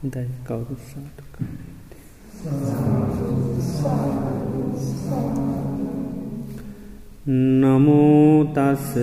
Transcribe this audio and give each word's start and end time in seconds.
දයි 0.00 0.30
කවුරුස්සාට 0.46 1.18
නමෝතස්ස 7.26 8.94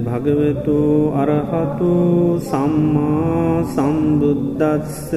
භගවතු 0.00 0.78
අරහතු 1.14 1.92
සම්මා 2.40 3.68
සම්බුද්ධස්ස 3.68 5.12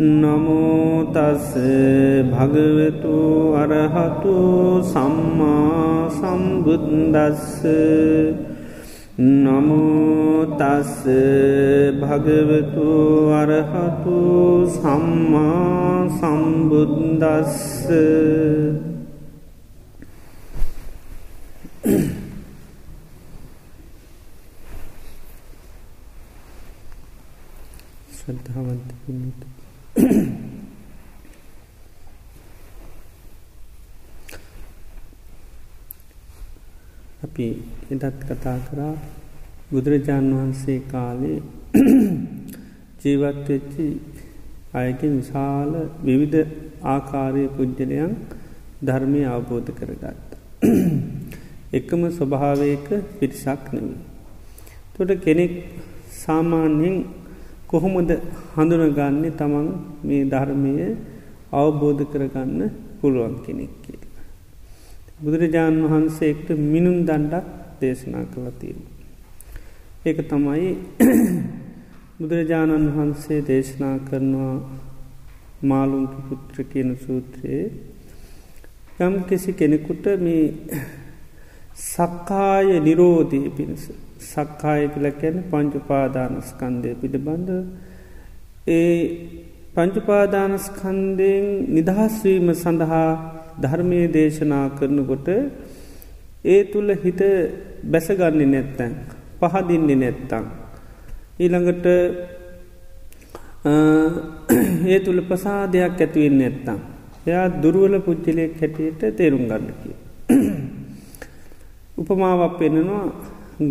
නමෝතස්ස 0.00 1.52
භගවතු 2.32 3.16
අරහතු 3.54 4.36
සම්මා 4.84 6.08
සම්බුද්දස්ස 6.10 7.60
නමෝතස්ස 10.46 11.02
භගවතු 12.00 12.88
අරහතු 13.32 14.18
සම්මා 14.68 16.08
සම්බුද්දස්ස. 16.10 17.58
ශ්‍රද්ධාවන්ත 28.16 28.88
පින්නතු 29.02 29.46
අපි 37.22 37.46
එදත් 37.90 38.18
කතා 38.22 38.58
කරා. 38.66 38.94
බුදුරජාණන් 39.70 40.32
වහන්සේ 40.32 40.78
කාලේ 40.86 41.38
ජීවත්වෙච්චි 43.00 43.86
අයගේ 44.74 45.10
විශාල 45.10 45.72
විවිධ 46.00 46.52
ආකාරය 46.86 47.44
පුද්ජලයන් 47.48 48.12
ධර්මය 48.80 49.22
අවබෝධ 49.26 49.70
කරගත්ත. 49.72 50.30
එකම 51.78 52.00
ස්වභාවයක 52.10 52.86
පිරිසක් 53.18 53.64
නෙවී. 53.72 53.98
තොට 54.94 55.10
කෙනෙක් 55.20 55.54
සාමාන්‍යයෙන් 56.16 56.96
කොහොමද 57.66 58.10
හඳුනගන්නේ 58.54 59.32
තමන් 59.32 59.68
මේ 60.02 60.24
ධර්මය 60.26 60.74
අවබෝධ 61.52 62.02
කරගන්න 62.06 62.60
පුළුවන් 62.98 63.34
කෙනෙක් 63.44 63.72
කිය. 63.82 64.02
බුදුරජාණන් 65.18 65.82
වහන්සේක්ට 65.84 66.48
මිනුම් 66.66 66.98
දණ්ඩක් 67.04 67.46
දේශනා 67.80 68.26
කළතිීම. 68.26 68.95
ඒක 70.06 70.18
තමයි 70.24 70.66
බුදුරජාණන් 72.18 72.90
වහන්සේ 72.90 73.38
දේශනා 73.42 73.94
කරනවා 74.00 74.52
මාලුන්කි 75.62 76.20
පුත්‍ර 76.28 76.58
කියන 76.64 76.90
සූත්‍රයේ. 76.96 77.64
යම් 79.00 79.16
කිසි 79.24 79.52
කෙනෙකුට 79.52 80.06
මේ 80.18 80.44
සක්කාය 81.86 82.68
නිරෝධය 82.80 83.40
පිණිස 83.50 83.88
සක්කාය 84.22 84.86
කළ 84.90 85.08
කැන 85.14 85.36
පංචුපාදානස්කන්දය 85.46 86.94
පිළිබඳ. 86.96 87.50
ඒ 88.68 88.94
පංචුපාදානස්කන්දයෙන් 89.74 91.46
නිදහස්වීම 91.74 92.48
සඳහා 92.54 93.10
ධර්මය 93.60 94.00
දේශනා 94.12 94.64
කරනකොට 94.70 95.28
ඒ 96.46 96.62
තුළ 96.66 96.90
හිත 96.96 97.20
බැසගන්නේ 97.84 98.48
නැත්තැන් 98.48 98.96
පහදින්නේ 99.40 99.96
නැත්තං. 99.96 100.44
ඊළඟට 101.38 101.86
ඒ 104.86 104.98
තුළ 105.04 105.20
ප්‍රසාදයක් 105.28 106.00
ඇතිවෙන්න 106.00 106.38
නැත්තම්. 106.40 106.78
එයා 107.26 107.46
දුරුවල 107.62 107.94
පුද්ජලයක් 108.06 108.52
හැටියට 108.60 109.00
තේරුම් 109.18 109.44
ගන්නකි. 109.50 109.90
උපමාවක් 112.00 112.54
පෙනෙනවා 112.58 113.04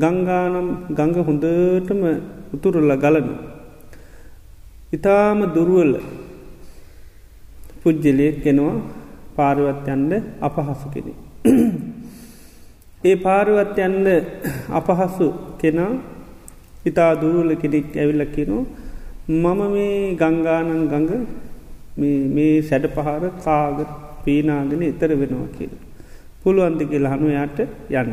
ගංගානම් 0.02 0.68
ගඟ 0.98 1.18
හොඳටම 1.28 2.02
උතුරල්ල 2.56 2.94
ගලන. 3.04 3.28
ඉතාම 4.96 5.40
දුරුවල 5.56 5.94
පුද්ජලයෙක් 7.82 8.36
කෙනවා 8.44 8.84
පාරවත්යන්ද 9.36 10.12
අපහසු 10.42 10.88
කෙනෙ. 10.94 11.14
ඒ 13.06 13.16
පාරවත්යන්ද 13.18 14.08
අපහසු 14.72 15.28
කෙනා 15.58 15.94
ඉතා 16.86 17.12
දුරුවල 17.16 17.52
කෙනෙක් 17.56 17.90
ඇවිල්ලකිනෝ 17.94 18.64
මම 19.28 19.62
මේ 19.68 20.16
ගංගානන් 20.16 20.72
ගඟ 20.88 21.12
මේ 22.30 22.62
සැඩ 22.62 22.86
පහර 22.88 23.24
කාග 23.40 23.78
පීනාගෙන 24.24 24.82
එතර 24.84 25.12
වෙනවා 25.14 25.50
කියල. 25.56 25.74
පුළුවන්දි 26.42 26.86
කියල 26.86 27.06
හනු 27.06 27.28
යාට 27.30 27.60
යන්න. 27.92 28.12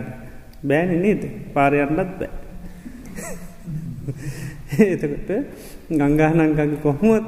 බෑන 0.62 0.91
නේද 1.02 1.22
පාරයන්නත් 1.54 1.97
බෑ. 2.12 2.31
එතකට 4.92 5.31
ගංගානංගඟ 5.91 6.76
කොහොමත් 6.78 7.26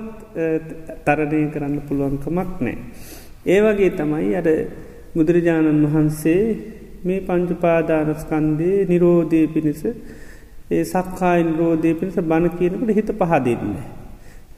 තරණය 1.04 1.41
කරන්න 1.53 1.76
පුළුවන්කමක් 1.80 2.50
නෑ. 2.60 2.76
ඒ 3.47 3.60
වගේ 3.62 3.91
තමයි 3.92 4.32
අර 4.34 4.48
බුදුරජාණන් 5.14 5.84
වහන්සේ 5.84 6.41
මේ 7.04 7.20
පංචුපාදානස්කන්දේ 7.20 8.78
නිරෝධය 8.87 9.41
පිණිස 9.48 9.82
ඒ 10.70 10.84
සක්කායින් 10.84 11.50
රෝධය 11.56 11.94
පිණිස 11.94 12.16
බණ 12.22 12.50
කියනකට 12.50 12.91
හිත 12.91 13.10
පහදන්න. 13.15 13.75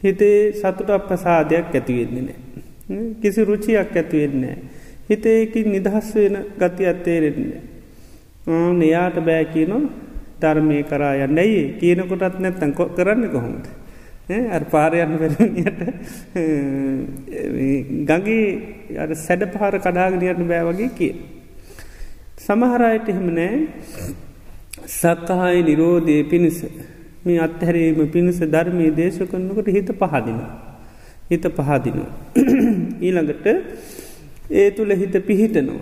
හිතේ 0.02 0.40
සතුට 0.52 0.90
අප්‍රසාදයක් 0.90 1.74
ඇතිවෙන්නේ 1.74 2.22
නෑ. 2.22 2.38
කිසි 3.20 3.44
රුචියක් 3.44 3.96
ඇතිවෙන්නේ. 3.96 4.56
හිතේකින් 5.10 5.72
නිදහස් 5.72 6.14
වෙන 6.14 6.36
ගති 6.60 6.84
අත්තේරෙන්නේ. 6.86 7.62
ආන 8.48 8.82
එයාට 8.82 9.18
බෑ 9.20 9.44
කියනවා 9.46 9.82
ධර්මය 10.40 10.82
කරා 10.84 11.14
යන්න 11.24 11.38
ඇයි 11.38 11.64
කියනකොටත් 11.80 12.38
නැත්තන් 12.38 12.72
කො 12.72 12.84
කරන්න 12.90 13.28
කොහොමද. 13.28 13.66
අ 14.26 14.58
පාරයන්න 14.66 15.14
වැරනියට 15.16 15.80
ගගේ 18.06 19.14
සැඩ 19.16 19.42
පහර 19.52 19.78
කඩාගෙනයට 19.78 20.42
බෑ 20.44 20.64
වගේ 20.68 20.90
කිය. 20.92 21.14
සමහරයට 22.36 23.06
එහෙම 23.08 23.28
නෑ 23.32 23.54
සක්කහායි 24.90 25.60
නිරෝධය 25.62 26.16
පිණිස 26.24 26.58
මේ 27.24 27.38
අත්හැරීම 27.40 28.00
පිණිස 28.08 28.38
ධර්මී 28.46 28.90
දේශ 28.92 29.20
කරනකට 29.24 29.68
හිත 29.68 29.90
පහදින. 29.94 30.40
හිත 31.30 31.46
පහදින. 31.58 31.98
ඊළඟට 33.06 33.46
ඒ 34.52 34.68
තුළ 34.70 34.92
හිත 34.94 35.16
පිහිටනවා. 35.22 35.80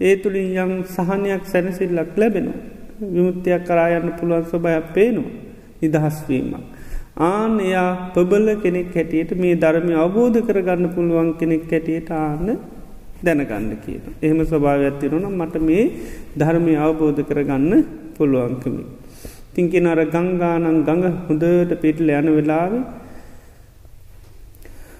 ඒ 0.00 0.14
තුළින් 0.16 0.52
යම් 0.58 0.72
සහනයක් 0.86 1.42
සැනසිල්ලක් 1.46 2.12
ලැබෙනවා. 2.16 2.60
විමුත්තියක් 3.08 3.64
කරායන්න 3.64 4.12
පුළුවන් 4.12 4.44
ස්වභයක් 4.44 4.86
පේනවා. 4.92 5.32
නිදහස්වීමක්. 5.82 6.54
ආන 7.24 7.52
එයා 7.60 7.90
පබල 8.14 8.48
කෙනෙක් 8.58 8.92
හැටියට 8.92 9.32
මේ 9.36 9.56
ධර්මය 9.56 9.94
අවබෝධ 9.96 10.38
කරගන්න 10.42 10.86
පුළුවන් 10.90 11.30
කෙනෙක් 11.34 11.66
හැටියට 11.68 12.10
ආන්න 12.12 12.48
දැනගන්න 13.26 13.70
කියන. 13.84 14.02
එහෙම 14.22 14.40
ස්වභාව 14.42 14.80
ඇත්තිරුණ 14.82 15.26
මට 15.32 15.62
මේ 15.62 15.84
ධර්මය 16.36 16.74
අවබෝධ 16.78 17.22
කරගන්න 17.22 17.72
පුළුවන්කමි. 18.16 18.84
තිංකින 19.54 19.86
අර 19.86 20.00
ගංගානන් 20.06 20.84
ගඟ 20.84 21.04
හොඳට 21.26 21.72
පිටල 21.82 22.08
යන 22.10 22.28
වෙලාව 22.36 22.72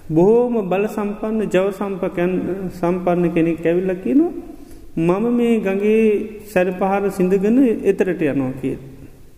බොහෝම 0.09 0.55
බල 0.69 0.83
සම්පන්න 0.87 1.49
ජව 1.49 1.67
සම්පකැන් 1.73 2.33
සම්පන්න 2.71 3.33
කෙනෙක් 3.35 3.65
ඇවිල්ල 3.65 3.93
කියනවා 4.03 5.17
මම 5.19 5.25
මේ 5.37 5.55
ගගේ 5.59 6.03
සැර 6.47 6.67
පහර 6.73 7.03
සිින්දගන 7.11 7.57
එතරට 7.83 8.21
යනවා 8.23 8.53
කිය. 8.61 8.77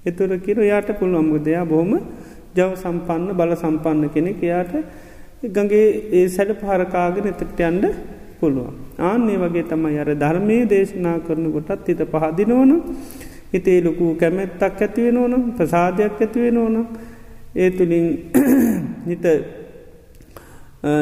එතුර 0.05 0.31
කිර 0.39 0.57
යාට 0.63 0.89
පුළුවන්ගදයා 0.99 1.65
බොහොම 1.65 1.93
ජව 2.55 2.71
සම්පන්න 2.75 3.31
බල 3.33 3.51
සම්පන්න 3.55 4.09
කෙනෙක් 4.09 4.43
එයාට 4.43 4.73
ගගේ 5.55 5.87
ඒ 6.11 6.27
සැඩ 6.27 6.53
පහරකාගෙන 6.61 7.31
එතට 7.31 7.59
යන්ඩ 7.61 7.85
පුළුවන්. 8.39 8.75
ආන්නේ 8.99 9.37
වගේ 9.37 9.65
තමයි 9.65 9.97
අර 9.97 10.09
ධර්මය 10.15 10.57
දේශනා 10.65 11.17
කරන 11.19 11.45
කොටත් 11.51 11.87
හිත 11.87 12.01
පහදිනවන 12.05 12.71
හිතේ 13.53 13.79
ලොකු 13.81 14.05
කැමැත්තක් 14.15 14.81
ඇතිවෙන 14.81 15.17
ඕනම් 15.17 15.43
ප්‍රසාධයක් 15.53 16.17
ඇතිවෙන 16.17 16.57
ඕනම් 16.57 16.85
ඒ 17.55 17.69
තුළින් 17.71 18.07
හිත 19.09 19.25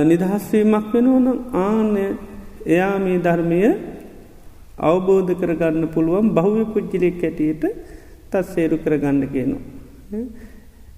නිදහස්වීමක් 0.04 0.88
වෙන 0.94 1.08
ඕනම් 1.08 1.38
ආනය 1.60 2.06
එයා 2.66 2.96
මේ 3.00 3.18
ධර්මය 3.20 3.60
අවබෝධ 4.80 5.32
කරගන්න 5.34 5.88
පුළුවන් 5.88 6.28
බහුව 6.32 6.58
පුද්ජිලෙක් 6.74 7.22
ඇටියට 7.22 7.64
තත් 8.30 8.44
සේරු 8.46 8.78
කරගන්න 8.78 9.22
කියනවා. 9.28 9.64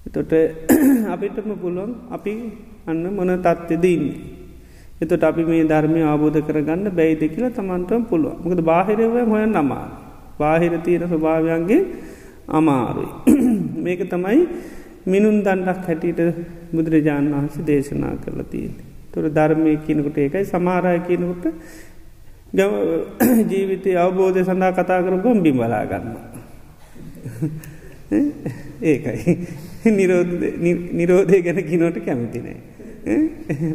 එතොට 0.06 0.32
අපිටම 1.12 1.50
පුළුවන් 1.56 1.92
අපි 2.10 2.34
අන්න 2.86 3.04
මොන 3.10 3.32
තත්ත්වෙදන්නේ. 3.36 4.37
එතට 5.00 5.24
අපි 5.24 5.42
මේ 5.44 5.64
ධර්මය 5.64 6.02
ආබෝධ 6.02 6.38
කරගන්න 6.40 6.90
බැයිද 6.90 7.22
කියලා 7.28 7.50
තමන්ටම 7.50 8.04
පුළුව 8.04 8.38
මොකද 8.42 8.60
බාහිරව 8.62 9.16
හොය 9.26 9.44
නමා 9.48 9.86
බාහිර 10.38 10.72
තියෙන 10.78 11.04
ස්වභාවයන්ගේ 11.04 11.82
අමාරුයි. 12.48 13.10
මේක 13.84 14.00
තමයි 14.06 14.40
මිනුන් 15.06 15.42
දණ්ඩක් 15.42 15.84
හැටියට 15.84 16.20
බුදුරජාණන් 16.72 17.34
වහන්සේ 17.34 17.66
දේශනා 17.66 18.14
කරලා 18.16 18.46
තියන්නේ. 18.46 18.86
තුර 19.12 19.24
ධර්මය 19.30 19.76
කියනකොට 19.78 20.18
ඒකයි 20.18 20.44
සමාරය 20.46 21.00
කියනකොට 21.00 21.44
ජීවිතය 23.50 23.96
අවබෝධය 23.96 24.44
සඳහා 24.44 24.72
කතා 24.72 25.02
කර 25.02 25.16
ගොම්බි 25.18 25.52
බලාගන්න. 25.52 26.08
ඒකයි 28.82 29.38
නිරෝධය 30.94 31.42
ගැන 31.42 31.62
කිනෝට 31.64 31.98
කැමතිනේ. 32.00 32.58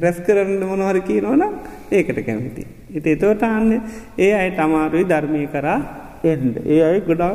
රැස් 0.01 0.17
කරන්න 0.19 0.63
මොනවර 0.63 0.99
කියනවනම් 1.01 1.53
ඒකට 1.91 2.19
කැමති. 2.25 2.65
ඉති 2.89 3.15
එතවට 3.15 3.43
අන්න 3.43 3.71
ඒ 4.17 4.33
අයි 4.33 4.51
තමාරුයි 4.51 5.05
ධර්මය 5.05 5.47
කරා 5.47 5.79
එන්ඩ. 6.23 6.57
ඒ 6.65 6.81
අයි 6.81 7.01
ගොඩා 7.01 7.33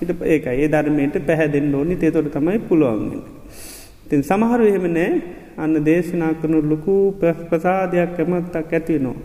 ඉට 0.00 0.10
ඒක 0.24 0.46
ඒ 0.48 0.68
ධර්මයට 0.68 1.18
පැහැදෙන් 1.22 1.74
ඕනි 1.74 1.96
තේතොට 1.96 2.30
තමයි 2.30 2.58
පුළුවන්ගෙන. 2.60 3.22
තින් 4.08 4.22
සමහරු 4.22 4.64
එහෙමනෑ 4.64 5.10
අන්න 5.56 5.74
දේශනා 5.82 6.32
කරනු 6.34 6.62
ලොකු 6.62 6.94
ප්‍රසාදයක් 7.50 8.16
කැමත්තක් 8.16 8.72
ඇතිනෝ. 8.72 9.16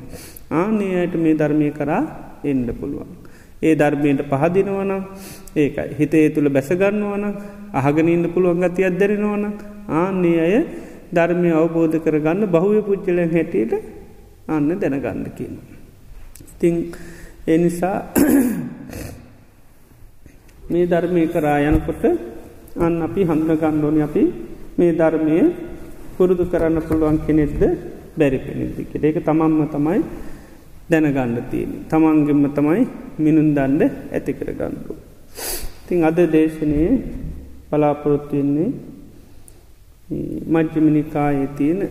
ආනේ 0.51 0.93
අයට 1.01 1.15
මේ 1.15 1.35
ධර්මය 1.35 1.71
කරා 1.71 2.03
එන්ඩ 2.43 2.69
පුළුවන්. 2.73 3.09
ඒ 3.61 3.75
ධර්මයට 3.75 4.21
පහදිනවනම් 4.25 5.01
ඒකයි 5.55 5.95
හිතේ 5.99 6.29
තුළ 6.29 6.49
බැසගන්නවන 6.49 7.25
අහගනඉන්න 7.73 8.25
පුළුවන් 8.33 8.63
ගති 8.63 8.85
අදැරෙනවන 8.85 9.43
ආන්නේ 9.91 10.39
අය 10.39 10.55
ධර්මය 11.11 11.51
අවබෝධ 11.53 11.97
කරගන්න 11.97 12.43
බහුව 12.47 12.75
පුද්ජලයන් 12.81 13.29
හැටියට 13.29 13.73
අන්න 14.47 14.69
දැනගන්න 14.71 15.25
කියන. 15.31 15.55
ඉතිං 16.51 16.75
එනිසා 17.47 17.97
මේ 20.63 20.85
ධර්මය 20.85 21.23
කරා 21.27 21.59
යනකොට 21.67 22.03
අන්න 22.77 23.01
අපි 23.01 23.21
හඳන 23.23 23.57
ගණ්ඩෝන 23.57 23.97
අපි 24.01 24.23
මේ 24.77 24.91
ධර්මය 24.93 25.37
පුරුදු 26.15 26.43
කරන්න 26.45 26.77
පුළුවන් 26.81 27.17
කෙනෙක්ද 27.19 27.61
බැරි 28.13 28.39
පෙනෙදදික 28.39 28.91
ඒක 28.97 29.17
තමන්ම 29.19 29.61
තමයි 29.67 29.99
දැනගණ්ඩ 30.89 31.49
තියෙන. 31.51 31.71
තමන්ගෙම 31.87 32.43
තමයි 32.49 32.81
මිනුන් 33.17 33.49
දණ්ඩ 33.53 33.81
ඇති 34.11 34.31
කර 34.33 34.49
ගණ්ඩු. 34.51 34.93
තිං 35.87 36.03
අද 36.03 36.19
දේශනය 36.27 36.81
බලාපොරොත්තුවෙන්නේ 37.69 38.90
මජ්්‍යමිනිකායේ 40.47 41.47
තියෙන 41.57 41.81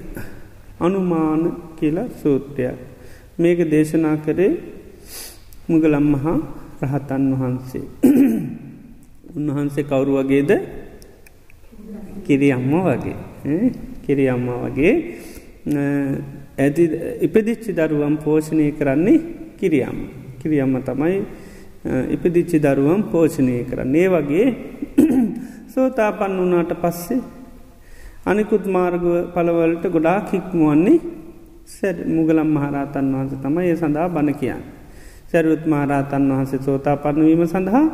අනුමාන 0.81 1.43
කියලා 1.76 2.08
සූත්‍රයක්. 2.22 2.78
මේක 3.38 3.61
දේශනා 3.70 4.17
කරේ 4.17 4.52
මුගලම් 5.69 6.06
මහා 6.14 6.38
රහතන් 6.82 7.25
වහන්සේ. 7.32 7.87
උන්වහන්සේ 9.37 9.84
කවුරු 9.84 10.12
වගේද 10.19 10.50
කිරි 12.26 12.49
අම්ම 12.52 12.72
වගේ 12.87 13.17
කිරි 14.05 14.25
අම්මා 14.28 14.58
වගේ 14.64 14.94
ඇති 16.58 16.84
ඉපදිච්චි 17.20 17.70
දරුවම් 17.73 18.16
පෝෂණය 18.25 18.66
කරන්නේ 18.73 19.20
කිරියම් 19.58 19.99
කිරියම්ම 20.40 20.75
තමයි 20.82 21.19
ඉපදිච්චි 22.14 22.58
දරුවම් 22.58 23.02
පෝෂණය 23.12 23.64
කරන්නේ 23.70 24.08
වගේ 24.14 24.46
සෝතාපන්න 25.75 26.40
වනාට 26.40 26.73
පස්සේ 26.82 27.20
අනිකුත් 28.26 28.64
මාර්ග 28.67 29.05
පලවලට 29.34 29.84
ගොඩා 29.88 30.19
හික්මුවන්නේ 30.28 31.00
සැඩ 31.67 32.05
මුගලම් 32.06 32.49
මහරාතන් 32.49 33.06
වහන්ස 33.12 33.32
තමයි 33.40 33.70
ඒ 33.70 33.76
සඳහා 33.76 34.08
බණ 34.08 34.34
කියන්න. 34.34 34.62
සැරුත් 35.31 35.64
මහරාතන් 35.64 36.25
වහන්සේ 36.28 36.61
සෝතා 36.61 36.96
පන්නවීම 36.96 37.46
සඳහා 37.46 37.87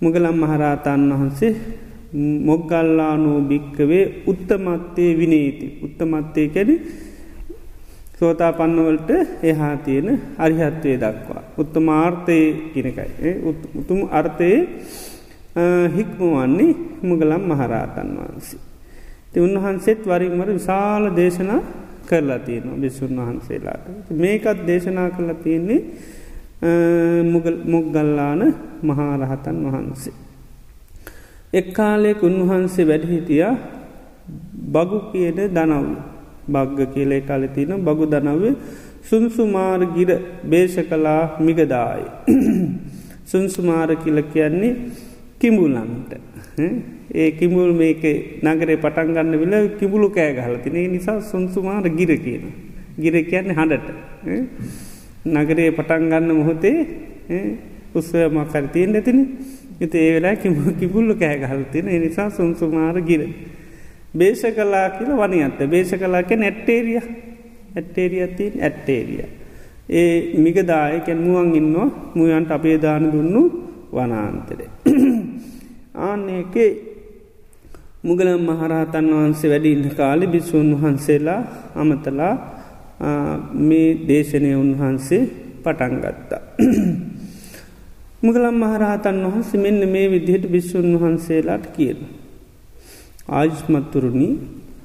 මුගලම් 0.00 0.36
මහරාතන් 0.36 1.04
වහන්සේ 1.12 1.52
මොග්ගල්ලානෝ 2.42 3.38
භික්කවේ 3.42 4.04
උත්තමත්තේ 4.26 5.10
විනේති 5.14 5.66
උත්තමත්තේ 5.86 6.46
කැඩි 6.48 6.74
සෝතා 8.18 8.52
පන්නවලට 8.52 9.10
එහා 9.42 9.76
තියෙන 9.76 10.08
අරිහත්වය 10.38 10.96
දක්වා. 10.96 11.42
උත්තමාර්ථය 11.58 12.38
කියනකයි. 12.72 13.30
උතුම් 13.80 14.00
අර්ථයේ 14.10 14.58
හික්මුවන්නේ 15.96 16.72
මුගලම් 17.02 17.42
මහරාතන් 17.46 18.10
වහන්සේ. 18.18 18.69
ති 19.32 19.38
උන්වහන්සේත් 19.40 20.00
වරින්මර 20.04 20.48
විශාල 20.50 21.04
දේශනා 21.16 21.60
කරලා 22.06 22.38
තියෙනවා 22.40 22.76
බිස්සුන් 22.76 23.12
වහන්සේලාට. 23.18 23.84
මේකත් 24.12 24.58
දේශනා 24.66 25.08
කරලා 25.10 25.34
තියෙන්නේ 25.36 25.80
මුගල්ලාන 27.66 28.42
මහාරහතන් 28.82 29.58
වහන්සේ. 29.66 30.14
එක්කාලෙක් 31.52 32.22
උන්වහන්සේ 32.22 32.86
වැඩහිටිය 32.86 33.44
බගු 34.68 34.98
කියන 35.12 35.38
දනව් 35.48 35.86
බග්ග 36.48 36.78
කියලේ 36.94 37.22
කාල 37.22 37.42
තින 37.48 37.72
බගු 37.78 38.04
දනව 38.06 38.44
සුන්සුමාර්ගිර 39.02 40.10
බේෂ 40.44 40.76
කලා 40.84 41.22
මිගදායි. 41.38 42.06
සුන්සුමාර 43.24 43.90
කියල 44.02 44.18
කියන්නේ 44.24 44.76
කිඹුලන්ට. 45.38 46.12
ඒ 47.12 47.30
කිමුල් 47.32 47.72
මේක 47.72 48.02
නගරේ 48.42 48.76
පටන්ගන්න 48.76 49.34
විල 49.34 49.54
කිබුලු 49.78 50.10
කෑ 50.10 50.34
ගහල 50.34 50.56
තිනේ 50.58 50.88
නිසා 50.88 51.20
සුන්සුමාර 51.22 51.82
ගිර 51.90 52.12
කියන. 52.16 52.44
ගිර 52.96 53.14
කියන්නේ 53.24 53.54
හඬට. 53.54 53.86
නගරේ 55.26 55.70
පටන්ගන්න 55.70 56.30
මොහොතේ 56.32 56.76
උත්සවමකර 57.92 58.68
තියෙන් 58.68 58.94
ඇතින 58.94 59.18
ඉති 59.80 59.98
ඒ 59.98 60.12
වෙලා 60.14 60.36
කිබුල්ල 60.78 61.14
කෑ 61.14 61.38
ගහල 61.38 61.64
තින 61.72 61.86
නිසා 61.86 62.30
සුන්සුමාර 62.30 63.00
ගිර. 63.02 63.22
බේෂ 64.12 64.42
කලා 64.50 64.90
කියල 64.90 65.10
වනි 65.12 65.42
අත්ත 65.42 65.58
බේෂ 65.66 65.90
කලාක 65.94 66.30
නැට්ටේරිය 66.32 67.00
ඇට්ටේරියතින් 67.74 68.52
ඇට්ටේරිය. 68.60 69.24
ඒ 69.90 70.34
මිගදායකැන් 70.36 71.18
මුවන් 71.18 71.54
ඉන්නවා 71.54 71.88
මුයන්ට 72.14 72.50
අපේ 72.50 72.78
දාන 72.78 73.10
දුන්නු 73.12 73.42
වනාන්තරේ. 73.92 74.70
ආන්නේකේ 76.06 76.70
මුගලම් 78.00 78.40
මහරහතන් 78.42 79.06
වහන්සේ 79.12 79.50
වැඩින්න 79.50 79.90
කාලි 79.92 80.26
බිස්සූන් 80.26 80.68
වහන්සේලා 80.74 81.40
අමතලා 81.76 82.34
මේ 83.60 83.88
දේශනය 84.08 84.52
උන්වහන්සේ 84.54 85.22
පටන්ගත්තා. 85.62 86.40
මුගලම් 88.24 88.56
මහරහතන් 88.56 89.18
වහන්සේ 89.24 89.60
මෙන්න 89.60 89.82
මේ 89.86 90.06
විදිහට 90.08 90.46
බිස්සුන් 90.48 90.88
වහන්සේලාට 90.94 91.66
කියන. 91.68 91.98
ආජ්මත්තුරුණි 93.30 94.30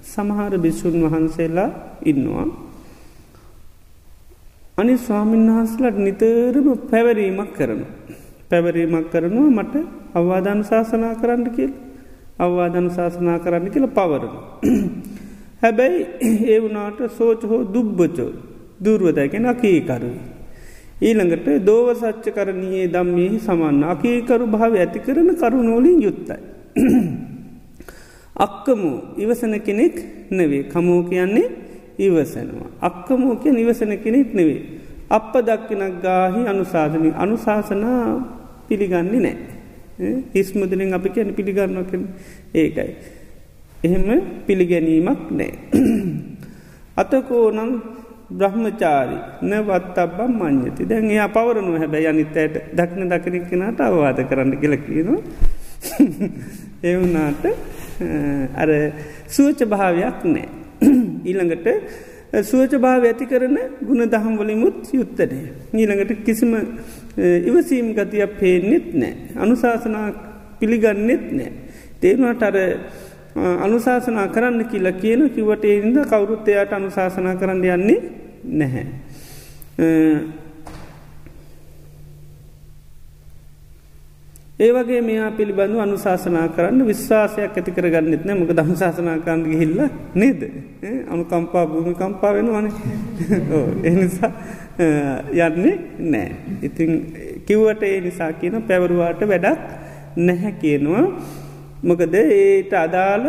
සමහර 0.03 0.53
බිස්සුන් 0.57 0.99
වහන්සේලා 1.05 1.69
ඉන්නවා. 2.03 2.47
අනි 4.77 4.97
ස්වාමීන් 4.99 5.47
වහන්සලට 5.49 5.97
නිතරම 5.99 6.67
පැවරීමක් 6.85 7.51
කරන. 7.53 7.81
පැවරීමක් 8.49 9.07
කරනවා 9.09 9.49
මට 9.57 9.73
අවවාධන 10.13 10.61
ශාසනා 10.63 11.15
කරන්න 11.15 11.49
කියල් 11.51 11.73
අවවාධන 12.39 12.87
ශාසනා 12.89 13.39
කරන්න 13.39 13.69
කියල 13.69 13.87
පවරන. 13.89 14.35
හැබැයි 15.61 15.99
ඒ 16.45 16.59
වනාට 16.59 16.99
සෝච 17.09 17.43
හෝ 17.43 17.63
දුබ්බචෝ 17.65 18.31
දුර්වදැගෙන 18.79 19.45
අකීකරුයි. 19.45 20.19
ඊළඟට 21.01 21.47
දෝව 21.61 21.87
සච්ච 21.93 22.25
කරණයේ 22.31 22.87
දම්මෙහි 22.87 23.39
සමන්න 23.39 23.83
අකීකරු 23.85 24.47
භාව 24.47 24.73
ඇති 24.75 24.99
කරන 24.99 25.29
කරුණෝලින් 25.33 25.99
යුත්තයි. 26.01 26.39
අක්කමු 28.37 28.91
ඉවසන 29.17 29.55
කෙනෙක් 29.59 29.95
නෙවේ 30.29 30.63
කමෝ 30.65 31.03
කියන්නේ 31.03 31.47
ඉවසනවා. 31.97 32.69
අක්කමෝ 32.81 33.35
කිය 33.35 33.51
නිවසන 33.51 33.91
කෙනෙක් 33.97 34.33
නෙවේ. 34.33 34.61
අප 35.09 35.33
දක්කිනක් 35.33 36.01
ගාහි 36.01 36.41
අනුසාධනී 36.45 37.13
අනුශාසනා 37.15 38.03
පිළිගන්නේ 38.67 39.21
නෑ. 39.21 39.54
හිස්මුදලින් 40.33 40.93
අපි 40.93 41.09
කියන 41.09 41.33
පිළිගන්නක 41.33 41.91
ඒකයි. 42.53 42.89
එහෙම 43.83 44.07
පිළිගැනීමක් 44.45 45.31
නෑ. 45.31 45.51
අතකෝනම් 47.01 47.71
බ්‍රහ්මචාරි 48.29 49.17
නවත් 49.41 49.97
අබ්බම් 49.97 50.31
මං්්‍යති 50.33 50.85
දැන් 50.85 51.09
එයා 51.09 51.29
පවරනු 51.29 51.77
හැබැයි 51.77 52.07
අනිත්තයට 52.07 52.55
දක්න 52.73 53.09
දකිනික් 53.09 53.45
කෙනට 53.49 53.79
අවවාද 53.81 54.19
කරන්න 54.23 54.57
කියලකිනවා 54.57 55.19
එවුනාට 56.83 57.45
අර 58.61 58.69
සුවච 59.27 59.59
භාවයක් 59.65 60.19
නෑ. 60.25 60.47
ඊළඟට 61.27 61.67
සුවච 62.43 62.73
භාව 62.77 63.03
ඇති 63.03 63.25
කරන 63.25 63.57
ගුණ 63.81 64.03
දහම් 64.07 64.35
වලිමුත් 64.35 64.91
යුත්තනය 64.91 65.39
ඊළඟට 65.73 66.25
කිසිම 66.25 66.53
ඉවසීම් 67.17 67.93
ගතියක් 67.93 68.39
පේනෙත් 68.39 68.93
නෑ. 68.93 69.15
අනුශාසනා 69.37 70.07
පිළිගන්නෙත් 70.59 71.31
නෑ. 71.31 71.51
තේරුණට 71.99 72.43
අර 72.43 72.57
අනුශාසනා 73.35 74.27
කරන්න 74.29 74.65
කියලා 74.65 74.91
කියන 74.93 75.29
කිවට 75.29 75.65
එන්ද 75.65 75.97
කවුරුත් 76.05 76.47
එයාට 76.47 76.73
අනුශාසනා 76.73 77.35
කරන්න 77.35 77.63
යන්නේ 77.65 77.99
නැහැ. 78.43 78.85
ඒවගේ 84.59 85.01
මෙයා 85.01 85.31
පිළිබඳු 85.31 85.79
අනුශාසනා 85.79 86.47
කරන්න 86.49 86.85
විශ්වාසයක් 86.85 87.57
ඇති 87.57 87.71
කරගන්නෙත් 87.71 88.23
නෑ. 88.25 88.39
මොක 88.39 88.51
දම්ශාසනා 88.51 89.17
කරන්න 89.19 89.45
හිල්ල 89.53 89.79
නේද? 90.15 90.41
අනු 91.07 91.25
කම්පා 91.25 91.65
භූමි 91.65 91.95
කම්පා 91.95 92.33
වෙනවාන 92.33 92.71
එනිසා 93.83 94.31
යන්නේ 94.77 95.79
නෑ. 95.99 96.35
ඉතින් 96.61 96.91
කිව්වට 97.45 97.83
ඒ 97.83 98.01
නිසා 98.01 98.33
කියන 98.33 98.61
පැවරුවාට 98.63 99.21
වැඩක් 99.23 99.59
නැහැ 100.17 100.51
කියනවා. 100.53 101.03
මොකද 101.83 102.13
ඒට 102.13 102.73
අදාළ 102.75 103.25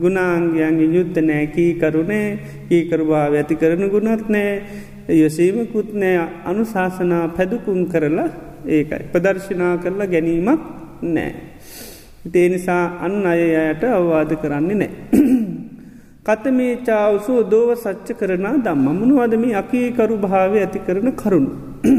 ගුණාංගයන්ගේ 0.00 0.92
යුද්ධ 0.94 1.20
නෑ. 1.20 1.46
කී 1.46 1.74
කරුණේ 1.74 2.38
කීකරුභාව 2.68 3.34
ඇති 3.34 3.56
කරන 3.56 3.88
ගුණත් 3.88 4.28
නෑ. 4.28 4.62
යොසීමකුත් 5.08 5.94
නෑ. 5.94 6.28
අනුශාසනා 6.44 7.28
පැදුකුම් 7.28 7.86
කරලා 7.86 8.28
ඒකයි. 8.66 9.02
ප්‍රදර්ශනා 9.12 9.76
කරලා 9.78 10.06
ගැනීමක් 10.06 10.60
නෑ. 11.02 11.32
ඒ 12.34 12.48
නිසා 12.48 12.84
අන් 13.00 13.26
අයයට 13.26 13.82
අවවාද 13.86 14.36
කරන්නේ 14.36 14.76
නෑ. 14.76 15.35
කතමේ 16.26 16.72
චාවසෝ 16.82 17.40
දෝව 17.44 17.70
සච්ච 17.74 18.08
කරනා 18.14 18.54
දම්ම 18.58 18.86
මනුවදම 18.96 19.44
අකීකරු 19.54 20.16
භාවය 20.18 20.58
ඇති 20.58 20.80
කරන 20.80 21.08
කරුණු. 21.14 21.52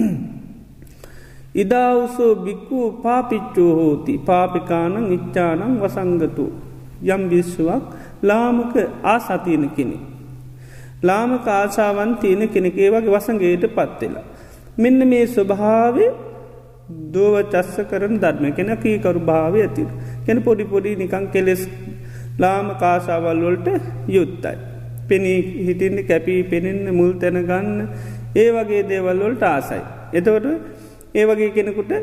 ඉදාවසෝ 1.56 2.34
බික්කු 2.38 2.80
පාපිච්චෝ 3.04 3.72
හෝති 3.76 4.14
පාපිකානං 4.22 5.06
ඉච්චානං 5.12 5.64
වසංගතු 5.82 6.46
යම් 7.06 7.24
බිස්සුවක් 7.30 7.84
ලාමක 8.24 8.74
ආසතියන 9.06 9.66
කෙනෙ. 9.72 9.98
ලාමක 11.02 11.48
ආසාවන් 11.50 12.12
තියෙන 12.18 12.50
කෙනෙකේ 12.50 12.90
වගේ 12.90 13.14
වසගේට 13.14 13.66
පත්වෙලා. 13.72 14.26
මෙන්න 14.78 15.00
මේ 15.08 15.26
ස්වභාවය 15.28 16.06
දෝව 17.12 17.36
චස්ස 17.46 17.78
කරන 17.86 18.16
ධර්ම 18.18 18.46
කෙන 18.54 18.70
කීකරු 18.78 19.20
භාවය 19.22 19.60
ඇති. 19.62 19.84
කෙන 20.26 20.38
පොඩි 20.42 20.64
පොඩි 20.66 20.96
නිකං 20.96 21.28
කෙලෙස් 21.30 21.64
ලාම 22.38 22.68
කාසාවල් 22.76 23.42
වොල්ට 23.42 23.68
යුත්තයි. 24.08 24.58
පෙනී 25.08 25.40
හිටින්න 25.66 26.00
කැපී 26.04 26.42
පෙනෙන්න 26.44 26.96
මුල් 26.96 27.14
තැන 27.14 27.40
ගන්න 27.44 27.88
ඒ 28.36 28.50
වගේ 28.52 28.82
දේවල් 28.84 29.20
වොල්ට 29.20 29.44
ආසයි. 29.44 29.82
එතවට 30.14 30.48
ඒ 31.16 31.26
වගේ 31.26 31.52
කෙනෙකුට 31.52 31.94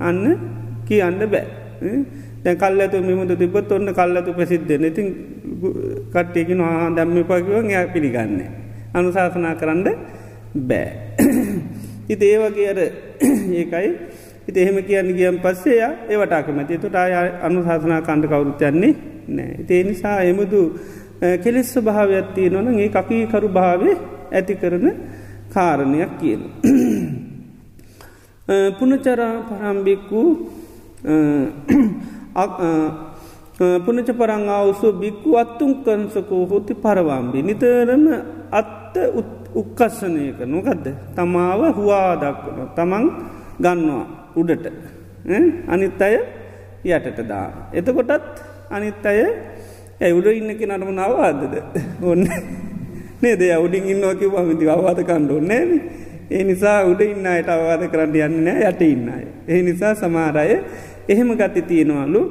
අන්න 0.00 0.22
කියන්න 0.86 1.20
බෑ. 1.26 1.46
දැ 2.44 2.54
කල්ලතු 2.56 3.02
මෙමුද 3.02 3.32
තිබත් 3.34 3.72
ඔන්න 3.72 3.92
කල්ලතු 3.92 4.32
ප්‍රසිද්ධ 4.32 4.72
ඉතින් 4.82 5.08
කට්ටයකින 6.12 6.60
හා 6.60 6.90
දැම්ම 6.90 7.18
පකිවන් 7.24 7.70
ය 7.70 7.86
පිළිගන්න. 7.92 8.40
අනුශාසනා 8.94 9.54
කරන්න 9.54 9.84
බෑ. 10.68 10.88
ඉති 12.12 12.24
ඒ 12.26 12.38
වගේ 12.40 12.68
අර 12.68 12.80
ඒකයි 13.60 13.90
ඉති 14.48 14.58
එහෙම 14.60 14.78
කියන්න 14.82 15.12
ගියම් 15.12 15.36
පස්සේ 15.38 15.88
ඒවටාකමති 16.08 16.78
තුට 16.78 16.96
අය 16.96 17.12
අනුශාසනා 17.42 18.00
කණ්ඩ 18.00 18.26
කවුරුත්තයන්නේ 18.26 18.92
නෑ. 19.28 19.64
ඒ 19.68 19.82
නිසා 19.84 20.18
එමුදු 20.22 20.60
කෙලෙස්ස 21.36 21.74
භාවයක්ත්තිය 21.78 22.48
නොන 22.48 22.68
ඒ 22.74 22.88
කකීකරු 22.88 23.48
භාවය 23.50 23.90
ඇති 24.32 24.54
කරන 24.56 24.86
කාරණයක් 25.50 26.12
කියන. 26.18 26.42
පුනචරා 28.78 29.34
පරම්බික්කු 29.44 30.22
පුනච 33.84 34.08
පරංආවසු 34.12 34.92
බික්කු 34.94 35.30
අත්තුන් 35.36 35.72
කන්සකෝ 35.76 36.44
හොති 36.46 36.74
පරවාම්බි. 36.74 37.42
නිතරම 37.42 38.06
අත්ත 38.50 38.94
උක්කස්සනය 39.54 40.32
කරනොකදද. 40.32 40.86
තමාව 41.14 41.60
හුවා 41.76 42.16
දක්වන. 42.16 42.58
තමන් 42.72 43.04
ගන්නවා 43.58 44.17
උඩට. 44.40 44.66
අනිත් 45.68 46.02
අය 46.02 46.16
යටට 46.84 47.20
දා. 47.28 47.70
එතකොටත් 47.72 48.42
අනිත් 48.70 49.06
අය 49.06 49.20
ඇ 50.00 50.12
උඩ 50.12 50.26
ඉන්නක 50.30 50.60
නටම 50.60 50.90
නවාදද 50.94 51.42
ඔන්න. 52.02 52.24
නේද? 53.20 53.42
උඩින් 53.58 53.84
ඉන්නවකි 53.84 54.30
පමිති 54.30 54.68
අවවාද 54.68 55.00
කණ්ඩුව 55.02 55.42
නෑන. 55.42 55.70
ඒ 56.30 56.44
නිසා 56.44 56.84
උඩ 56.84 57.00
ඉන්න 57.00 57.26
අයට 57.26 57.48
අවවාද 57.48 57.82
කරන්න 57.90 58.14
යන්න 58.16 58.44
නෑ 58.44 58.68
යට 58.70 58.82
ඉන්න 58.82 59.08
අය. 59.08 59.24
ඒ 59.48 59.62
නිසා 59.62 59.94
සමාරය 59.94 60.62
එහෙම 61.08 61.34
ගති 61.34 61.62
තියෙනවලු. 61.62 62.22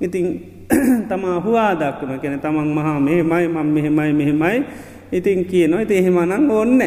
ඉතින් 0.00 0.26
තමා 1.08 1.40
හවාදක්වන 1.40 2.20
කෙන 2.20 2.40
තමන් 2.40 2.68
මහා 2.74 3.00
මෙහෙමයි 3.00 3.48
මං 3.48 3.68
මෙහෙමයි 3.68 4.12
මෙහෙමයි. 4.12 4.58
ඉතින් 5.12 5.44
කියනවා 5.44 5.80
ඇති 5.80 5.94
එහෙමනං 5.94 6.50
ඕන්න 6.50 6.80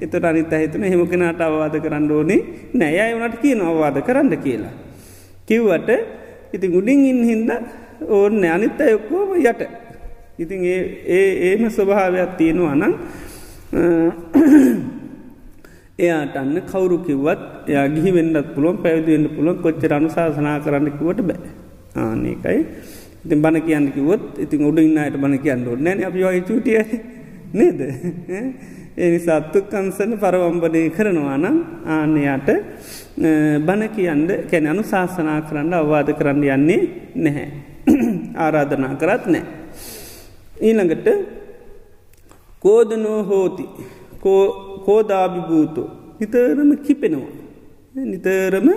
එතට 0.00 0.24
අනිත 0.24 0.52
හිතන 0.52 0.84
හෙම 0.84 1.02
කෙනට 1.06 1.40
අවවාද 1.40 1.74
කරන්න 1.76 2.10
ඕනේ 2.10 2.40
නෑ 2.74 3.00
අය 3.00 3.14
වනට 3.14 3.40
කියන 3.42 3.60
අවවාද 3.62 3.98
කරන්න 4.02 4.30
කියලා. 4.38 4.74
කිව්වට 5.46 5.90
ඉතින් 6.52 6.74
උඩින් 6.74 7.04
ඉන් 7.04 7.20
හින්ද 7.24 7.50
ඕන්න 8.08 8.44
අනිත්ත 8.46 8.80
යොක්කෝම 8.80 9.34
යට. 9.36 9.62
ඉතින් 10.38 10.60
ඒ 10.64 11.26
ඒම 11.48 11.66
ස්වභාවයක් 11.68 12.36
තියෙනවා 12.36 12.74
නම් 12.74 12.94
එයාට 15.98 16.36
අන්න 16.36 16.62
කවුරු 16.62 16.98
කිව්වත් 17.00 17.42
එයා 17.66 17.88
ගිහි 17.88 18.10
වෙන්නත් 18.12 18.54
පුළුවන් 18.54 18.78
පැවිදිවෙන්න 18.78 19.34
පුළුවන් 19.36 19.62
කොච්චර 19.62 19.92
අනුශාසනා 19.94 20.60
කරන්නකිවට 20.60 21.20
බෑ. 21.22 21.50
ආනකයි 21.96 22.58
ඉතින් 23.24 23.42
බණ 23.42 23.62
කියන්න 23.62 23.86
කිවොත් 23.92 24.22
ඉතින් 24.38 24.64
උඩ 24.64 24.78
ඉන්නයට 24.78 25.16
බණ 25.16 25.38
කියන්න 25.38 25.66
ඕන්නෑන 25.66 26.04
අපි 26.04 26.20
වගේ 26.20 26.42
චුටිය 26.42 26.78
නේද 27.52 27.80
ඒ 28.96 29.18
සත්තුකන්සන 29.18 30.12
පරවම්බනය 30.16 30.82
කරනවා 30.90 31.38
නම් 31.38 31.56
ආනයාට 31.88 32.48
බණ 33.60 33.88
කියන්න 33.90 34.26
කැන 34.50 34.66
අනු 34.66 34.82
ශාසනා 34.84 35.40
කරන්න 35.42 35.74
අවවාද 35.74 36.08
කරන්න 36.12 36.44
යන්නේ 36.46 36.80
නැහැ. 37.16 37.48
ආරාධනා 38.36 38.94
කරත් 38.94 39.26
නෑ. 39.26 39.44
ඊළඟට 40.60 41.08
කෝදනෝ 42.62 43.20
හෝති 43.24 43.64
කෝදාභිභූතු 44.86 45.82
නිතරම 46.20 46.70
කිපෙනවා. 46.78 47.32
නිතරම 47.94 48.68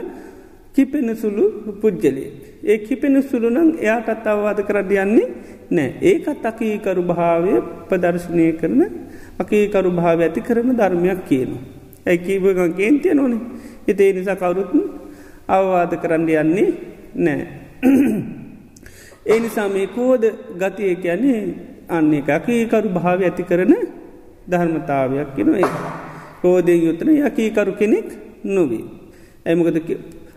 කිපෙන 0.75 1.15
සුළු 1.15 1.45
පුද්ගලේ. 1.81 2.29
ඒ 2.63 2.77
කිපෙන 2.79 3.23
සුළුනම් 3.23 3.69
එයාටත් 3.77 4.27
අවවාද 4.27 4.59
කරන්න 4.61 4.91
යන්නේ 4.93 5.27
නෑ 5.69 5.89
ඒකත් 6.01 6.45
අකීකරු 6.45 7.03
භාවය 7.03 7.53
ප්‍රදර්ශනය 7.89 8.47
කරන 8.53 8.81
අකීකරු 9.39 9.91
භාව 9.91 10.19
ඇති 10.21 10.41
කරන 10.41 10.69
ධර්මයක් 10.73 11.21
කියන. 11.25 11.51
ඇකීවගන් 12.05 12.73
කේන්තිය 12.73 13.13
නොනේ 13.13 13.41
හිතේ 13.87 14.11
නිසා 14.13 14.35
කවුරුත් 14.35 14.71
අවවාද 15.47 15.93
කරන්න 15.97 16.29
යන්නේ 16.35 16.69
නෑ. 17.15 17.41
ඒ 19.25 19.39
නිසා 19.39 19.67
මේ 19.67 19.87
කෝද 19.87 20.23
ගතිය 20.55 20.95
කියන්නේ 20.97 21.41
අන්න 21.89 22.13
එක 22.13 22.29
අකීකරු 22.29 22.89
භාව 22.91 23.19
ඇති 23.21 23.43
කරන 23.43 23.73
ධර්මතාවයක් 24.47 25.29
කෙන 25.35 25.55
ඒ. 25.55 25.71
කෝදය 26.41 26.73
යුත්තන 26.77 27.09
යකීකරු 27.19 27.73
කෙනෙක් 27.73 28.07
නොවී. 28.45 28.85
ඇමකද 29.45 29.77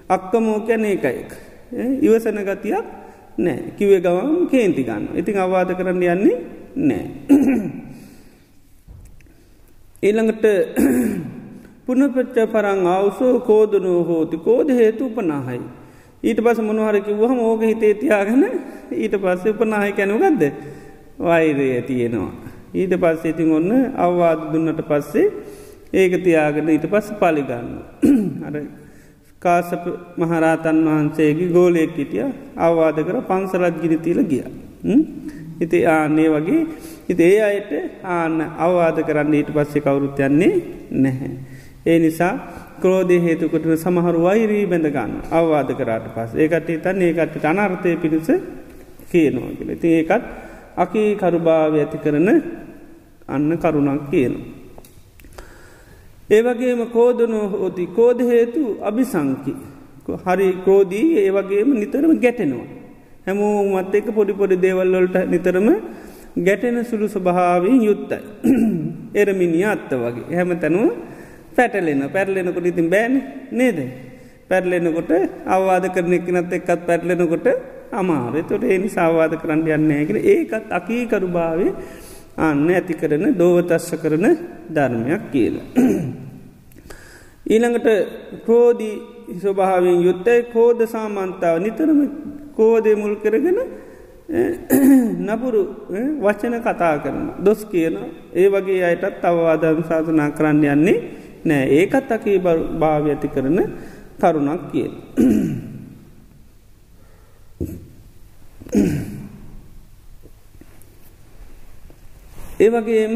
අක්කමෝ 0.09 0.61
කැන 0.61 0.85
එකයෙක්. 0.87 1.31
ඉවසන 1.73 2.38
ගතියක් 2.42 2.85
නෑ 3.38 3.73
කිවේ 3.78 4.00
ගවම් 4.00 4.49
කේන්ති 4.49 4.85
ගන්න. 4.85 5.09
ඉතින් 5.16 5.37
අවවාද 5.37 5.75
කරන්න 5.75 6.02
යන්නේ 6.04 6.37
නෑ. 6.76 7.04
ඊළඟට 10.02 10.44
පුනපච්ච 11.87 12.37
පරං 12.52 12.87
අවසෝ 12.88 13.40
කෝදනෝ 13.40 14.04
හෝති 14.04 14.37
කෝද 14.38 14.68
හේතු 14.71 15.06
උපනාහයි. 15.06 15.61
ඊට 16.23 16.40
පස 16.40 16.61
මොනහරකි 16.61 17.12
වහම 17.12 17.40
ඕක 17.40 17.62
හිතේ 17.62 17.94
තියාගන 17.94 18.44
ඊට 19.02 19.16
පස්සේ 19.16 19.52
උපනාහය 19.52 19.92
කැනුගත්ද 19.92 20.42
වෛරය 21.18 21.83
තියෙනවා. 21.83 22.33
ඊට 22.75 22.94
පස්සේ 22.97 23.30
ඉතින් 23.30 23.52
ඔන්න 23.52 23.71
අවවාද 23.97 24.40
දුන්නට 24.52 24.80
පස්සේ 24.85 25.26
ඒක 25.92 26.23
තියාගෙන 26.23 26.68
ඊට 26.68 26.87
පස්ස 26.87 27.12
පලිගන්න. 27.14 27.68
අර 28.47 28.54
කාසප 29.45 29.85
මහරාතන් 30.17 30.79
වහන්සේගේ 30.87 31.49
ගෝලයෙක් 31.51 31.93
හිටිය 31.95 32.27
අවවාද 32.59 32.99
කර 33.01 33.19
පන්සලත් 33.23 33.77
ගිරිතිීල 33.83 34.21
ගිය. 34.25 34.45
ඉති 35.61 35.79
ආන්නේ 35.89 36.29
වගේ 36.31 36.63
හිත 37.09 37.21
ඒ 37.21 37.41
අයට 37.43 37.71
ආන්න 38.11 38.37
අවවාද 38.59 38.99
කරන්න 39.03 39.35
ඊට 39.35 39.51
පස්සේ 39.51 39.83
කවුරුත් 39.83 40.19
යන්නේ 40.21 40.55
නැහැ. 40.97 41.33
ඒ 41.87 41.99
නිසා 41.99 42.33
ක්‍රෝධය 42.81 43.17
හේතුකොටන 43.19 43.77
සමහරු 43.77 44.21
වෛරී 44.23 44.65
බැඳගන්න 44.67 45.13
අවවාද 45.31 45.71
කරාට 45.75 46.07
පස් 46.11 46.31
ඒකට 46.37 46.69
තන් 46.83 47.03
ඒකට 47.03 47.45
අනර්ථය 47.45 47.97
පිණිස 47.97 48.31
කියනවා 49.11 49.53
කියල 49.53 49.71
ති 49.79 49.95
ඒකත් 49.95 50.25
අකී 50.77 51.09
කරුභාව 51.17 51.75
ඇති 51.75 51.99
කරන 51.99 52.29
අන්න 53.29 53.51
කරුණක් 53.59 54.11
කියනවා. 54.11 54.63
ඒවගේම 56.31 56.81
කෝදනු 56.88 57.49
හෝති. 57.50 57.87
කෝද 57.88 58.19
හේතු 58.21 58.78
අභිසංකි 58.83 59.54
හරි 60.25 60.49
ක්‍රෝදී 60.64 61.19
ඒවගේම 61.19 61.75
නිතරම 61.75 62.12
ගැටෙනවා. 62.19 62.66
හැමෝ 63.26 63.64
මත් 63.75 63.95
එක 63.95 64.09
පොඩි 64.11 64.33
පොඩි 64.33 64.57
දේවල්වලට 64.57 65.16
නිතරම 65.26 65.69
ගැටෙන 66.38 66.85
සුළු 66.85 67.09
ස්වභාවීන් 67.09 67.83
යුත්තයි. 67.83 68.19
එරමිනි 69.21 69.64
අත්ත 69.64 69.90
වගේ. 69.93 70.25
හැම 70.31 70.57
තැනුව 70.57 70.90
පැටලෙන 71.57 72.02
පැරලෙනකොට 72.11 72.66
ඉතින් 72.66 72.88
බෑන. 72.88 73.14
නේද. 73.50 73.78
පැටලෙනකොට 74.49 75.12
අවවාද 75.47 75.85
කරන 75.88 76.12
එකනත් 76.12 76.52
එක්කත් 76.52 76.87
පැටලෙනකොට 76.87 77.47
අමාර 77.93 78.35
තොට 78.43 78.64
එනි 78.66 78.88
සාවාද 78.88 79.37
කරන්න 79.37 79.62
යන්නේගෙන 79.69 80.19
ඒකත් 80.25 80.69
අකීකරු 80.71 81.28
භාවය 81.28 81.69
අන්න 82.38 82.69
ඇති 82.69 82.95
කරන 82.95 83.25
දෝවතස්ස 83.35 83.91
කරන 83.95 84.26
ධර්මයක් 84.69 85.23
කියලා. 85.33 85.67
ඊළඟට 87.47 87.88
ක්‍රෝධී 88.45 88.95
ස්වභාවෙන් 89.35 90.03
යුත්තයි 90.03 90.43
කෝද 90.53 90.81
සාමන්තාව 90.87 91.59
නිතරම 91.59 92.00
කෝදය 92.55 92.95
මුල් 92.95 93.17
කරගෙන 93.17 93.59
නපුරු 95.21 95.62
වචන 96.21 96.55
කතා 96.61 96.99
කරන 96.99 97.45
දොස් 97.45 97.64
කියන 97.64 97.97
ඒ 98.33 98.49
වගේ 98.49 98.85
අයටත් 98.85 99.25
අවවාදම් 99.25 99.83
සාධනා 99.85 100.31
කරන්න 100.31 100.64
යන්නේ 100.67 100.99
නෑ 101.45 101.64
ඒකත් 101.71 102.11
අකී 102.11 102.38
භාව 102.79 103.05
ඇති 103.07 103.29
කරන 103.29 103.59
කරුණක් 104.21 104.62
කිය. 104.73 104.91
ඒ 108.73 109.13
වගේම 112.68 113.14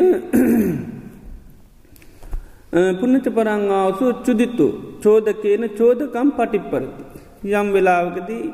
පුන්නච 3.01 3.27
පරංආවසු 3.31 4.07
චුදිත්තු 4.25 4.67
චෝදකයන 5.01 5.65
චෝදකම් 5.71 6.29
පටිප්පරති. 6.31 7.03
යම් 7.51 7.69
වෙලාවකදී 7.73 8.45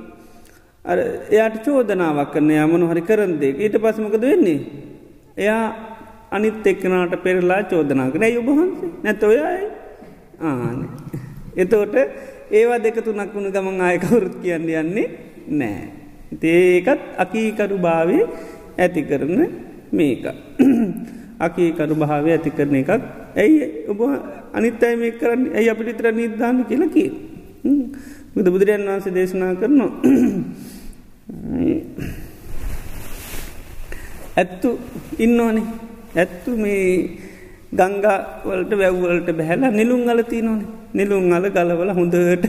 එයාට 1.30 1.56
චෝදනාවක් 1.64 2.32
කරන 2.32 2.50
යමනු 2.56 2.84
හරි 2.86 3.02
කරන්දේ 3.02 3.56
ඊට 3.56 3.76
පසමකද 3.76 4.24
වෙන්නේ. 4.24 4.60
එයා 5.36 5.64
අනිත් 6.30 6.66
එක්කනාට 6.66 7.14
පෙරලා 7.22 7.62
චෝදනා 7.64 8.10
කර 8.10 8.24
යුබහන්සේ 8.28 8.90
නැත 9.02 9.22
ඔයයි 9.22 9.42
ආන. 10.40 10.78
එතෝට 11.56 11.94
ඒවා 12.50 12.78
දෙක 12.78 12.96
තුනක් 13.00 13.34
වුණු 13.34 13.50
ගමන් 13.50 13.80
ආයකවුරුත් 13.80 14.36
කියන්න 14.42 14.68
යන්නේ 14.74 15.06
නෑ. 15.50 15.82
ඒකත් 16.44 17.02
අකීකරු 17.16 17.78
භාවය 17.78 18.18
ඇති 18.78 19.02
කරන 19.02 19.40
මේක. 19.94 20.24
අකීකරු 21.46 21.94
භාවය 21.94 22.30
ඇති 22.30 22.50
කරන 22.50 22.74
එකක්. 22.74 22.90
ඇයි 23.36 23.60
ඔබ 23.88 24.00
අනිත් 24.52 24.82
අයි 24.82 24.96
මේ 24.96 25.12
කරන්න? 25.12 25.42
ඇයි 25.54 25.68
අපිට 25.70 25.88
ඉතර 25.88 26.06
නිර්ධාන 26.12 26.56
කියලකි. 26.64 27.04
බුදු 28.34 28.48
බුදුරයන් 28.50 28.84
වහන්සේ 28.84 29.14
දේශනා 29.14 29.52
කරනවා. 29.54 29.92
ඇත්තු 34.36 34.70
ඉන්නවනේ. 35.18 35.66
ඇත්තු 36.16 36.50
මේ 36.56 36.86
ගංගාවලට 37.72 38.72
වැැව්වලට 38.72 39.28
බැහැලා 39.32 39.72
නිලුම් 39.72 40.02
අලති 40.08 40.42
නොනේ 40.42 40.84
නිලුම් 40.92 41.26
අල 41.32 41.46
ගලවල 41.50 41.90
හොඳට 41.90 42.44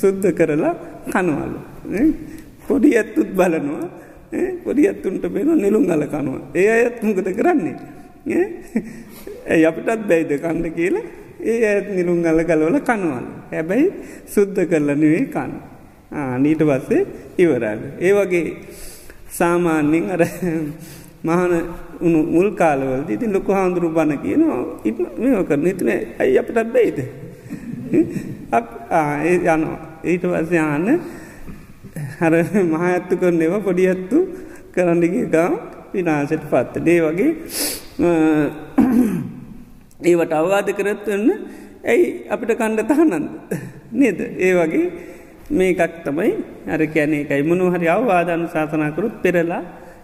සුද්ධ 0.00 0.28
කරලා 0.32 0.74
කනවලු. 1.12 1.60
පොඩි 2.66 2.90
ඇත්තුත් 2.96 3.30
බලනවා. 3.36 3.86
පොඩි 4.64 4.88
ඇත්තුන්ට 4.88 5.22
පෙන 5.22 5.48
නිලුම් 5.56 5.90
අල 5.90 6.02
කනවා. 6.06 6.40
ඒ 6.54 6.68
අයත් 6.68 7.02
මොකද 7.02 7.28
කරන්නේ? 7.32 7.76
ඇ 9.46 9.64
අපිටත් 9.64 10.08
බැයිද 10.08 10.32
කණ්ඩ 10.38 10.74
කියලා? 10.74 11.04
ඒ 11.42 11.64
ඇත් 11.64 11.88
නිලුම් 11.90 12.24
අල 12.24 12.40
ගලවල 12.42 12.78
කනවල් 12.80 13.26
හැබැයි 13.52 13.86
සුද්ධ 14.26 14.60
කරලනවේ 14.64 15.24
කන්න 15.26 15.52
නීට 16.42 16.62
පස්සේ 16.62 17.06
ඉවරන්න 17.38 17.80
ඒ 18.00 18.12
වගේ 18.12 18.46
සාමාන්‍යෙන් 19.30 20.10
අර 20.10 20.22
මහන 21.24 21.52
උුණු 22.00 22.20
මුල් 22.24 22.50
කාලවල 22.52 23.04
ඉතින් 23.08 23.32
ලොකු 23.32 23.52
හාමුදුරු 23.52 23.90
බණ 23.90 24.18
කියනවා 24.18 24.62
ඉට 24.84 24.98
මේ 25.18 25.44
කරන 25.44 25.66
ඉතින 25.66 25.90
ඇයි 26.18 26.38
අපටත් 26.38 26.72
බයිද? 26.72 26.98
ඒ 27.92 29.36
යනවා. 29.46 29.78
ඊට 30.04 30.22
පස්ස 30.22 30.52
යන්න 30.52 31.00
හර 32.18 32.34
මහඇත්තු 32.64 33.14
කරන 33.16 33.42
ඒවා 33.42 33.60
පොඩි 33.60 33.88
ඇත්තු 33.88 34.18
කරන්නගේ 34.72 35.26
ගම් 35.26 35.54
විනාසට 35.92 36.44
පත්ත 36.44 36.84
දේ 36.84 37.00
වගේ 37.02 37.30
ඒවට 40.02 40.32
අවවාද 40.32 40.68
කරත්වන්න 40.72 41.30
ඇයි 41.84 42.06
අපිට 42.28 42.52
කණ්ඩ 42.52 42.88
තහනන්ද 42.90 43.26
නේද? 43.92 44.20
ඒ 44.38 44.52
වගේ 44.54 44.86
මේකක් 45.50 46.02
තමයි 46.04 46.32
අර 46.66 46.80
කැනේ 46.88 47.22
එකයි 47.22 47.42
මොනු 47.42 47.70
හරි 47.70 47.88
අවවාධන 47.88 48.44
ශාසනාකරුත් 48.48 49.22
පෙරලා 49.22 49.62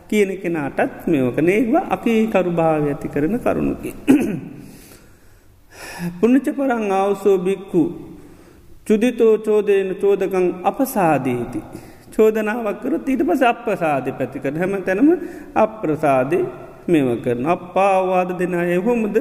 කියන 0.09 0.31
කෙනාටත් 0.38 1.07
මෙෝක 1.07 1.38
නේවා 1.40 1.85
අපි 1.90 2.14
කරුභාව 2.29 2.87
ඇති 2.87 3.09
කරන 3.09 3.37
කරුණුකි. 3.38 3.93
පුුණච 6.19 6.47
පරං 6.49 6.90
අවසෝ 6.93 7.37
බික්කු 7.38 7.83
චුදිතෝ 8.87 9.38
චෝදයන 9.38 9.97
චෝදකං 9.97 10.47
අපසාදීති. 10.64 11.61
චෝදනාවක්කර 12.12 12.95
ඊට 13.03 13.23
පස 13.29 13.42
අප්‍රසාධ 13.45 14.09
පැතිකර 14.18 14.55
හැම 14.55 14.75
තැනම 14.83 15.09
අප්‍රසාධය 15.57 16.40
මෙව 16.87 17.09
කරන 17.25 17.47
අප්පාවාද 17.47 18.31
දෙන 18.38 18.55
එහොමුද 18.55 19.16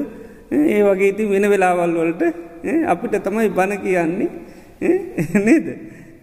ඒ 0.52 0.80
වගේ 0.82 1.08
ඉති 1.08 1.28
වෙන 1.28 1.46
වෙලාවල් 1.52 1.94
වලට 1.96 2.22
අපිට 2.86 3.16
තමයි 3.24 3.48
බණ 3.50 3.80
කියන්නේ 3.80 4.28
නේද. 5.40 5.66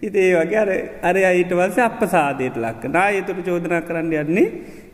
ඉතේ 0.02 0.28
වගේ 0.34 0.60
අර 0.60 0.70
අර 1.02 1.16
අයිට 1.22 1.52
වස 1.52 1.78
අප 1.80 2.00
සාධයට 2.06 2.56
ලක්ක 2.56 2.84
නා 2.88 3.08
යතුරු 3.12 3.42
චෝදනා 3.42 3.82
කරන්න 3.82 4.12
යන්නේ 4.14 4.48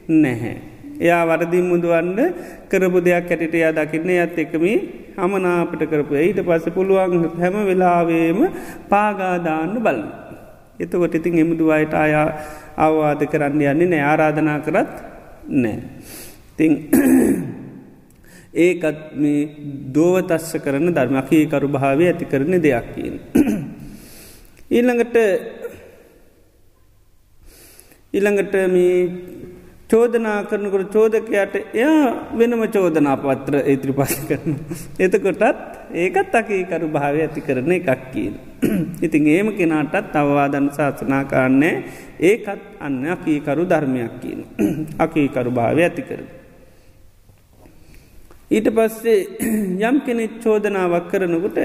නැහැ. 0.08 0.56
එයා 0.98 1.24
වරදිින් 1.26 1.66
මුදුවන්න 1.66 2.18
කරපු 2.68 2.98
දෙයක් 3.00 3.26
ඇටිට 3.26 3.54
එයා 3.54 3.72
දකින්න 3.72 4.10
ඇත් 4.12 4.38
එකම 4.38 4.64
හමනාපට 5.16 5.82
කරපු 5.86 6.14
ඊට 6.16 6.40
පස්ස 6.42 6.70
පුළුවන් 6.70 7.36
හැම 7.36 7.56
වෙලාවේම 7.64 8.40
පාගාදාන්න 8.88 9.74
බලන්න. 9.76 10.04
එතකොට 10.78 11.14
ඉතින් 11.14 11.38
එමුදු 11.38 11.70
අයට 11.70 11.94
අයා 11.96 12.26
අවවාද 12.78 13.22
කරන්න 13.24 13.60
යන්නේ 13.64 13.88
නෑ 13.88 14.02
ආරාධනා 14.02 14.58
කරත් 14.60 14.90
නෑ. 15.48 15.78
තිං 16.56 16.72
ඒකත් 18.56 19.00
මේ 19.14 19.40
දෝවතස්ස 19.92 20.56
කරන 20.58 20.88
ධර්මකී 20.90 21.44
කරු 21.46 21.68
භාවය 21.68 22.04
ඇති 22.06 22.24
කරන 22.26 22.56
දෙයක් 22.58 22.86
කියන. 22.94 23.14
ඊළඟට 24.70 25.16
ඊළඟට 28.14 28.54
මේ 28.68 28.96
චෝදනා 29.90 30.38
කරනකට 30.44 30.92
චෝදකයට 30.92 31.54
එයා 31.74 32.06
වෙනම 32.38 32.62
චෝදනා 32.68 33.16
පත්‍ර 33.16 33.56
ඉත්‍රි 33.66 33.92
පස 33.92 34.14
කරන. 34.28 34.56
එතකොටත් 34.98 35.42
ඒකත් 35.94 36.34
අකීකරු 36.34 36.88
භාවය 36.88 37.20
ඇති 37.20 37.40
කරන 37.40 37.72
එකක් 37.72 38.02
කියීන. 38.12 38.34
ඉතින් 39.02 39.28
ඒම 39.28 39.48
කෙනාටත් 39.52 40.16
අවවාදන් 40.16 40.66
ශාසනා 40.76 41.22
කාන්නේ 41.24 41.74
ඒකත් 42.20 42.64
අන්න 42.80 42.98
අකීකරු 43.08 43.64
ධර්මයක් 43.64 44.16
කියන. 44.20 44.40
අකීකරු 44.98 45.50
භාවය 45.52 45.82
ඇති 45.82 46.02
කරන. 46.02 46.26
ඊට 48.50 48.68
පස්සේ 48.70 49.18
යම් 49.80 49.96
කෙනෙක් 50.00 50.34
චෝදනාවක් 50.42 51.06
කරනකොට 51.10 51.58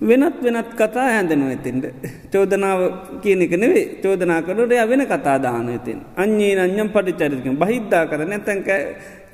වෙනත් 0.00 0.36
වෙනත් 0.40 0.70
කතා 0.72 1.06
හැඳනුව 1.10 1.50
ඇතින්ට 1.50 1.84
චෝදනාව 2.32 2.80
කියන 3.22 3.42
එක 3.42 3.54
නෙවේ 3.56 3.86
චෝදනා 4.02 4.42
කරට 4.42 4.72
ය 4.72 4.88
වෙන 4.88 5.02
කතා 5.04 5.38
දාන 5.38 5.68
ඇතින් 5.68 6.00
අන්නේ 6.16 6.54
අඥම් 6.56 6.88
පටිචරිකෙන් 6.88 7.56
බහිද්දා 7.56 8.04
කර 8.06 8.20
නැතැක 8.24 8.68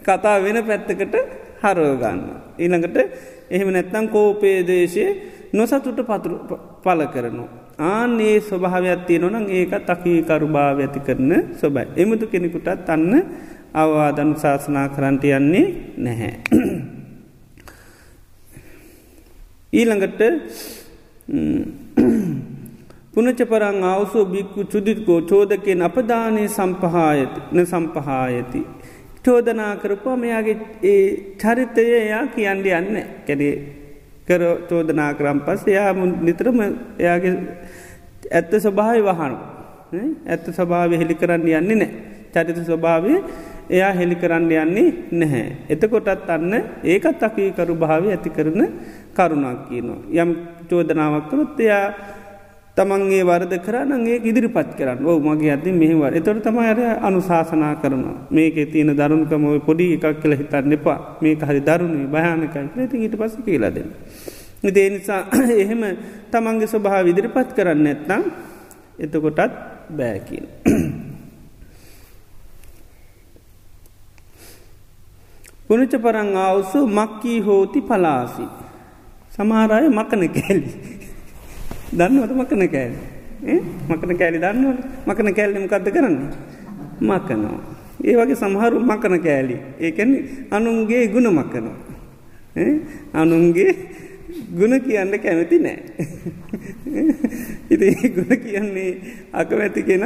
කතා 0.02 0.36
වෙන 0.38 0.58
පැත්තකට 0.62 1.14
හරෝගන්න. 1.62 2.20
ඊළඟට 2.58 2.96
එහෙම 3.50 3.68
නැත්තං 3.70 4.08
කෝපේදේශය 4.08 5.04
නොසතුට 5.52 6.00
පතුරු 6.00 6.36
පල 6.82 7.00
කරනවා. 7.06 7.48
ආනේ 7.80 8.40
ස්වභාවයක් 8.40 9.06
තියෙනවනම් 9.06 9.46
ඒක 9.50 9.72
තකී 9.82 10.18
කරුභාව 10.22 10.78
ඇති 10.78 11.00
කරන 11.00 11.32
ස්වබයි. 11.52 11.86
එමුතු 11.96 12.26
කෙනෙකුටත් 12.26 12.88
අන්න 12.88 13.12
අවවාදන් 13.74 14.32
ශාසනා 14.36 14.88
කරන්ට 14.88 15.24
යන්නේ 15.26 15.66
නැහැ. 15.98 16.93
ඊළඟට 19.74 20.20
පුනච 23.14 23.40
පරං 23.44 23.78
අවසෝ 23.84 24.24
බික්කු 24.26 24.64
චුදිත්කෝ 24.64 25.20
චෝදකෙන් 25.22 25.82
අපදානය 25.82 26.44
සම්පහායන 26.48 27.66
සම්පහායති. 27.66 28.60
චෝදනා 29.24 29.72
කරපුවා 29.76 30.16
මෙයාගේ 30.16 30.56
ඒ 30.84 31.04
චරිතය 31.42 31.84
එයා 32.00 32.24
කියන්න 32.34 32.66
යන්න 32.72 32.96
කැඩේ 33.26 33.54
කර 34.28 34.42
චෝදනා 34.70 35.10
කරම් 35.14 35.40
පස් 35.46 35.66
එයා 35.66 35.92
නිතරම 36.22 36.58
එයාගේ 36.98 37.34
ඇත්ත 38.32 38.52
ස්වභාවය 38.58 39.02
වහනු. 39.02 39.36
ඇත්ත 40.26 40.46
ස්වභාව 40.50 40.90
හෙළි 40.94 41.14
කරන්න 41.14 41.48
යන්නේ 41.52 41.76
නෑ 41.76 41.92
චරිත 42.34 42.58
ස්වභාවය 42.60 43.14
එයා 43.68 43.92
හෙළි 43.92 44.16
කරන්න 44.16 44.50
යන්නේ 44.52 44.88
නැහැ. 45.12 45.46
එතකොටත් 45.68 46.28
අන්න 46.28 46.52
ඒකත් 46.84 47.22
අකීකරු 47.22 47.74
භාව 47.76 48.08
ඇති 48.08 48.30
කරන 48.30 48.60
කරුණක් 49.12 49.68
කියනවා. 49.68 50.00
යම් 50.14 50.30
චෝදනාවක්කරොත් 50.68 51.60
එයා 51.60 51.86
තමන්ගේ 52.76 53.22
වරද 53.22 53.54
කරන්නගේ 53.60 54.16
ඉදිරිපත් 54.20 54.70
කරන්න 54.74 55.04
ඕ 55.04 55.18
මගේ 55.20 55.52
අති 55.52 55.72
මෙහිවර 55.72 56.12
එතොට 56.12 56.42
තමයිර 56.42 56.78
අනුශාසනා 57.00 57.74
කරනවා 57.76 58.16
මේක 58.30 58.56
තියෙන 58.72 58.90
දරුණුකම 58.92 59.44
පොඩි 59.60 59.86
එකක් 59.94 60.18
කළ 60.18 60.34
හිතන්න 60.34 60.74
එපා 60.74 60.98
මේක 61.20 61.40
හරි 61.40 61.60
දරුණුයි 61.62 62.08
භයානකයි 62.08 62.88
ති 62.88 62.96
ඊට 62.98 63.14
පස 63.14 63.38
කියලද. 63.40 63.78
දේ 64.66 64.88
නිසා 64.90 65.22
එහෙම 65.62 65.82
තමන්ගේ 66.30 66.66
ස්වභා 66.66 67.04
විදිරිපත් 67.04 67.54
කරන්න 67.54 67.86
ඇත්නම් 67.86 68.22
එතකොටත් 68.98 69.54
බෑකින්. 69.90 70.44
පුනච 75.68 75.92
පරං 75.96 76.36
ආවුසු 76.36 76.86
මක්කී 76.88 77.40
හෝති 77.40 77.80
පලාසි. 77.80 78.44
සමහරය 79.30 79.88
මකන 79.90 80.22
කෑලි. 80.28 80.70
දන්නවට 81.92 82.32
මකන 82.32 82.62
කෑලි. 82.68 82.98
මකන 83.88 84.12
කෑලි 84.20 84.38
දන්නවට 84.38 84.82
මකන 85.06 85.28
කෑල්ලිම 85.34 85.66
කද 85.68 85.86
කරන්නේ. 85.90 86.30
මකනවා. 87.00 87.58
ඒ 88.04 88.14
වගේ 88.16 88.36
සමහරු 88.36 88.80
මකන 88.82 89.14
කෑලි. 89.20 89.56
ඒකැන 89.80 90.12
අනුන්ගේ 90.50 91.08
ගුණ 91.08 91.28
මකනවා. 91.32 91.76
අනුන්ගේ 93.14 93.72
ගුණ 94.52 94.74
කියන්න 94.80 95.14
කැමති 95.18 95.58
නෑ. 95.58 95.78
ඉති 97.70 97.88
ගුණ 98.16 98.32
කියන්නේ 98.44 98.90
අකමැති 99.32 99.82
කෙන 99.82 100.04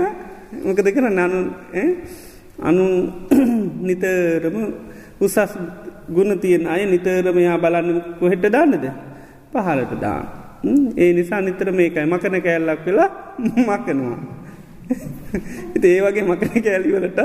මොකද 0.64 0.88
කරන්න 0.88 1.18
අනු 1.18 1.40
අනු 2.61 2.85
නිතරම 3.81 4.57
උසස් 5.20 5.38
ගුණ 6.09 6.38
තියෙන් 6.38 6.66
අය 6.66 6.87
නිතරමයා 6.87 7.59
බලන්න 7.59 8.02
කොහෙට 8.20 8.44
දාන්නද? 8.48 8.85
පහලට 9.52 9.94
දාන්න. 10.00 10.26
ඒ 10.96 11.12
නිසා 11.12 11.40
නිතර 11.40 11.70
මේකයි 11.72 12.07
මකන 12.07 12.42
කෑල්ලක් 12.42 12.85
වෙලා 12.87 13.11
මකනවා. 13.68 14.18
ඒ 15.85 16.00
වගේ 16.02 16.24
මකන 16.24 16.62
කෑලිවලටත් 16.62 17.18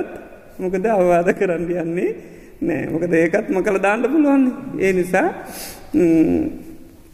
මොකද 0.59 0.85
අවවාද 0.87 1.29
කරන්න 1.33 1.69
යන්නේ 1.73 2.09
නෑ. 2.61 2.87
මොකද 2.87 3.13
ඒකත් 3.13 3.49
මකළ 3.49 3.81
දාන්න 3.81 4.05
පුළුවන් 4.05 4.43
ඒ 4.79 4.93
නිසා 4.93 5.27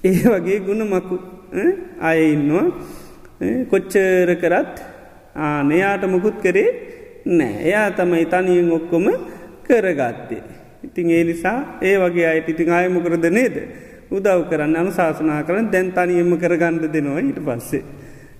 ඒ 0.03 0.23
වගේ 0.25 0.59
ගුණ 0.59 0.83
මකු 0.85 1.19
අය 2.01 2.19
ඉන්නවා. 2.33 2.67
කොච්චර 3.69 4.35
කරත් 4.35 4.75
ආනයාට 5.35 6.03
මුකුත් 6.07 6.37
කරේ 6.41 6.69
නෑ. 7.25 7.55
එයා 7.63 7.91
තමයි 7.91 8.25
තනියෙන් 8.25 8.71
ඔක්කොම 8.71 9.05
කරගත්තේ. 9.63 10.58
ඉතින් 10.99 11.11
ඒ 11.11 11.23
නිසා 11.23 11.79
ඒ 11.81 11.97
වගේ 11.97 12.27
අයට 12.27 12.49
ඉතින් 12.49 12.69
ආයමකරද 12.69 13.25
නේද. 13.29 13.55
උදව් 14.11 14.49
කරන්න 14.49 14.75
අනු 14.75 14.91
ශාසනා 14.91 15.43
කරන 15.43 15.71
දැන් 15.71 15.91
තනියම 15.91 16.31
කරගණ්ඩ 16.35 16.85
දෙනවා 16.87 17.19
ඊට 17.19 17.39
පස්සේ. 17.39 17.83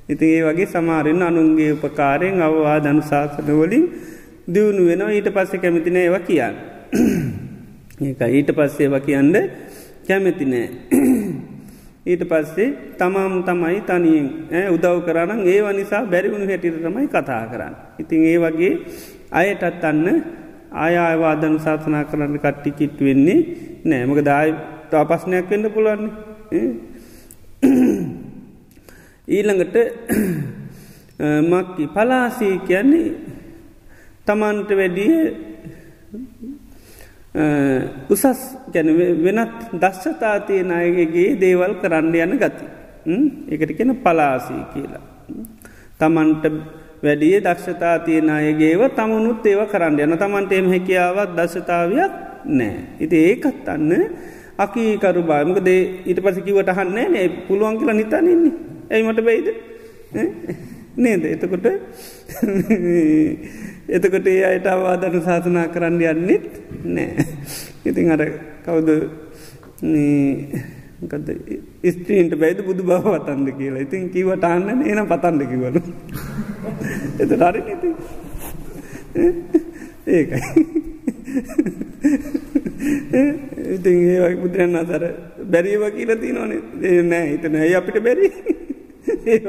ඉතින් 0.10 0.30
ඒ 0.30 0.44
වගේ 0.44 0.66
සමාරෙන් 0.68 1.22
අනුන්ගේ 1.22 1.72
උපකාරයෙන් 1.74 2.42
අවවා 2.42 2.80
දනු 2.80 3.02
ශාසනවලින් 3.02 3.86
දියුණු 4.48 4.86
වෙනවා 4.86 5.12
ඊට 5.12 5.30
පස්සේ 5.30 5.60
කැමතින 5.60 5.96
ඒව 5.96 6.16
කියන්න. 6.22 6.56
ඒක 8.02 8.22
ඊට 8.30 8.52
පස්සේව 8.52 8.94
කියන්ද 9.00 9.36
කැමැතිනෑ. 10.08 10.68
ඊට 12.06 12.24
පස්සේ 12.26 12.68
තමාම් 13.00 13.44
තමයි 13.44 13.80
තනියෙන් 13.84 14.28
උදව් 14.74 15.06
කරන්න 15.06 15.46
ඒ 15.46 15.62
නිසා 15.74 16.04
බැරිවුණු 16.06 16.48
හැටිට 16.48 16.82
තමයි 16.82 17.08
කතා 17.08 17.44
කරන්න. 17.48 17.76
ඉතින් 18.00 18.22
ඒ 18.26 18.38
වගේ 18.40 18.74
අයටත් 19.32 19.84
අන්න 19.84 20.06
ආයවාදන 20.72 21.56
ශාසනා 21.60 22.04
කරන්න 22.06 22.38
කට්ටි 22.38 22.72
කිට් 22.72 23.00
වෙන්නේ 23.00 23.40
නෑ. 23.86 24.06
මක 24.06 24.20
දායි 24.22 24.54
තාපස්නයක් 24.92 25.50
වෙන්න 25.50 25.72
පුළුවන්නේ 25.72 26.64
ඊළඟට 29.28 29.76
මක්කි. 31.44 31.84
පලාසී 31.88 32.56
කියන්නේ 32.62 33.08
තමන්ට 34.26 34.70
වැඩිය 34.72 35.16
උසස් 38.10 38.42
ගැන 38.74 38.90
වෙනත් 39.20 39.58
දශ්ෂතාතියන 39.74 40.72
අයගේ 40.72 41.30
දේවල් 41.36 41.74
කරන්න 41.82 42.14
යන 42.16 42.38
ගති. 42.38 42.66
එකට 43.50 43.78
කෙන 43.78 43.96
පලාසී 43.98 44.64
කියලා. 44.74 45.04
තමන්ට 46.00 46.46
වැඩිය 47.04 47.40
දක්ෂතා 47.40 48.00
තියෙන 48.00 48.30
අයගේව 48.30 48.92
තමනුත් 48.92 49.46
ඒව 49.46 49.68
කරන්න 49.68 50.00
යන. 50.00 50.16
තමන්ට 50.16 50.54
එම 50.54 50.68
හැකියාවත් 50.68 51.36
දශතාවයක් 51.38 52.12
නෑ. 52.48 52.96
ඉති 53.00 53.18
ඒකත් 53.26 53.68
අන්න 53.68 53.92
අකීකරු 54.58 55.24
බාමක 55.24 55.60
දේ 55.62 56.04
ඊට 56.06 56.20
පසිකිවට 56.20 56.72
හන්නේ 56.72 57.10
නේ 57.10 57.30
පුළුවන් 57.48 57.80
කියලා 57.80 57.96
නිතානන්නේ 57.96 58.52
ඇයිමට 58.90 59.22
බයිද 59.22 59.48
නේද? 60.96 61.26
එතකොට 61.26 61.66
එතකොට 63.90 64.28
ඒ 64.28 64.46
අයට 64.46 64.68
අවාදන 64.68 65.22
ශාසනා 65.22 65.68
කරන්න 65.68 66.02
යන්නෙත් 66.04 66.46
නෑ. 66.86 67.26
ඉතින් 67.86 68.12
අර 68.12 68.22
කවුද? 68.66 68.90
ස්ත්‍රීන්ට 71.94 72.34
බැයිද 72.36 72.60
බුදු 72.66 72.84
බව 72.84 73.04
වතන්ද 73.06 73.48
කියලා. 73.58 73.82
ඉතින් 73.82 74.10
කිවට 74.10 74.44
අන්න 74.44 74.84
ඒන 74.84 75.02
පතන්ද 75.08 75.42
කිවලු 75.52 75.82
එත 77.20 77.32
හරි 77.42 77.62
නති 77.70 77.90
ඒකයි. 80.08 80.42
ඉතින් 83.76 83.98
ඒ 84.08 84.36
බුදුරන් 84.36 84.76
අතර 84.76 85.04
බැරිව 85.46 85.84
කියල 85.96 86.12
තිනවන 86.18 86.52
නෑ 87.10 87.26
හිතන 87.32 87.56
ඇයි 87.56 87.76
අපිට 87.76 88.04
බැරි? 88.04 88.30
ඒ 89.26 89.40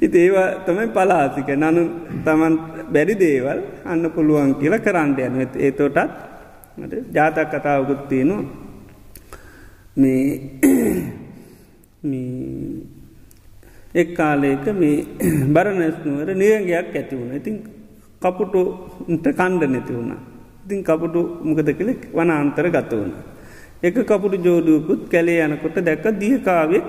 ඉති 0.00 0.18
ඒවා 0.18 0.48
තමයි 0.66 0.86
පලාතික 0.88 1.48
නනු 1.56 1.82
තමන් 2.24 2.54
බැරි 2.92 3.14
දේවල් 3.16 3.58
අන්න 3.84 4.04
පුළුවන් 4.10 4.54
කියලා 4.60 4.84
කරන්න 4.86 5.10
යන 5.18 5.36
ඒ 5.58 5.72
තෝටත් 5.72 6.14
ජාතක් 7.12 7.50
කතාවකුත් 7.52 8.08
තියෙනවා. 8.08 8.65
මේ 9.96 10.40
එක් 13.94 14.08
කාලයක 14.14 14.66
මේ 14.74 14.96
බරණැස්නුවර 15.48 16.28
නියගයක් 16.34 16.72
ඇති 16.92 17.14
වුණ. 17.16 17.32
ඉතින් 17.38 17.56
කපුටුන්ට 18.22 19.26
කණ්ඩ 19.32 19.62
නැති 19.66 19.92
වුණ. 19.92 20.12
ඉතින් 20.64 20.80
කපුටු 20.82 21.20
මොකද 21.42 21.70
කළෙක් 21.78 22.00
වන 22.12 22.30
අන්තර 22.32 22.68
ගත 22.68 22.92
වුණ. 22.92 23.12
එක 23.82 23.96
කපුටු 24.04 24.36
ජෝඩුවකුත් 24.38 25.02
කැලේ 25.08 25.40
යනකොට 25.46 25.76
දැක්ක 25.88 26.06
දියකාවෙක් 26.20 26.86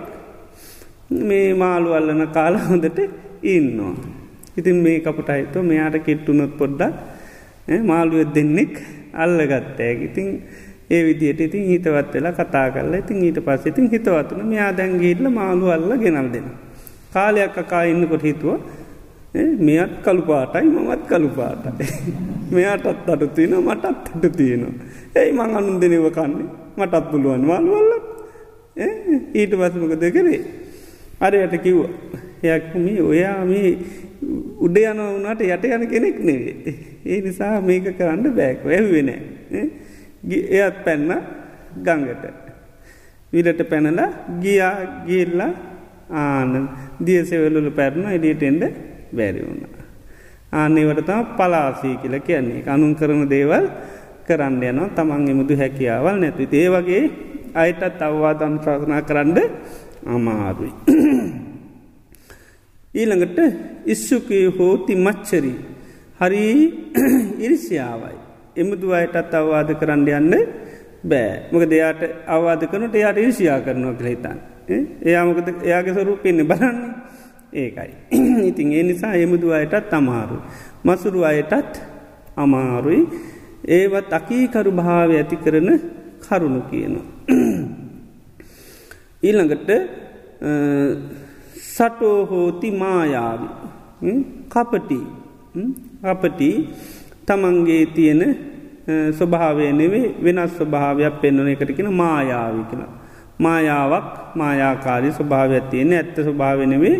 මේ 1.29 1.53
මාළු 1.53 1.89
අල්ලන 1.93 2.23
කාල 2.33 2.55
හොඳට 2.59 2.99
ඉන්නවා. 3.43 3.95
ඉතින් 4.57 4.77
මේ 4.83 4.99
කපුට 4.99 5.29
අයිතෝ 5.29 5.63
මෙයාට 5.63 5.97
කිට්ටුනොත් 6.05 6.53
පොඩ්ඩක් 6.59 6.93
මාළුව 7.83 8.33
දෙන්නෙක් 8.35 8.73
අල්ලගත්තෑ. 9.13 9.93
ඉතින් 10.07 10.27
ඒ 10.89 11.01
විදියට 11.03 11.41
ඉතින් 11.41 11.65
හිතවත් 11.67 12.13
වෙලා 12.13 12.33
කතා 12.33 12.67
කරලා 12.71 12.99
ඉතින් 12.99 13.23
ඊට 13.23 13.39
පස්ස 13.45 13.65
ඉතින් 13.65 13.89
හිතවත්වන 13.89 14.45
මෙයා 14.45 14.71
දැන්ගේල්ල 14.71 15.29
මාළු 15.29 15.69
අල්ල 15.69 15.91
ගෙනල් 15.97 16.29
දෙෙන. 16.33 16.47
කාලයක් 17.13 17.55
කකා 17.55 17.83
ඉන්නකොට 17.83 18.23
හිතුව 18.23 18.59
මෙයත් 19.59 19.93
කළු 20.03 20.21
පාටයි 20.21 20.65
මමත් 20.65 21.01
කළු 21.07 21.29
පාටයි. 21.29 21.87
මෙයාටත් 22.51 23.09
අඩු 23.09 23.27
තියෙන 23.27 23.55
මටත් 23.59 23.85
අඩු 24.15 24.29
තියෙනවා. 24.29 24.73
ඇයි 25.15 25.31
මං 25.33 25.57
අනුන් 25.57 25.81
දෙනව 25.81 26.07
කන්නේ 26.11 26.47
මටත් 26.77 27.05
පුළුවන් 27.11 27.43
මාළුවල්ල 27.45 27.91
ඊට 29.33 29.51
පසමක 29.51 29.93
දෙකරේ. 29.97 30.39
අරයට 31.19 31.55
කිව්ව 31.63 31.81
යක්ම 32.45 32.85
ඔයා 33.03 33.45
මේ 33.45 33.71
උඩ 34.59 34.77
යන 34.77 34.99
වුණට 34.99 35.41
යට 35.43 35.65
යන 35.67 35.83
කෙනෙක් 35.87 36.17
නෙවේ. 36.21 36.73
ඒ 37.05 37.21
නිසා 37.21 37.59
මේක 37.61 37.91
කරන්න 37.97 38.31
බෑක 38.31 38.65
ඇහුවෙන. 38.65 39.11
එයත් 40.27 40.83
පැන්න 40.83 41.09
ගංගට. 41.77 42.25
විලට 43.33 43.61
පැනල 43.63 43.99
ගියා 44.39 44.75
ගිල්ල 45.05 45.41
ආන 46.11 46.51
දියසෙවල්ලු 46.99 47.71
පැරණ 47.71 48.07
එඩියට 48.09 48.43
එන්ඩ 48.43 48.63
බැරි 49.11 49.41
වුණ. 49.41 49.63
ආන්නේවට 50.51 51.05
තම 51.05 51.23
පලාසී 51.37 51.95
කියල 51.97 52.15
කියන්නේ 52.19 52.63
අනුන් 52.65 52.95
කරන 52.95 53.23
දේවල් 53.27 53.65
කරන්න 54.25 54.63
යනවා 54.63 54.89
තමන් 54.89 55.27
එමුදු 55.27 55.55
හැකියාවල් 55.55 56.17
නැති. 56.17 56.47
ඒ 56.53 56.69
වගේ 56.69 57.03
අයටත් 57.55 58.01
අවවාදන් 58.01 58.59
ප්‍රාථනා 58.59 59.01
කරන්න 59.01 59.37
අමාරුයි. 60.05 60.73
ඊළඟට 62.93 63.39
ඉස්සුකය 63.85 64.39
හෝති 64.49 64.95
මච්චරි 64.97 65.53
හරි 66.19 66.45
ඉරිසියාවයි. 67.45 68.16
එමුදු 68.57 68.93
අයටත් 68.93 69.33
අවවාද 69.33 69.69
කරන්න 69.79 70.07
යන්න 70.09 70.33
බෑ. 71.03 71.49
මොක 71.51 71.63
දෙයාට 71.65 72.01
අවවාද 72.27 72.61
කරනට 72.71 72.95
එයාට 72.95 73.17
ඉරිසියා 73.17 73.59
කරනවා 73.61 73.93
කළහිතන්. 73.93 74.37
එයාමකද 75.01 75.47
එයාගේ 75.63 75.93
සරුපෙන්න්න 75.95 76.47
බලන්න. 76.47 76.77
ඒකයි. 77.53 77.91
ඉතින් 78.49 78.73
ඒ 78.73 78.83
නිසා 78.83 79.13
එමුදු 79.15 79.53
අයටත් 79.53 79.93
අමාරු. 79.93 80.37
මසුරු 80.83 81.23
අයටත් 81.23 81.81
අමාරුයි. 82.35 83.01
ඒවත් 83.67 84.13
අකීකරු 84.13 84.71
භාව 84.71 85.11
ඇති 85.11 85.37
කරන 85.37 85.69
කරුණු 86.23 86.61
කියනවා. 86.69 87.07
ඊළඟට 89.27 89.69
සටෝහෝති 91.69 92.71
මායාවි. 92.73 93.47
කපටි. 94.49 94.99
අපටි 96.03 96.49
තමන්ගේ 97.27 97.85
තියෙන 97.95 98.21
ස්වභාවය 99.11 99.71
නෙවේ 99.73 100.15
වෙනස් 100.17 100.55
ස්වභාවයක් 100.55 101.19
පෙන්වන 101.21 101.47
එකටකෙන 101.47 101.91
මායාවි 101.93 102.63
කියලා. 102.69 102.93
මායාවක් 103.37 104.35
මායාකාරී 104.35 105.11
ස්වභාවයක් 105.11 105.69
තියෙන 105.69 105.93
ඇත්ත 105.93 106.15
ස්වභාවනවේ 106.17 106.95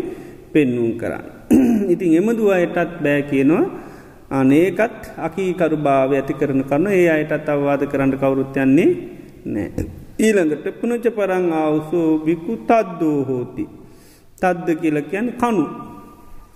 පෙන්නුම් 0.52 0.90
කරන්න. 0.94 1.24
ඉතින් 1.92 2.14
එමදුව 2.14 2.50
අයටත් 2.50 2.92
බෑ 3.00 3.22
කියනවා 3.22 3.64
අනේකත් 4.30 5.00
අකීකරු 5.18 5.76
භාව 5.78 6.12
ඇති 6.12 6.34
කරන 6.34 6.60
කරන 6.62 6.86
ඒ 6.88 7.08
අයටත් 7.08 7.48
අවවාද 7.48 7.82
කරන්න 7.86 8.12
කවුරුත්තයන්නේ 8.14 8.90
නෑ. 9.46 9.68
ඊළඟට 10.18 10.66
පුනච 10.80 11.04
පරං 11.08 11.52
අවසෝ 11.54 12.08
බිකු 12.20 12.52
තද්දෝ 12.68 13.18
හෝති. 13.24 13.64
තද්ද 14.40 14.68
කියල 14.76 14.98
කියන්න 15.10 15.28
කනු 15.34 15.64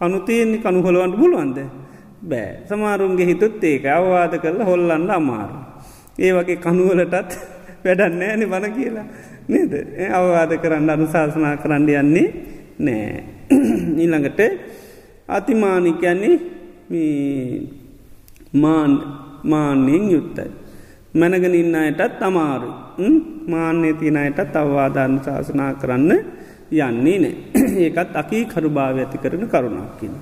අනුතයෙන්නේ 0.00 0.60
කනු 0.60 0.82
හොළුවන්ට 0.82 1.16
පුළුවන්ද. 1.16 1.58
බෑ 2.22 2.66
සමාරුන්ගේ 2.66 3.26
හිතුත් 3.26 3.64
ඒක 3.64 3.84
අවවාද 3.88 4.34
කරලා 4.38 4.66
හොල්ලන්න 4.66 5.10
අමාරු. 5.10 5.58
ඒ 6.18 6.32
වගේ 6.32 6.56
කනුවලටත් 6.58 7.30
වැඩන්න 7.84 8.22
ඇනි 8.22 8.46
බන 8.46 8.66
කියලා 8.72 9.06
නේද 9.48 9.72
අවවාද 10.10 10.52
කරන්න 10.56 10.90
අනුශාසනා 10.90 11.56
කරන්න 11.56 11.88
යන්නේ 11.90 12.28
නෑ. 12.78 13.24
ඊළඟට 13.98 14.40
අතිමානිකයන්නේ 15.28 16.34
මාන්‍යයෙන් 19.44 20.04
යුත්තයි. 20.10 20.50
මැනගෙන 21.14 21.54
ඉන්න 21.54 21.74
අයටත් 21.76 22.22
අමාරු 22.22 22.70
මාන්‍ය 23.46 23.94
තියන 23.94 24.16
අයටත් 24.16 24.56
අවවාධාන 24.56 25.20
ශාසනා 25.24 25.72
කරන්න 25.74 26.10
යන්නේ 26.72 27.18
නෑ. 27.18 27.34
ඒකත් 27.84 28.16
අකී 28.16 28.44
කරුභාව 28.46 28.98
ඇති 28.98 29.18
කරන 29.18 29.48
කරුණක් 29.48 29.98
කියන. 29.98 30.14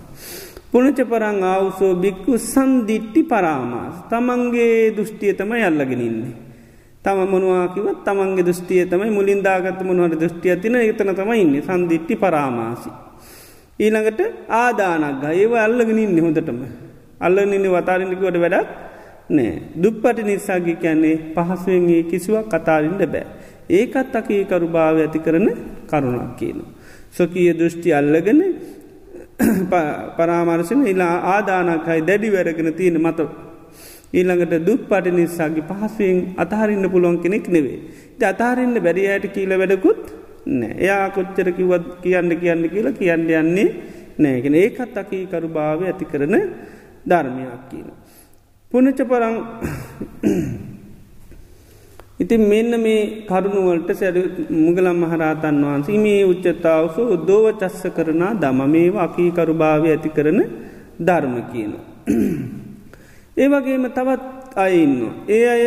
පුනච 0.73 0.99
පරං 1.03 1.43
අවසෝ 1.45 1.95
බික්කු 1.97 2.39
සන්දිිට්ටි 2.45 3.23
පරාමාස් 3.25 3.97
තමන්ගේ 4.07 4.93
දෘෂ්ටිය 4.93 5.33
තම 5.33 5.53
යල්ලගෙනන්නේ. 5.59 6.35
තම 7.03 7.21
මොනවාකිවත් 7.27 8.05
තමන්ගේ 8.05 8.45
දෘෂ්ටිය 8.45 8.85
තමයි 8.87 9.11
මුලින්දාගත 9.11 9.81
මොනවට 9.83 10.21
දෘෂ්ටිය 10.21 10.57
තින 10.57 10.77
එතන 10.77 11.11
තමයින්නේ 11.13 11.63
සන්දිිට්ටි 11.63 12.15
පරාමාසි. 12.17 12.91
ඊළඟට 13.79 14.21
ආදානක් 14.55 15.23
ඒව 15.33 15.53
අල්ලගෙනින් 15.59 16.15
හොඳටම 16.19 16.61
අල්ල 17.21 17.37
නින්න 17.45 17.67
වතාරනිකට 17.69 18.23
වැඩක් 18.37 18.69
නෑ 19.31 19.53
දුප්පටි 19.77 20.23
නිසාගි 20.23 20.75
කියන්නේ 20.77 21.17
පහසුවෙන්ගේ 21.35 22.03
කිසිවක් 22.05 22.47
කතාරින්ට 22.49 23.03
බෑ. 23.07 23.27
ඒකත් 23.71 24.15
අකී 24.15 24.43
කරු 24.45 24.67
භාව 24.69 24.97
ඇති 24.99 25.19
කරන 25.19 25.47
කරුණක් 25.87 26.37
කියන. 26.39 26.59
සොකීය 27.11 27.53
දෘෂ්ටි 27.53 27.91
අල්ලගෙන 27.93 28.41
පරාමර්ශන 30.17 30.83
ඉලා 30.87 31.15
ආදානකයි 31.35 32.01
දැඩි 32.03 32.29
වැරගෙන 32.29 32.71
තියෙන 32.75 32.99
මත 32.99 33.21
ඊළඟට 34.13 34.55
දුක් 34.67 34.83
පටි 34.89 35.11
නිසාගේ 35.13 35.65
පහසුවෙන් 35.65 36.19
අතහරින්න 36.37 36.91
පුළුවන් 36.91 37.19
කෙනෙක් 37.23 37.47
නෙවේ. 37.49 37.79
අතාරන්න 38.25 38.75
බැරියට 38.79 39.27
කියීල 39.27 39.55
වැඩකුත් 39.55 40.03
නෑ 40.53 40.75
එයා 40.79 41.11
කොච්චර 41.11 41.49
කිවත් 41.53 41.87
කියන්න 42.03 42.31
කියන්න 42.35 42.65
කියලා 42.69 42.93
කියන්න 42.93 43.31
යන්නේ 43.33 43.69
නෑගෙන 44.19 44.55
ඒකත් 44.57 44.97
අකී 44.97 45.25
කරු 45.27 45.49
භාව 45.49 45.81
ඇති 45.83 46.05
කරන 46.05 46.35
ධර්මයක් 47.07 47.63
කියන. 47.71 47.89
පුනච 48.73 48.99
පරං 49.03 49.37
ඉතින් 52.21 52.43
මෙන්න 52.43 52.73
මේ 52.79 53.25
කරුණුවලට 53.25 53.91
සැඩ 53.93 54.17
මුගලම් 54.59 54.99
මහරාතන් 55.03 55.61
වහන්සේ 55.63 55.99
මේ 55.99 56.21
උච්චතාවසු 56.25 57.01
උද්දෝව 57.15 57.47
චස්ස 57.55 57.85
කරනා 57.91 58.33
දම 58.35 58.61
මේ 58.67 58.91
අකී 58.99 59.31
කරු 59.31 59.55
භාව 59.55 59.85
ඇති 59.87 60.11
කරන 60.11 60.41
ධර්ම 61.01 61.35
කියන. 61.51 61.73
ඒ 63.37 63.49
වගේම 63.49 63.87
තවත් 63.91 64.23
අයින්න. 64.57 65.01
ඒ 65.29 65.43
අය 65.47 65.65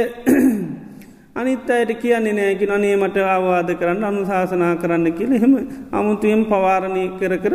අනිත් 1.40 1.70
අයට 1.70 1.92
කියන්නේ 1.96 2.34
නෑකි 2.34 2.70
අනේ 2.70 2.96
මට 2.98 3.18
අවවාද 3.30 3.70
කරන්න 3.74 4.04
අනුශාසනා 4.04 4.74
කරන්න 4.76 5.10
කියල 5.12 5.34
හෙම 5.36 5.54
අමුතුයෙන් 5.92 6.46
පවාරණය 6.46 7.04
කර 7.20 7.34
කර 7.40 7.54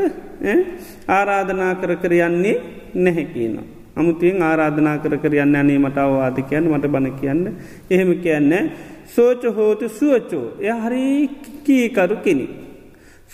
ආරාධනා 1.10 1.74
කර 1.76 1.92
කර 1.96 2.12
යන්නේ 2.20 2.56
නැහැ 2.96 3.26
කියනවා. 3.26 3.77
අමුතුයෙන් 4.00 4.42
ආරාධනා 4.42 4.96
කර 5.02 5.14
කර 5.22 5.34
යන්න 5.44 5.58
අනේ 5.60 5.78
මට 5.78 5.98
අවවාද 5.98 6.38
කියන්න 6.50 6.70
මට 6.72 6.90
බණ 6.94 7.18
කියන්න 7.20 7.42
එහෙම 7.90 8.10
කියන්න 8.24 8.52
සෝච 9.14 9.42
හෝතු 9.56 9.86
සුවචෝ 9.98 10.46
ය 10.60 10.70
හරි 10.82 11.04
කීකරු 11.66 12.16
කෙනෙ. 12.24 12.46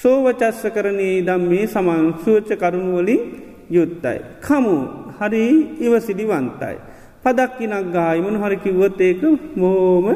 සෝවචස්ස 0.02 0.62
කරනී 0.74 1.16
දම් 1.26 1.42
මේ 1.50 1.66
සමන් 1.66 2.06
සුවච්ච 2.24 2.50
කරුණුවලින් 2.62 3.22
යුත්තයි. 3.70 4.18
කමු 4.46 4.76
හරි 5.18 5.44
ඉවසිඩිවන්තයි. 5.80 6.76
පදක්කිනක් 7.22 7.86
ගායිමන 7.94 8.36
හරිකිවොත් 8.42 9.00
ඒක 9.00 9.22
මෝම 9.56 10.06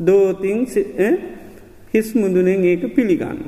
දෝතිං 0.00 0.58
හිස් 1.92 2.08
මුදුනෙන් 2.14 2.64
ඒක 2.64 2.82
පිළිගන්න. 2.94 3.38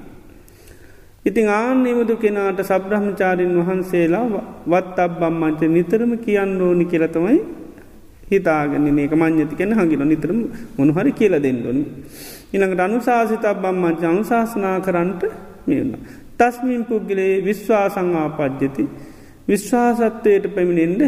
ඉතිං 1.24 1.48
ආනෙමුදු 1.50 2.14
කෙනාට 2.16 2.60
සබ්‍රහ්මචාරීන් 2.62 3.52
වහන්සේලා 3.58 4.26
වත් 4.66 4.98
අබ්බම්මංච 5.00 5.60
නිතරම 5.68 6.12
කියන්න 6.18 6.54
ඕනි 6.58 6.84
කියලතමයි 6.86 7.38
හිතාගෙන 8.26 8.86
ඒක 8.94 9.12
මං්‍යති 9.14 9.54
කෙන 9.54 9.72
හඟින 9.72 10.04
නිතරම 10.04 10.38
මොනහරි 10.78 11.12
කියල 11.12 11.34
දෙන්නඩොනි. 11.38 11.84
ඉනඟට 12.50 12.80
අනුශාසිත 12.80 13.44
අබ්බම්මංච 13.44 14.02
අනුශාසනා 14.04 14.76
කරන්නට 14.80 15.22
මෙන්න. 15.66 15.92
තස්මින් 16.38 16.82
පුද්ගලේ 16.84 17.34
විශ්වාසංආපද්ජති 17.42 18.84
විශ්වාසත්වයට 19.46 20.44
පැමිණෙන්ට 20.48 21.02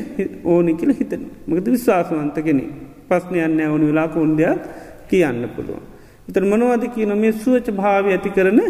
ඕනි 0.46 0.72
කියල 0.74 0.92
හිතන 0.92 1.22
මකද 1.46 1.66
විශ්වාසවන්ත 1.70 2.36
කෙනෙ 2.42 2.64
පස්්නයන්න 3.08 3.60
ඕනි 3.64 3.86
වෙලා 3.86 4.08
කොන්දයක් 4.10 4.60
කියන්න 5.08 5.42
පුළුවන්. 5.54 5.82
එතර 6.28 6.44
මනවාද 6.44 6.84
කියන 6.90 7.12
මේ 7.18 7.32
සුවච 7.34 7.66
භාව 7.72 8.04
ඇති 8.08 8.30
කරන 8.30 8.60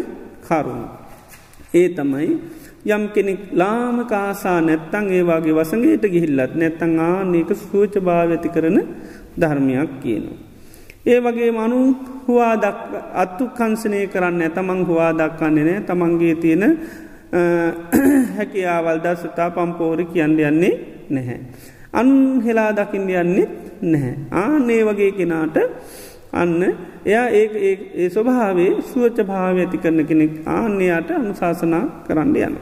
කරුණු. 0.41 1.02
ඒ 1.73 1.87
තමයි 1.89 2.29
යම් 2.85 3.03
කෙනෙක් 3.09 3.41
ලාම 3.53 3.97
කාසා 4.05 4.59
නැත්තං 4.61 5.05
ඒවාගේ 5.09 5.53
වසගේට 5.53 6.05
ගිහිල්ලත් 6.05 6.53
නැත්තං 6.55 6.91
ආනක 7.01 7.51
සූච 7.61 7.93
භාව 7.99 8.29
ඇති 8.31 8.49
කරන 8.49 8.77
ධර්මයක් 9.39 9.91
කියනවා. 10.01 10.39
ඒ 11.05 11.19
වගේ 11.19 11.51
මනු 11.51 11.79
හවා 12.25 12.53
අත්තු 13.15 13.43
කංසනය 13.49 13.99
කරන්න 14.07 14.43
තමන් 14.51 14.81
හවා 14.85 15.11
දක්කන්නේ 15.13 15.65
නෑ 15.65 15.81
තමන්ගේ 15.81 16.35
තියෙන 16.35 16.63
හැකියාවල් 18.35 18.99
දස්සතා 18.99 19.49
පම්පෝරි 19.49 20.05
කියන්න 20.05 20.39
යන්නේ 20.41 20.73
නැහැ. 21.09 21.39
අන් 21.93 22.09
හෙලා 22.41 22.71
දකිින් 22.73 23.09
යන්නේ 23.15 23.47
නැහැ. 23.83 24.15
ආනේ 24.33 24.81
වගේ 24.85 25.11
කෙනාට 25.11 25.57
අන්න 26.33 26.61
එයා 27.05 27.27
ඒ 27.29 28.09
ස්වභාවේ 28.09 28.71
සුවච්ච 28.83 29.19
භාව 29.23 29.57
ඇති 29.57 29.77
කරන 29.77 29.99
කෙනෙක්. 30.05 30.31
ආන්‍යයාට 30.47 31.11
අනුශාසනා 31.13 31.83
කරන්න 32.07 32.35
යන. 32.37 32.55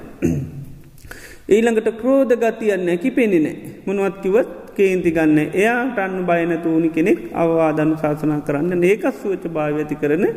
ඊළඟට 1.50 1.90
ක්‍රෝධ 1.98 2.36
ගතියන්න 2.38 2.90
ඇකි 2.90 3.12
පෙනෙනෑ 3.12 3.56
මොනුවත් 3.86 4.18
කිවත් 4.24 4.52
කේන්ති 4.76 5.12
ගන්න 5.12 5.40
එයාට 5.54 5.98
අන්න 6.00 6.18
බයන 6.26 6.54
තූනි 6.60 6.90
කෙනෙක් 6.90 7.22
අවවාදනු 7.36 7.96
ශාසනා 7.98 8.42
කරන්න 8.42 8.84
ඒකත් 8.84 9.16
සුවච්ච 9.16 9.48
භාව 9.50 9.78
ඇති 9.78 9.96
කරන 9.96 10.28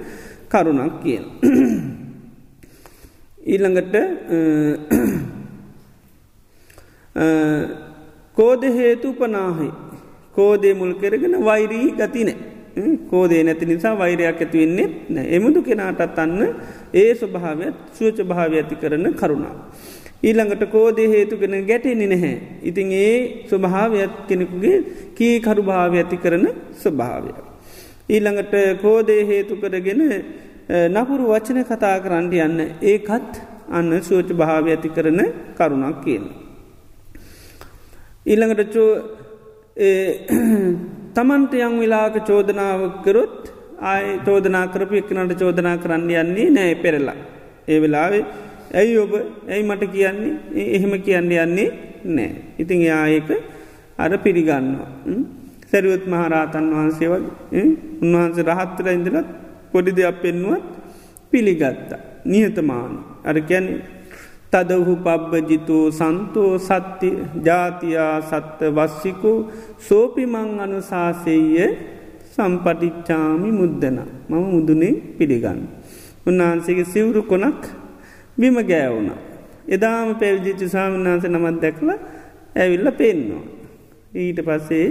කරුණක් 0.49 0.97
කියන. 1.03 1.25
ඊළඟට 3.47 3.95
කෝද 8.37 8.63
හේතු 8.73 9.13
පනාහි 9.15 9.71
කෝදේ 10.35 10.75
මුල් 10.75 10.95
කරගෙන 10.95 11.37
වෛරී 11.45 11.89
ගතිනෑ 11.93 12.54
කෝදේ 13.11 13.43
නැති 13.43 13.67
නිසා 13.67 13.95
වෛරයක් 13.95 14.27
ඇති 14.37 14.59
වෙන්නේ 14.59 14.89
නෑ 15.09 15.27
එමුදු 15.37 15.63
කෙනාටත් 15.63 16.19
අන්න 16.19 16.39
ඒ 16.95 17.11
ස්වභාවයක් 17.15 17.75
සුවච 17.93 18.19
භාව 18.25 18.53
ඇති 18.53 18.77
කරන 18.77 19.07
කරුණා. 19.15 19.57
ඊළඟට 20.23 20.65
කෝදේ 20.71 21.09
හේතුගෙන 21.09 21.57
ගැටෙන්නේ 21.67 22.09
නැහැ. 22.09 22.37
ඉතින් 22.63 22.93
ඒ 23.01 23.17
ස්වභාවයක් 23.51 24.15
කෙනෙකුගේ 24.29 24.77
කී 25.15 25.35
කරු 25.41 25.63
භාව 25.63 25.93
ඇති 25.95 26.17
කරන 26.17 26.47
ස්වභාවය. 26.83 27.33
ඊළඟට 28.09 28.55
කෝදේ 28.83 29.21
හේතු 29.25 29.57
කරගෙන 29.57 30.03
නපුරු 30.91 31.25
වචන 31.27 31.61
කතා 31.65 31.97
කරන්න 32.01 32.33
යන්න 32.39 32.61
ඒකත් 32.85 33.33
අන්න 33.71 33.93
සුවච 34.03 34.33
භාව 34.35 34.67
ඇති 34.67 34.89
කරන 34.89 35.21
කරුණක් 35.57 36.03
කියන. 36.05 36.25
ඊළඟට 38.27 38.73
චෝ 38.73 38.91
තමන්ට 41.17 41.53
යං 41.67 41.75
වෙලාක 41.81 42.17
චෝදනාවකරොත් 42.29 43.37
ආය 43.91 44.07
චෝදනා 44.27 44.67
කරපු 44.73 44.95
එක්නට 45.01 45.35
චෝදනා 45.43 45.77
කරන්න 45.83 46.11
යන්නේ 46.23 46.49
නෑ 46.57 46.75
පෙරලා. 46.85 47.19
ඒ 47.69 47.79
වෙලාවේ 47.83 48.25
ඇයි 48.81 48.99
ඔබ 49.05 49.13
ඇයි 49.53 49.65
මට 49.69 49.93
කියන්නේ 49.95 50.67
එහෙම 50.77 50.95
කියන්න 51.07 51.33
යන්නේ 51.45 51.69
නෑ. 52.17 52.31
ඉතිං 52.63 52.83
යායක 52.91 53.31
අර 53.99 54.13
පිළිගන්නවා. 54.25 54.91
සැරුවත් 55.71 56.05
මහරාතන් 56.13 56.67
වහන්සේ 56.77 57.09
වගේ 57.13 57.65
උන්වහන්සේ 58.03 58.49
රහත්තර 58.51 58.89
ඉඳලත් 58.97 59.29
පොඩි 59.73 59.97
දෙයක් 59.99 60.19
පෙන්නුවත් 60.23 60.65
පිළිගත්තා. 61.31 62.01
නිහතමාන. 62.25 62.93
අර 63.29 63.37
කියන්නේ 63.49 63.83
තදහු 64.55 64.95
පබ්බජිතෝ 64.99 65.85
සන්තෝ 65.91 66.53
සත්‍ය 66.61 67.11
ජාතියා 67.45 68.17
සත්ත 68.23 68.61
වස්සිකු 68.71 69.33
සෝපිමං 69.81 70.61
අනුසාසෙය 70.61 71.69
සම්පටිච්චාමි 72.33 73.51
මුද්දන 73.53 73.99
මම 74.29 74.45
මුදුනේ 74.47 74.95
පිළිගන්න. 75.19 75.61
උන්වහන්සේගේ 76.27 76.87
සිවුරු 76.87 77.23
කොනක් 77.25 77.63
බිම 78.39 78.57
ගෑවුණ. 78.63 79.11
එදාම 79.69 80.15
පැවිදිච්චි 80.15 80.69
සාමන්නාස 80.69 81.25
නමත් 81.25 81.57
දැකල 81.63 81.91
ඇවිල්ල 82.55 82.89
පෙන්නවා. 82.93 83.45
ඊට 84.15 84.39
පස්සේ 84.41 84.87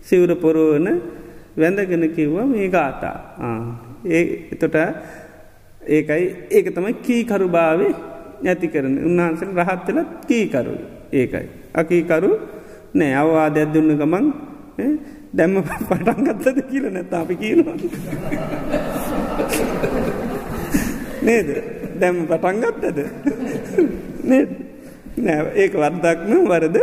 සිවුර 0.00 0.32
පොරෝවන 0.36 0.88
වැඳගෙන 1.56 2.04
කිව්වා 2.10 2.46
මේ 2.46 2.68
ගාතා 2.68 3.16
ඒ 4.06 4.24
එතොට 4.52 4.76
ඒකයි 5.88 6.24
ඒක 6.50 6.66
තමයි 6.74 6.94
කීකරුභාවේ 7.02 7.92
නැති 8.42 8.66
කරන 8.68 8.94
උන්වහන්සේ 9.08 9.48
රහත්තලත් 9.58 10.08
කීකරු 10.28 10.74
ඒකයි. 11.12 11.46
අකීකරු 11.74 12.30
නෑ 12.94 13.14
අවවාදයක් 13.22 13.68
දුන්න 13.74 13.96
ගමන් 14.00 14.26
දැම්ම 15.32 15.56
පටන් 15.62 16.20
ගත්තද 16.26 16.58
කියල 16.70 16.84
නැත 16.90 17.12
අපි 17.12 17.34
කියනවා. 17.36 17.76
නේද 21.22 21.48
දැම්ම 22.00 22.26
පටන් 22.30 22.56
ගත්තද 22.62 22.98
නෑ 24.28 25.40
ඒක 25.62 25.72
වර්දක්න 25.74 26.32
වරද 26.50 26.78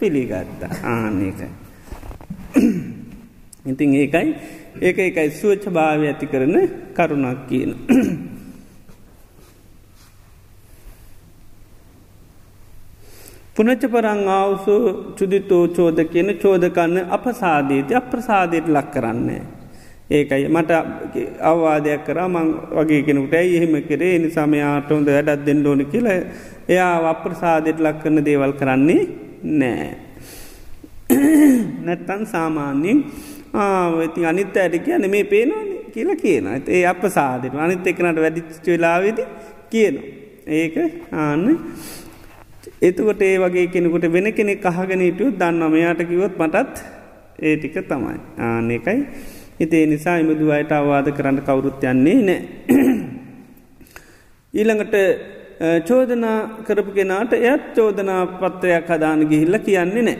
පිළිගත්තා 0.00 0.72
ආනකයි. 0.84 1.48
ඉතින් 3.66 3.94
ඒකයි 3.94 4.28
ඒක 4.80 4.98
එකයි 4.98 5.30
සුවච්ච 5.30 5.64
භාවය 5.70 6.06
ඇති 6.10 6.26
කරන 6.26 6.56
කරුණක් 6.96 7.40
කියන. 7.48 7.70
පුනච්ච 13.56 13.82
පරං 13.84 14.20
ආවසු 14.28 14.74
චුදිතෝ 15.16 15.64
චෝද 15.68 15.98
කියන 16.12 16.28
චෝදකන්න 16.42 16.94
අප 17.10 17.24
සාධීති 17.40 17.92
අප්‍රසාධයට 17.94 18.68
ලක් 18.68 18.86
කරන්නේ. 18.94 19.42
ඒකයි 20.10 20.48
මට 20.48 20.70
අවවාදයක් 21.42 22.04
කරා 22.06 22.28
මං 22.28 22.48
වගේ 22.76 23.02
කෙනෙකුට 23.02 23.34
ඇයි 23.34 23.58
එහෙම 23.58 23.76
කරේ 23.88 24.14
නිසාමයාට 24.18 24.88
හොඳ 24.90 25.08
වැඩත් 25.08 25.44
දෙන්න 25.46 25.66
ඕන 25.66 25.84
කියල 25.92 26.08
එයා 26.68 26.94
අප්‍රසාධයට 27.12 27.84
ලක් 27.86 28.02
කරන 28.02 28.24
දේවල් 28.24 28.54
කරන්නේ 28.60 29.02
නෑ. 29.60 29.90
නැත්තන් 31.86 32.26
සාමාන්‍යෙන් 32.34 33.04
ආවති 33.54 34.26
අනිත් 34.26 34.56
ඇයට 34.56 34.84
කියන 34.86 35.10
මේ 35.10 35.24
පේනවාන 35.26 35.72
කියලා 35.94 36.22
කියන 36.24 36.46
ඒ 36.68 36.84
අප 36.86 37.04
සාධයට 37.18 37.64
අනිත් 37.66 37.86
එකනට 37.86 38.22
වැඩිච්ච 38.24 38.66
වෙලාවෙදි 38.66 39.24
කියනවා. 39.72 40.08
ඒක 40.52 40.76
ආන්න 41.14 41.44
එතුකොට 42.82 43.22
ඒ 43.22 43.36
වගේ 43.38 43.66
කෙනෙකුට 43.68 44.06
වෙන 44.12 44.28
කෙනෙක් 44.32 44.66
අහගෙනටු 44.66 45.30
දන්න 45.34 45.70
මෙයාට 45.70 46.02
කිවොත් 46.04 46.34
මටත් 46.38 46.74
ඒ 47.40 47.54
ටික 47.56 47.76
තමයි 47.84 48.18
ආන 48.40 48.70
එකයි 48.70 48.98
හිතේ 49.60 49.84
නිසා 49.86 50.16
එමදු 50.18 50.50
අයට 50.50 50.72
අවවාද 50.72 51.08
කරන්න 51.10 51.38
කවුරුත් 51.40 51.84
යන්නේ 51.84 52.18
නෑ. 52.20 52.40
ඊළඟට 54.54 54.96
චෝදනා 55.88 56.38
කරපු 56.66 56.92
කෙනාට 56.92 57.32
එයත් 57.40 57.64
චෝදනා 57.76 58.20
පත්‍රයක් 58.40 58.90
හදාන 58.90 59.22
ගිහිල්ල 59.26 59.58
කියන්නේ 59.60 60.02
නෑ. 60.02 60.18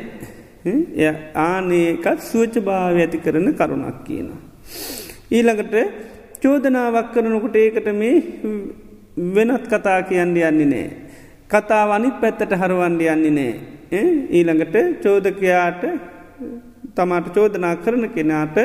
එය 0.64 1.10
ආනයකත් 1.42 2.20
සුවච 2.22 2.56
භාව 2.60 2.98
ඇති 2.98 3.18
කරන 3.18 3.48
කරුණක් 3.54 4.02
කියනවා. 4.06 4.40
ඊළඟට 5.30 5.74
චෝදනාවක් 6.42 7.08
කරනකොට 7.14 7.56
ඒකට 7.56 7.88
මේ 7.94 8.16
වෙනත් 9.34 9.64
කතා 9.68 10.00
කියන්න 10.04 10.36
යන්නේ 10.42 10.66
නෑ. 10.66 10.86
කතාව 11.52 11.90
අනිත් 11.96 12.16
පැත්තට 12.20 12.56
හරුවන්ඩ 12.60 13.02
යන්නේ 13.14 13.32
නෑ 13.32 14.02
ඊළඟට 14.30 14.76
චෝදකයාට 15.04 15.82
තමාට 16.96 17.28
චෝදනා 17.34 17.74
කරන 17.84 18.08
කෙනාට 18.14 18.56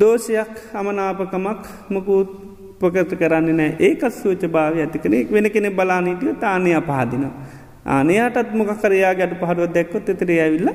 දෝෂයක් 0.00 0.52
අමනාපකමක් 0.74 1.62
මකුත් 1.90 2.30
පොකත 2.80 3.14
කරන්නේ 3.20 3.56
නෑ 3.60 3.76
ඒකත් 3.80 4.12
සූච 4.12 4.42
භාව 4.48 4.78
ඇතිකනෙ 4.78 5.24
වෙන 5.32 5.50
කෙනෙ 5.50 5.70
බලානීටිය 5.70 6.34
තානය 6.40 6.74
පහදින. 6.82 7.24
ආනයාටත් 7.86 8.54
මොක 8.54 8.70
කරයා 8.82 9.14
ගැට 9.14 9.34
පහරුව 9.40 9.72
දැක්කොත් 9.74 10.08
එතර 10.08 10.30
ඇවිල්ල 10.36 10.70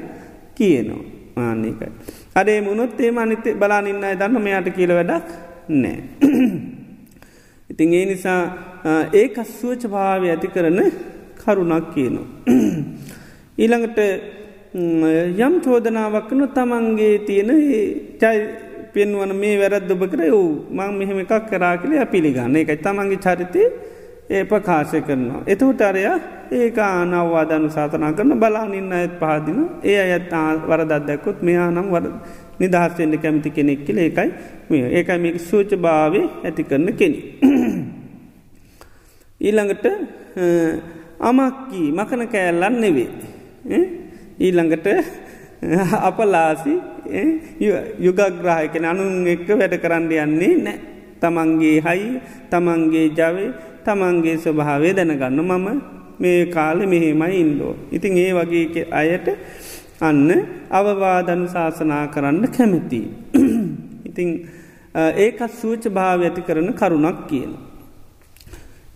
කියනවා 0.56 1.45
ආනකයි. 1.45 1.91
අඩේ 2.36 2.60
මුණොත් 2.62 2.99
ඒම 2.99 3.17
අනිත 3.17 3.45
බලානින්න 3.56 4.04
දන්න 4.19 4.41
මෙයාට 4.41 4.69
කියල 4.71 4.93
වැඩක් 4.93 5.28
නෑ. 5.69 6.78
ඉතින් 7.69 7.93
ඒ 7.93 8.05
නිසා 8.05 8.41
ඒක 9.13 9.36
සුවච 9.51 9.84
භාවය 9.88 10.29
ඇති 10.29 10.47
කරන 10.47 10.79
කරුණක් 11.39 11.93
කියනු. 11.93 12.21
ඊළඟට 13.62 13.99
යම් 15.39 15.53
චෝදනාවක්කනු 15.62 16.47
තමන්ගේ 16.49 17.19
තියෙන 17.27 17.51
චයි 18.17 18.39
පෙන්වන 18.93 19.34
මේ 19.36 19.55
වැරත් 19.58 19.91
ඔබ 19.91 20.03
කර 20.05 20.21
වූ 20.29 20.49
මං 20.71 20.97
මෙහෙම 20.97 21.19
එකක් 21.19 21.49
කරා 21.49 21.77
කලේ 21.77 22.05
පිළිගන්න 22.08 22.55
එකයි 22.55 22.77
තමන්ගේ 22.79 23.19
චරිතය 23.19 23.63
ඒ 24.29 24.43
ප්‍රකාශය 24.45 25.01
කරනවා. 25.01 25.41
එතවට 25.47 25.82
අරයා 25.82 26.17
ඒක 26.53 26.77
ආනවවාදනු 26.79 27.69
සාතනා 27.69 28.12
කරන 28.13 28.34
බලානින්න 28.36 28.93
ඇත් 28.93 29.13
පහදින 29.21 29.60
ඒ 29.84 29.97
අයත් 30.05 30.34
වරදත් 30.67 31.01
දැක්කොත් 31.08 31.41
මෙයා 31.41 31.69
නම් 31.71 31.88
වර 31.91 32.05
නිදහස්වෙන්ට 32.60 33.21
කැමති 33.21 33.49
කෙනෙක් 33.49 33.82
කියල 33.86 33.99
ඒකයි 33.99 34.29
මේ 34.69 34.86
ඒකයි 34.91 35.19
මේක 35.19 35.38
සූච 35.41 35.71
භාවය 35.77 36.21
ඇති 36.43 36.63
කරන 36.63 36.88
කෙනෙ. 36.93 37.19
ඊළඟට 39.41 39.86
අමක්කී 41.21 41.88
මකන 41.91 42.28
කෑල්ලන් 42.28 42.75
නෙවේ. 42.82 43.10
ඊළඟට 44.39 44.88
අපලාසි 46.10 46.73
යුගග්‍රාහකන 47.99 48.86
අනුන් 48.86 49.28
එක්ක 49.28 49.49
වැඩ 49.52 49.75
කරන්න 49.78 50.12
යන්නේ 50.17 50.56
නෑ. 50.60 50.80
තමන්ගේ 51.21 51.80
හයි 51.82 52.21
තමන්ගේ 52.49 53.08
ජවේ 53.12 53.49
තමන්ගේ 53.86 54.38
ස්වභාවේ 54.38 54.93
දැනගන්න 54.93 55.41
මම 55.41 55.67
මේ 56.19 56.45
කාලෙ 56.47 56.86
මෙහෙමයි 56.86 57.39
ඉන්දෝ. 57.39 57.73
ඉතින් 57.91 58.17
ඒ 58.17 58.32
වගේ 58.34 58.86
අයට 58.91 59.28
අන්න 60.02 60.30
අවවාදන් 60.71 61.43
ශාසනා 61.47 62.04
කරන්න 62.08 62.47
කැමැති. 62.49 63.02
ඉතිං 64.10 64.30
ඒකත් 65.17 65.52
සූච 65.54 65.84
භාව 65.89 66.21
ඇති 66.21 66.41
කරන 66.41 66.71
කරුණක් 66.73 67.28
කියන. 67.28 67.68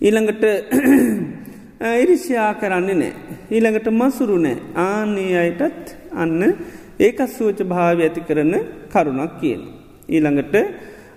ඊළඟට 0.02 0.44
ඉරිශ්‍යා 2.02 2.54
කරන්නේ 2.56 2.96
නෑ. 2.96 3.14
ඊළඟට 3.52 3.88
මසුරු 3.92 4.38
නෑ 4.38 4.58
ආනී 4.78 5.36
අයටත් 5.36 5.94
අන්න 6.14 6.42
ඒකත් 7.00 7.30
සූච 7.30 7.60
භාව 7.64 8.00
ඇති 8.00 8.22
කරන 8.22 8.54
කරුණක් 8.90 9.34
කියන. 9.40 9.62
ඊළඟට 10.10 10.56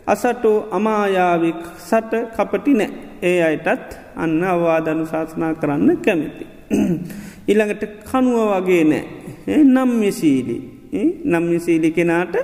අසටෝ 0.07 0.69
අමායාවික් 0.71 1.63
සට 1.81 2.13
කපටි 2.37 2.75
නෑ 2.75 2.91
ඒ 3.23 3.39
අයටත් 3.43 3.97
අන්න 4.17 4.43
අවවාදනු 4.45 5.07
ශාසනා 5.07 5.55
කරන්න 5.55 5.97
කැමැති. 5.99 6.45
ඉළඟට 7.49 7.83
කනුව 8.09 8.39
වගේ 8.53 8.85
නෑ 8.85 9.63
නම් 9.65 9.91
මිසීලි 9.99 10.59
නම් 11.25 11.45
මිසීලි 11.45 11.91
කෙනාට 11.91 12.37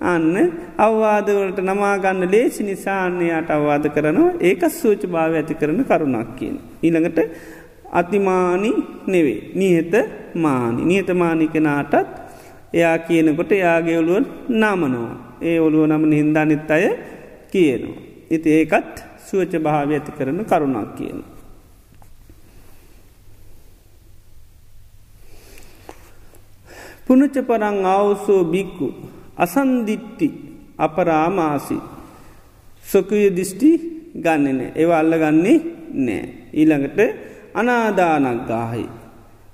අන්න 0.00 0.34
අවවාදවලට 0.78 1.58
නමාගන්න 1.60 2.30
ලේසි 2.30 2.62
නිසාන්නයාට 2.62 3.50
අවවාද 3.50 3.86
කරනවා 3.88 4.36
ඒක 4.40 4.62
සූච 4.70 5.02
භාව 5.06 5.34
ඇති 5.34 5.54
කරන 5.54 5.80
කරුණක් 5.82 6.36
කියන. 6.36 6.56
ඊළඟට 6.82 7.18
අතිමානි 7.92 8.72
නෙවේ 9.06 9.40
නිහත 9.54 9.94
මානි 10.36 10.82
නියතමානි 10.84 11.48
කෙනාටත් 11.48 11.94
එයා 12.72 12.98
කියනකොට 12.98 13.50
යාගේ 13.54 13.98
ඔළුවන් 13.98 14.26
නාමනවා 14.50 15.12
ඒ 15.40 15.58
ඔළුව 15.60 15.86
නම 15.86 16.04
හින්දානිත් 16.12 16.70
අය 16.70 16.84
කියනවා. 17.52 18.02
ඉති 18.30 18.48
ඒකත් 18.50 18.94
සුවච 19.26 19.52
භාව 19.58 19.90
ඇති 19.90 20.12
කරන 20.12 20.44
කරුණක් 20.44 20.90
කියන. 20.96 21.18
පුනච 27.06 27.34
පරං 27.40 27.84
අවසෝ 27.86 28.44
බික්කු 28.44 28.88
අසන්දිට්ටි 29.36 30.28
අපරාමාසි 30.78 31.76
සොකය 32.84 33.30
දිිෂ්ටි 33.30 33.70
ගන්නන 34.16 34.60
ඒවා 34.74 35.00
අල්ල 35.00 35.14
ගන්නේ 35.14 35.56
නෑ. 35.96 36.24
ඊළඟට 36.52 37.00
අනාදානක් 37.54 38.46
ගාහයි. 38.48 38.86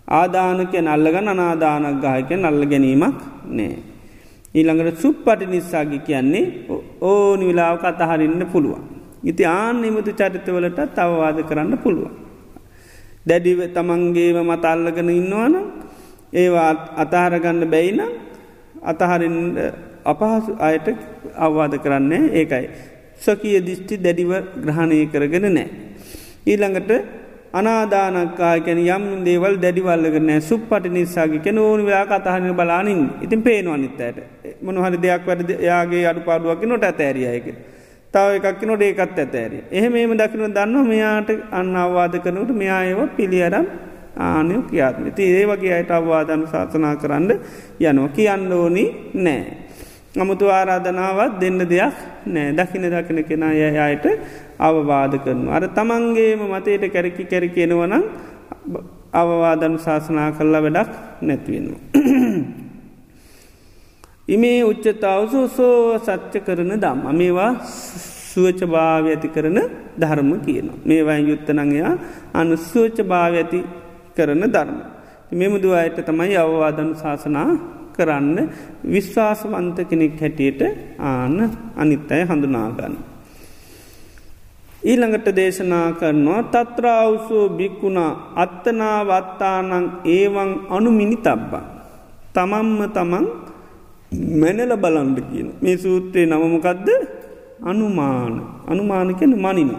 ආදානක 0.09 0.75
නල්ලග 0.77 1.17
අනාදානක් 1.17 2.01
ගාහික 2.03 2.31
නල්ල 2.33 2.63
ගැනීමක් 2.67 3.19
නෑ. 3.49 3.77
ඊළඟට 4.55 4.99
සුප්පටි 4.99 5.47
නිසාගි 5.47 5.99
කියන්නේ 6.01 6.45
ඕනි 7.03 7.45
වෙලාව 7.49 7.77
කතහරින්න 7.79 8.43
පුළුවන්. 8.53 8.83
ඉති 9.23 9.45
ආන 9.47 9.81
නිමුතු 9.83 10.13
චරිතවලට 10.13 10.81
තවවාද 10.97 11.39
කරන්න 11.49 11.79
පුළුවන්. 11.79 12.13
දැඩිව 13.27 13.61
තමන්ගේම 13.75 14.39
මතල්ලගෙන 14.43 15.11
ඉන්නවාන 15.11 15.55
ඒවා 16.33 16.73
අතහරගන්න 16.97 17.65
බැයිනම් 17.67 18.30
අතහරින් 18.83 19.37
අපහසු 20.05 20.57
අයට 20.59 20.89
අවවාද 21.37 21.75
කරන්නේ 21.79 22.23
ඒකයි. 22.33 22.67
ස්වකීය 23.19 23.61
දිිෂ්ටි 23.61 23.97
දැඩිව 23.99 24.33
ග්‍රහණය 24.65 25.07
කරගෙන 25.07 25.47
නෑ. 25.49 25.67
ඊළඟට 26.47 26.93
අනාදානක්කායකැන 27.53 28.81
යම් 28.87 29.05
දේවල් 29.25 29.57
දැඩිවල්ලගනෑ 29.59 30.41
සුප්පට 30.41 30.87
නිසාගේ 30.89 31.43
කැන 31.45 31.59
ඕන 31.59 31.83
වයා 31.85 32.05
කතහන 32.07 32.55
බලානින් 32.55 33.03
ඉතින් 33.23 33.43
පේනවා 33.43 33.77
නිත්තයට 33.77 34.19
මොනහරි 34.63 35.03
දෙයක් 35.03 35.27
වැඩ 35.27 35.51
යාගේ 35.63 36.07
අඩු 36.07 36.23
පාඩුවක් 36.29 36.65
නොට 36.65 36.85
ඇතෑරියයක 36.85 37.47
තව 38.15 38.39
එකක් 38.39 38.63
නොට 38.63 38.83
ඒකත් 38.83 39.19
ඇතෑරිය. 39.19 39.63
එහෙම 39.71 39.95
එම 39.97 40.13
දකින 40.17 40.55
දන්න 40.57 40.89
මෙයාට 40.89 41.31
අන්න 41.53 41.77
අවවාද 41.77 42.15
කරනට 42.25 42.51
මෙයා 42.55 42.83
ඒව 42.85 43.01
පිළියරම් 43.17 43.67
ආනය 44.21 44.55
කියාත්ම 44.65 45.11
ති 45.13 45.25
ඒ 45.33 45.47
වගේ 45.47 45.73
අයට 45.75 45.91
අවවාදන 45.93 46.45
ශාසනා 46.47 46.95
කරන්න 46.97 47.31
යනවා 47.81 48.09
කියන්න 48.11 48.53
ඕනි 48.53 48.85
නෑ. 49.17 49.43
අමුතු 50.15 50.47
ආරාධනාවත් 50.49 51.41
දෙන්න 51.41 51.59
දෙයක් 51.65 51.97
නෑ 52.27 52.53
දකින 52.53 52.85
දකින 52.87 53.19
කෙනා 53.25 53.53
යයට 53.53 54.07
අවවාද 54.61 55.13
කරනු. 55.19 55.51
අර 55.51 55.65
තමන්ගේම 55.71 56.41
මතයට 56.47 56.85
කැරකි 56.89 57.25
කැරකිෙනවනම් 57.25 58.05
අවවාදන 59.13 59.79
ශාසනා 59.79 60.33
කරලා 60.33 60.63
වැඩක් 60.63 60.91
නැතිවෙනවා. 61.23 61.81
ඉමේ 64.29 64.65
උච්චතාවසෝ 64.65 65.47
සෝ 65.49 65.99
සච්ච 65.99 66.35
කරන 66.41 66.73
දම් 66.77 67.01
මේවා 67.13 67.53
සුවච 68.31 68.61
භාව 68.65 69.05
ඇති 69.07 69.29
කරන 69.29 69.59
ධර්ම 69.99 70.31
කියනවා. 70.41 70.79
මේවයි 70.85 71.23
යුත්තනංයා 71.25 71.93
අනු 72.35 72.57
සුවච 72.63 72.99
භාව 73.05 73.35
ඇති 73.35 73.61
කරන 74.17 74.43
ධර්ම. 74.47 74.79
මෙමුදු 75.33 75.71
අයට 75.73 75.99
තමයි 76.03 76.37
අවවාදන 76.37 76.91
ශාසනා 76.95 77.51
කරන්න 77.95 78.39
විශ්වාසවන්ත 78.85 79.79
කෙනෙක් 79.85 80.17
හැටියට 80.17 80.63
ආන 81.01 81.37
අනිත් 81.77 82.11
අය 82.11 82.23
හඳුනාගන්න. 82.25 82.95
ඊළඟට 84.83 85.29
දේශනා 85.31 85.87
කරනවා 85.93 86.43
තත්‍රාවසෝ 86.45 87.47
බික්කුණා 87.51 88.13
අත්තනාවත්තානං 88.37 89.87
ඒවන් 90.07 90.51
අනුමිනි 90.71 91.19
තබ්බා. 91.19 91.65
තමන්ම 92.35 92.81
තමන් 92.89 93.27
මැනල 94.35 94.73
බලන්ඩ 94.77 95.19
කියන. 95.31 95.49
මේ 95.63 95.77
සූත්‍රයේ 95.77 96.27
නමමකක්ද 96.27 96.89
අනුමාන 97.63 98.35
අනුමානකෙන 98.67 99.35
මනින. 99.37 99.71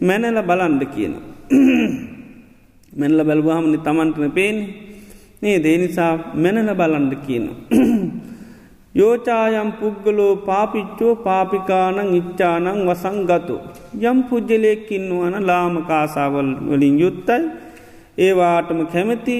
මැනල 0.00 0.38
බලන්ඩ 0.42 0.82
කියන. 0.94 1.14
මැනල 2.94 3.20
බැලවාහමනි 3.24 3.78
තමන්ටන 3.78 4.32
පේන්නේ 4.32 4.68
නේ 5.42 5.56
දේනිසා 5.58 6.12
මැනල 6.36 6.70
බලන්ඩ 6.74 7.14
කියන. 7.26 7.46
යෝචායම් 8.98 9.70
පුද්ගලෝ 9.80 10.32
පාපිච්චෝ 10.48 11.14
පාපිකානං 11.26 12.14
ඉච්චානං 12.20 12.68
වසං 12.88 13.18
ගතු. 13.30 13.56
යම් 14.02 14.18
පුද්ජලයක්කින්නවන 14.28 15.36
ලාම 15.48 15.76
කාසාවල් 15.90 16.50
වලින් 16.68 16.96
යුත්තයි 17.02 17.42
ඒවාටම 18.18 18.80
කැමති 18.86 19.36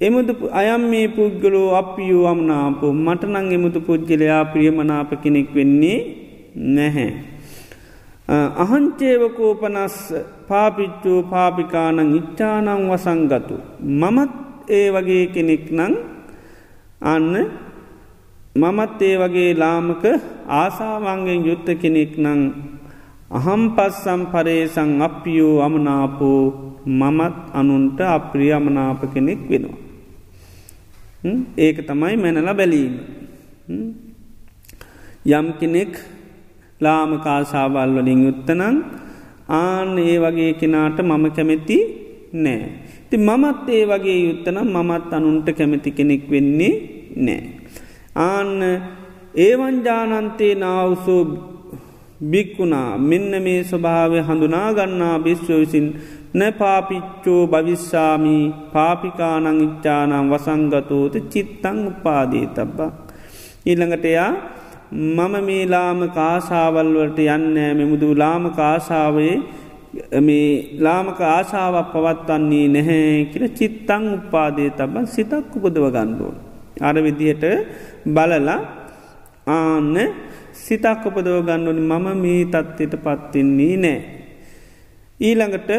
එමුද 0.00 0.28
අයම් 0.52 0.82
මේ 0.90 1.06
පුද්ගලෝ 1.10 1.68
අපියෝ 1.74 2.24
අම්නාපු 2.26 2.86
මටනං 2.96 3.52
එමුතු 3.52 3.80
පුද්ගලයා 3.80 4.42
ප්‍රියමනාප 4.46 5.10
කෙනෙක් 5.22 5.48
වෙන්නේ 5.54 5.98
නැහැ. 6.76 7.33
අහංචේවකෝපනස් 8.28 9.96
පාපිච්චෝ 10.48 11.22
පාපිකානං 11.24 12.16
ඉච්චානං 12.16 12.68
වසංගතු. 12.88 13.56
මමත් 14.00 14.32
ඒ 14.68 14.88
වගේ 14.90 15.26
කෙනෙක් 15.26 15.68
නං 15.70 15.94
අන්න 17.02 17.34
මමත් 18.56 19.02
ඒ 19.02 19.16
වගේ 19.18 19.50
ලාමක 19.54 20.04
ආසාවන්ගෙන් 20.48 21.44
යුත්ත 21.44 21.68
කෙනෙක් 21.82 22.16
නං 22.16 22.40
අහම් 23.30 23.62
පස්සම් 23.76 24.22
පරේසං 24.32 25.02
අපියෝ 25.02 25.60
අමනාපෝ 25.60 26.42
මමත් 26.86 27.36
අනුන්ට 27.52 28.00
අප්‍රිය 28.00 28.52
අමනාප 28.52 29.00
කෙනෙක් 29.14 29.40
වෙනවා. 29.50 29.78
ඒක 31.56 31.76
තමයි 31.86 32.16
මැනල 32.16 32.48
බැලීම. 32.54 32.94
යම් 35.26 35.46
කෙනෙක් 35.60 36.13
ලාමකාශාවල් 36.84 37.92
වලින් 37.96 38.20
යුත්තනං 38.26 38.76
ආන 39.56 39.98
ඒ 40.00 40.16
වගේ 40.18 40.52
කෙනාට 40.54 40.98
මම 41.00 41.24
කැමැති 41.30 41.78
නෑ. 42.34 42.68
ති 43.10 43.16
මමත් 43.18 43.66
ඒ 43.70 43.84
වගේ 43.86 44.18
යුත්තනම් 44.20 44.68
මමත් 44.74 45.12
අනුන්ට 45.12 45.48
කැමැති 45.52 45.90
කෙනෙක් 45.90 46.24
වෙන්නේ 46.30 46.74
නෑ. 47.18 47.42
ආන්න 48.18 48.60
ඒවන්ජානන්තේ 49.36 50.54
නාවසෝ 50.56 51.22
බික්කුණා 52.22 52.98
මෙන්න 53.00 53.32
මේ 53.42 53.60
ස්වභාවය 53.62 54.18
හඳුනා 54.20 54.68
ගන්නා 54.72 55.16
භිශ්ව 55.18 55.48
විසින් 55.54 55.86
න 56.32 56.42
පාපිච්චෝ 56.52 57.42
භවිස්සාමී 57.46 58.44
පාපිකානං 58.72 59.60
ඉච්චානම් 59.60 60.30
වසංගතෝත 60.32 61.14
චිත්තං 61.28 61.78
උපාදී 61.86 62.46
තබ්බක්. 62.48 62.92
ඊළඟටයා 63.66 64.30
මම 64.92 65.34
මේ 65.42 65.66
ලාම 65.66 66.00
කාසාවල්වලට 66.10 67.18
යන්න 67.28 67.54
මෙමුදු 67.74 68.08
ලාම 68.14 68.50
කාසාවේ 68.52 69.36
මේ 70.20 70.76
ලාමක 70.76 71.20
ආශාවක් 71.26 71.92
පවත්වන්නේ 71.92 72.66
නැහැ 72.68 73.26
කියල 73.30 73.44
චිත්තං 73.50 74.04
උපාදේ 74.14 74.70
තබන් 74.70 75.06
සිතක් 75.06 75.54
උපදව 75.56 75.86
ගණ්ඩුවන්. 75.88 76.36
අර 76.80 76.96
විදිහට 76.96 77.44
බලලා 78.06 78.58
ආන්න 79.48 79.94
සිතක් 80.56 81.02
උපදව 81.02 81.36
ගණ්ඩුවනි 81.40 81.82
මම 81.82 82.06
මේ 82.16 82.42
තත්ත්වයට 82.46 82.94
පත්තින්නේ 82.98 83.76
නෑ. 83.76 83.98
ඊළඟට 85.20 85.70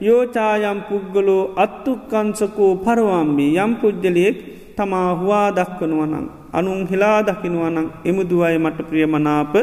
යෝචායම් 0.00 0.78
පුද්ගලෝ 0.88 1.42
අත්තුක්කංසකෝ 1.56 2.72
පරවාම්බී 2.76 3.56
යම් 3.56 3.72
පුද්ගලයෙක් 3.76 4.36
තමා 4.76 5.08
හවා 5.14 5.48
දක්වනුවනං 5.50 6.26
අනුන් 6.52 6.80
හිලා 6.86 7.18
දකිනුවනං 7.22 7.86
එමුදුවයි 8.04 8.58
මට 8.58 8.88
ප්‍රියමනාප 8.88 9.54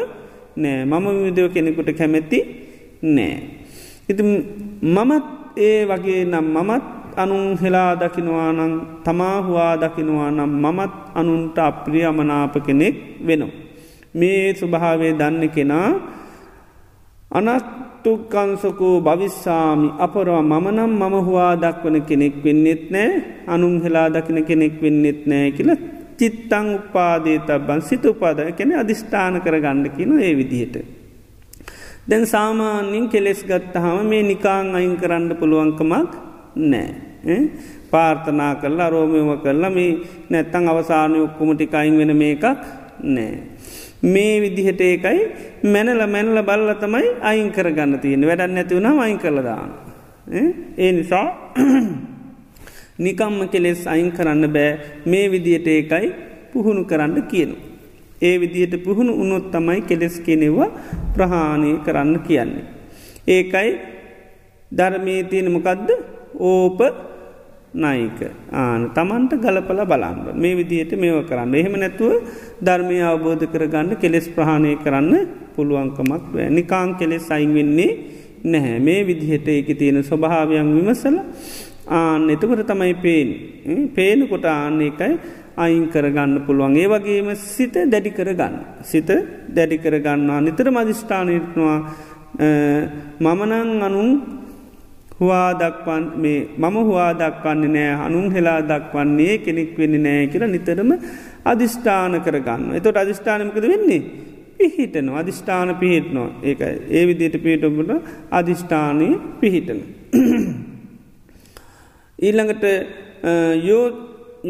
නෑ 0.55 0.85
මම 0.85 1.05
විදව 1.25 1.47
කෙනෙකුට 1.53 1.89
කැමැති 1.93 2.39
නෑ. 3.05 3.35
ඉති 4.09 4.23
මමත් 4.85 5.25
ඒ 5.57 5.85
වගේ 5.85 6.21
නම් 6.25 6.47
මමත් 6.55 6.85
අනුන් 7.15 7.57
හෙලා 7.57 7.91
දකිනවානං 7.95 8.73
තමාහවා 9.03 9.73
දකිනවානම් 9.75 10.51
මමත් 10.55 10.93
අනුන්ට 11.15 11.57
අප්‍රිය 11.59 12.05
අමනාප 12.05 12.55
කෙනෙක් 12.65 12.95
වෙනවා. 13.27 13.53
මේ 14.13 14.53
ස්වභාවේ 14.53 15.13
දන්න 15.19 15.43
කෙනා 15.49 15.89
අනත්තුකන්සකෝ 17.31 18.95
භවිස්සාමි 19.01 19.87
අපරවා 19.99 20.43
මමනම් 20.43 20.91
මම 20.93 21.15
හවා 21.27 21.53
දක්වන 21.55 21.97
කෙනෙක් 22.01 22.35
වෙන්නෙත් 22.43 22.83
නෑ 22.89 23.09
අනුන් 23.47 23.75
හෙලා 23.83 24.07
දකින 24.09 24.39
කෙනෙක් 24.43 24.75
වෙන්නෙත් 24.81 25.21
නෑ 25.25 25.51
කියල 25.51 25.71
චිත්තං 26.19 26.67
උපාදේ 26.75 27.39
තබන් 27.39 27.81
සිත 27.81 28.05
උපාද 28.05 28.39
කෙන 28.57 28.71
අධිෂ්ඨාන 28.73 29.41
කර 29.41 29.55
ගණ්ඩ 29.59 29.95
කියන 29.97 30.19
ඒ 30.19 30.33
විදිහට. 30.37 30.75
දැන් 32.09 32.25
සාමාන්‍යින් 32.25 33.09
කෙලෙස් 33.09 33.43
ගත්තහම 33.43 34.05
මේ 34.05 34.23
නිකාං 34.23 34.75
අයින් 34.75 34.95
කරන්න 34.97 35.35
පුළුවන්කමක් 35.35 36.11
නෑ. 36.55 37.37
පාර්ථනා 37.91 38.53
කරලා 38.55 38.89
රෝමයම 38.89 39.29
කරලා 39.43 39.69
මේ 39.69 39.91
නැත්තං 40.29 40.69
අවසානය 40.69 41.19
ඔක්කුමටික 41.19 41.73
අයින් 41.73 41.97
වෙන 41.97 42.17
මේකක් 42.17 42.43
නෑ. 43.05 43.33
මේ 44.03 44.33
විදිහට 44.41 44.81
ඒකයි 44.81 45.19
මැනල 45.65 46.01
මැනල 46.07 46.39
බල්ල 46.43 46.73
තමයි 46.81 47.07
අයින් 47.21 47.49
කරගන්න 47.51 47.99
තියෙන 47.99 48.27
වැඩක් 48.27 48.51
නැතිවුණ 48.51 48.99
අයින් 48.99 49.19
කළදාන්න. 49.19 49.71
ඒ 50.77 50.91
නිසා 50.91 51.27
නිකම්ම 52.99 53.49
කෙලෙස් 53.49 53.87
අයින් 53.87 54.11
කරන්න 54.11 54.47
බෑ. 54.49 54.79
මේ 55.05 55.31
විදිහට 55.31 55.67
ඒකයි 55.67 56.07
පුහුණු 56.53 56.83
කරන්න 56.85 57.21
කියනු. 57.23 57.55
ඒ 58.21 58.37
විදිහට 58.39 58.83
පුහුණු 58.83 59.13
උනොත් 59.13 59.51
තමයි 59.51 59.81
කෙලෙස් 59.81 60.19
කෙනෙවා 60.19 60.69
ප්‍රහාණය 61.13 61.71
කරන්න 61.85 62.19
කියන්නේ. 62.19 62.65
ඒකයි 63.27 63.69
ධර්මී 64.71 65.23
තියෙන 65.23 65.51
මොකදද? 65.51 65.89
ඕප 66.41 66.79
නයික. 67.75 68.19
ආන 68.51 68.91
තමන්ට 68.91 69.33
ගලපල 69.35 69.81
බලන්න. 69.85 70.19
මේ 70.35 70.55
විදියට 70.55 70.91
මේව 70.95 71.25
කරන්න. 71.29 71.53
එහෙම 71.53 71.75
නැතුව 71.75 72.13
ධර්මය 72.59 72.97
අවබෝධ 73.03 73.45
කරගන්න 73.45 73.95
කෙලෙස් 73.95 74.27
ප්‍රහණය 74.29 74.75
කරන්න 74.77 75.13
පුළුවන්කමක් 75.55 76.33
නිකාං 76.49 76.95
කෙලෙස් 76.95 77.29
අයින් 77.31 77.53
වෙන්නේ 77.53 77.91
නැහැ. 78.43 78.79
මේ 78.79 79.03
විදිහට 79.03 79.47
ඒක 79.47 79.77
තියෙන 79.77 80.03
ස්වභාවයන් 80.03 80.73
විමසල 80.75 81.17
ආන්න 81.89 82.29
එතකට 82.29 82.63
තමයි 82.69 82.93
පේෙන් 83.03 83.29
පේනකොට 83.95 84.45
ආන්න 84.45 84.81
එකයි 84.81 85.13
අයින් 85.57 85.85
කරගන්න 85.93 86.33
පුළුවන්. 86.45 86.75
ඒ 86.77 86.87
වගේම 86.87 87.29
සිත 87.35 87.75
දැඩි 87.91 88.11
කරගන්න. 88.11 88.55
සිත 88.83 89.09
දැඩි 89.55 89.77
කරගන්නවා. 89.77 90.41
නිතර 90.41 90.67
මධිෂ්ඨානයටනවා 90.69 91.77
මමනං 93.19 93.81
අනුන් 93.87 94.11
හවා 95.19 95.49
දක්වන් 95.61 96.03
මේ 96.23 96.39
මම 96.57 96.75
හවා 96.89 97.11
දක්වන්නේ 97.13 97.71
නෑ. 97.75 98.05
අනුන් 98.05 98.27
හෙලා 98.35 98.61
දක්වන්නේ 98.61 99.33
කෙනෙක් 99.45 99.73
වෙන්න 99.79 99.95
නෑ 100.03 100.27
කියර 100.27 100.43
නිතරම 100.47 100.91
අධිෂ්ඨාන 101.45 102.21
කරගන්න 102.21 102.75
එතොට 102.77 103.01
අධිෂ්ඨානමකද 103.03 103.65
වෙන්නේ? 103.73 104.01
පිහිටන 104.57 105.09
අධිෂ්ඨාන 105.21 105.69
පිහිටනවා. 105.81 106.29
ඒක 106.43 106.61
ඒ 106.97 107.03
විදියට 107.07 107.43
පිහිටපුට 107.43 107.91
අධිෂ්ඨානය 108.31 109.07
පිහිටන. 109.41 109.79
ඊළඟට 112.19 112.65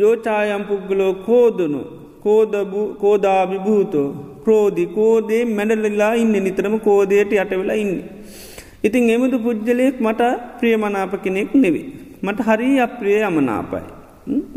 යෝචායම් 0.01 0.63
පුද්ගලෝ 0.70 1.13
කෝදනු 1.28 1.82
කෝදාභිභූතෝ 3.01 4.09
ක්‍රෝධි 4.43 4.86
කෝදේ 4.97 5.43
මැඩලලා 5.57 6.13
ඉන්න 6.22 6.36
නිතරම 6.45 6.76
කෝදයට 6.88 7.32
යට 7.36 7.51
වෙලා 7.61 7.78
ඉන්න. 7.84 7.93
ඉතින් 8.88 9.09
එමුදු 9.15 9.38
පුද්ගලයෙක් 9.45 9.97
මට 10.05 10.22
ප්‍රියමනාප 10.59 11.13
කෙනෙක් 11.24 11.51
නෙවේ. 11.63 11.86
මට 12.26 12.39
හරි 12.47 12.70
අප්‍රිය 12.86 13.20
යමනාපයි. 13.30 13.84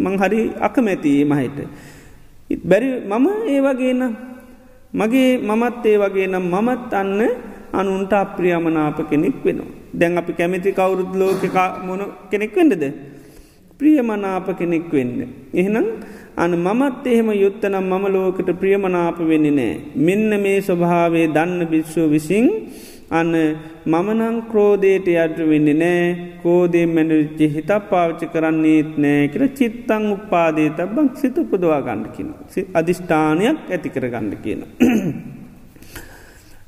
මං 0.04 0.14
හරි 0.22 0.40
අකමැතියේ 0.66 1.28
මහිට. 1.30 1.58
බැරි 2.70 2.88
මම 3.10 3.26
ඒ 3.52 3.60
වගේ 3.66 3.94
නම් 4.00 4.14
මගේ 4.94 5.30
මමත් 5.48 5.84
ඒ 5.86 5.98
වගේ 6.02 6.28
නම් 6.32 6.46
මමත් 6.54 6.92
අන්න 7.00 7.20
අනුන්ට 7.80 8.12
අප්‍රියමනාප 8.22 8.98
කෙනෙක් 9.10 9.36
වෙනවා. 9.44 9.79
දැන් 9.94 10.18
අපි 10.18 10.32
කැමති 10.32 10.72
කවුරුත් 10.72 11.12
ලෝක 11.14 11.42
මොන 11.86 12.00
කෙනෙක් 12.30 12.54
වෙන්නද. 12.56 12.84
ප්‍රියමනාප 13.78 14.46
කෙනෙක් 14.58 14.92
වෙන්න. 14.92 15.18
එහෙනම් 15.54 15.86
අන 16.36 16.52
මමත් 16.56 17.06
එහෙම 17.06 17.30
යුත්තනම් 17.32 17.82
මම 17.82 18.04
ලෝකට 18.14 18.50
ප්‍රියමනාප 18.60 19.18
වෙන්නේ 19.30 19.56
නෑ. 19.58 19.72
මෙන්න 19.96 20.30
මේ 20.42 20.60
ස්වභාවේ 20.60 21.26
දන්න 21.36 21.60
භික්ෂුව 21.70 22.10
විසින් 22.10 22.46
අන්න 23.10 23.32
මමනං 23.86 24.36
ක්‍රෝධයට 24.50 25.08
යට 25.08 25.38
වෙන්න 25.50 25.68
නෑ 25.82 26.02
කෝදේ 26.42 26.86
මැනවිච්චි 26.86 27.46
හිතක් 27.56 27.88
පාවිච්චි 27.90 28.26
කරන්නේත් 28.34 28.92
නෑ 29.04 29.28
කර 29.32 29.42
චිත්තං 29.58 30.04
උපාදේ 30.16 30.68
තබක් 30.78 31.16
සිත 31.16 31.38
උපදවා 31.38 31.80
ගණඩ 31.86 32.14
කියන. 32.16 32.30
අධිෂ්ඨානයක් 32.74 33.58
ඇති 33.74 33.94
කර 33.96 34.06
ගණඩ 34.14 34.42
කියන. 34.44 34.60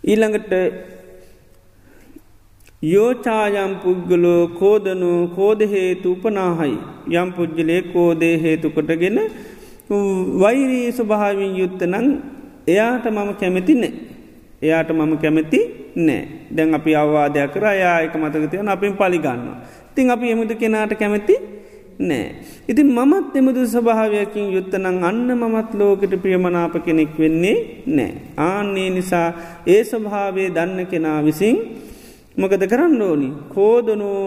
ඊළඟට 0.04 0.52
යෝචායම් 2.82 3.72
පුද්ගලෝ 3.82 4.42
කෝදනු 4.60 5.10
කෝදහේතු 5.36 6.12
උපනාහයි 6.14 6.76
යම් 7.18 7.28
පුද්ජලේ 7.36 7.82
කෝදේ 7.92 8.34
හේතුකොටගෙන 8.42 9.18
වෛරී 10.42 10.88
ස්වභාවින් 10.92 11.52
යුත්තනං 11.60 12.06
එයාට 12.66 13.06
මම 13.06 13.30
කැමතිනේ. 13.40 13.92
එයාට 14.62 14.90
මම 14.90 15.12
කැමති 15.22 15.60
නෑ 15.96 16.22
දැන් 16.50 16.74
අපි 16.74 16.94
අවවාදයක් 16.94 17.54
කර 17.54 17.66
යායක 17.82 18.14
මතකතියන 18.14 18.68
අපින් 18.68 18.94
පලිගන්න. 18.94 19.46
තිං 19.94 20.10
අපි 20.10 20.32
එමුද 20.34 20.52
කෙනාට 20.54 20.94
කැමති 20.98 21.36
නෑ. 22.00 22.26
ඉතින් 22.68 22.88
මමත් 22.88 23.36
එමුදු 23.36 23.66
ස්වභාවයකින් 23.66 24.50
යුත්තනං 24.56 24.86
අන්න 25.04 25.28
මමත් 25.36 25.70
ලෝකට 25.74 26.14
ප්‍රියමනාප 26.22 26.74
කෙනෙක් 26.84 27.14
වෙන්නේ 27.18 27.56
නෑ. 27.86 28.12
ආන්නේ 28.36 28.90
නිසා 28.90 29.28
ඒ 29.66 29.82
ස්වභාවේ 29.84 30.50
දන්න 30.50 30.86
කෙනා 30.86 31.22
විසින් 31.22 31.56
මොකද 32.36 32.64
කරන්න 32.66 33.02
ඕනි. 33.02 33.28
කෝදනෝ 33.48 34.26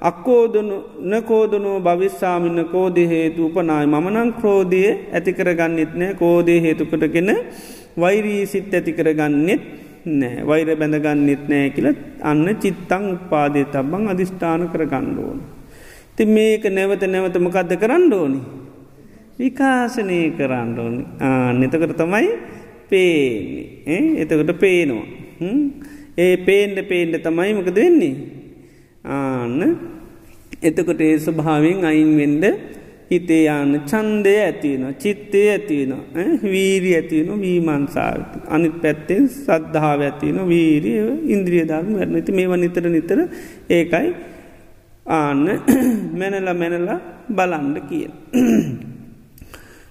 අක්කෝදනු 0.00 0.76
නකෝදනෝ 1.10 1.76
භවිස්සාමින්න 1.80 2.64
කෝද 2.72 2.96
හේතු 3.12 3.46
උපනායි 3.46 3.86
මනං 3.86 4.32
ක්‍රෝධය 4.40 4.82
ඇතිකර 5.16 5.48
ගන්නෙත් 5.60 5.92
නෑ 6.00 6.14
කෝදය 6.14 6.56
හේතුකටගෙන 6.64 7.30
වෛරී 8.02 8.42
සිත් 8.46 8.74
ඇතිකර 8.74 9.08
ගන්නෙත් 9.20 9.62
නෑ 10.12 10.44
වෛර 10.48 10.68
බැඳගන්නෙත් 10.80 11.44
නෑ 11.52 11.70
කියල 11.76 11.88
අන්න 12.22 12.44
චිත්තං 12.62 13.06
උපාදය 13.14 13.64
තබං 13.74 14.04
අධිෂ්ඨාන 14.12 14.68
කර 14.72 14.84
ගණ්ඩෝන. 14.92 15.38
ති 16.16 16.22
මේක 16.26 16.64
නැවත 16.76 17.06
නැවතමකක්ද 17.06 17.72
කරන්න 17.82 18.12
ඕනි. 18.12 18.40
විකාශනය 19.38 20.20
කරන්න 20.38 20.78
ඕනි 20.78 21.02
ආනෙතකට 21.30 21.96
තමයි 22.02 22.28
පේන්නේ 22.90 24.22
එතකට 24.22 24.52
පේනවා. 24.60 25.06
ඒ 26.18 26.36
පේන්ඩ 26.46 26.78
පේන්ඩ 26.88 27.16
තමයි 27.18 27.52
මකද 27.54 27.76
වෙන්නේ. 27.76 28.14
ආන්න 29.06 29.60
එතකොට 30.62 31.00
ඒ 31.00 31.16
ස්වභාවෙන් 31.18 31.84
අයින්වෙන්ඩ 31.84 32.44
හිතේ 33.10 33.42
යාන්න 33.44 33.72
චන්දය 33.84 34.34
ඇතිවන 34.40 34.84
චිත්තය 34.96 35.42
ඇතිවන 35.48 35.92
වීරී 36.44 36.94
ඇතිවන 36.94 37.40
වීමන්සාාවට 37.40 38.48
අනිත් 38.48 38.76
පැත්තෙන් 38.82 39.26
සද්ධාව 39.36 40.06
ඇතිවන 40.08 40.40
වීරිය 40.48 41.02
ඉන්ද්‍රිය 41.34 41.64
ධර්ම 41.64 41.92
වැරනති 41.98 42.38
මේවා 42.38 42.62
නිතර 42.64 42.88
නිතර 42.88 43.20
ඒකයි 43.70 44.08
ආන්න 45.06 45.44
මැනල 46.14 46.50
මැනල 46.54 46.90
බලන්ඩ 47.30 47.78
කිය. 47.88 48.08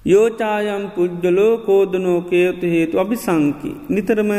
යෝචායම් 0.05 0.85
පුද්ගලෝ 0.95 1.51
කෝදනෝ 1.67 2.17
කයොතු 2.29 2.67
හේතු 2.67 2.95
අභි 3.03 3.17
සංකි. 3.25 3.71
නිතරම 3.89 4.31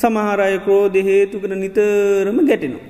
සමහරය 0.00 0.58
ක්‍රෝධ 0.66 0.98
හේතුකන 1.08 1.54
නිතරම 1.64 2.38
ගැටෙනවා. 2.50 2.86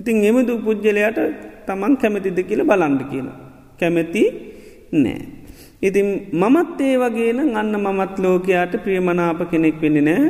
ඉතින් 0.00 0.24
එමදු 0.30 0.54
පුද්ගලයට 0.66 1.18
තමන් 1.66 1.94
කැමැතිද 2.02 2.40
කියල 2.48 2.62
බලන්ඩ 2.70 3.02
කියන. 3.10 3.28
කැමැති 3.80 4.22
නෑ. 4.94 5.20
ඉතින් 5.82 6.08
මමත් 6.32 6.80
ඒ 6.80 6.96
වගේන 7.02 7.40
අන්න 7.60 7.74
මමත් 7.84 8.16
ලෝකයාට 8.18 8.74
ප්‍රියමනාප 8.84 9.40
කෙනෙක් 9.52 9.78
වෙන්න 9.82 10.00
නෑ. 10.08 10.26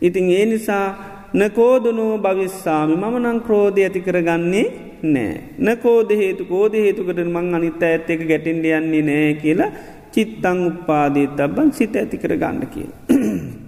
ඉතින් 0.00 0.30
ඒ 0.38 0.44
නිසා 0.52 0.86
නකෝදනෝ 1.34 2.12
භවිස්සාමි 2.18 2.96
මම 2.96 3.16
නං 3.22 3.40
ක්‍රෝධ 3.46 3.80
ඇති 3.84 4.06
කරගන්නේ 4.08 4.66
නෑ. 5.14 5.32
නකෝද 5.66 6.10
හේතු 6.22 6.50
කෝද 6.52 6.74
හේතුකට 6.84 7.24
මං 7.28 7.54
අනිත්ත 7.56 7.82
ඇත්ත 7.84 8.14
එක 8.14 8.22
ගැටින්ඩ 8.30 8.66
යන්නේ 8.78 9.08
නෑ 9.10 9.34
කියලා 9.42 9.72
චිත්තං 10.12 10.58
උපාදී 10.66 11.26
තබන් 11.36 11.68
සිත 11.72 11.94
ඇති 11.96 12.16
කර 12.16 12.34
ගන්න 12.36 12.66
කිය. 12.66 12.88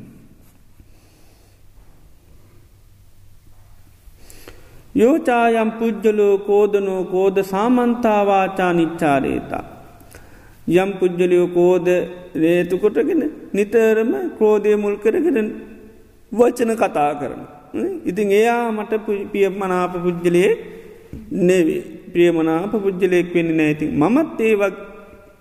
යෝචායම් 4.94 5.70
පුද්ජලෝ 5.72 6.34
කෝදනෝ 6.40 7.02
කෝද 7.04 7.36
සාමන්තාවාචා 7.44 8.72
නිච්චාරේතා. 8.72 9.64
යම් 10.74 10.90
පුද්ජලියෝ 10.92 11.48
කෝද 11.48 11.86
රේතුකොටගෙන 12.34 13.22
නිතරම 13.52 14.12
ක්‍රෝධය 14.38 14.76
මුල් 14.76 14.96
කරගෙන 14.96 15.48
වචන 16.32 16.72
කතා 16.76 17.10
කරන. 17.14 17.42
ඉතින් 18.04 18.30
එයා 18.32 18.72
මට 18.72 18.92
පියමනාප 19.32 19.92
පුද්ජලයේ 20.02 20.50
නෙවේ 21.30 21.82
ප්‍රියමනාප 22.12 22.72
පුද්ජලයෙක් 22.82 23.28
වෙන්න 23.34 23.50
නෑති 23.56 23.86
මමත් 23.92 24.40
ඒවක් 24.42 24.76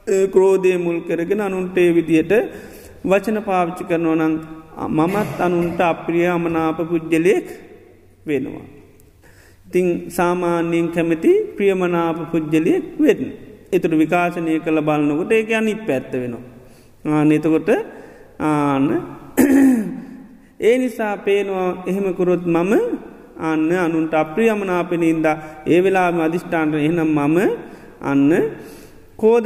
ක්‍රෝධය 0.08 0.78
මුල් 0.78 1.00
කරගෙන 1.02 1.42
අනුන්ටේ 1.42 1.90
විදියට 1.96 2.34
වචන 3.04 3.40
පාවිච්චි 3.42 3.84
කරනවා 3.84 4.16
නං 4.22 4.36
මමත් 4.90 5.40
අනුන්ට 5.40 5.80
අප්‍රිය 5.82 6.28
අමනාප 6.28 6.78
පුද්ජලයෙක් 6.90 7.48
වෙනවා. 8.28 8.66
තිං 9.72 9.88
සාමාන්‍යයෙන් 10.10 10.88
කැමති 10.90 11.32
ප්‍රියමනාප 11.56 12.18
පුද්ජලයෙක් 12.32 12.86
වෙන්න. 13.00 13.24
එතුට 13.72 13.94
විකාශනය 13.94 14.60
කළ 14.60 14.80
බලන්නකොට 14.82 15.32
ඒක 15.32 15.52
අනි 15.52 15.76
පැත්ත 15.78 16.12
වෙනවා. 16.14 16.44
ආනතකොට 17.06 17.70
ආන්න 18.42 18.88
ඒ 20.60 20.76
නිසා 20.78 21.16
පේනවා 21.18 21.84
එහෙමකුරොත් 21.86 22.46
මම 22.46 22.74
අන්න 23.40 23.72
අනුන්ට 23.78 24.14
අප්‍රිය 24.14 24.50
අමනාපෙනින්ද 24.50 25.26
ඒ 25.66 25.80
වෙලාම 25.84 26.20
අධිෂ්ඨාන්ට 26.20 26.76
එහනම් 26.78 27.10
මම 27.10 27.38
අන්න 28.02 28.32
කෝද 29.18 29.46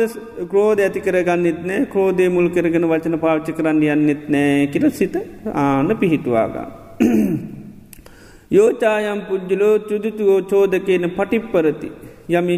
ක්‍රෝධ 0.51 0.81
ඇති 0.81 0.99
කරගන්නෙත් 0.99 1.59
නෑ 1.69 1.85
ක්‍රෝධය 1.93 2.27
මුල් 2.29 2.47
කරගෙන 2.49 2.87
වචන 2.91 3.17
පාච්චි 3.19 3.51
කරන්න 3.51 3.83
යන්නෙත් 3.87 4.23
නෑ 4.29 4.67
කියල 4.73 4.87
සිත 4.91 5.15
ආන්න 5.53 5.91
පිහිටවාගා. 6.01 6.67
යෝචායම් 8.57 9.19
පුද්ජලෝ 9.29 9.75
චුදුතුවෝ 9.89 10.41
චෝදකයන 10.51 11.07
පටිප්පරති. 11.17 11.89
යමි 12.29 12.55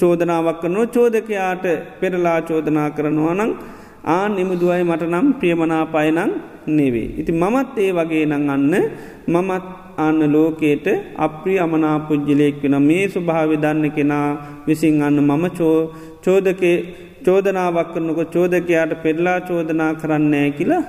චෝදනාවක් 0.00 0.60
කරනෝ 0.62 0.86
චෝදකයාට 0.88 1.64
පෙරලා 2.00 2.38
චෝදනා 2.42 2.88
කරනවා 2.96 3.34
නං 3.34 3.52
ආ 4.06 4.26
නිමුදුවයි 4.28 4.84
මට 4.84 5.10
නම් 5.12 5.26
ප්‍රියමනාපායනං 5.40 6.32
නෙවේ. 6.68 7.08
ඉති 7.20 7.32
මමත් 7.34 7.78
ඒ 7.78 7.92
වගේ 7.92 8.26
නං 8.26 8.50
අන්න 8.50 8.74
මමත් 9.28 9.83
අන්න 9.98 10.20
ලෝකේට 10.32 10.86
අප්‍රී 11.18 11.58
අමනා 11.58 11.96
පුද්ජලයෙක් 12.00 12.60
වෙන 12.62 12.76
මේ 12.82 13.04
ස්වභාවි 13.08 13.56
දන්න 13.56 13.86
කෙනා 13.90 14.28
විසින් 14.66 15.02
අන්න 15.02 15.18
මම 15.20 15.44
චෝ 15.52 15.76
චෝදකේ 16.22 16.76
චෝදනාවක් 17.24 17.90
කරනක 17.94 18.20
චෝදකයාට 18.28 18.92
පෙරලා 19.02 19.38
චෝදනා 19.42 19.92
කරන්නේ 19.94 20.46
කියලා 20.50 20.82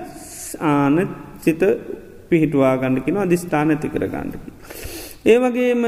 ආන 0.63 0.97
සිත 1.37 1.63
පිහිටවා 2.29 2.75
ගණඩකින 2.77 3.17
අධිස්ථාන 3.17 3.71
ඇති 3.71 3.89
කර 3.89 4.05
ගණ්ඩකි. 4.07 4.49
ඒ 5.25 5.37
වගේම 5.39 5.83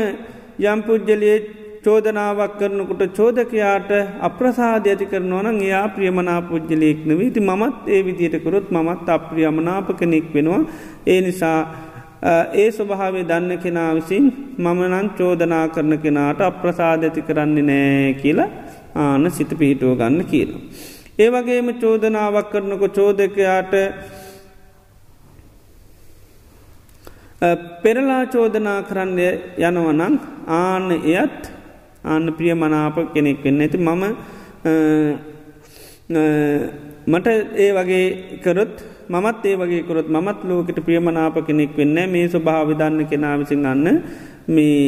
යම්පුද්ජලයේ 0.66 1.38
චෝදනාවක් 1.84 2.54
කරනකොට 2.60 3.02
චෝදකයාට 3.12 3.92
අප්‍රසාධ 4.20 4.88
ඇති 4.88 5.06
කරනවන 5.06 5.60
එයා 5.62 5.86
ප්‍රියමනා 5.90 6.40
පුද්ජලයෙක්නව 6.44 7.22
ති 7.30 7.42
මත් 7.42 7.76
ඒ 7.88 8.02
විදියටකරොත් 8.08 8.68
මමත් 8.72 9.10
අප්‍රියමනාප 9.10 9.90
කෙනෙක් 10.00 10.28
වෙනවා 10.34 10.62
ඒ 11.06 11.20
නිසා 11.22 11.60
ඒ 12.22 12.70
ස්වභාවේ 12.72 13.24
දන්න 13.24 13.60
කෙනා 13.60 13.90
විසින් 13.96 14.26
මමනං 14.58 15.10
චෝදනා 15.18 15.68
කරන 15.70 15.94
කෙනාට 16.00 16.42
අප්‍රසාධ 16.42 17.04
ඇති 17.04 17.22
කරන්නේ 17.22 17.64
නෑ 17.64 18.14
කියලා 18.22 18.50
ආන 18.96 19.32
සිත 19.32 19.52
පිහිටුව 19.60 19.98
ගන්න 19.98 20.26
කියනවා. 20.26 20.62
ඒ 21.20 21.30
වගේම 21.30 21.70
චෝදනාවක් 21.82 22.50
කරනක 22.52 22.84
චෝදකයාට 22.98 23.74
පෙරලා 27.84 28.24
චෝදනා 28.28 28.80
කරන්න 28.90 29.20
යනවනං 29.60 30.20
ආන්න 30.58 30.90
එයත් 31.14 31.40
ආන්න 32.04 32.34
ප්‍රිය 32.38 32.54
මනාප 32.56 32.98
කෙනෙක් 33.14 33.44
වෙන්න 33.46 33.62
ඇති 33.62 33.78
මම 33.78 34.04
මට 37.08 37.28
ඒ 37.64 37.72
වගේ 37.78 38.06
කරොත් 38.44 38.76
මමත් 39.10 39.46
ඒ 39.46 39.56
වගේ 39.56 39.84
කරොත් 39.84 40.10
මත් 40.16 40.40
ලෝකට 40.44 40.80
ප්‍රියමනාප 40.86 41.38
කෙනෙක් 41.48 41.78
වෙන්න 41.78 41.98
මේ 42.14 42.26
ස්වභාවිධන්න 42.28 43.06
කෙනා 43.12 43.36
විසින් 43.40 43.62
ගන්න 43.66 43.88
මේ 44.50 44.84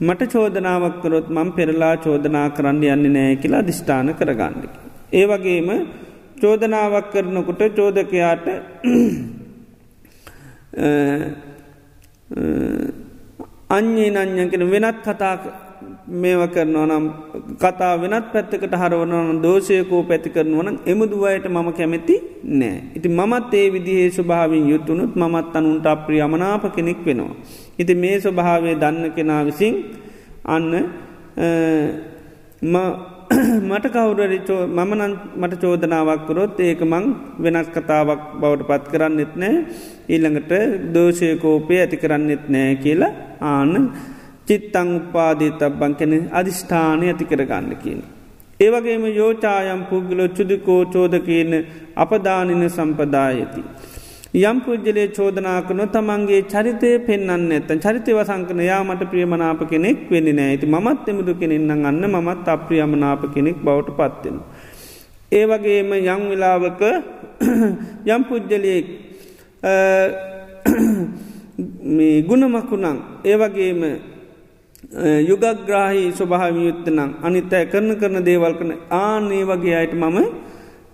මට 0.00 0.22
චෝදනාවක් 0.32 0.96
කරොත් 1.02 1.28
මං 1.30 1.50
පෙරලා 1.52 1.94
චෝදනා 1.98 2.46
කරන්න 2.50 2.82
යන්නේ 2.86 3.14
නෑ 3.16 3.36
කියලා 3.36 3.66
දිෂ්ඨාන 3.66 4.10
කරගන්නකි. 4.14 4.68
ඒ 5.12 5.26
වගේම 5.26 5.68
චෝදනාවක් 6.40 7.06
කරනකොට 7.12 7.62
චෝදකයාට 7.76 8.46
අන්්‍යී 13.70 14.10
නං්ඥ 14.10 14.44
කෙන 14.50 14.64
වෙනත් 14.70 14.98
කතා 15.06 15.34
මේව 16.08 16.42
කරනවා 16.54 16.86
නම් 16.86 17.06
කතා 17.60 17.92
වෙනත් 18.02 18.28
පැත්තකට 18.32 18.74
හරවනන 18.80 19.40
දෝෂයකෝ 19.42 20.02
පැති 20.08 20.30
කරනවන 20.30 20.78
එමුදුවයට 20.86 21.46
මම 21.46 21.68
කැමැති 21.78 22.16
නෑ. 22.54 22.76
ඉති 22.96 23.08
මමත් 23.10 23.52
ඒ 23.54 23.68
විදිහේ 23.74 24.08
ස්වභාවින් 24.10 24.70
යුත්තුනුත් 24.72 25.12
මමත් 25.16 25.56
අනුන්ට 25.56 25.86
අප්‍රිය 25.86 26.22
අමනාප 26.22 26.64
කෙනෙක් 26.76 27.04
වෙනවා. 27.06 27.36
ඉති 27.78 27.94
මේ 27.94 28.16
ස්වභාවය 28.20 28.74
දන්න 28.74 29.12
කෙනා 29.16 29.42
විසින් 29.44 29.74
අන්න 30.46 30.72
මට 33.62 33.86
කවුරරි 33.94 34.40
මම 34.68 34.92
මට 35.36 35.60
චෝදනාවක්කරොත් 35.62 36.60
ඒක 36.60 36.80
මං 36.82 37.04
වෙනස් 37.38 37.68
කතාවක් 37.68 38.22
බවට 38.40 38.68
පත් 38.68 38.84
කරන්නෙත් 38.92 39.32
නෑ 39.36 39.56
ඊළඟට 40.08 40.52
දෝෂයකෝපය 40.94 41.74
ඇති 41.78 41.96
කරන්නෙත් 41.96 42.44
නෑ 42.48 42.76
කියලා 42.84 43.12
ආන්න 43.42 43.90
චිත්තං 44.48 44.88
උපාදී 44.98 45.52
තබ්බං 45.60 45.94
කෙන 45.94 46.30
අධිෂ්ඨානය 46.32 47.06
ඇති 47.06 47.24
කරගන්න 47.24 47.76
කියන. 47.76 48.02
ඒවගේම 48.60 49.12
යෝචායම් 49.12 49.84
පුද්ගලො 49.90 50.30
චුදිකෝ 50.30 50.86
චෝදකයන 50.86 51.66
අපදානින 51.96 52.68
සම්පදායති. 52.68 53.62
යම් 54.40 54.60
පුද්ජලේ 54.60 55.08
චෝදනාකන 55.08 55.88
තමන්ගේ 55.88 56.44
චරිතය 56.44 57.00
පෙන්න්න 57.00 57.50
ඇත 57.50 57.68
චරිතය 57.78 58.12
වසංකන 58.12 58.60
යාමට 58.62 59.02
ප්‍රියමනාප 59.12 59.70
කෙනෙක් 59.70 60.10
වෙන්න 60.10 60.28
නෑ 60.32 60.48
ඇති 60.48 60.66
මත් 60.68 61.08
එමුදු 61.08 61.34
කෙනෙන්න 61.34 61.68
ගන්න 61.76 62.18
මත් 62.18 62.48
අප්‍රියමනාප 62.48 63.34
කෙනෙක් 63.34 63.56
බවට 63.64 63.88
පත්වෙන. 63.98 64.40
ඒවගේම 65.32 65.92
යං 65.94 66.28
වෙලාවක 66.30 66.80
යම් 68.08 68.24
පුද්ජලයෙක් 68.28 68.86
ගුණමකුණං 72.28 72.98
ඒවගේම 73.24 73.82
යුගග්‍රාහි 74.90 76.12
ස්වභාවියුත්තනම් 76.16 77.10
අනිත්තෑ 77.20 77.68
කරන 77.68 77.92
කරන 78.00 78.24
දේවල් 78.24 78.54
කන 78.56 78.72
ආනේ 78.90 79.44
වගේ 79.44 79.74
අයට 79.76 79.92
මම 79.94 80.18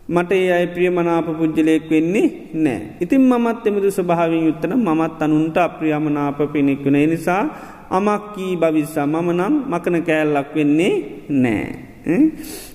මට 0.09 0.33
ඒ 0.33 0.51
අයි 0.53 0.67
ප්‍රියමනාප 0.67 1.27
පුද්ජලයෙක් 1.39 1.87
වෙන්නේ 1.91 2.51
නෑ. 2.55 2.81
ඉතින් 3.01 3.23
මත් 3.23 3.67
එමුදු 3.67 3.91
ස්වභාවින් 3.91 4.47
යුත්තන 4.47 4.75
මත් 4.75 5.23
අනුන්ට 5.23 5.57
අප්‍රියමනාප 5.57 6.39
පිණික්වන 6.53 6.97
නිසා 7.09 7.43
අමක්කී 7.91 8.57
භවිස්සා 8.57 9.07
මම 9.07 9.31
නම් 9.31 9.55
මකන 9.71 9.97
කෑල්ලක් 10.03 10.51
වෙන්නේ 10.55 10.95
නෑ. 11.29 11.67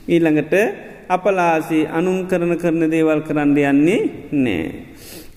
ඊළඟට 0.08 0.54
අපලාසේ 1.10 1.84
අනුන් 1.90 2.28
කරන 2.28 2.56
කරන 2.58 2.84
දේවල් 2.88 3.22
කරන්න 3.28 3.58
යන්නේ 3.58 4.02
නෑ. 4.34 4.64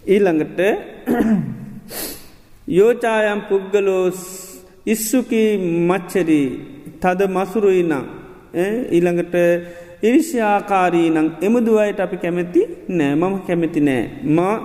ඊළඟට 0.07 0.59
යෝචායම් 2.69 3.41
පුද්ගලෝස් 3.51 4.52
ඉස්සුකී 4.87 5.51
මච්චරී 5.89 6.49
තද 7.01 7.21
මසුරුයි 7.29 7.83
නං 7.83 8.05
ඊළඟට 8.93 9.35
ඉරිශ්‍යාකාරී 10.03 11.09
නං 11.11 11.29
එමුදු 11.41 11.79
අයට 11.79 12.01
අපි 12.01 12.17
කැමැති 12.17 12.63
නෑ. 12.91 13.15
මම 13.15 13.35
කැමැති 13.47 13.81
නෑ. 13.81 14.03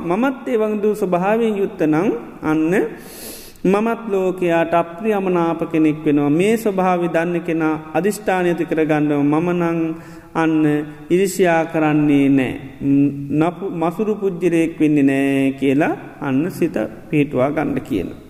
මමත් 0.09 0.47
ඒ 0.47 0.57
වංදු 0.57 0.95
ස්වභාවෙන් 0.95 1.57
යුත්ත 1.61 1.81
නං 1.85 2.09
අන්න 2.43 2.73
මමත් 3.63 4.01
ලෝකයාට 4.11 4.73
අප්‍රි 4.73 5.13
අමනාප 5.13 5.61
කෙනෙක් 5.71 6.03
වෙනවා. 6.05 6.29
මේ 6.31 6.53
ස්වභාවි 6.57 7.13
දන්න 7.15 7.41
කෙනා 7.41 7.75
අධිෂ්ඨානයති 7.93 8.65
කරගන්නව. 8.65 9.21
මමනං 9.23 9.79
අන්න 10.33 10.55
ඉරිසියා 11.09 11.63
කරන්නේ 11.65 12.27
නෑ. 12.29 12.53
නපු 13.39 13.65
මසුරු 13.81 14.15
පුද්ජරයෙක් 14.15 14.79
වෙන්නේ 14.79 15.09
නෑ 15.11 15.51
කියලා 15.59 15.95
අන්න 16.21 16.41
සිත 16.51 16.75
පිහිටවා 17.09 17.51
ගන්න 17.51 17.81
කියලා. 17.81 18.26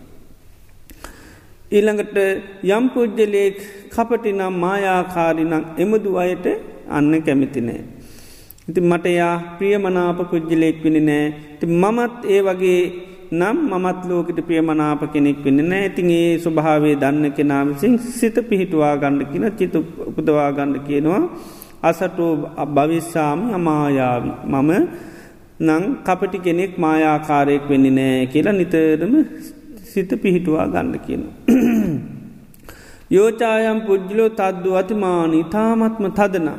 ඊළඟට 1.69 2.17
යම් 2.65 2.85
පුද්ජලයෙක් 2.93 3.57
කපටිනම් 3.91 4.59
මායාකාරිනම් 4.63 5.63
එමුදු 5.77 6.11
අයට 6.23 6.45
අන්න 6.89 7.11
කැමිතිනෑ. 7.25 7.81
ඉති 8.69 8.81
මට 8.81 9.05
යා 9.11 9.33
ප්‍රියමනාප 9.57 10.19
පුද්ජලයෙක් 10.31 10.77
වෙන 10.83 10.97
නෑ. 11.09 11.25
ති 11.59 11.65
මමත් 11.73 12.15
ඒ 12.25 12.39
වගේ 12.47 12.79
නම් 13.31 13.57
මත් 13.75 13.99
ලෝකට 14.09 14.39
ප්‍රියමනාප 14.47 15.01
කෙනෙක් 15.13 15.43
වෙන්න 15.45 15.59
නෑ. 15.71 15.89
ඉතින් 15.89 16.09
ඒ 16.11 16.39
ස්වභාවේ 16.39 16.95
දන්න 16.95 17.35
කෙනාමසින් 17.37 17.99
සිත 18.19 18.37
පිහිටවා 18.49 18.93
ගණ්ඩ 19.01 19.31
කියන 19.31 19.45
චිත 19.59 19.75
උපදවා 20.09 20.49
ගණ්ඩ 20.51 20.87
කියනවා. 20.87 21.21
අසටෝ 21.83 22.31
භවිස්සාම 22.75 23.39
අමායාවි. 23.57 24.31
මම 24.45 24.71
නං 25.59 25.83
කපටි 26.07 26.39
කෙනෙක් 26.39 26.73
මායාකාරයෙක් 26.77 27.63
වෙන්න 27.69 27.87
නෑ 27.99 28.25
කියලා 28.33 28.57
නිතරම 28.61 29.13
සිත 29.97 30.13
පිහිටුවා 30.21 30.67
ගන්න 30.67 30.95
කියන. 30.99 31.23
යෝචායම් 33.11 33.79
පුද්ජලෝ 33.81 34.29
තද්දු 34.31 34.75
අතිමානී 34.75 35.43
තාමත්ම 35.53 36.05
තදන. 36.11 36.49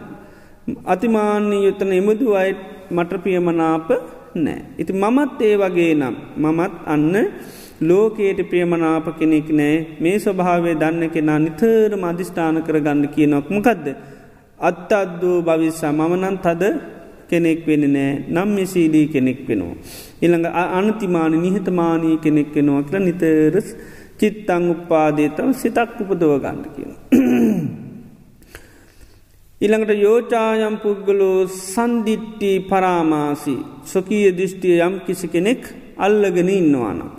අතිමානී 0.87 1.65
යුත්තන 1.65 1.93
එමුදු 1.93 2.35
අයි 2.35 2.53
මට 2.91 3.23
පියමනාප 3.25 3.89
නෑ. 4.37 4.59
ඉති 4.79 4.93
මමත් 4.95 5.41
ඒ 5.43 5.55
වගේ 5.57 5.93
නම් 5.95 6.15
මමත් 6.39 6.75
අන්න 6.87 7.15
ලෝකයට 7.83 8.41
ප්‍රියමනාප 8.51 9.07
කෙනෙක් 9.19 9.49
නෑ 9.53 9.77
මේ 10.01 10.17
ස්වභාවේ 10.19 10.75
දන්න 10.75 11.11
කෙනා 11.11 11.39
නිතර 11.39 11.93
මධිෂ්ඨාන 11.97 12.63
කර 12.63 12.79
ගන්න 12.81 13.09
කියනොක් 13.09 13.51
මොකක්ද. 13.51 13.87
අත්ත 14.61 14.93
අද්දූ 14.95 15.39
භවිස්සා 15.43 15.93
මමනන් 15.93 16.39
තද 16.39 16.63
කෙනෙක් 17.31 17.61
වෙන 17.67 17.85
නෑ 17.89 18.13
නම් 18.29 18.49
මෙසීලී 18.51 19.07
කෙනෙක් 19.09 19.41
වෙනවා. 19.49 19.77
ඉළඟ 20.23 20.47
අනතිමාන 20.73 21.35
නිහතමානී 21.37 22.17
කෙනෙක් 22.19 22.55
වෙනවා 22.55 22.83
කියල 22.85 23.03
නිතරස් 23.03 23.69
චිත්තං 24.19 24.65
උපාදේතව 24.69 25.51
සිතක් 25.55 26.01
උපදව 26.03 26.33
ගන්න 26.39 26.65
කියන. 26.69 26.93
ඉළඟට 29.61 30.01
යෝචායම් 30.07 30.77
පුද්ගලෝ 30.79 31.39
සන්දිිට්ටි 31.47 32.53
පරාමාසි 32.63 33.57
සොකීය 33.85 34.33
දෘෂ්ටිය 34.33 34.77
යම් 34.81 34.95
කිසි 35.07 35.27
කෙනෙක් 35.29 35.63
අල්ලගෙන 35.99 36.51
ඉන්නවානම්. 36.51 37.11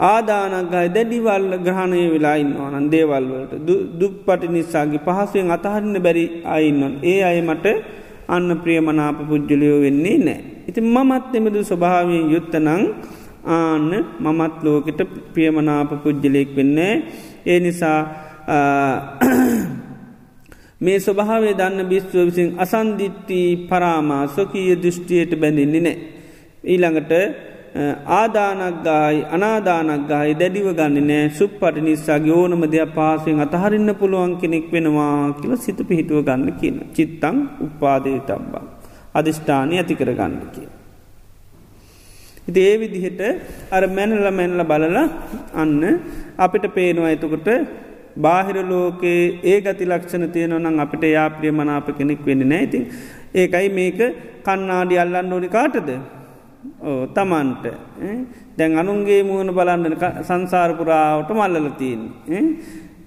ආදානගයි 0.00 0.86
දැඩිවල්ල 0.88 1.52
ග්‍රහණය 1.58 2.02
වෙලා 2.12 2.36
ඉන්නවානන් 2.36 2.86
දේවල්වලට 2.90 3.52
දුප්පටි 4.00 4.48
නිසාගේ 4.48 5.02
පහසුවෙන් 5.06 5.50
අතහරන්න 5.50 5.96
බැරි 5.98 6.24
අයින්නොන් 6.48 6.94
ඒ 7.04 7.18
අය 7.22 7.38
මට 7.40 7.66
අන්න 8.34 8.48
ප්‍රියමනාප 8.62 9.18
පුද්ජලයෝ 9.28 9.78
වෙන්නේ 9.84 10.18
නෑ. 10.26 10.40
ඉතින් 10.68 10.86
මමත් 10.94 11.34
එමදු 11.38 11.60
ස්වභාවයෙන් 11.70 12.24
යුත්තනං 12.34 12.68
ආන්න 13.46 13.90
මමත් 14.24 14.56
ලෝකට 14.64 15.00
ප්‍රියමනාප 15.34 15.90
පුද්ජලයෙක් 16.04 16.50
වෙන්නේ. 16.56 16.92
ඒ 17.46 17.58
නිසා 17.60 18.00
මේ 20.80 20.98
ස්වභාවේ 21.06 21.54
දන්න 21.60 21.88
බිස්තුව 21.90 22.26
විසින් 22.28 22.48
අසන්දිිට්ටි 22.64 23.40
පරාමා 23.70 24.24
සොකීය 24.36 24.76
දෘෂ්ටියට 24.82 25.32
බැඳින්නේ 25.40 25.82
නෑ. 25.86 25.96
ඊළඟට 26.64 27.12
ආදානක්ගායි 27.74 29.20
අනාදානක්ගායි 29.34 30.34
දැඩිව 30.34 30.68
ගන්න 30.72 31.06
නෑ 31.10 31.30
සුප්පට 31.30 31.76
නිසාගේ 31.80 32.34
ඕනම 32.34 32.64
දෙයක් 32.66 32.92
පාසෙන් 32.94 33.40
අතහරින්න 33.40 33.92
පුළුවන් 33.94 34.34
කෙනෙක් 34.36 34.66
වෙනවා 34.72 35.16
කියල 35.38 35.54
සිත 35.58 35.80
පිහිටුව 35.88 36.20
ගන්න 36.22 36.52
කියන 36.60 36.76
චිත්තං 36.92 37.36
උපාදේ 37.66 38.18
තබ්බා. 38.22 38.64
අධිෂ්ඨානය 39.14 39.74
ඇති 39.74 39.94
කර 39.94 40.12
ගන්න 40.12 40.36
කිය. 40.54 40.68
ඉති 42.48 42.60
ඒ 42.62 42.76
විදිහට 42.78 43.22
අර 43.70 43.82
මැනල 43.90 44.28
මැනල 44.32 44.62
බලල 44.64 44.98
අන්න 45.54 45.82
අපිට 46.38 46.66
පේනවා 46.70 47.12
එතකොට 47.16 47.50
බාහිර 48.18 48.56
ලෝකයේ 48.64 49.22
ඒ 49.44 49.58
ගති 49.62 49.84
ලක්ෂණ 49.86 50.26
තියෙනවනම් 50.30 50.82
අපිට 50.84 51.04
යාප්‍රිය 51.08 51.52
මනාප 51.52 51.88
කෙනෙක් 51.98 52.26
වෙන්න 52.26 52.42
නෑති 52.48 52.80
ඒකයි 53.34 53.68
මේක 53.72 54.00
කන්නාඩි 54.44 54.96
අල්ලන්න 54.98 55.32
ඕනි 55.32 55.48
කාටද 55.50 55.90
තමන්ට 57.14 57.64
දැන් 58.58 58.78
අනුන්ගේ 58.78 59.22
මුවන 59.22 59.50
බලන්න 59.50 59.96
සංසාරපුරාවට 60.22 61.30
මල්ලලතින්. 61.30 62.00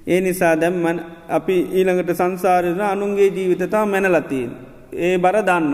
ඒ 0.07 0.21
නිසා 0.21 0.55
දැම්මන් 0.55 0.99
අපි 1.29 1.55
ඊළඟට 1.73 2.11
සංසාරන 2.13 2.81
අනුන්ගේ 2.83 3.29
ජීවිතතා 3.29 3.85
මැනලතින්. 3.85 4.49
ඒ 4.93 5.17
බර 5.17 5.37
දන්න. 5.41 5.73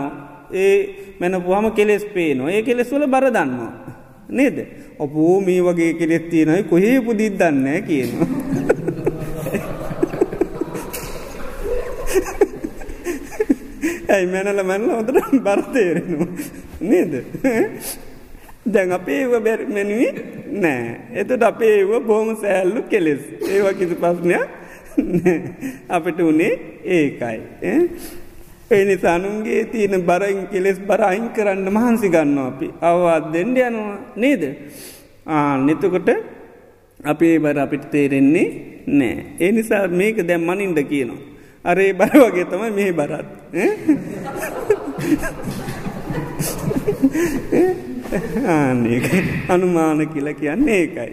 ඒ 0.54 0.76
මැනපුහම 1.20 1.70
කෙලෙස් 1.72 2.04
පේනවා 2.14 2.50
ඒ 2.50 2.62
කෙලෙස්වල 2.62 3.06
බර 3.06 3.26
දන්නවා. 3.28 3.72
නේද 4.28 4.56
ඔපෝ 4.98 5.40
මේ 5.40 5.60
වගේ 5.60 5.92
කෙනෙත් 5.94 6.30
තියෙනයි 6.30 6.62
කොහේ 6.64 7.00
පුදිත් 7.00 7.38
දන්න 7.38 7.66
කියනවා. 7.88 8.28
ඇයි 14.14 14.26
මැනල 14.34 14.62
මැනල 14.70 14.88
හොදට 14.96 15.18
බර්තේරෙනවා 15.46 16.30
නේද? 16.90 17.12
දැන් 18.74 18.92
අපේ 18.98 19.20
ඒව 19.22 19.34
බැරිමැනවී 19.46 20.10
නෑ. 20.64 20.96
එතට 21.20 21.42
අපේ 21.50 21.72
ඒව 21.78 21.92
බොහොම 22.08 22.36
සෑල්ලු 22.42 22.82
කෙලෙස්. 22.92 23.22
ඒවා 23.52 23.74
කිසි 23.78 23.96
පස්්නයක් 24.04 24.44
අපට 25.88 26.20
උනේ 26.20 26.52
ඒකයි. 26.98 27.40
එනි 28.70 28.96
සනුන්ගේ 29.04 29.64
තියෙන 29.72 30.04
බරයින් 30.10 30.46
කෙලෙස් 30.52 30.78
බරයින් 30.90 31.26
කරන්න 31.36 31.66
මහන්සි 31.78 32.08
ගන්න 32.14 32.38
අපි. 32.46 32.68
අවවාත් 32.80 33.32
දෙෙන්ඩ 33.32 33.58
යනවා. 33.58 33.98
නේද? 34.16 34.42
ආ 35.26 35.56
නතකොට 35.56 36.08
අපේ 37.04 37.34
බර 37.38 37.58
අපිට 37.58 37.90
තේරෙන්නේ 37.90 38.48
නෑ. 38.86 39.16
ඒ 39.40 39.52
නිසා 39.52 39.84
මේක 39.88 40.26
දැම් 40.28 40.46
මනින්ද 40.50 40.78
කියනවා. 40.92 41.31
අරේ 41.64 41.92
බර 41.92 42.14
වගේ 42.22 42.44
තම 42.50 42.62
මේ 42.74 42.92
බරත්. 42.92 43.28
ආනක 48.54 49.06
අනුමාන 49.48 50.00
කියල 50.12 50.28
කියන්නේ 50.40 50.78
ඒකයි. 50.80 51.12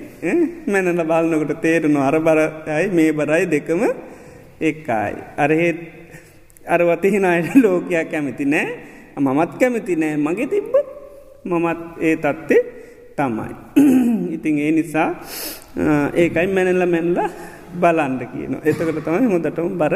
මැනල 0.67 1.03
බලන්නකොට 1.11 1.61
තේරෙනු 1.61 1.99
අර 2.01 2.15
බරයි 2.27 2.87
මේ 2.97 3.11
බරයි 3.11 3.45
දෙකම 3.53 3.81
එකයි. 4.61 5.13
අරහෙත් 5.37 5.79
අරවතිහිනයට 6.65 7.55
ලෝකයක් 7.63 8.09
කැමති 8.11 8.45
නෑ. 8.45 8.67
මමත් 9.17 9.51
කැමති 9.61 9.95
නෑ. 9.95 10.17
මගේ 10.17 10.47
තිබ්බ 10.47 10.73
මමත් 11.45 11.81
ඒ 12.01 12.15
තත්ත්ේ 12.17 12.61
තමයි. 13.17 13.53
ඉතින් 14.35 14.55
ඒ 14.65 14.71
නිසා 14.71 15.09
ඒකයි 16.15 16.47
මැනල්ල 16.57 16.83
මැන්ල 16.95 17.17
බලන්ඩ 17.81 18.21
කියන 18.33 18.53
එතකට 18.65 18.99
තමයි 19.05 19.29
හොදටම 19.33 19.77
බර 19.77 19.95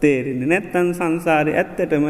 තේරෙන 0.00 0.42
නැත්තන් 0.46 0.88
සංසාරය 0.94 1.52
ඇත්තටම 1.54 2.06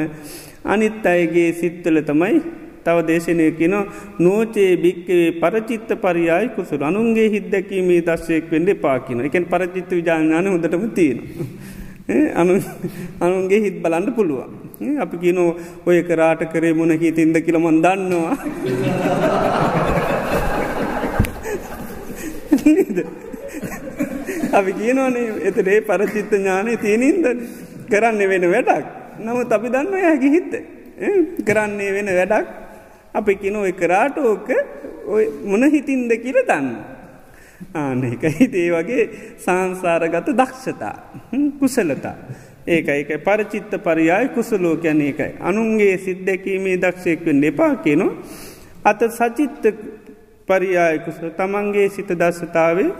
අනිත් 0.66 1.07
අයගේ 1.07 1.51
සිත්තල 1.55 1.99
තමයි 2.03 2.39
තව 2.84 2.97
දේශනය 3.03 3.47
කියන 3.53 3.74
නෝචේ 4.18 4.70
භික්කවේ 4.76 5.28
පරචිත්ත 5.34 5.91
පරියායි 5.97 6.49
කුසුර 6.51 6.80
අනුන්ගේ 6.82 7.28
හිද්දැකීමේ 7.28 8.01
දර්ශයක් 8.03 8.47
වෙන්ඩ 8.51 8.70
පාකින 8.76 9.20
එකෙන් 9.22 9.45
පරචිත්ත 9.47 9.91
විජාඥාන 9.93 10.47
හොදටම 10.47 10.84
තියෙන. 10.91 11.18
අනුන්ගේ 13.20 13.61
හිත් 13.61 13.76
බලන්න 13.82 14.07
පුළුවන්. 14.12 14.51
අපි 14.99 15.16
කියනෝ 15.18 15.51
ඔය 15.86 15.99
කරාට 16.03 16.43
කරේ 16.53 16.72
මුණ 16.72 16.93
හිතින්ද 16.97 17.36
කියලමොන් 17.41 17.78
දන්නවා. 17.84 18.34
අපි 24.53 24.72
කියනවනේ 24.72 25.26
එතරේ 25.43 25.78
පරචිත්ත 25.82 26.32
ඥානය 26.32 26.72
තියනින්ද 26.78 27.26
කරන්න 27.91 28.28
වෙන 28.28 28.51
වැඩක් 28.51 28.86
නමුත් 29.20 29.53
අපි 29.53 29.68
දන්න 29.68 29.95
යහකි 30.07 30.28
හිත්ත 30.30 30.53
කරන්නේ 31.45 31.93
වෙන 31.93 32.11
වැඩක් 32.12 32.49
අපි 33.14 33.34
කින 33.36 33.57
ඔය 33.57 33.72
කරාට 33.72 34.18
ඕක 34.20 34.49
මොන 35.45 35.62
හිතින්ද 35.64 36.12
කියල 36.16 36.39
දන්න. 36.43 36.68
ආන 37.74 38.05
එක 38.05 38.24
හිතේ 38.30 38.70
වගේ 38.70 39.09
සංසාරගත 39.36 40.28
දක්ෂතා 40.32 40.95
කුසලතා. 41.61 42.16
ඒක 42.66 42.89
එක 42.91 43.11
පරචිත්ත 43.24 43.72
පරියාය 43.78 44.28
කුසලෝ 44.28 44.76
කැන 44.76 45.01
එකයි. 45.03 45.32
අනුන්ගේ 45.41 45.99
සිද්ධැකීමේ 45.99 46.76
දක්ෂයෙක්වෙන් 46.76 47.45
එපා 47.45 47.74
කියනවා. 47.76 48.16
අත 48.84 49.01
සචිත්ත 49.11 49.64
පරියාය 50.49 50.99
කුසල 51.01 51.30
තමන්ගේ 51.30 51.89
සිත 51.89 52.11
දස්සතාවේ 52.11 52.91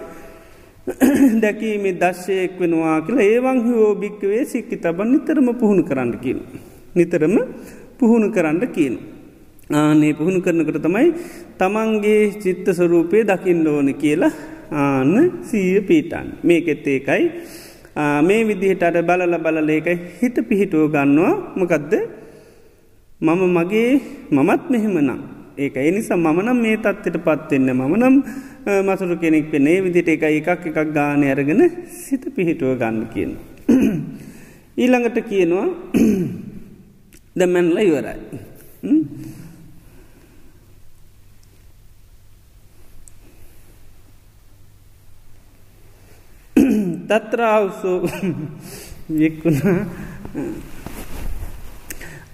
දැකීමේ 1.43 1.95
දශ්‍යයෙක් 2.03 2.55
වෙනවා 2.61 2.97
කියලා 3.07 3.27
ඒවන් 3.33 3.59
හෝ 3.67 3.89
භික්කවේ 4.03 4.43
සික්කි 4.53 4.77
තබන් 4.85 5.09
නිතරම 5.13 5.49
පුහුණු 5.61 5.83
කරන්න 5.83 6.13
කියන. 6.25 6.39
නිතරම 6.97 7.35
පුහුණු 7.99 8.29
කරන්න 8.37 8.63
කියන. 8.77 8.95
ආනේ 9.73 10.13
පුහුණු 10.19 10.41
කරනකට 10.41 10.79
තමයි 10.87 11.09
තමන්ගේ 11.61 12.21
චිත්ත 12.43 12.69
ස්වරූපය 12.79 13.25
දකිින් 13.31 13.61
ඕන 13.67 13.91
කියලා 13.95 14.33
ආන්න 14.75 15.15
සීය 15.43 15.81
පීටන් 15.83 16.29
මේකෙත් 16.43 16.87
ඒකයි. 16.87 17.25
මේ 18.23 18.43
විදිහට 18.49 18.83
අට 18.83 19.01
බලල 19.09 19.35
බලලේකයි 19.39 19.97
හිත 20.21 20.37
පිහිටුව 20.49 20.87
ගන්නවා. 20.95 21.35
මකදද? 21.57 21.93
මම 23.21 23.43
මගේ 23.57 23.91
මමත් 24.31 24.63
මෙහෙමනම්. 24.71 25.21
ඒක 25.59 25.77
එනිසා 25.79 26.17
මමනම් 26.17 26.59
මේ 26.65 26.77
තත්වට 26.79 27.25
පත්වෙන්න 27.27 27.71
මමනම් 27.75 28.17
මසුරු 28.69 29.17
කෙනෙක් 29.17 29.51
පෙනේ 29.51 29.81
විදිට 29.81 30.09
එක 30.09 30.23
එකක් 30.23 30.49
එකක් 30.67 30.93
ගානය 30.93 31.27
අරගෙන 31.27 31.63
සිත 31.89 32.25
පිහිටුව 32.29 32.77
ගන්න 32.77 33.09
කියන. 33.09 33.33
ඊළඟට 34.77 35.19
කියනවා 35.25 35.69
දැමැන්ල 37.39 37.79
ඉවරයි. 37.79 38.21
තත්‍රාවසෝ 47.09 47.99
වික්කුණ 49.11 49.59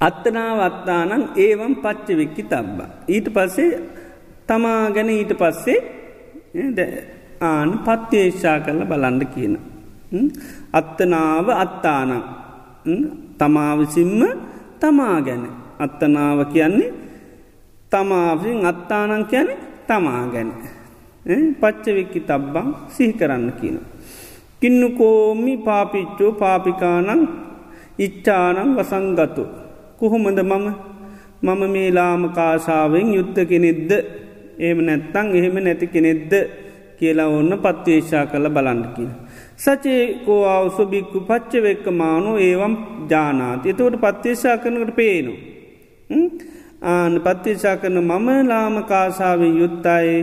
අත්තනාවත්තානන් 0.01 1.31
ඒවම් 1.37 1.75
පච්ච 1.77 2.17
වෙක්කි 2.17 2.43
තබ්බ. 2.45 2.79
ඊට 3.09 3.29
පස්සේ 3.31 3.71
තමා 4.47 4.91
ගැන 4.91 5.11
ඊට 5.11 5.35
පස්සේ 5.35 6.04
ආන 6.55 7.71
පත්්‍යේශා 7.79 8.59
කරල 8.61 8.81
බලන්ඩ 8.87 9.23
කියන. 9.35 9.55
අත්තනාව 10.73 11.47
අත්තානං 11.55 12.13
තමාවිසිම්ම 13.39 14.21
තමා 14.81 15.19
ගැන. 15.21 15.45
අත්තනාව 15.79 16.39
කියන්නේ 16.53 16.95
තමාවිසින් 17.93 18.67
අත්තානං 18.67 19.25
කියන 19.27 19.49
තමා 19.89 20.25
ගැන. 20.27 20.51
පච්චවෙක්කි 21.61 22.21
තබ්බං 22.21 22.69
සිහි 22.89 23.13
කරන්න 23.13 23.53
කියන. 23.61 23.77
කින්නුකෝමි 24.61 25.55
පාපිච්චෝ 25.59 26.33
පාපිකානං 26.33 27.23
ඉච්චානං 27.99 28.77
වසංගතු. 28.77 29.45
කොහොමද 29.99 30.39
මම 30.43 30.67
මම 31.43 31.63
මේ 31.73 31.91
ලාමකාශාවෙන් 31.91 33.09
යුද්ධ 33.15 33.41
කෙනෙද්ද 33.51 33.91
ඒම 34.59 34.79
නැත්තං 34.81 35.35
එහෙම 35.35 35.57
නැති 35.59 35.87
කෙනෙද්ද 35.87 36.33
කියලා 36.99 37.29
ඔන්න 37.31 37.53
පත්වේශා 37.59 38.25
කළ 38.27 38.49
බලන්ඩකින. 38.49 39.11
සචේ 39.57 40.03
කෝ 40.25 40.43
අවසුබික්කු 40.49 41.19
පච්චවෙක්ක 41.23 41.87
මානු 41.95 42.37
ඒවම් 42.39 42.75
ජානාති 43.11 43.71
එතවට 43.71 44.01
පත්වේශා 44.01 44.57
කරනකට 44.59 44.97
පේනු. 44.97 45.35
ආන 46.85 47.13
පත්වේශා 47.21 47.77
කරන 47.77 47.99
මම 48.01 48.29
ලාමකාශාවෙන් 48.45 49.55
යුත්තයි 49.57 50.17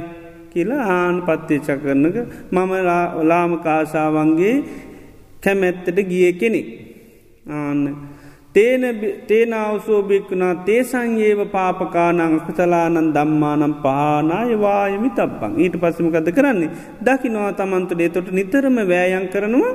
කියලා 0.51 0.85
ආන 0.93 1.17
පත්්‍යේච 1.21 1.67
කරනක 1.79 2.17
මම 2.51 2.71
ලාමකාශාවන්ගේ 3.23 4.55
කැමැත්තට 5.43 5.99
ගිය 6.09 6.31
කෙනෙක් 6.33 6.67
ආන්න 7.49 7.81
තේන 8.55 8.81
තේනාවසෝභික්ුණා 9.27 10.55
තේසංයේව 10.65 11.41
පාපකානං 11.51 12.39
කුසලානන් 12.39 13.13
දම්මානම් 13.15 13.73
පානායවායමි 13.83 15.09
තබ්බං 15.11 15.53
ඊට 15.57 15.75
පස්සමකද 15.75 16.27
කරන්නේ? 16.31 16.69
දකිනවා 17.01 17.51
තමන්තුඩේ 17.53 18.09
තොට 18.09 18.31
නිතරම 18.31 18.77
වෑයන් 18.83 19.27
කරනවා. 19.27 19.71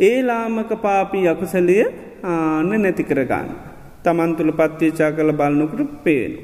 ඒ 0.00 0.22
ලාමක 0.22 0.70
පාපී 0.82 1.26
අකුසලිය 1.28 1.84
ආන්න 2.24 2.70
නැති 2.76 3.04
කරගන්න. 3.04 3.48
තමන්තුළ 4.04 4.52
පත්්‍යේචා 4.52 5.10
කළ 5.12 5.32
බලන්නකට 5.32 5.90
පේනු. 6.04 6.38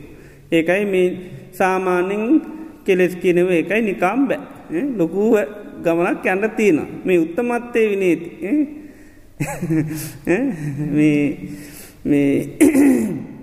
ඒකයි 0.53 0.84
මේ 0.87 1.07
සාමාන්‍යෙන් 1.53 2.24
කෙලෙස් 2.84 3.14
කියනව 3.16 3.51
එකයි 3.53 3.82
නිකාම් 3.82 4.26
බෑ. 4.28 4.41
ලොකුව 4.97 5.39
ගමනක් 5.84 6.26
යන්න 6.26 6.51
තියෙන 6.57 6.82
මේ 7.05 7.18
උත්තමත්තේ 7.18 7.87
විනේති 7.91 8.28
මේ 10.97 11.22
මේ 12.07 12.35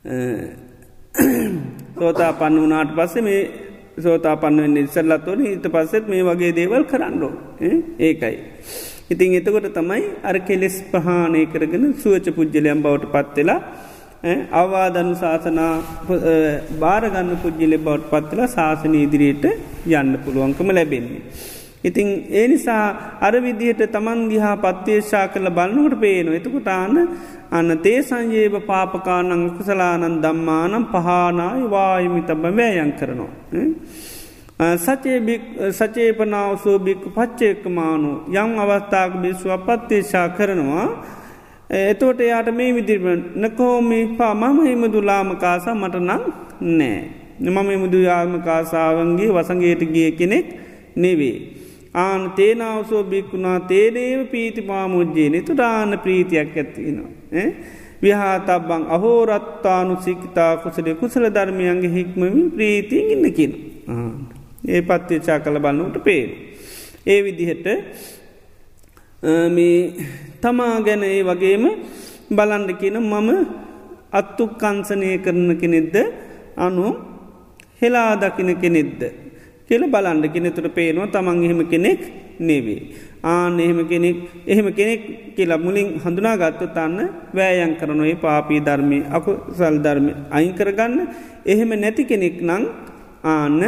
සෝතා 1.98 2.32
පන්න 2.34 2.62
වනාට 2.62 2.92
පස්සේ 2.96 3.22
මේ 3.22 3.40
සෝතා 3.98 4.36
පන්නුවෙන් 4.36 4.76
ඉස්සල්ලත්වන 4.76 5.42
ඊට 5.44 5.66
පස්සෙත් 5.68 6.08
මේ 6.08 6.22
වගේ 6.22 6.52
දේවල් 6.52 6.84
කරන්නෝ 6.84 7.32
ඒකයි. 8.00 8.36
ඉතින් 9.10 9.36
එතකොට 9.36 9.68
තමයි 9.72 10.02
අර 10.22 10.36
කෙලෙස් 10.40 10.76
පහානය 10.92 11.42
කරගෙන 11.46 11.86
සුවච 11.94 12.28
පුද්ජලයම් 12.30 12.82
බවට 12.82 13.12
පත්වෙලා 13.14 13.60
අවවාදනු 14.54 15.14
ශාසනා 15.14 15.72
බාරගන්න 16.78 17.32
පුද්ජිලෙ 17.36 17.78
බවට 17.78 18.10
පත්වලා 18.12 18.48
ශාසන 18.48 18.94
ඉදිරියට 18.96 19.46
යන්න 19.92 20.12
පුළුවන්කම 20.24 20.70
ලැබෙන්නේ. 20.70 21.22
ඉතිං 21.84 22.08
ඒ 22.32 22.46
නිසා 22.48 22.84
අර 23.20 23.34
විදිහට 23.40 23.84
තමන් 23.88 24.22
දිහා 24.28 24.56
පත්වේශා 24.56 25.26
කළ 25.28 25.50
බලන්නකට 25.50 26.00
පේනු 26.00 26.32
එතකුටාන 26.32 26.96
අන්න 27.50 27.78
තේ 27.78 27.98
සංජේව 28.02 28.54
පාපකානං 28.62 29.50
කුසලානන් 29.50 30.16
දම්මානම් 30.22 30.84
පහනායි 30.86 31.70
වායමි 31.70 32.22
තබ 32.22 32.42
වෑයන් 32.52 32.92
කරනවා. 32.92 33.32
සචේපනාවසෝ 35.72 36.78
බික්ක 36.80 37.04
පච්චේකමානු 37.14 38.10
යම් 38.34 38.52
අවස්ථාක 38.58 39.12
බිස්ව 39.22 39.50
පත්තේශා 39.60 40.28
කරනවා 40.30 40.86
එතෝට 41.70 42.20
යාට 42.22 42.48
මේ 42.52 42.72
විදිරම 42.72 43.06
නකෝමි 43.36 43.98
පා 44.18 44.34
මම 44.34 44.58
හිමදුලාමකාසා 44.62 45.74
මට 45.74 45.96
නං 46.00 46.22
නෑ. 46.72 47.00
මම 47.40 47.68
මුදු 47.78 47.98
යාමකාසාවන්ගේ 48.00 49.30
වසගේට 49.30 49.82
ගිය 49.86 50.10
කෙනෙක් 50.12 50.46
නෙවේ. 50.96 51.36
ආන 51.94 52.32
තේනාවසෝ 52.32 53.04
බික්කුණා 53.04 53.60
තේරේව 53.62 54.26
පීති 54.26 54.62
පාමුද්ජයේ 54.62 55.30
නිතුරාන්න 55.30 55.98
ප්‍රීතියක් 55.98 56.56
ඇත්තිනවා. 56.56 57.10
විහාතබ්බං 58.02 58.84
අහෝරත්තානු 58.88 59.96
සික්තා 59.98 60.56
කුසලේ 60.56 60.94
කුසල 60.94 61.24
ධර්මයන්ගේ 61.28 61.90
හික්මමින් 61.90 62.50
ප්‍රීතියෙන් 62.50 63.10
ඉන්නකින්. 63.10 63.52
ඒ 64.68 64.82
පත්්‍යචා 64.82 65.40
කළ 65.40 65.58
බලන්නට 65.58 66.04
පේ. 66.04 66.24
ඒ 67.06 67.20
විදිහට 67.24 67.66
මේ 69.48 69.76
තමා 70.40 70.80
ගැන 70.80 71.02
ඒ 71.04 71.22
වගේම 71.22 71.64
බලන්ඩ 72.30 72.70
කියන 72.80 72.98
මම 73.02 73.30
අත්තු 74.12 74.44
කංසනය 74.54 75.18
කරන 75.18 75.50
කෙනෙද්ද 75.60 75.96
අනු 76.56 76.86
හෙලා 77.82 78.12
දකින 78.16 78.56
කෙනෙද්ද. 78.56 79.02
කියල 79.70 79.82
බලන්ඩ 79.86 80.26
කෙනෙතුට 80.34 80.74
පේනවා 80.74 81.06
තමන් 81.06 81.44
එහෙම 81.46 81.60
කෙනෙක් 81.72 82.00
නෙවේ. 82.40 82.80
ආන 83.24 83.60
එහෙම 83.60 83.80
කෙනෙක් 83.86 84.16
එහෙම 84.44 84.68
කෙනෙක් 84.72 85.02
කියලා 85.36 85.58
මුලින් 85.58 85.88
හඳුනා 86.02 86.36
ගත්තු 86.36 86.66
තන්න 86.76 87.10
වෑයන් 87.32 87.76
කරනුවේ 87.76 88.16
පාපී 88.16 88.60
ධර්මය 88.60 88.98
අකු 89.10 89.32
සල් 89.52 89.76
ධර්ම 89.78 90.08
අයින් 90.30 90.52
කරගන්න 90.52 90.96
එහෙම 91.46 91.70
නැති 91.76 92.02
කෙනෙක් 92.04 92.42
නං 92.42 92.64
ආන්න 93.24 93.62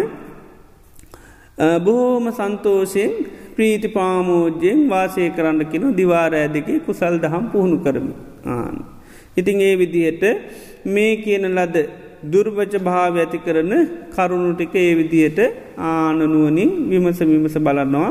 බොහෝම 1.86 2.26
සන්තෝෂයෙන් 2.32 3.12
ප්‍රීති 3.54 3.88
පාමෝජ්‍යයෙන් 3.88 4.88
වාසය 4.88 5.30
කරන්න 5.30 5.62
කෙනු 5.66 5.94
දිවාරෑ 5.94 6.48
දෙකේ 6.48 6.80
කුසල් 6.80 7.16
දහම් 7.18 7.44
පුහුණු 7.52 7.78
කරමි 7.78 8.14
ආන. 8.46 8.76
ඉතිං 9.36 9.60
ඒ 9.60 9.74
විදිහට 9.76 10.24
මේ 10.86 11.12
කියන 11.16 11.46
ලද 11.54 11.76
දුර්වච 12.22 12.74
භාව 12.80 13.16
ඇති 13.16 13.38
කරන 13.46 13.72
කරුණු 14.14 14.50
ටික 14.54 14.74
ඒ 14.76 14.92
විදියට 14.94 15.40
ආනනුවනින් 15.88 16.70
විමස 16.90 17.20
විමස 17.22 17.56
බලන්නවා 17.58 18.10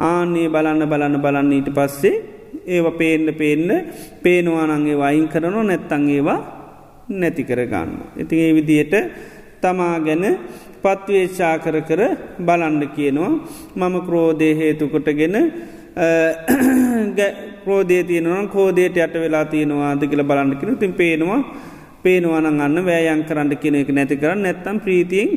ආනේ 0.00 0.48
බලන්න 0.48 0.90
බලන්න 0.92 1.22
බලන්න 1.24 1.50
ඊට 1.52 1.70
පස්සේ 1.74 2.14
ඒව 2.66 2.86
පේන්න 3.00 3.26
පේන්න 3.40 3.70
පේනවානන්ගේ 4.22 5.00
වයින් 5.02 5.26
කරනො 5.28 5.62
නැත්තං 5.62 6.04
ඒවා 6.08 6.38
නැති 7.10 7.42
කරගන්න. 7.44 7.90
ඉතින් 8.16 8.38
ඒ 8.38 8.52
විදියට 8.54 8.94
තමා 9.62 9.96
ගැන 10.00 10.24
පත්වේශා 10.82 11.54
කර 11.58 11.76
කර 11.88 12.02
බලන්ඩ 12.40 12.84
කියනවා. 12.96 13.32
මම 13.76 13.94
ක්‍රෝධය 14.06 14.50
හේතුකොටගෙන 14.60 15.36
ක්‍රෝධේ 17.64 18.02
තියනවන 18.04 18.48
කෝදේට 18.48 18.96
යට 18.98 19.14
වෙලා 19.16 19.44
තියෙනවාද 19.46 20.02
කියල 20.06 20.22
බලන්නකින 20.22 20.78
තින් 20.78 20.92
පේනවා 20.92 21.40
පේනවන 22.02 22.46
අන්න 22.46 22.78
වෑයන් 22.84 23.22
කරන්න 23.24 23.56
කෙනෙක 23.56 23.90
නැති 23.90 24.16
කරන්න 24.16 24.42
නැත්තම් 24.42 24.78
ප්‍රීතියෙන් 24.78 25.28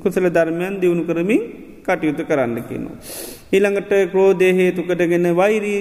කුසල 0.00 0.26
ධර්මයන් 0.28 0.80
දියුණු 0.80 1.04
කරමින් 1.04 1.40
කටයුතු 1.84 2.24
කරන්න 2.24 2.62
කියනවා. 2.62 2.96
ඊළඟට 3.52 3.92
ක්‍රෝධය 4.12 4.48
හේතුකටගෙන 4.52 5.28
වෛරී 5.36 5.80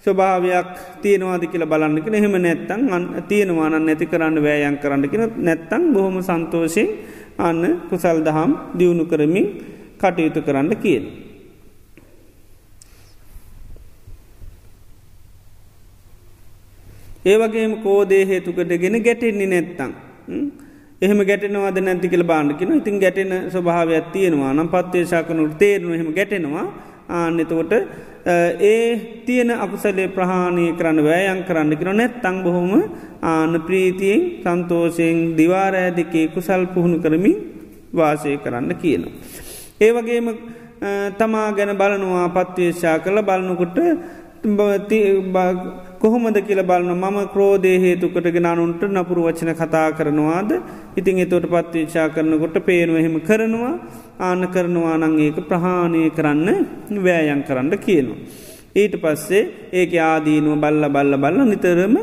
ස්වභාවයක් 0.00 0.70
තියෙනවාද 1.02 1.44
කියලා 1.46 1.68
බලන්නකෙන 1.68 2.14
එහෙම 2.14 2.34
නැත්තං 2.38 2.82
අන් 2.90 3.04
තියෙනවානන් 3.28 3.86
නැති 3.86 4.06
කරන්න 4.06 4.38
වෑයන් 4.38 4.78
කරන්නකෙන 4.78 5.22
නැත්තං 5.38 5.82
බොහොම 5.94 6.18
සන්තෝෂයෙන් 6.20 6.88
අන්න 7.38 7.62
කුසල් 7.90 8.18
දහම් 8.20 8.52
දියුණු 8.78 9.04
කරමින් 9.06 9.46
කටයුතු 9.98 10.42
කරන්න 10.42 10.74
කියන. 10.76 11.04
ඒවගේම 17.24 17.74
කෝදේ 17.78 18.24
හේතුකටගෙන 18.24 19.02
ගැටෙන්නේ 19.02 19.48
නැත්තං. 19.48 19.90
එහෙම 21.02 21.20
ගැටනවාද 21.22 21.78
නැතිකල 21.80 22.24
බාණ්ඩකින 22.24 22.72
ඉතින් 22.74 22.98
ගැටෙන 22.98 23.32
ස්වභාවයක් 23.50 24.06
තියෙනවා 24.12 24.52
නම් 24.52 24.68
පත්වේශාකනුට 24.68 25.54
තේරනු 25.58 25.94
එහෙම 25.94 26.10
ගැටෙනවා 26.12 26.66
ආන්‍යතකොට 27.10 27.72
ඒ 28.62 29.22
තියෙන 29.26 29.50
අකුසලේ 29.56 30.08
ප්‍රහාණය 30.08 30.64
කරන්න 30.72 31.04
වෑයන් 31.04 31.42
කරන්න 31.44 31.76
කිර 31.76 31.90
නැත් 31.92 32.14
තං 32.22 32.36
බොහොම 32.44 32.70
ආන 33.24 33.54
ප්‍රීතියෙන් 33.60 34.22
සන්තෝෂයෙන් 34.44 35.18
දිවාරෑ 35.36 35.90
දෙකේ 35.92 36.26
කුසල් 36.28 36.66
පුහුණු 36.74 36.98
කරමින් 36.98 37.36
වාසය 37.92 38.36
කරන්න 38.38 38.74
කියනවා. 38.76 39.12
ඒ 39.80 39.90
වගේම 39.92 40.28
තමා 41.18 41.48
ගැන 41.52 41.76
බලනවා 41.76 42.28
පත්වේශා 42.30 42.96
කළ 42.98 43.22
බලනකොට 43.22 43.78
කොහොමද 46.02 46.36
කියල 46.46 46.60
බලන්න 46.62 46.94
මම 46.94 47.18
ක්‍රෝධය 47.32 47.72
හේතුකටගෙන 47.82 48.46
අනුන්ට 48.52 48.82
නපුරු 48.88 49.26
වචන 49.26 49.50
කතා 49.54 49.88
කරනවාද 49.98 50.50
ඉතින් 50.96 51.20
එතොට 51.24 51.46
පත්වේශා 51.46 52.06
කරනකොට 52.14 52.56
පේනුවහෙම 52.66 53.16
කරනවා 53.28 53.74
ආන 54.20 54.42
කරනවා 54.54 54.96
නං 54.98 55.14
ඒක 55.26 55.38
ප්‍රහාණය 55.48 56.02
කරන්න 56.10 56.48
වෑයන් 56.98 57.42
කරන්න 57.48 57.70
කියනවා. 57.78 58.18
ඊට 58.74 58.94
පස්සේ 59.04 59.44
ඒක 59.72 59.94
ආදීනුව 60.02 60.58
බල්ල 60.58 60.84
බල්ල 60.88 61.14
බල්ල 61.16 61.40
නිතරම 61.44 61.94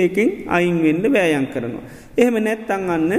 ඒකින් 0.00 0.28
අයින්වෙන්ඩ 0.48 1.06
වෑයන් 1.08 1.46
කරනවා. 1.54 1.84
එහෙම 2.18 2.36
නැත්තං 2.38 2.90
අන්න 2.96 3.12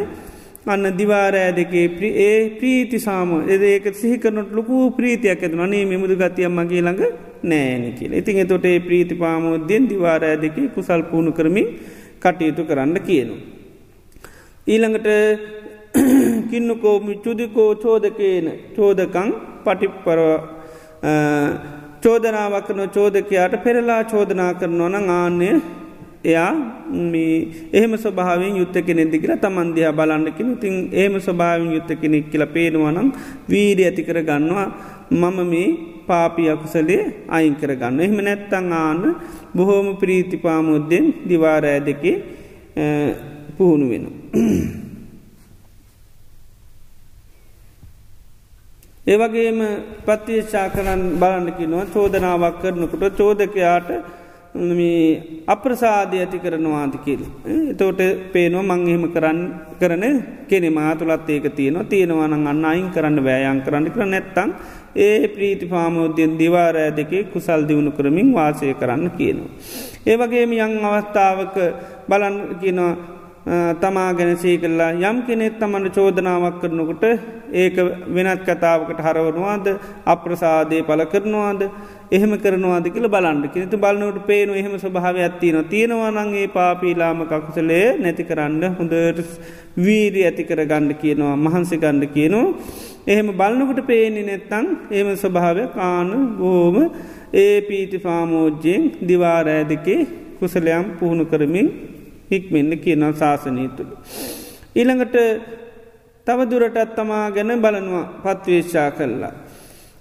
අන්න 0.70 0.86
දිවාරෑ 0.98 1.52
දෙකේ 1.54 1.86
ඒ 2.24 2.34
ප්‍රීති 2.58 2.98
සාම 3.00 3.30
එද 3.48 3.64
ඒක 3.66 3.86
සිහිකරනට 3.94 4.52
ලොකු 4.52 4.76
ප්‍රීතියක් 4.92 5.44
ඇතු 5.44 5.62
අනේ 5.62 5.84
මෙමුදු 5.86 6.16
ගතියම් 6.16 6.54
මගේ 6.56 6.82
ළඟ 6.82 7.02
නෑන 7.44 7.86
කියල 7.94 8.14
ඉතින් 8.14 8.42
එතොට 8.44 8.66
ඒ 8.66 8.80
ප්‍රීති 8.80 9.16
පාමෝද්‍යෙන් 9.16 9.90
දිවාරෑ 9.90 10.38
දෙකේ 10.38 10.68
කුසල් 10.70 11.02
පුුණු 11.04 11.32
කරමින් 11.32 11.68
කටයුතු 12.22 12.64
කරන්න 12.66 13.00
කියනවා. 13.02 13.42
ඊළඟට 14.68 15.10
කින්නකෝ 16.52 16.96
චුදිකෝ 17.24 17.72
චෝදකේන 17.78 18.48
චෝදකං 18.76 19.30
පටිප්පරව 19.66 20.30
චෝදනාවකන 22.04 22.82
චෝදකයාට 22.90 23.56
පෙරලා 23.64 24.02
චෝදනා 24.06 24.52
කරනවා 24.54 24.90
නං 24.92 25.10
ආන්‍ය 25.12 25.50
එයා 26.24 26.52
එහෙම 27.72 27.94
ස්වභාවෙන් 27.96 28.58
යුත්ත 28.58 28.76
කෙනෙදි 28.82 29.20
කියලා 29.20 29.38
තමන්දියා 29.38 29.94
බලන්නකින 29.94 30.58
තින් 30.58 30.90
ඒම 30.94 31.16
ස්වභාවෙන් 31.20 31.72
යුත්ත 31.72 31.92
කෙනෙක් 31.96 32.28
කියල 32.32 32.46
පේනවනම් 32.48 33.12
වීඩ 33.50 33.80
ඇති 33.82 34.04
කර 34.04 34.20
ගන්නවා 34.24 34.68
මම 35.12 35.40
මේ 35.46 35.70
පාපි 36.06 36.50
අකුසලේ 36.50 37.02
අයින් 37.30 37.56
කර 37.56 37.72
ගන්න 37.76 38.00
එහෙම 38.00 38.20
නැත්තං 38.20 38.74
ආන්න 38.76 39.02
බොහෝම 39.56 39.88
ප්‍රීතිපාමුද්දෙන් 39.98 41.06
දිවාරෑ 41.30 41.80
දෙකේ 41.82 42.16
පුහුණු 43.58 43.90
වෙන. 43.90 44.06
ඒවගේම 49.08 49.60
පත්තිේශා 50.06 50.70
කරන්න 50.70 51.04
බලන්නකි 51.16 51.66
නොව 51.66 51.88
චෝදනාවක් 51.90 52.58
කරනකොට 52.62 53.18
චෝදකයාට 53.18 53.90
මේ 54.54 55.44
අප්‍රසාධය 55.48 56.20
ඇති 56.20 56.40
කරනවාද 56.40 56.94
කියල. 57.06 57.22
එතෝට 57.72 58.02
පේනවා 58.34 58.64
මං 58.70 58.88
එහෙම 58.88 59.06
කරන්න 59.08 59.40
කරන 59.80 60.04
කෙනෙ 60.48 60.70
මාතුලත් 60.72 61.30
ඒක 61.30 61.46
තියනවා 61.56 61.84
තියෙනවාන 61.86 62.34
අන්න 62.34 62.66
අයින් 62.66 62.90
කරන්න 62.90 63.20
වෑයන් 63.20 63.62
කරන්න 63.62 63.86
කර 63.88 64.06
නැත්තං 64.06 64.56
ඒ 64.98 65.28
ප්‍රීති 65.28 65.66
පාමෝද්‍යෙන් 65.68 66.34
දිවාරෑ 66.36 66.92
දෙකේ 66.92 67.24
කුසල් 67.26 67.62
දියුණු 67.64 67.92
කරමින් 67.92 68.34
වාසය 68.34 68.74
කරන්න 68.74 69.12
කියනවා. 69.12 69.54
ඒවගේම 70.06 70.52
යං 70.56 70.74
අවස්ථාවක 70.84 71.56
බලන් 72.10 72.38
කියනවා 72.60 73.18
තමා 73.76 74.14
ගැන 74.14 74.38
සී 74.38 74.58
කල්ලා 74.58 74.92
යම් 75.02 75.22
කෙනෙත් 75.24 75.60
තමන්ට 75.60 75.96
චෝදනාවක් 75.96 76.60
කරනකොට 76.62 77.04
ඒක 77.54 77.78
වෙනත් 78.08 78.44
කතාවකට 78.44 79.00
හරවනවාද 79.00 79.68
අප්‍රසාදය 80.06 80.84
පල 80.84 81.02
කරනවාද 81.06 81.62
එහෙම 82.12 82.32
කරනවාද 82.38 82.88
කියල 82.88 83.08
බලන්ට 83.08 83.54
කෙනතු 83.54 83.78
බලන්නට 83.78 84.20
පේනු 84.24 84.54
එහෙම 84.54 84.76
ස්වභාව 84.78 85.18
ඇත්තින 85.20 85.58
තියෙනවානන්ගේ 85.66 86.48
පාපීලාම 86.50 87.20
කකුසලේ 87.26 87.88
නැති 87.98 88.24
කරන්න 88.24 88.64
හොඳට 88.74 89.20
වීරී 89.78 90.26
ඇති 90.26 90.44
කර 90.44 90.62
ගණ්ඩ 90.64 90.98
කියනවා 90.98 91.36
මහන්සි 91.38 91.78
ගණ්ඩ 91.78 92.10
කියනවා 92.10 92.48
එහෙම 93.08 93.30
බලන්නකට 93.34 93.82
පේනෙ 93.84 94.24
නැත්තං 94.24 94.66
එම 94.92 95.12
ස්වභාවය 95.16 95.66
කාන 95.72 96.10
බෝම 96.36 96.78
ඒ 97.36 97.56
පීති 97.62 98.00
පාමෝජ්ජයෙන් 98.00 98.84
දිවාරෑ 99.04 99.64
දෙකේ 99.66 100.02
කුසලයම් 100.40 100.86
පුහුණු 101.00 101.26
කරමින් 101.26 101.70
හික්මෙන්න්න 102.32 102.80
කියනවා 102.80 103.14
ශාසනී 103.16 103.70
තුළ. 103.70 103.92
ඊළඟට 104.76 105.16
තවදුරටත් 106.28 106.96
තමා 106.96 107.26
ගැන 107.32 107.54
බලනවා 107.60 108.06
පත්වේශා 108.24 108.90
කල්ලා. 108.94 109.34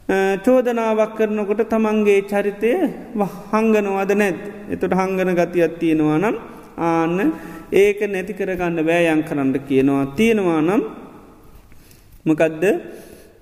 චෝදනාවක් 0.08 1.16
කරනකොට 1.18 1.68
තමන්ගේ 1.68 2.24
චරිතය 2.24 2.70
හංගනවාද 3.52 4.12
නැත් 4.16 4.38
එතොට 4.72 4.94
හංගන 4.94 5.36
ගතියක් 5.36 5.76
තියෙනවා 5.78 6.18
නම් 6.18 6.36
ආන්න 6.78 7.18
ඒක 7.72 8.00
නැති 8.08 8.32
කරගන්න 8.32 8.80
බෑයන් 8.80 9.20
කරන්න 9.22 9.52
කියනවා. 9.60 10.16
තියෙනවා 10.16 10.60
නම් 10.60 10.82
මකදද? 12.24 12.64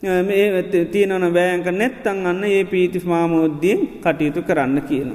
මේ 0.03 0.63
තියෙනවන 0.93 1.27
බෑයන්ක 1.33 1.69
නැත්තං 1.73 2.27
අන්න 2.27 2.45
ඒ 2.45 2.65
පීති 2.65 2.99
මාමෝද්දියෙන් 3.05 4.03
කටයුතු 4.03 4.43
කරන්න 4.43 4.83
කියන. 4.83 5.11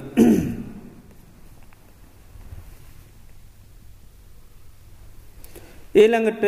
ඒළඟට 5.93 6.43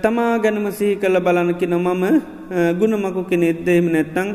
තමා 0.00 0.38
ගැනම 0.38 0.66
සිහි 0.72 0.96
කළ 0.96 1.20
බලනකි 1.20 1.66
නොමම 1.66 2.04
ගුණමකු 2.78 3.22
කෙනෙද්ද 3.24 3.68
එම 3.68 3.92
නැත්තං 3.92 4.28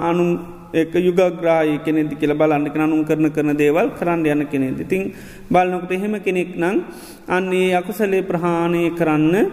අනු 0.00 0.24
ඒක 0.72 0.94
යුගග්‍රාහි 0.96 1.84
කෙනෙදි 1.84 2.16
කියල 2.16 2.32
බලන්න 2.32 2.66
අනුම් 2.76 3.04
කරන 3.04 3.28
කරන 3.30 3.52
දේවල් 3.54 3.92
කරන්න 3.94 4.24
යන 4.26 4.46
කෙනෙද. 4.46 4.80
ඉතිං 4.80 5.12
බලනොකට 5.46 5.92
එහෙම 5.92 6.16
කෙනෙක් 6.20 6.56
නං 6.56 6.82
අන්නේ 7.28 7.74
අකුසලේ 7.74 8.22
ප්‍රහාණය 8.22 8.96
කරන්න 8.96 9.52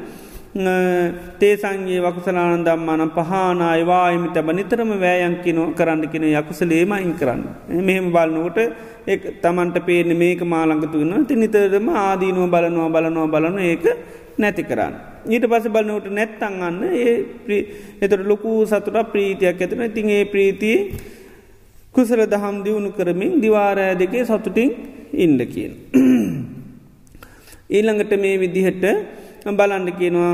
තේසන්ගේ 0.54 1.99
වකුසලාන 2.02 2.64
දම්මානම් 2.66 3.12
පහනායවායමි 3.12 4.30
තබ 4.36 4.47
නිතරම 4.52 4.91
වෑයන් 4.99 5.36
කිනෝ 5.43 5.68
කරන්න 5.72 6.10
කියෙන 6.12 6.26
යකුසලේම 6.34 6.91
අයින් 6.91 7.14
කරන්න. 7.14 7.43
මෙහෙම 7.80 8.12
බලනකොට 8.12 8.58
ඒ 9.08 9.18
තමන්ට 9.41 9.86
පේන 9.86 10.12
මේක 10.18 10.41
මාළඟතු 10.45 10.99
වන්න 10.99 11.26
ති 11.26 11.36
නිතරම 11.36 11.88
ආදීනුව 11.97 12.49
බලනවා 12.49 12.89
බලනවා 12.89 13.28
බලන 13.28 13.60
ඒක 13.62 13.86
නැති 14.38 14.64
කරන්න. 14.64 14.93
ඊට 15.26 15.47
පස 15.47 15.70
බලනවට 15.70 16.12
නැත්තං 16.12 16.60
අන්න 16.62 16.84
ඒ 16.84 17.16
එතට 18.02 18.26
ලොකු 18.26 18.66
සතුට 18.66 18.99
ප්‍රීතියක් 19.14 19.62
ඇතන 19.62 19.88
ඉතින් 19.88 20.10
ඒ 20.10 20.26
ප්‍රීතිය 20.26 20.78
කුසල 21.95 22.26
දහම් 22.26 22.60
දියුණු 22.66 22.91
කරමින් 22.91 23.39
දිවාරෑ 23.39 23.95
දෙකේ 23.95 24.26
සතුටින් 24.26 24.72
ඉන්ඩ 25.16 25.41
කියන. 25.54 25.74
ඊළඟට 27.70 28.14
මේ 28.20 28.36
විදිහට 28.38 28.86
බලන්න 29.46 29.88
කියනවා 30.00 30.34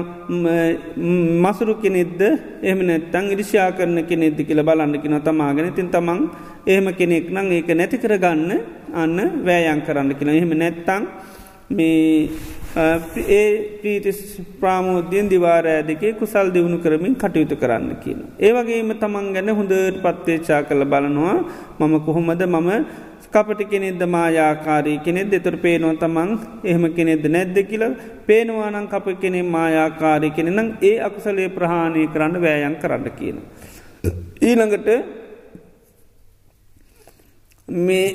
මසුරු 1.43 1.75
කෙනෙද්ද 1.83 2.19
එහම 2.61 2.79
නැත්තං 2.89 3.31
ඉරිෂා 3.33 3.71
කරන 3.71 4.03
කෙනෙද්දි 4.03 4.43
කියල 4.43 4.63
බලන්න 4.63 4.99
කින 5.01 5.15
තමාගෙන. 5.21 5.71
තින් 5.73 5.89
තමන් 5.89 6.19
එහෙම 6.67 6.87
කෙනෙක් 6.93 7.31
නං 7.31 7.51
ඒක 7.51 7.69
නැති 7.71 7.97
කරගන්න 7.97 8.51
අන්න 8.93 9.17
වෑයන් 9.47 9.81
කරන්න 9.87 10.11
කියෙන 10.11 10.35
එහෙම 10.35 10.51
නැත්තං 10.59 11.07
මේ 11.69 12.29
ඒ 12.75 13.79
ප්‍රීති 13.79 14.11
ප්‍රාමෝද්‍යයෙන් 14.59 15.29
දිවාරෑ 15.29 15.87
දෙකේ 15.87 16.13
කුසල් 16.19 16.51
දියුණු 16.51 16.83
කරමින් 16.83 17.15
කටයුතු 17.15 17.55
කරන්න 17.55 17.95
කියන. 18.03 18.19
ඒවගේම 18.39 18.91
තමන් 19.01 19.33
ගැන 19.33 19.49
හොඳට 19.49 20.03
පත්තේච්චා 20.03 20.61
කළ 20.63 20.83
බලනවා. 20.85 21.37
මම 21.79 21.95
කොහොමද? 22.05 22.43
මම 22.45 22.69
කපටි 23.33 23.65
කෙනෙද 23.71 24.01
මායාකාරී 24.07 24.99
කෙනෙද 25.05 25.29
දෙතුර 25.31 25.55
පේනවා 25.65 25.95
තමන් 26.01 26.31
එහෙම 26.63 26.85
කෙනෙද 26.97 27.25
නැද්ද 27.35 27.57
කියල 27.69 27.83
පේනවානං 28.27 28.87
කප 28.93 29.15
කෙනෙ 29.21 29.41
මායාකාරී 29.55 30.35
කෙනෙනම් 30.37 30.69
ඒ 30.81 30.95
අකුසලේ 31.07 31.49
ප්‍රහාණය 31.49 32.07
කරන්න 32.13 32.41
වෑයන් 32.45 32.75
කරන්න 32.81 33.07
කියන. 33.19 33.37
ඊළඟට 34.41 34.89
මේ 37.67 38.07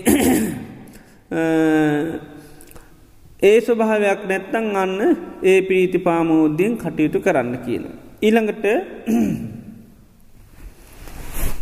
ඒ 3.43 3.59
ස්වභාවයක් 3.61 4.23
නැත්තං 4.31 4.77
අන්න 4.77 4.99
ඒ 5.43 5.59
පීති 5.69 5.99
පාමෝද්‍යයෙන් 5.99 6.79
කටයුතු 6.79 7.21
කරන්න 7.21 7.59
කියන. 7.67 7.85
ඊළඟට 8.23 8.65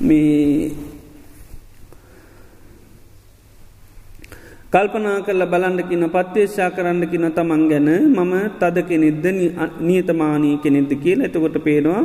මේ 0.01 0.70
කල්පනා 4.73 5.18
කරල 5.23 5.43
බලන්නකින 5.47 6.05
පත්්‍යේශා 6.09 6.71
කරන්නකින 6.71 7.27
තමන් 7.29 7.62
ගැන 7.71 7.89
මම 8.09 8.35
තද 8.57 8.77
කෙනෙද්ද 8.85 9.25
නියතමානී 9.81 10.57
කෙනෙද්ද 10.59 10.93
කියල 10.97 11.21
එතකොට 11.21 11.57
පේනවා 11.61 12.03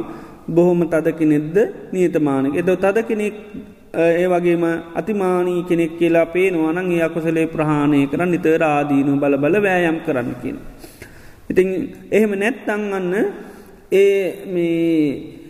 බොහොම 0.49 0.81
තද 0.87 1.13
කෙනෙද්ද 1.13 1.55
නියතමානක 1.93 2.55
එද 2.55 2.69
තද 2.75 2.97
කෙනෙක් 3.03 3.37
ඒ 3.95 4.27
වගේම 4.27 4.65
අතිමානී 4.93 5.61
කෙනෙක් 5.63 5.93
කියලා 5.99 6.25
පේනවා 6.27 6.73
නං 6.73 6.91
ඒ 6.91 7.03
අකුසලේ 7.03 7.45
ප්‍රහාණය 7.47 8.01
කරන්න 8.07 8.31
නිතර 8.31 8.63
ආදීනු 8.63 9.13
බල 9.15 9.37
බල 9.37 9.55
වෑයම් 9.59 9.97
කරන්න 10.01 10.31
කියන. 10.41 10.57
ඉතින් 11.49 11.69
එහෙම 12.11 12.33
නැත්තං 12.35 12.83
අන්න 12.93 13.13
ඒ 13.93 14.17
මේ 14.47 15.44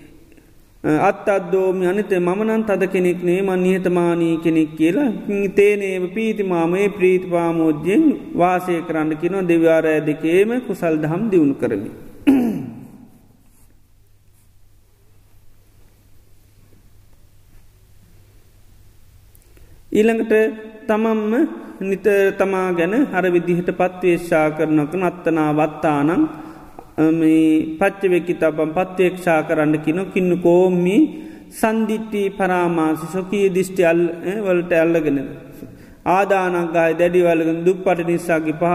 අත් 0.85 1.25
අදෝම 1.27 1.81
අනිත 1.83 2.11
මනන් 2.11 2.63
තද 2.63 2.83
කෙනෙක්නේ 2.87 3.41
මන් 3.41 3.59
නිහතමානී 3.59 4.37
කෙනෙක් 4.37 4.75
කියලා 4.77 5.09
තේනේව 5.55 6.03
පීතිමාමේ 6.13 6.89
ප්‍රීතිපාමෝද්‍යයෙන් 6.89 8.03
වාසය 8.37 8.75
කරන්න 8.81 9.17
කිනො 9.17 9.41
දෙව්‍යාරෑ 9.43 10.05
දෙකේම 10.05 10.51
කුසල් 10.67 10.95
දහම් 10.97 11.23
දියුණු 11.31 11.55
කරමි. 11.55 11.89
ඊළඟට 19.91 20.33
තමම්ම 20.87 21.33
නිත 21.81 22.07
තමා 22.37 22.69
ගැන 22.73 22.95
හර 23.07 23.25
විදිහට 23.31 23.69
පත්වේශා 23.73 24.47
කරනක 24.51 24.93
නත්තනා 24.95 25.51
වත්තානං 25.55 26.11
පච්චවෙකි 26.97 28.33
තබම් 28.35 28.71
පත්වේක්ෂා 28.71 29.39
කරන්න 29.43 29.75
කිනො 29.79 30.05
කින්නු 30.07 30.37
කෝම්මි 30.39 30.97
සන්දිිට්ටි 31.51 32.21
පරාමාසි 32.31 33.07
සොකී 33.07 33.49
දිිෂ්ටි 33.49 33.83
අල් 33.83 34.01
වලට 34.45 34.71
ඇල්ලගෙන. 34.73 35.19
ආදානක්ගාය 36.07 36.93
දැඩිවල්ලගෙන 36.93 37.59
දුක් 37.65 37.83
පට 37.83 38.07
නිසාගේ 38.07 38.55
පහ 38.55 38.73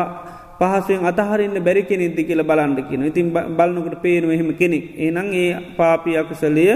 පහසුවෙන් 0.60 1.08
අතහරන්න 1.10 1.56
බැරි 1.60 1.82
කෙනෙද්දි 1.82 2.22
කියල 2.22 2.42
බලන්ඩ 2.42 2.80
කියන 2.88 3.04
ඉතින් 3.04 3.32
බලන්නකට 3.56 3.96
පේනුව 4.02 4.30
එහෙම 4.30 4.50
කෙනෙක් 4.54 4.84
එනං 4.98 5.32
ඒ 5.34 5.50
පාපියකුසලය 5.78 6.66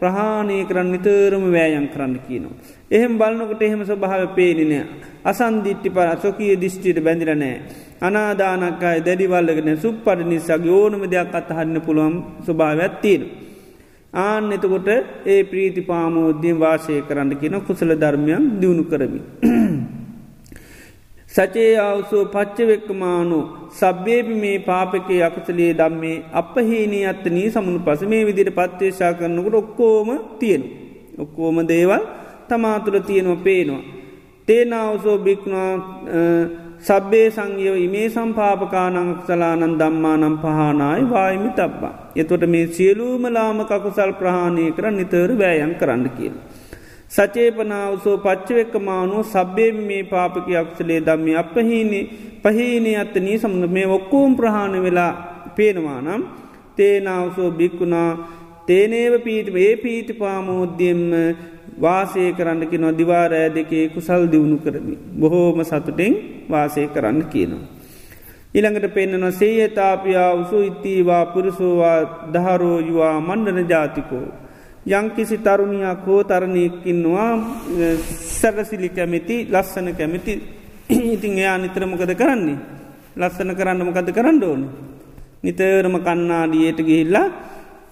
ප්‍රහාණය 0.00 0.58
කරන්න 0.68 0.92
නිතරම 0.94 1.44
වෑයන් 1.50 1.86
කරන්න 1.88 2.14
කියනවා. 2.26 2.54
එහෙම 2.94 3.12
බලන්නකට 3.14 3.62
එහෙම 3.62 3.82
ස්වභාව 3.82 4.34
පේනිනය. 4.34 4.78
අසන්දිිට්ටි 5.24 5.90
පර 5.90 6.10
සොකිය 6.18 6.52
දිිෂ්ටිට 6.56 6.98
බැඳිරනෑ. 7.00 7.56
අනාදානක්කායි 8.00 9.00
දැඩිවල්ලගෙන 9.02 9.70
සුප්පට 9.78 10.20
නිසාගේ 10.24 10.72
ඕනම 10.72 11.02
දෙයක් 11.06 11.34
අත්හරන්න 11.34 11.78
පුළුවන් 11.80 12.14
ස්වභාවයක් 12.44 12.94
තියෙන. 13.02 13.22
ආන්න 14.12 14.52
එතකොට 14.52 14.88
ඒ 15.26 15.40
ප්‍රීති 15.44 15.82
පාමෝද්‍යයෙන් 15.82 16.58
වාසය 16.58 17.00
කරන්න 17.02 17.32
කියන 17.36 17.56
කුසල 17.62 17.90
ධර්මයන් 17.94 18.44
දියුණු 18.60 18.84
කරමි. 18.84 19.20
සචේ 21.28 21.70
අවසෝ 21.80 22.24
පච්චවෙක්කමානු 22.26 23.38
සබ්‍යේපි 23.72 24.34
මේ 24.36 24.58
පාපකේ 24.60 25.22
අකුසලේ 25.22 25.72
දම්මේ 25.74 26.16
අපහහිනී 26.32 27.04
අත්තනී 27.06 27.48
සමුණු 27.50 27.80
පස 27.80 28.02
මේ 28.04 28.26
විදිට 28.26 28.50
පත්්‍යේශා 28.52 29.12
කරනකට 29.14 29.54
ඔක්කෝම 29.54 30.10
තියෙනු. 30.38 30.66
ඔක්කෝම 31.18 31.58
දේවල් 31.66 32.04
තමාතුළ 32.54 32.98
තියෙනවා 33.02 33.44
පේනවා. 33.46 33.82
තේනාවසෝ 34.48 35.18
බික්නා 35.20 35.72
සබ්බේ 36.80 37.28
සංයෝ 37.30 37.76
ඉමේ 37.76 38.08
සම්පාපකානං 38.10 38.98
සලානන් 39.26 39.78
දම්මානම් 39.78 40.34
පහනායි 40.38 41.04
වායිමි 41.10 41.50
තබ්බා. 41.52 41.94
එතොට 42.16 42.44
මේ 42.46 42.66
සියලූම 42.68 43.24
ලාම 43.30 43.60
කකුසල් 43.64 44.12
ප්‍රහාණය 44.20 44.66
කර 44.72 44.86
නිතර 44.90 45.30
වෑයන් 45.38 45.74
කරන්න 45.74 46.10
කියල. 46.16 46.34
සචේපනාවසෝ 47.10 48.16
පච්චවෙක්කමානුව 48.18 49.24
සබ්බේ 49.24 49.70
මේ 49.80 50.02
පාපක 50.04 50.46
අක්ෂලේ 50.60 51.00
දම්මි 51.00 51.36
අපහහිනේ 51.36 52.04
පහහිනේ 52.44 52.96
අත්තනී 52.96 53.38
සමුද 53.38 53.64
මේ 53.70 53.86
ඔක්කෝම් 53.88 54.36
ප්‍රහාණ 54.36 54.76
වෙලා 54.82 55.12
පේනවා 55.56 56.00
නම් 56.00 56.22
තේනාවසෝ 56.76 57.50
බික්කුණා 57.52 58.10
තේනේව 58.66 59.14
පීට 59.20 59.48
ඒ 59.58 59.74
පීති 59.76 60.12
පාමෝද්‍යයෙන්ම 60.14 61.04
වාසය 61.80 62.32
කරන්නකි 62.32 62.78
නොදිවාරෑ 62.78 63.48
දෙකේ 63.50 63.88
කුසල් 63.88 64.26
දියුණු 64.26 64.58
කරමි. 64.58 64.96
බොහෝම 65.20 65.64
සතුටෙන් 65.64 66.14
වාසය 66.50 66.86
කරන්න 66.88 67.24
කියනවා. 67.26 67.66
ඉළඟට 68.54 68.94
පෙන්න්නන 68.94 69.32
සේයතාපියා 69.32 70.30
උසු 70.34 70.62
ඉත්තීවා 70.62 71.26
පුරුසෝවා 71.26 71.98
දහරෝයවා 72.34 73.20
මණ්ඩන 73.20 73.68
ජාතිකෝ. 73.68 74.26
යංකිසි 74.86 75.38
තරුණයක් 75.38 76.06
හෝ 76.06 76.20
තරණයකින්නවා 76.24 77.32
සැරසිලි 78.30 78.88
කැමිති 78.90 79.36
ලස්සන 79.50 79.88
කැමිති 79.94 80.34
ඉතිං 80.88 81.38
එයා 81.38 81.58
නිතරමකද 81.58 82.14
කරන්නේ. 82.14 82.58
ලස්සන 83.16 83.50
කරන්න 83.56 83.82
මොකද 83.82 84.12
කරන්න 84.12 84.42
ඕන. 84.42 84.62
නිතරම 85.42 85.96
කන්නාඩියට 85.98 86.78
ගිහිල්ලා 86.80 87.26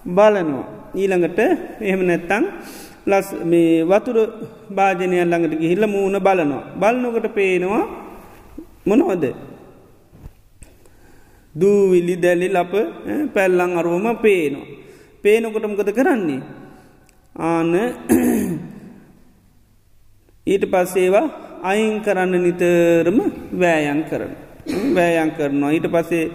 බලනවා. 0.07 0.65
ඊළඟට 0.93 1.39
එහෙම 1.81 2.01
නැත්තං 2.05 2.43
ලස් 3.05 3.27
මේ 3.43 3.83
වතුර 3.83 4.17
භාජනයන් 4.69 5.15
ළඟට 5.23 5.59
ගිහිල්ල 5.61 5.85
මූුණ 5.87 6.19
බලනවා. 6.19 6.63
බලනොකට 6.81 7.27
පේනවා 7.35 7.83
මොනවද. 8.85 9.25
දූවිලි 11.55 12.15
දැලි 12.15 12.47
ලප 12.49 12.73
පැල්ලං 13.33 13.77
අරුවම 13.79 14.07
පේනවා. 14.17 14.67
පේනකොට 15.23 15.65
මොකද 15.65 15.89
කරන්නේ. 15.91 16.41
ආන 17.35 17.71
ඊට 20.47 20.63
පස්සේවා 20.65 21.27
අයින් 21.63 21.95
කරන්න 22.01 22.33
නිතරම 22.39 23.19
වෑයන් 23.53 24.01
කරන. 24.09 24.31
වෑයන් 24.95 25.31
කරනවා 25.31 25.71
ඊට 25.71 25.87
පසේ 25.87 26.25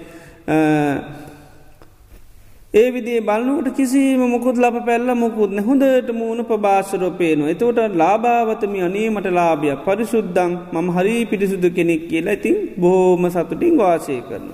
ඒ 2.74 2.88
විදේ 2.90 3.20
බලනුවට 3.20 3.68
කිසිම 3.72 4.20
මුකුත් 4.22 4.56
ලබ 4.56 4.78
පැල්ල 4.84 5.10
මුකුත්න 5.14 5.58
හොඳට 5.58 6.08
මූුණ 6.12 6.44
ප්‍රභාශරෝපයනවා 6.44 7.48
එතවට 7.48 7.94
ලාභාවතමි 7.94 8.80
අනීමට 8.82 9.28
ලාභිය 9.32 9.76
පරිශුද්ධං 9.86 10.52
මම 10.72 10.88
හරි 10.90 11.14
පිරිසුදු 11.24 11.68
කෙනෙක් 11.70 12.02
කියලා 12.10 12.34
ඉතින් 12.34 12.56
බෝම 12.76 13.24
සතුටින් 13.26 13.72
වාසය 13.74 14.16
කරන. 14.20 14.50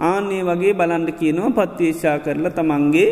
ආන්නේ 0.00 0.42
වගේ 0.42 0.74
බලන්ඩ 0.74 1.10
කියනවා 1.14 1.52
පත්වේශා 1.58 2.16
කරලා 2.18 2.52
තමන්ගේ 2.52 3.08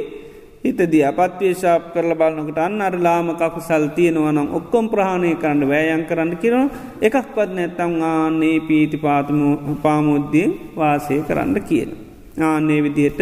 හිතදිය 0.65 1.07
පත්වේශාප 1.13 1.87
කරල 1.95 2.13
බලන්නකට 2.15 2.61
අන්න 2.61 2.83
අර 2.83 2.97
ලාම 2.99 3.31
කකු 3.35 3.61
සල් 3.61 3.87
තියෙනවනම් 3.95 4.51
ඔක්කොම් 4.53 4.85
ප්‍රහණය 4.89 5.33
කරන්න 5.37 5.63
වෑයන් 5.69 6.05
කරන්න 6.05 6.35
කිරන 6.37 6.67
එකක් 7.01 7.17
පත් 7.29 7.51
නැත්තං 7.53 7.97
ආන්නේ 8.09 8.59
පීති 8.63 8.99
පාතම 8.99 9.41
පාමුද්දියෙන් 9.83 10.53
වාසය 10.77 11.23
කරන්න 11.23 11.57
කියන. 11.63 11.91
ආන්නේ 12.43 12.83
විදියට 12.83 13.21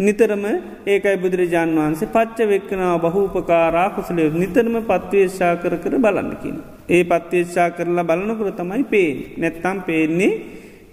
නිතරම 0.00 0.44
ඒකයි 0.86 1.16
බුදුරජාන් 1.16 1.74
වහන්සේ 1.76 2.08
පච්ච 2.08 2.48
වෙක්කනාව 2.48 3.02
බහූපකාරා 3.04 3.88
කුසලය 3.90 4.24
නිතරම 4.34 4.76
පත්වේශා 4.84 5.54
කර 5.56 5.74
කර 5.76 5.94
බලන්නකින්. 5.98 6.56
ඒ 6.88 7.02
පත්වේශා 7.04 7.68
කරලා 7.72 8.04
බලනකර 8.04 8.48
තමයි 8.52 8.84
පේෙන් 8.86 9.18
නැත්තම් 9.36 9.78
පේන්නේ 9.82 10.32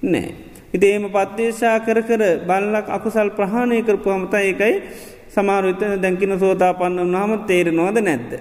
නෑ. 0.04 0.48
ඉතේම 0.70 1.04
පත්දේශා 1.10 1.80
කර 1.80 2.00
කර 2.04 2.22
බල්ලක් 2.44 2.88
අකුසල් 2.90 3.30
ප්‍රහණය 3.32 3.82
කරපු 3.84 4.10
හමතා 4.10 4.42
ඒකයි 4.42 4.76
සමාරුත 5.30 5.82
දැකින 5.98 6.34
සෝතා 6.38 6.74
පන්න 6.74 7.00
වනාම 7.04 7.32
තේරෙනවාද 7.42 7.98
නැද්ද. 8.02 8.32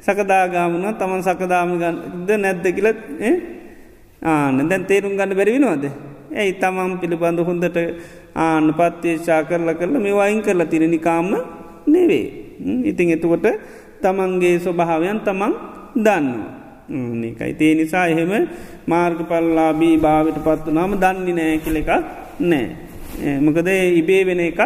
සකදාගාමන 0.00 0.86
තමන් 0.94 1.22
සකදාමගද 1.22 2.30
නැද්ද 2.36 2.64
කියලත් 2.68 3.00
ආන 4.22 4.68
දැන් 4.68 4.84
තේරුම් 4.84 5.16
ගන්න 5.16 5.34
බැරිවිනවාද. 5.34 5.84
ඇයි 6.32 6.52
තමන් 6.54 6.98
පිළිබඳ 7.00 7.40
හොඳට 7.40 7.78
ආන 8.36 8.74
පත්්‍යේශා 8.74 9.42
කරලා 9.44 9.74
කරලා 9.74 10.00
මේ 10.00 10.14
වයින් 10.14 10.42
කරලා 10.42 10.66
තිරනිකාම්ම 10.66 11.32
නෙවේ. 11.86 12.26
ඉතිං 12.84 13.10
එතුකොට 13.10 13.46
තමන්ගේ 14.02 14.58
ස්වභාවයන් 14.58 15.20
තමන් 15.20 15.52
දන්න. 15.96 16.28
එකයි 17.24 17.54
තේ 17.54 17.74
නිසා 17.74 18.06
එහෙම 18.06 18.32
මාර්ග 18.86 19.18
පල්ලාබී 19.22 19.96
භාවිට 19.96 20.38
පත්තු 20.38 20.70
නම 20.70 20.92
දන්නේ 20.96 21.34
නෑ 21.34 21.58
කෙල 21.58 21.76
එකක් 21.76 21.90
නෑ. 22.40 22.66
මොකද 23.38 23.68
ඉබේ 23.94 24.22
වෙන 24.24 24.40
එකක් 24.40 24.60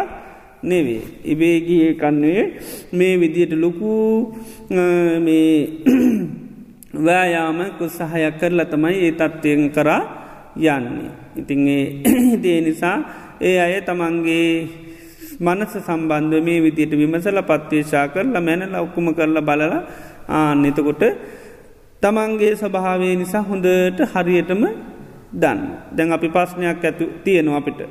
නෙවේ. 0.63 1.01
ඉබේගිය 1.23 1.93
කන්නේ 1.93 2.41
මේ 2.91 3.19
විදියට 3.19 3.53
ලොකු 3.53 3.91
මේ 5.19 5.49
වෑයාම 7.05 7.59
කුස්සහයක් 7.77 8.39
කරලා 8.39 8.65
තමයි 8.65 8.95
ඒ 8.99 9.11
තත්ත්වයෙන් 9.11 9.69
කරා 9.69 10.01
යන්නේ. 10.57 11.11
ඉතිං 11.35 11.61
ඒ 12.45 12.61
නිසා 12.61 12.97
ඒ 13.41 13.57
අය 13.59 13.81
තමන්ගේ 13.81 14.49
මනස 15.39 15.73
සම්බන්ධ 15.77 16.43
මේ 16.43 16.59
විදියට 16.61 16.93
විමසල 16.93 17.39
පත්වේශා 17.41 18.07
කරලා 18.07 18.41
මැනල 18.41 18.75
ඔක්කුම 18.77 19.07
කරලා 19.13 19.41
බලලා 19.41 19.81
ආනෙතකොට 20.29 21.03
තමන්ගේ 22.01 22.55
ස්වභාවේ 22.55 23.15
නිසා 23.15 23.43
හොඳට 23.43 23.99
හරියටම 24.13 24.63
දන්න. 25.33 25.59
දැන් 25.91 26.11
අපි 26.11 26.29
පස්්නයක් 26.29 26.83
ඇතු 26.83 27.05
තියෙනවා 27.23 27.59
අපිට. 27.59 27.81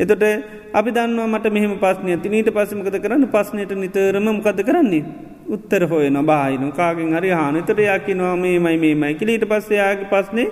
එතොට 0.00 0.24
අපි 0.72 0.90
දන්නවා 0.90 1.26
මට 1.26 1.52
මෙහම 1.52 1.74
පස්නය 1.76 2.16
ති 2.22 2.28
නීට 2.28 2.50
පසමකද 2.50 2.96
කරන්න 3.02 3.26
පස්නයට 3.26 3.72
නිතරම 3.74 4.26
මොකද 4.28 4.62
කරන්නේ. 4.62 5.04
උත්තර 5.48 5.82
හොයන 5.84 6.16
බාහිනු 6.22 6.70
කාගෙන් 6.72 7.10
හරි 7.12 7.30
හානතට 7.30 7.70
යකිනවා 7.70 8.36
මේ 8.36 8.58
මයි 8.58 8.76
මේ 8.78 8.94
මයි 8.94 9.14
කිලීට 9.14 9.44
පස්සයාගේ 9.44 10.06
පස්නේ 10.06 10.48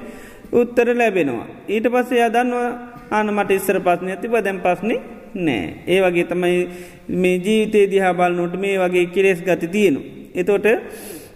උත්තර 0.52 0.88
ලැබෙනවා. 0.92 1.46
ඊට 1.68 1.86
පස්සේ 1.86 2.22
අදන්නවා 2.24 2.97
ආන 3.10 3.34
මට 3.34 3.50
ඉස්සර 3.50 3.78
පස්නය 3.80 4.10
ඇතිබ 4.10 4.34
දැම් 4.44 4.60
පස්නේ 4.60 4.98
නෑ. 5.36 5.66
ඒ 5.86 6.00
වගේ 6.02 6.24
තමයි 6.24 6.68
මේ 7.22 7.36
ජීවිතේ 7.38 7.86
දිහා 7.90 8.14
බලනොට 8.14 8.54
මේ 8.56 8.76
වගේ 8.78 9.06
කිරෙස් 9.14 9.40
ගති 9.42 9.68
තියෙනු. 9.68 10.00
එතෝට 10.34 10.66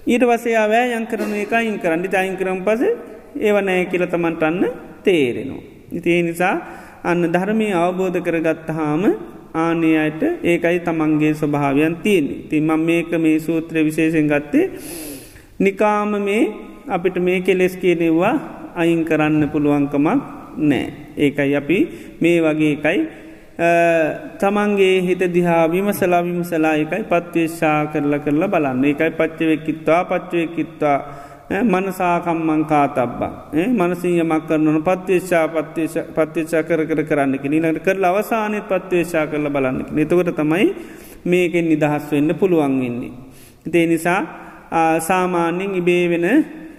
ඊට 0.06 0.24
පසේ 0.30 0.56
ආවෑ 0.56 0.96
යන් 0.96 1.06
කරන 1.06 1.34
එක 1.34 1.52
අයින් 1.52 1.78
කරන්නි 1.78 2.08
අයින් 2.14 2.36
කරම් 2.36 2.62
පස 2.66 2.82
ඒව 3.38 3.56
නෑ 3.60 3.84
කියල 3.86 4.06
තමන්ටන්න 4.06 4.64
තේරෙනවා. 5.04 5.62
ඉතිේ 5.92 6.22
නිසා 6.22 6.54
අන්න 7.04 7.22
ධර්මය 7.34 7.68
අවබෝධ 7.74 8.18
කරගත්තහාම 8.26 9.02
ආනේ 9.54 9.96
අයට 9.98 10.22
ඒකයි 10.42 10.80
තමන්ගේ 10.80 11.32
ස්වභාවයන් 11.34 11.96
තියෙන් 12.04 12.28
තිමම් 12.50 12.70
මේක 12.80 13.10
මේ 13.18 13.38
සූත්‍ර 13.38 13.84
විශේෂෙන් 13.84 14.28
ගත්තේ 14.28 14.70
නිකාම 15.60 16.12
මේ 16.24 16.44
අපිට 16.88 17.16
මේ 17.18 17.40
කෙලෙස් 17.40 17.74
කියනෙවා 17.76 18.34
අයින් 18.74 19.02
කරන්න 19.04 19.50
පුළුවන්කමක් 19.52 20.41
නෑ. 20.58 20.86
ඒකයි 21.18 21.56
අපි 21.56 21.78
මේ 22.20 22.38
වගේ 22.40 22.72
එකයි. 22.72 22.98
තමන්ගේ 24.38 25.02
හිත 25.02 25.22
දිහා 25.30 25.64
විමසලා 25.68 26.22
විමසලා 26.22 26.74
එකයි 26.76 27.04
පත්වේශා 27.04 27.86
කරල 27.86 28.14
කරලා 28.18 28.48
බලන්න. 28.48 28.84
එකයි 28.84 29.10
පච්චවෙක්කිත්වා 29.12 30.04
පච්චවයකිත්වා 30.04 30.98
මනසාකම්මං 31.62 32.64
කාතබ්බා. 32.64 33.32
මනසියමක් 33.52 34.46
කරනන 34.48 34.82
පත්වේශා 34.82 35.48
පත්වේශා 35.48 36.62
කර 36.62 36.86
කර 36.86 37.02
කරන්නකි 37.04 37.48
නිලට 37.48 37.84
කරල 37.84 38.04
අවසානත් 38.04 38.68
පත්වේශා 38.68 39.26
කරල 39.26 39.48
බලන්නක 39.48 39.90
නතකට 39.92 40.36
තමයි 40.36 40.66
මේකෙන් 41.24 41.68
නිදහස් 41.68 42.10
වෙන්න 42.10 42.34
පුළුවන් 42.34 42.80
වෙන්නේ. 42.80 43.12
ඉතේ 43.66 43.86
නිසා 43.86 44.20
සාමාන්‍යෙන් 45.00 45.74
ඉබේ 45.74 46.08
වෙන 46.08 46.26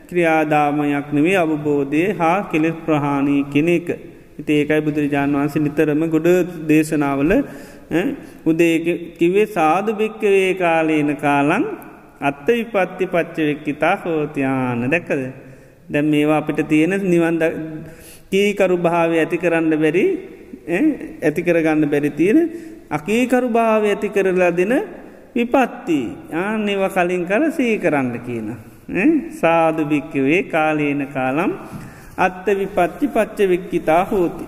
ක්‍රියාදාමයක් 0.10 1.08
නෙවේ 1.12 1.38
අවබෝධය 1.38 2.04
හා 2.14 2.38
කෙලෙස් 2.52 2.76
ප්‍රහාණී 2.86 3.44
කෙනෙක. 3.46 3.88
ඒකයි 4.40 4.82
බුදුරජාණන් 4.82 5.36
වහන්සේ 5.36 5.62
නිතරම 5.62 6.04
ගොඩ 6.10 6.28
දේශනාවල 6.68 7.32
උදේ 8.46 8.76
කිවේ 9.18 9.48
සාධ 9.48 9.90
භික්කවේ 9.94 10.52
කාලේන 10.56 11.16
කාලං 11.18 11.64
අත්ත 12.22 12.48
විපත්ති 12.50 13.06
පච්චවෙක්කිතා 13.08 13.96
හෝතියාන 13.98 14.90
දැක්කද 14.90 15.22
දැම් 15.88 16.06
මේවා 16.08 16.38
අපිට 16.38 16.62
තියෙන 16.68 16.94
නිවන්ද 17.06 17.44
කීකරු 18.32 18.78
භාවය 18.80 19.16
ඇති 19.20 19.38
කරන්න 19.38 19.74
බැරි 19.76 20.06
ඇති 21.22 21.42
කරගන්න 21.42 21.86
බැරි 21.86 22.12
තියෙන 22.12 22.40
අකීකරු 22.90 23.48
භාවය 23.50 23.88
ඇති 23.90 24.10
කරලා 24.10 24.52
දෙන 24.52 24.74
විපත්ති 25.36 26.00
ආනෙව 26.34 26.84
කලින් 26.90 27.24
කල 27.26 27.44
සී 27.52 27.74
කරන්න 27.78 28.20
කියන. 28.26 28.73
සාධ 29.32 29.80
භික්කවේ 29.86 30.44
කාලේන 30.46 31.08
කාලම් 31.08 31.52
අත්ත 32.18 32.46
විපත්ති 32.48 33.08
පච්ච 33.08 33.50
වෙක්කිතා 33.50 34.04
හෝති. 34.06 34.46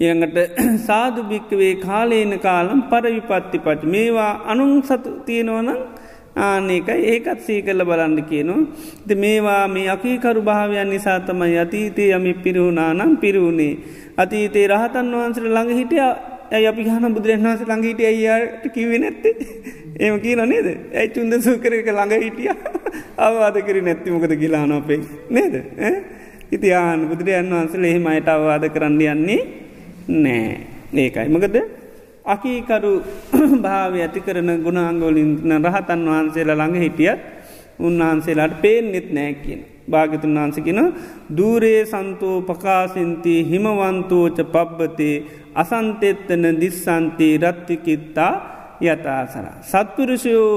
ඉළඟට 0.00 0.38
සාධභික්කවේ 0.88 1.74
කාලේන 1.76 2.38
කාලම් 2.40 2.82
පරවිපත්ති 2.82 3.58
පච් 3.58 3.82
මේවා 3.86 4.32
අනුන් 4.46 4.82
සතු 4.82 5.10
තියෙනවනම් 5.26 5.80
ආනකයි 6.36 6.98
ඒකත් 7.04 7.40
සී 7.40 7.62
කල 7.62 7.84
බලන්න 7.84 8.18
කියනවා. 8.24 8.66
ද 9.06 9.10
මේවා 9.14 9.68
මේ 9.68 9.88
අකීකරු 9.88 10.42
භාවයන් 10.42 10.90
නිසා 10.90 11.20
තමයි 11.20 11.58
අතීතය 11.58 12.10
යමි 12.10 12.34
පිරුණානම් 12.34 13.16
පිරුණේ. 13.16 13.78
අතීතේ 14.16 14.66
රහතන් 14.66 15.12
වහන්සට 15.12 15.44
ළඟ 15.46 15.70
හිටිය 15.70 16.31
ඇයි 16.52 16.66
අපි 16.66 16.82
හන 16.84 17.14
බුදුරන් 17.14 17.44
වහස 17.44 17.62
ළඟහිට 17.62 18.00
අයියාට 18.02 18.64
කිවේ 18.68 18.98
නැත්තේ? 18.98 19.34
ඒම 19.98 20.20
කියන 20.20 20.42
නේද? 20.44 20.66
ඇයි 20.92 21.08
චුන්ද 21.10 21.34
සූකර 21.40 21.72
එක 21.72 21.88
ළඟ 21.88 22.20
හිටිය? 22.20 22.52
අවවාද 23.18 23.56
කර 23.58 23.76
නැත්තිමකද 23.80 24.34
කියලාන 24.36 24.72
අපේ. 24.72 25.00
නේද? 25.30 25.54
ඉතිආන 26.50 27.08
බුදුරයන් 27.08 27.48
වහන්සල 27.48 27.84
එහෙම 27.84 28.06
අයට 28.06 28.28
අවවාද 28.28 28.68
කරන්න 28.68 29.00
යන්නේ 29.02 29.40
නෑ. 30.08 30.56
ඒකයි. 30.94 31.28
මකද 31.28 31.56
අකීකරු 32.26 32.92
භාව 33.64 33.94
ඇති 33.96 34.20
කරන 34.20 34.50
ගුණාංගෝලින් 34.60 35.32
රහතන් 35.64 36.02
වහන්සේලා 36.06 36.56
ළඟ 36.56 36.84
හිටියත් 36.84 37.20
උන්වහන්සේලාට 37.80 38.60
පේෙන්නෙත් 38.60 39.08
නෑ 39.10 39.34
කියන. 39.34 39.62
භාගතුන් 39.84 40.34
වහන්සකින 40.34 40.80
දූරේ 41.36 41.80
සන්තෝ 41.86 42.36
පකාසින්ති 42.42 43.34
හිමවන්තෝච 43.44 44.38
පබ්බතේ 44.46 45.16
අසන්තෙත්තන 45.54 46.44
දිස්සන්තී 46.60 47.38
රත්තිකිත්තා 47.38 48.32
යතාසර. 48.80 49.46
සත්පුරුෂයෝ 49.62 50.56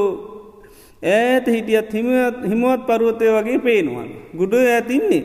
ඇත 1.04 1.48
හිටියත් 1.48 1.94
හිමුවත් 1.94 2.86
පරුවතය 2.88 3.26
වගේ 3.28 3.60
පේනුවන්. 3.60 4.10
ගුඩු 4.38 4.58
ඇතින්නේ 4.58 5.24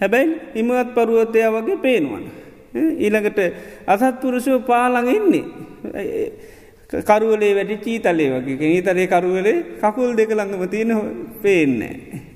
හැබැයි 0.00 0.40
හිමවත් 0.54 0.94
පරුවතය 0.94 1.38
වගේ 1.48 1.76
පේනුවන්. 1.78 2.24
ඊළඟට 2.74 3.38
අසත්පුරුෂෝ 3.86 4.60
පාළඟ 4.60 5.10
ඉන්නේ. 5.10 5.44
කරුවලේ 7.00 7.54
වැඩි 7.54 7.76
චීතලේ 7.78 8.28
වගේ 8.34 8.70
ඊතරේ 8.70 9.06
කරුවලේ 9.06 9.56
කකුල් 9.80 10.16
දෙක 10.16 10.30
ළඟම 10.30 10.68
තියෙන 10.68 10.92
පේන්න. 11.42 11.82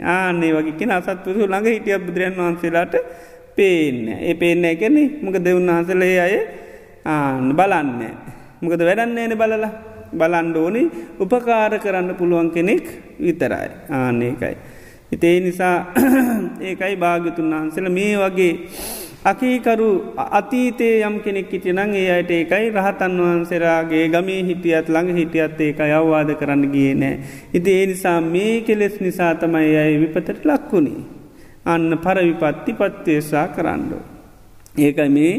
ආනේ 0.01 0.52
වගේ 0.52 0.93
අසත්පුරුසු 0.93 1.47
ළඟ 1.47 1.66
හිටිය 1.66 1.98
බුදුරන් 1.98 2.36
වහන්සේලාට 2.36 2.94
පේන්න. 3.56 4.09
ඒ 4.20 4.35
පේන්න 4.35 4.65
එකනෙ 4.65 5.02
මොක 5.23 5.36
දෙවුන් 5.36 5.66
වහන්සලේ 5.66 6.20
අය 6.20 6.35
ආන්න 6.36 6.63
බලන්න. 7.52 8.01
මොකද 8.60 8.81
වැඩන්නේන 8.81 9.35
බලලා 9.35 9.70
බලන්ඩෝනි 10.12 10.82
උපකාර 11.18 11.78
කරන්න 11.78 12.14
පුළුවන් 12.14 12.51
කෙනෙක් 12.51 12.85
විතරයි 13.18 13.68
ආනකයි. 13.90 14.56
හිතේ 15.12 15.40
නිසා 15.40 15.76
ඒකයි 16.68 16.97
භාගතුන් 16.97 17.51
වහන්සල 17.51 17.89
මේ 17.90 18.14
වගේ 18.16 18.52
අකීකරු 19.24 19.89
අතීතේ 20.16 21.01
යම් 21.01 21.16
කෙනෙක් 21.20 21.48
හිටියනං 21.48 21.94
ඒ 21.94 22.09
අයට 22.10 22.31
ඒකයි 22.31 22.70
රහතන් 22.70 23.18
වහන්සේරාගේ 23.18 24.06
ගමේ 24.09 24.40
හිටියත් 24.44 24.89
ළඟ 24.89 25.16
හිටියත් 25.16 25.60
ඒක 25.60 25.81
අවවාද 25.81 26.31
කරන්න 26.35 26.64
ගිය 26.68 26.94
නෑ. 26.94 27.18
ඉති 27.52 27.70
ඒ 27.72 27.86
නිසා 27.86 28.18
මේ 28.22 28.60
කෙලෙස් 28.60 28.97
නිසා 29.01 29.35
තමයි 29.35 29.76
අය 29.76 29.94
විපතට 30.02 30.44
ලක්වුණේ. 30.44 31.05
අන්න 31.64 31.98
පරවිපත්ති 31.98 32.72
පත්වේශා 32.74 33.47
කරන්නඩෝ. 33.48 34.02
ඒකයි 34.78 35.09
මේ 35.09 35.35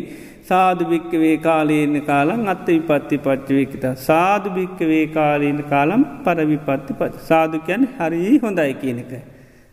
සාධභික්කවේ 0.49 1.35
කාලයන 1.37 1.95
කාලම් 2.09 2.41
අත්ත 2.47 2.67
විපත්ති 2.67 3.17
පච්චවේකිත 3.17 3.85
සාධභික්කවේ 4.07 5.05
කාලීන 5.09 5.59
කාලම් 5.71 6.01
පරවිපත්ති 6.25 6.93
පච් 6.99 7.15
සාධකයන් 7.29 7.81
හරි 7.97 8.39
හොඳයි 8.43 8.73
කියනකයි. 8.81 9.21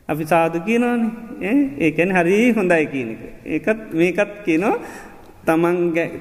අපි 0.09 0.25
සාදු 0.25 0.59
කියනවාන 0.61 1.03
ඒකැන 1.79 2.11
හරි 2.11 2.39
හොඳයි 2.53 2.85
කියනක. 2.87 3.21
ඒකත් 3.47 3.79
මේකත් 3.93 4.31
කියනවා 4.47 4.77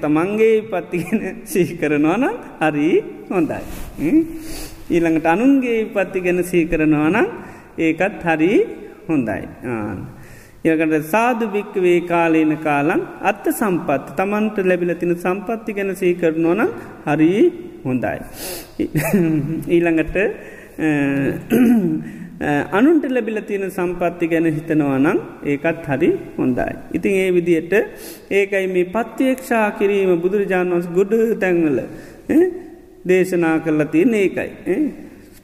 තමන්ගේ 0.04 0.56
පත්තිගෙන 0.72 1.22
සීකරනවා 1.44 2.18
නම් 2.18 2.36
හරි 2.62 2.90
හොඳයි. 3.32 3.62
ඊළඟට 4.90 5.28
අනුන්ගේ 5.34 5.80
පත්ති 5.96 6.20
ගැන 6.22 6.40
සීකරනවා 6.44 7.10
නම් 7.10 7.28
ඒකත් 7.78 8.24
හරි 8.28 8.52
හොඳයි. 9.08 9.42
යකට 10.64 11.06
සාධ 11.14 11.44
භික්කවේ 11.54 12.00
කාලේන 12.08 12.54
කාලන් 12.66 13.02
අත්ත 13.22 13.46
සම්පත් 13.52 14.16
තමන්ට 14.18 14.58
ලැබිල 14.70 14.94
තින 15.02 15.14
සම්පත්ති 15.18 15.76
ගැන 15.78 15.92
සීකරනවා 15.96 16.56
නම් 16.56 16.72
හරි 17.08 17.30
හොඳයි. 17.86 18.18
ඊළඟට 19.68 20.18
අනුන්ට 22.72 23.06
ලැබිල 23.10 23.40
තියෙන 23.50 23.72
සම්පත්ති 23.72 24.28
ගැන 24.28 24.48
හිතනවා 24.58 25.00
නම් 25.00 25.18
ඒකත් 25.46 25.86
හරි 25.90 26.10
හොඳයි. 26.38 26.74
ඉතින් 26.94 27.14
ඒ 27.24 27.30
විදියට 27.38 27.74
ඒකයි 28.32 28.68
මේ 28.76 28.92
පත්්‍යයක්ෂා 28.96 29.68
කිරීම 29.80 30.14
බුදුරජාණන් 30.24 30.76
වන්ස 30.76 30.88
ගොඩ 30.98 31.14
තැන්වල 31.44 31.80
දේශනා 33.10 33.56
කරලා 33.66 33.90
තියෙන 33.96 34.14
ඒකයි. 34.14 34.52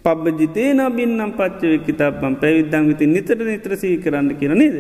පබ්බ 0.06 0.38
ජිතේ 0.40 0.70
නබින්නම් 0.74 1.32
පච්චවෙක්කි 1.40 1.94
තබම් 2.02 2.36
පැවිද්දං 2.44 2.88
විති 2.92 3.06
නිතර 3.08 3.38
නිත්‍රසී 3.44 3.98
කරන්න 4.06 4.32
කියර 4.40 4.56
නේද. 4.56 4.78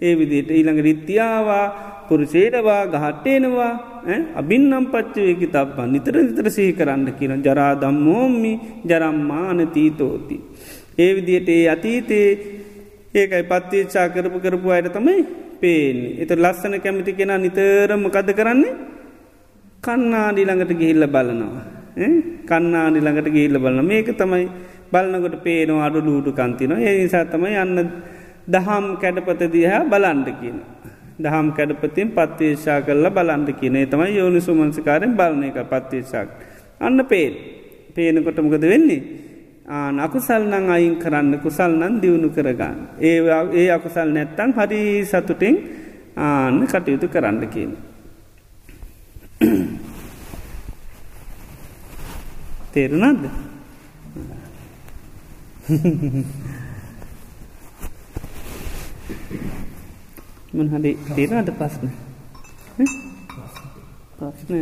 ඒ 0.00 0.14
විදියට 0.14 0.50
ඊළඟ 0.50 0.80
රිත්‍යාවා 0.80 1.66
පුරුෂේරවා 2.08 2.82
ගහට්ටේනවා 2.86 3.72
අබින්නම් 4.40 4.86
පච්චවේකි 4.86 5.48
තබ්බන් 5.48 5.90
නිතර 5.94 6.16
නිතර 6.18 6.48
සහි 6.50 6.66
කරන්න 6.72 7.08
කියන 7.18 7.42
ජරා 7.42 7.72
දම්මෝම්මි 7.76 8.52
ජරම්මාන 8.84 9.60
තීතෝති. 9.68 10.36
ඒ 10.98 11.10
විදියට 11.16 11.48
ඒ 11.48 11.64
අතීතයේ 11.68 12.30
ඒකයි 13.14 13.44
පත්තිේච්චා 13.44 14.08
කරපු 14.10 14.38
කරපු 14.40 14.68
අයට 14.70 14.92
තමයි 14.92 15.18
පේන්නේ. 15.60 16.14
එත 16.22 16.30
ලස්සන 16.36 16.78
කැමිති 16.80 17.12
කෙන 17.12 17.34
නිතරම 17.38 18.04
කද 18.08 18.30
කරන්නේ 18.34 18.78
කන්නාඩි 19.82 20.42
ළඟට 20.44 20.78
ගිහිල්ල 20.80 21.06
බලනවා. 21.08 21.66
කන්නාඩි 22.48 23.00
ළඟට 23.00 23.28
ගිහිල්ල 23.34 23.58
බලන 23.58 23.80
මේක 23.84 24.10
තමයි 24.14 24.46
බලන්නකොට 24.92 25.36
පේනවා 25.44 25.86
අඩු 25.86 26.00
ලූටු 26.00 26.32
කන්තින 26.32 26.72
ඒ 26.78 26.94
නිසා 26.98 27.24
තමයි 27.26 27.56
යන්න 27.56 27.78
දහම් 28.48 28.84
කැඩපත 28.96 29.42
දිහා 29.48 29.84
බලන්ඩ 29.84 30.28
කියන. 30.40 30.58
දහම් 31.18 31.46
කැඩපතින් 31.52 32.08
පත්තිේශා 32.10 32.80
කරලා 32.80 33.12
බලන්ඩ 33.12 33.50
කියනේ 33.54 33.86
තමයි 33.86 34.16
යෝනි 34.16 34.40
සුමන්සිකාරෙන් 34.40 35.12
බලන 35.14 35.42
එක 35.44 35.58
පත්තිේශාක්. 35.66 36.28
අන්න 36.80 37.00
පේල් 37.04 37.34
පේනකොට 37.94 38.38
මොකද 38.38 38.64
වෙන්නේ. 38.64 39.02
අකුසල් 39.98 40.42
නං 40.44 40.70
අයින් 40.70 40.94
කරන්න 40.96 41.32
කුසල් 41.38 41.72
නන් 41.72 42.00
දියුණු 42.00 42.28
කරගන්න. 42.30 42.78
ඒ 43.00 43.18
ඒ 43.52 43.68
අකුසල් 43.70 44.08
නැත්තං 44.10 44.50
හරි 44.54 44.80
සතුටින් 45.04 45.56
ආන්න 46.18 46.66
කටයුතු 46.66 47.06
කරන්න 47.08 47.44
කියන. 47.46 47.72
තේරුණද 52.72 53.22
මන් 60.58 60.68
හරි 60.72 60.92
තේරාද 61.08 61.50
පස්න 61.54 61.90
පස්න 64.18 64.54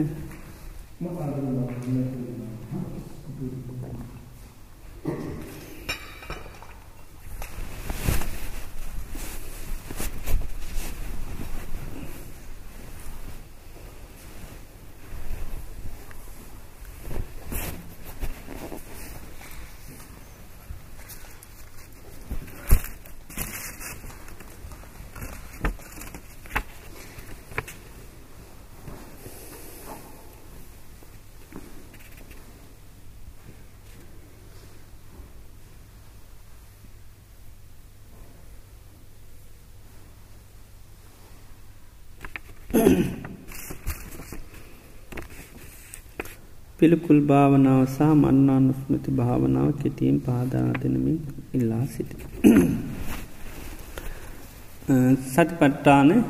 පිළිකුල් 46.86 47.22
භාවනාව 47.22 47.88
සහ 47.88 48.14
මන්නානුස්මති 48.14 49.10
භාවනාව 49.10 49.74
කෙටීම් 49.74 50.20
පාදාදනමින් 50.20 51.20
ඉල්ලා 51.54 51.86
සිටි. 51.86 52.16
සති 55.26 55.52
පට්ටාන 55.52 56.24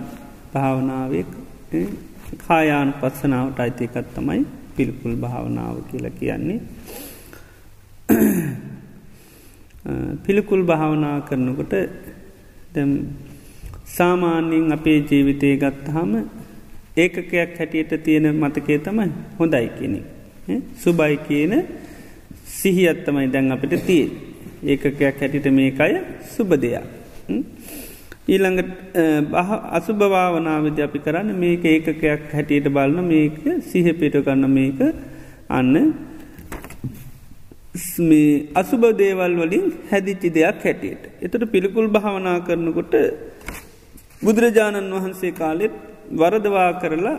භාවනාවක් 0.55 1.27
කායාන 2.39 2.95
පත්සනාවට 2.95 3.59
අයිතිකත් 3.59 4.15
තමයි 4.15 4.47
පිළිකුල් 4.77 5.17
භාවනාව 5.17 5.77
කියල 5.91 6.11
කියන්නේ. 6.13 6.61
පිළිකුල් 10.25 10.65
භාවනා 10.65 11.21
කරනකොට 11.21 11.73
සාමාන්‍යයෙන් 13.91 14.73
අපේ 14.73 15.03
ජීවිතය 15.03 15.59
ගත්තහම 15.59 16.17
ඒකකයක් 16.97 17.59
හැටියට 17.59 18.05
තියෙන 18.05 18.35
මතකේ 18.35 18.81
තමයි 18.81 19.11
හොඳයි 19.39 19.69
කෙනෙක්. 19.79 20.16
සුබයි 20.77 21.17
කියන 21.19 21.53
සිහියත්තමයි 22.47 23.29
දැන් 23.29 23.53
අපිට 23.53 23.75
තිය 23.85 24.05
ඒකකයක් 24.65 25.01
හැටිට 25.01 25.47
මේකය 25.51 25.93
සුබ 26.27 26.51
දෙයක්. 26.57 26.85
ඊළඟට 28.27 28.71
අසුභවාවනාවද 29.79 30.79
අපි 30.81 30.99
කරන්න 30.99 31.31
මේක 31.37 31.65
ඒකකයක් 31.65 32.05
හැටියට 32.33 32.69
බලන 32.69 32.99
මේක 33.05 33.35
සිහ 33.63 33.87
පිට 33.93 34.17
කරන්න 34.19 34.51
මේක 34.51 34.79
අන්න 35.51 35.75
මේ 38.01 38.47
අසුබ 38.55 38.83
දේවල් 38.95 39.35
වලින් 39.37 39.67
හැදිච්චි 39.91 40.31
දෙයක් 40.31 40.63
හැටියට. 40.63 41.03
එතට 41.21 41.45
පිළිකුල් 41.53 41.89
භාවනා 41.89 42.39
කරනකොට 42.41 42.95
බුදුරජාණන් 44.23 44.95
වහන්සේ 44.97 45.33
කාලෙත් 45.33 45.75
වරදවා 46.13 46.71
කරලා 46.81 47.19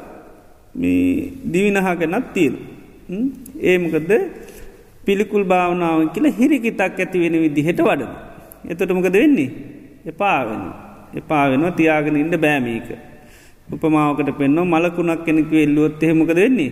දිවිනහගෙනත් 1.53 2.33
තියෙන. 2.33 2.76
ඒමකද 3.09 4.11
පිළිකුල් 5.05 5.43
භාවනාව 5.43 5.99
කියල 6.13 6.27
හිරිකිතක් 6.31 6.81
ඇති 6.81 7.17
වෙන 7.19 7.35
විදිහට 7.43 7.81
වඩ. 7.81 8.03
එතොට 8.65 8.91
මොකද 8.91 9.13
වෙන්නේ. 9.13 9.49
එපාවෙන. 10.05 10.63
එපාවෙනවා 11.13 11.77
තියාගෙන 11.79 12.17
ඉන්න 12.17 12.35
බෑමීක. 12.38 12.89
උපමාවකට 13.73 14.29
පෙන්නවා 14.39 14.71
මලකුණක් 14.73 15.25
කෙනෙක 15.25 15.51
එල්ලුවොත් 15.57 16.03
එහෙමකද 16.03 16.35
වෙන්නේ. 16.35 16.71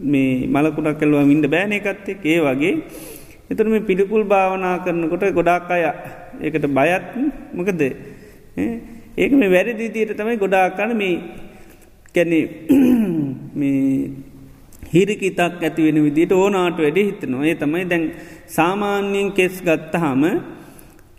මේ 0.00 0.46
මලකුණක් 0.46 0.98
කල්ලුව 1.00 1.26
ඉන්න 1.26 1.44
බෑන 1.46 1.72
එකත්තේ 1.72 2.16
ඒ 2.24 2.38
වගේ 2.40 2.74
එතුර 3.50 3.66
මේ 3.66 3.80
පිළිකුල් 3.80 4.22
භාවනා 4.24 4.74
කරනකොට 4.84 5.24
ගොඩාක් 5.32 5.70
අය 5.70 5.84
ඒකට 6.40 6.66
බයත් 6.70 7.06
මොකද 7.54 7.82
ඒක 9.16 9.32
මේ 9.32 9.50
වැරදිදියට 9.50 10.12
තමයි 10.14 10.36
ගොඩාක්කන 10.36 10.92
මේ 10.94 11.16
කැනෙ 12.14 12.38
මේ 13.58 14.10
හිරිකිතක් 14.86 15.40
ඇතිවෙන 15.40 15.98
විදිට 16.04 16.32
ඕනාට 16.34 16.78
වැඩි 16.78 17.08
හිතනවා 17.08 17.46
ඒ 17.46 17.56
තමයි 17.56 17.84
දැන් 17.90 18.04
සාමාන්‍යයෙන් 18.48 19.28
කෙස් 19.32 19.56
ගත්තහම 19.62 20.22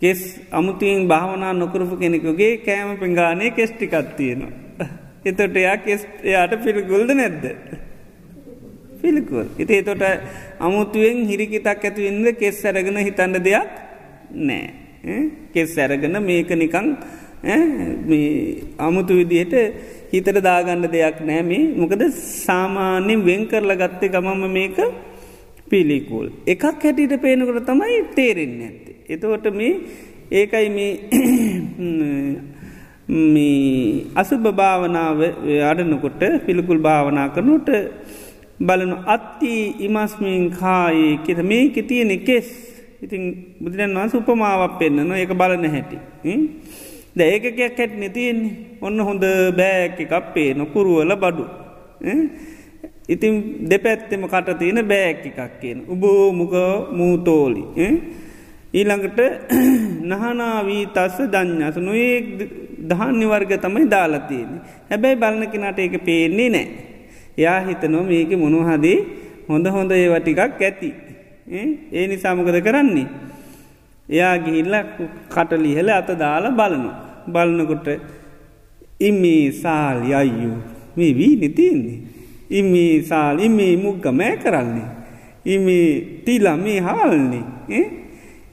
කෙස් 0.01 0.19
අමුතුයෙන් 0.51 1.07
භාවනා 1.07 1.53
නොකරපු 1.53 1.95
කෙනෙකුගේ 1.97 2.53
කෑම 2.59 2.97
පෙංගානය 2.97 3.51
කෙස්ටිකත් 3.51 4.15
තියෙනවා. 4.17 4.87
එතොට 5.25 5.55
එයා 5.55 5.77
කෙස් 5.79 6.01
එයාට 6.23 6.53
පිළිගුල්ද 6.63 7.11
නැද්ද. 7.11 7.43
පිළිකුල්. 9.01 9.47
ඉතිේ 9.57 9.83
තොට 9.83 10.03
අමුතුවෙන් 10.59 11.17
හිරිකිතක් 11.27 11.67
ඇතිවෙන්න 11.67 12.35
කෙස් 12.35 12.61
සැරගෙන 12.61 12.99
හිතන්න 12.99 13.35
දෙයක් 13.39 13.69
නෑ. 14.31 14.67
කෙස් 15.53 15.75
සැරගෙන 15.75 16.15
මේක 16.21 16.49
නිකං 16.55 16.87
අමුතු 18.79 19.13
විදිහට 19.13 19.55
හිතට 20.11 20.39
දාගන්න 20.41 20.85
දෙයක් 20.87 21.17
නෑ 21.21 21.41
මේ 21.43 21.63
මොකද 21.75 22.03
සාමාන්‍යෙන් 22.17 23.25
වෙන් 23.25 23.41
කරල 23.47 23.71
ගත්තේ 23.75 24.09
ගමම 24.09 24.43
මේක 24.51 24.77
පිළිකුල්. 25.69 26.27
එකක් 26.45 26.63
හැටියට 26.63 27.15
පේනකොට 27.17 27.65
තමයි 27.65 27.99
තේරෙන්න 28.15 28.61
ඇත්තේ. 28.61 28.95
එතවට 29.07 29.45
මේ 29.53 29.73
ඒකයි 30.31 30.67
මේ 30.69 30.91
අසුභ 34.15 34.49
භාවනාව 34.53 35.19
අඩනකොට 35.65 36.21
පිළිකුල් 36.45 36.79
භාවනා 36.79 37.27
කරනුට 37.29 37.69
බලනු 38.59 38.97
අත්ති 39.07 39.53
ඉමස්මින් 39.79 40.43
කායේ 40.51 41.13
කෙත 41.25 41.39
මේක 41.43 41.75
තියෙන 41.83 42.11
කෙස් 42.21 42.49
ඉතින් 43.01 43.23
බුදුරන් 43.55 43.95
වන්ස 43.95 44.13
උපමාවක් 44.15 44.73
පෙන්න්න 44.79 45.07
නො 45.07 45.13
ඒක 45.15 45.31
බලන 45.33 45.65
හැටි. 45.67 45.97
ද 47.15 47.19
ඒකකයක් 47.21 47.59
හැට්න 47.59 48.03
තියෙන්නේ 48.13 48.77
ඔන්න 48.81 48.99
හොඳ 48.99 49.23
බෑක 49.57 49.99
එකක් 49.99 50.33
පේන 50.33 50.65
කුරුවල 50.73 51.13
බඩු. 51.15 51.45
ඉතින් 53.07 53.33
දෙපැත්තෙම 53.69 54.23
කට 54.23 54.57
තියෙන 54.59 54.87
බෑක් 54.87 55.25
එකක් 55.25 55.59
කියන. 55.61 55.79
උබෝ 55.87 56.31
මුක 56.31 56.53
මූතෝලි. 56.91 57.63
ඊළඟට 58.73 59.19
නහනාවී 60.09 60.85
තස්ස 60.93 61.17
දඥස 61.33 61.77
නොඒ 61.77 62.13
දහන්නි 62.81 63.25
වර්ග 63.25 63.51
තමයි 63.57 63.89
දාලතියන්නේ. 63.89 64.61
හැබැයි 64.89 65.21
බලන 65.21 65.43
කෙනට 65.51 65.79
ඒක 65.79 65.95
පේන්නේ 66.05 66.49
නෑ. 66.49 66.67
යා 67.37 67.59
හිතනො 67.61 68.03
මේක 68.03 68.31
මොනුහදී 68.37 68.97
හොඳ 69.49 69.65
හොඳ 69.67 69.91
ඒව 69.91 70.13
ටිකක් 70.19 70.61
ඇති. 70.61 70.89
ඒ 71.91 72.07
නිසාමකද 72.07 72.61
කරන්නේ. 72.61 73.07
එයා 74.09 74.35
ගිහිල්ල 74.45 74.75
කටලිහල 75.33 75.89
අත 75.99 76.09
දාලා 76.23 76.57
බලනු. 76.59 76.89
බලනකොට 77.33 77.87
ඉම්මේ 79.07 79.51
සාල් 79.61 79.99
අයියු 80.21 80.53
මේ 80.97 81.11
වී 81.17 81.35
නිතින්නේ. 81.41 81.99
ඉම්මේ 82.59 83.01
සාල් 83.09 83.39
ඉම්මේ 83.47 83.73
මුග්ග 83.83 84.05
මෑ 84.19 84.35
කරන්නේ. 84.43 84.89
ඉමේ 85.53 85.89
තිලා 86.25 86.57
මේ 86.57 86.79
හාල්න්නේ. 86.87 87.43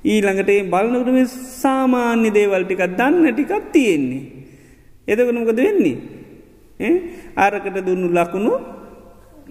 ඊළඟට 0.05 0.51
ඒ 0.55 0.63
බලනකට 0.73 1.11
මේ 1.17 1.27
සාමාන්‍ය 1.63 2.29
දේවල් 2.37 2.65
ටිකක් 2.65 2.85
දන්න 2.99 3.25
ටිකක් 3.33 3.53
තියෙන්නේ. 3.73 4.25
එදකනමකද 5.09 5.61
වෙන්නේ. 5.67 5.97
ආරකට 7.37 7.79
දුන්නු 7.87 8.09
ලකුණු 8.19 8.53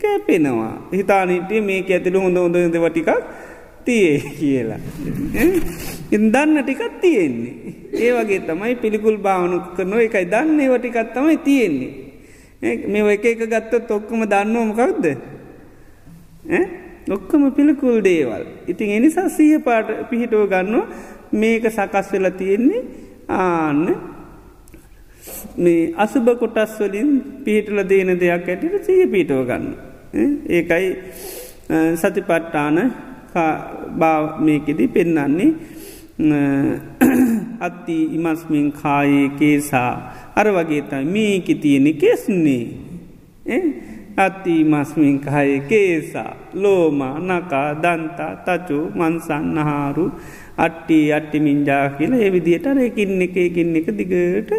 කැපෙනවා. 0.01 0.73
හිතානිටේ 0.93 1.61
මේ 1.67 1.81
ඇතිලු 1.89 2.21
හොඳ 2.25 2.37
හොඳ 2.37 2.57
දෙව 2.75 2.87
ටිකක් 2.91 3.11
තියේ 3.85 4.17
කියලා. 4.39 4.79
ඉදන්න 6.11 6.57
ටිකක් 6.61 6.81
තියෙන්නේ. 7.01 7.53
ඒ 7.95 8.11
වගේ 8.17 8.41
තමයි 8.49 8.75
පිළිකුල් 8.83 9.17
භාවනු 9.27 9.57
කරනො 9.77 10.01
එකයි 10.07 10.25
දන්න 10.33 10.59
ඒව 10.59 10.75
ටිකත් 10.79 11.13
තමයි 11.15 11.37
තියෙන්නේ. 11.47 11.93
මේ 12.87 13.13
එක 13.13 13.25
එක 13.25 13.45
ගත්තත් 13.53 13.91
ඔක්කම 13.91 14.25
දන්නවමකක්ද. 14.33 15.05
ඔක්කම 17.09 17.43
පිළිකුල් 17.51 18.01
දේවල්. 18.03 18.43
ඉතින් 18.67 18.89
එනිසා 18.97 19.29
සීහ 19.29 19.59
පාට 19.59 19.89
පිහිටුව 20.09 20.49
ගන්න 20.49 20.83
මේක 21.31 21.65
සකස් 21.69 22.11
වෙලා 22.13 22.37
තියෙන්නේ 22.41 22.81
ආන්න 23.29 23.81
මේ 25.57 25.93
අසුභ 25.97 26.31
කොටස් 26.39 26.77
වලින් 26.79 27.09
පිහිටල 27.45 27.79
දේන 27.89 28.09
දෙයක් 28.19 28.47
ඇටිට 28.49 28.85
සීහ 28.87 29.09
පිටුව 29.13 29.41
ගන්න. 29.49 29.65
ඒකයි 30.49 30.87
සතිපට්ටාන 31.95 32.77
මේකෙදී 34.45 34.87
පෙන්නන්නේ 34.87 35.51
අත්ති 37.59 37.97
ඉමස්මින් 38.17 38.67
කායේ 38.71 39.29
කේසා 39.39 39.91
අර 40.35 40.47
වගේ 40.57 40.83
තයි 40.91 41.05
මේකි 41.15 41.53
තියෙනෙ 41.55 41.91
කෙස්න්නේ. 41.93 42.65
අත්ති 44.17 44.63
මස්මින් 44.63 45.15
කහය 45.19 45.59
කේසා 45.69 46.31
ලෝම 46.53 46.99
නකා 47.27 47.69
දන්තා 47.83 48.33
තචු 48.45 48.77
මන්සන්නහාරු 48.99 50.05
අට්ටි 50.65 50.99
අට්ටි 51.17 51.39
මින්ජා 51.39 51.83
කියලා 51.97 52.21
එවිදියට 52.27 52.67
රැකින්න 52.77 53.23
එකකින්න 53.25 53.75
එක 53.79 53.89
දිගට 53.99 54.51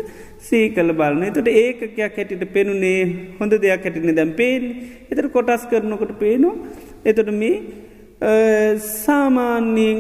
සීකල 0.46 0.90
බලන. 0.92 1.22
එතට 1.28 1.48
ඒකයක් 1.62 1.96
හැටිට 2.18 2.44
පෙනුනේ 2.52 3.00
හොඳ 3.38 3.52
දෙයක් 3.62 3.86
හැටින 3.86 4.16
දැම් 4.18 4.32
පේෙන් 4.40 4.64
එතට 5.10 5.32
කොටස් 5.36 5.64
කරනකොට 5.70 6.12
පේනවා. 6.22 6.54
එතට 7.04 7.32
මේ 7.40 7.56
සාමාන්‍යයෙන් 8.20 9.98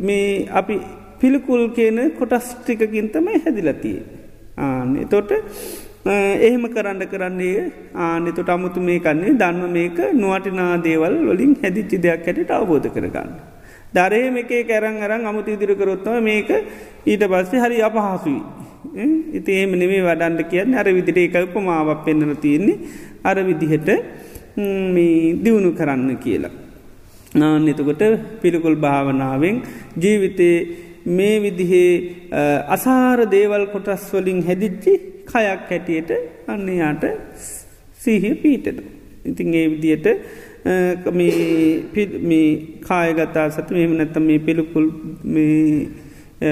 මේ 0.00 0.48
අපි 0.50 0.80
පිළිකුල් 1.20 1.70
කියන 1.70 1.98
කොටස් 2.18 2.56
ටිකකින් 2.56 3.08
තමයි 3.10 3.38
හැදිලතිය 3.44 3.98
ආන 4.58 4.96
තොට 5.08 5.30
එහෙම 6.04 6.64
කරන්න 6.66 7.06
කරන්නේ 7.06 7.70
ආනෙතුට 7.96 8.48
අමුතු 8.48 8.80
මේ 8.80 8.98
කන්නේ 8.98 9.34
දන්න 9.34 9.70
මේක 9.70 9.98
නුවටිනා 10.14 10.82
දේවල් 10.82 11.14
වලින් 11.28 11.54
හැදිච්චි 11.62 12.02
දෙයක් 12.02 12.26
ඇයට 12.26 12.50
අවබෝධ 12.50 12.88
කරගන්න. 12.88 13.30
දරේ 13.94 14.30
මේකේ 14.30 14.64
කැරන් 14.64 14.98
අරන් 15.00 15.22
අමුතු 15.24 15.54
ඉදිරි 15.54 15.76
කරොත්තව 15.76 16.18
මේක 16.20 16.50
ඊට 17.06 17.22
පස්සේ 17.32 17.62
හරි 17.64 17.78
අපහසුයි. 17.80 18.42
ඉති 19.32 19.52
ඒම 19.52 19.78
නෙවේ 19.78 20.02
වඩන්ඩ 20.02 20.50
කියන්න 20.50 20.74
අර 20.74 20.88
විදිට 20.90 21.22
එකල්ප 21.26 21.54
මාවක් 21.60 22.02
පෙන්න්නන 22.06 22.34
තියෙන්නේ 22.36 22.78
අර 23.22 23.36
විදිහට 23.50 23.88
දියුණු 25.44 25.70
කරන්න 25.78 26.18
කියලා. 26.18 26.61
නාන්න 27.34 27.68
එතකොට 27.68 28.02
පිළිකුල් 28.40 28.76
භාවනාවෙන් 28.76 29.56
ජීවිතේ 29.96 30.56
මේ 31.08 31.36
විදිහේ 31.40 31.92
අසාර 32.68 33.18
දේවල් 33.26 33.64
කොටස් 33.66 34.04
වලින් 34.12 34.40
හැදිච්චි 34.42 34.92
කයක් 35.24 35.34
හැටියට 35.68 36.10
අන්නයාට 36.46 37.04
සීහිය 38.00 38.34
පීටට. 38.36 38.78
ඉතින් 39.24 39.54
ඒ 39.54 39.66
විදියට 39.70 40.06
මේ 42.22 42.48
කායගතා 42.80 43.50
සත 43.50 43.68
මෙම 43.72 43.96
නැත්තම 43.96 44.22
මේ 44.22 44.38
පිළිකුල් 44.38 44.86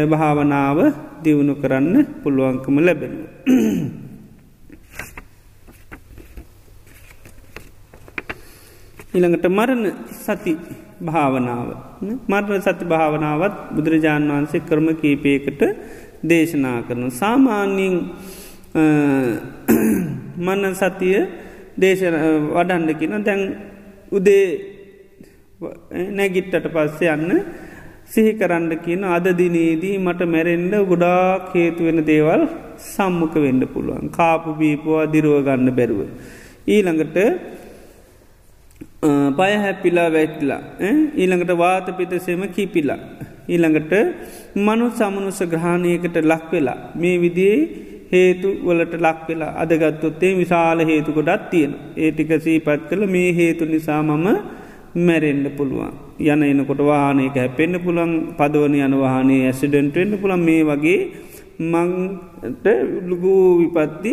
භාවනාව 0.09 0.79
දියුණු 1.25 1.55
කරන්න 1.57 2.07
පුළුවන්කම 2.23 2.77
ලැබෙන. 2.81 3.15
ඉළඟට 9.15 9.47
මරණ 9.49 9.85
සති 10.17 10.53
භාවනාව. 11.01 11.69
මරණ 12.29 12.63
සති 12.63 12.85
භාවනාවත් 12.85 13.55
බුදුරජාණන් 13.75 14.31
වහන්සේ 14.31 14.67
කරම 14.69 14.89
කීපයකට 15.01 15.63
දේශනා 16.23 16.79
කරන 16.87 17.11
සාමාන්‍යයෙන් 17.13 17.97
මන්න 20.39 20.75
සතිය 20.75 21.17
දේශන 21.77 22.17
වඩන්ඩකින 22.55 23.25
දැන් 23.27 23.43
උදේ 24.13 24.47
නැගිට්ටට 26.11 26.71
පස්සේ 26.75 27.13
යන්න 27.17 27.43
සිහි 28.07 28.33
කරන්න 28.39 28.73
කියන 28.85 29.03
අද 29.07 29.27
දිනේදී 29.41 29.97
මට 29.99 30.31
මැරෙන්ඩ 30.35 30.75
ගොඩා 30.87 31.51
හේතුවෙන 31.53 32.01
දේවල් 32.07 32.43
සම්මුක 32.87 33.35
වෙන්න 33.37 33.63
පුළුවන්. 33.75 34.07
කාපු 34.11 34.55
බීපවා 34.61 35.05
දිරුව 35.07 35.43
ගන්න 35.47 35.71
බැරුව. 35.79 36.01
ඊළඟට 36.67 37.19
පය 39.39 39.53
හැපිලා 39.63 40.09
වැටලා 40.17 40.61
ඊළඟට 41.17 41.53
වාත 41.59 41.87
පිතසෙම 41.99 42.43
කිපිලා. 42.57 42.99
ඊළඟට 43.49 43.93
මනු 44.57 44.87
සමනුස 44.99 45.41
ග්‍රහණයකට 45.53 46.17
ලක් 46.23 46.51
වෙලා 46.53 46.79
මේ 46.95 47.17
විදිේ 47.23 47.57
හේතු 48.13 48.49
වලට 48.67 48.95
ලක් 49.01 49.29
වෙලා 49.29 49.53
අදගත්තොත්තේ 49.63 50.33
විශාල 50.41 50.81
හේතු 50.91 51.13
ගොඩත් 51.13 51.51
තියෙන. 51.51 51.73
ඒටික 51.97 52.33
සීපත් 52.47 52.89
කළ 52.91 53.05
මේ 53.07 53.31
හේතු 53.33 53.65
නිසා 53.65 54.03
මම 54.03 54.27
මැරෙන්ඩ 55.07 55.49
පුළුවන්. 55.57 55.93
යන 56.21 56.43
එනකොට 56.43 56.81
වානයක 56.89 57.37
හැපෙන්න්න 57.37 57.81
පුළන් 57.85 58.13
පදවන 58.39 58.75
යන 58.87 58.95
වානේ 59.03 59.43
ඇසිඩෙන්ටෙන්න්න 59.49 60.19
පුළන් 60.23 60.43
මේ 60.49 60.63
වගේ 60.71 61.01
මංට 61.73 62.67
ලුගූ 63.11 63.45
විපත්ති 63.61 64.13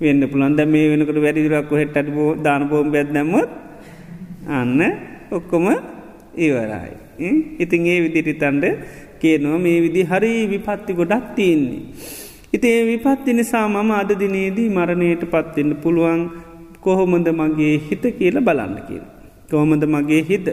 වෙන්න 0.00 0.22
පුළන් 0.32 0.56
දැ 0.58 0.66
මේ 0.66 0.88
වෙනකට 0.92 1.20
වැඩිදුරක් 1.24 1.70
හෙට 1.80 2.08
බෝ 2.16 2.30
දාන 2.46 2.68
බෝම් 2.70 2.90
බැත් 2.94 3.12
නැමත් 3.12 3.62
අන්න 4.48 4.80
ඔක්කොම 5.30 5.66
ඉවරයි. 6.36 6.92
ඉතින් 7.58 7.86
ඒ 7.86 7.98
විදිරිතන්ඩ 8.00 8.64
කියනවා 9.20 9.58
මේ 9.58 9.78
විදි 9.80 10.02
හරි 10.04 10.32
විපත්ති 10.46 10.92
ගොඩක් 10.92 11.34
තියන්නේ. 11.36 11.82
ඉතිේ 12.52 12.80
විපත්ති 12.86 13.32
නිසා 13.32 13.66
මම 13.68 13.90
අද 13.92 14.10
දිනේදී 14.14 14.68
මරණයට 14.70 15.24
පත්වෙන්න 15.26 15.72
පුළුවන් 15.76 16.22
කොහොමද 16.80 17.28
මගේ 17.32 17.74
හිත 17.80 18.04
කියල 18.18 18.36
බලන්න 18.40 18.76
කියල. 18.88 19.04
කොහොමද 19.50 19.84
මගේ 19.86 20.22
හිත. 20.22 20.46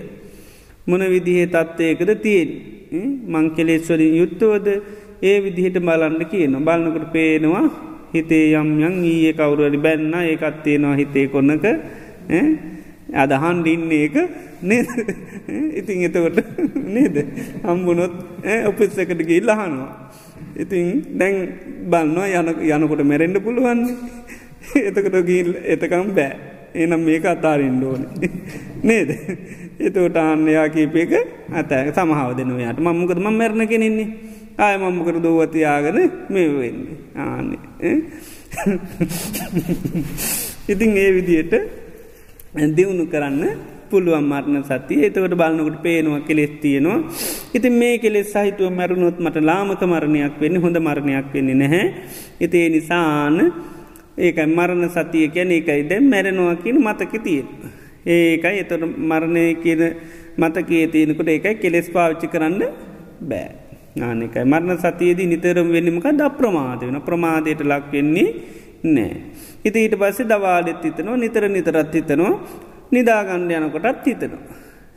මොන 0.88 1.02
විදිහේ 1.06 1.48
තත්ත්වයකද 1.48 2.12
තියෙන් 2.18 2.50
මංකෙලෙස්වලින් 3.26 4.14
යුත්තවද 4.16 4.68
ඒ 5.22 5.38
විදිහට 5.40 5.78
බලන්න 5.80 6.26
කියන 6.26 6.54
බලන්නකට 6.60 7.06
පේනවා 7.14 7.66
හිතේ 8.14 8.46
යම් 8.54 8.70
යන් 8.80 8.96
ඊය 9.04 9.34
කවුරුවරි 9.34 9.78
බැන්න 9.78 10.14
ඒකත් 10.22 10.64
තියෙනවා 10.64 10.96
හිතේ 10.96 11.28
කොන්නක 11.28 11.66
අදහන් 13.14 13.66
ඉන්න 13.66 13.92
එක 13.92 14.16
නේද? 14.62 14.88
ඉතින් 15.80 16.06
එතකොට 16.08 16.38
නේද? 16.96 17.16
හම්බුනොත් 17.64 18.14
ඔපිස්සකට 18.70 19.22
ගිල් 19.28 19.50
අහනවා. 19.50 20.12
ඉතින් 20.56 21.18
දැන් 21.20 21.36
බන්නවා 21.92 22.28
යන 22.40 22.84
යනකොට 22.84 23.04
මැරෙන්ඩ 23.04 23.44
පුළුවන්නේ 23.44 23.96
එතකට 24.88 25.18
ගිල් 25.26 25.56
එතකම් 25.76 26.16
බෑ. 26.16 26.34
එනම් 26.74 27.02
මේක 27.04 27.26
අතාරින්ඩ 27.26 27.84
ඕන. 27.84 28.04
නේද? 28.84 29.10
එතවට 29.80 30.18
ආන්නයා 30.18 30.68
කීපයක 30.70 31.12
අතෑක 31.52 31.96
සමහාව 31.96 32.32
දෙනවයාට 32.38 32.80
මම්මකද 32.80 33.20
ම 33.20 33.28
මැරණ 33.34 33.68
කෙනෙන්නේ 33.68 34.10
ආය 34.58 34.78
මම්මකර 34.78 35.18
දෝවතියාගෙන 35.24 35.98
මේ 36.30 36.50
වෙන්නේ. 36.60 36.96
ආන්නේ 37.26 37.60
ඉතින් 40.72 40.92
ඒ 41.04 41.12
විදියට 41.18 41.54
දියුණු 42.52 43.06
කරන්න 43.08 43.44
පුළුවන් 43.90 44.24
මරණ 44.24 44.64
සතිය. 44.64 45.06
එතවට 45.08 45.36
බලන්නකට 45.36 45.82
පේනවා 45.84 46.22
කෙලෙස් 46.28 46.52
තියෙනවා. 46.62 47.00
ඉතින් 47.54 47.74
මේ 47.74 47.98
කෙලෙස් 47.98 48.32
සහිතුව 48.34 48.72
මැරුණොත් 48.72 49.20
මට 49.20 49.44
ලාමක 49.50 49.82
මරණයක් 49.84 50.40
වෙන්න 50.42 50.62
හොඳ 50.64 50.78
මරණයක් 50.80 51.28
වෙන්නේ 51.34 51.56
නැහැ. 51.56 51.86
ඉතිේ 52.40 52.70
නිසාන 52.70 53.38
ඒකයි 54.18 54.48
මරණ 54.48 54.90
සතිය 54.90 55.28
කියන 55.30 55.52
එකයි 55.52 55.84
දැ 55.90 56.00
මැරෙනවා 56.02 56.56
කියන 56.56 56.78
මතක 56.80 57.14
තියෙන 57.24 57.48
ඒකයි. 58.06 58.60
එතොට 58.64 58.84
මරණය 59.10 59.46
කියන 59.64 59.82
මතකයේ 60.38 60.88
තියෙනකොට 60.88 61.28
ඒකයි 61.28 61.56
කෙලෙස් 61.56 61.90
පාවිච්චි 61.90 62.28
කරන්න 62.28 62.64
බෑ. 63.30 63.48
ආනකයි 64.00 64.44
මරණ 64.44 64.78
සතියේදී 64.78 65.28
නිතරම් 65.28 65.72
වෙන්නමක 65.72 66.08
ද 66.20 66.28
ප්‍රමාද 66.40 66.84
වෙන 66.84 67.00
ප්‍රමාදයට 67.02 67.64
ලක් 67.64 67.92
වෙන්නේ 67.92 68.28
නෑ. 68.84 69.16
ඉති 69.66 69.78
ඊට 69.86 69.96
පස්සේ 70.02 70.30
දවාලෙත් 70.32 70.84
හිතනවා 70.84 71.18
නිතර 71.18 71.44
නිතරත් 71.50 71.94
හිතනවා 71.94 72.34
නිදාගන්න 72.92 73.52
යනකොටත් 73.52 74.06
හිතනවා. 74.06 74.42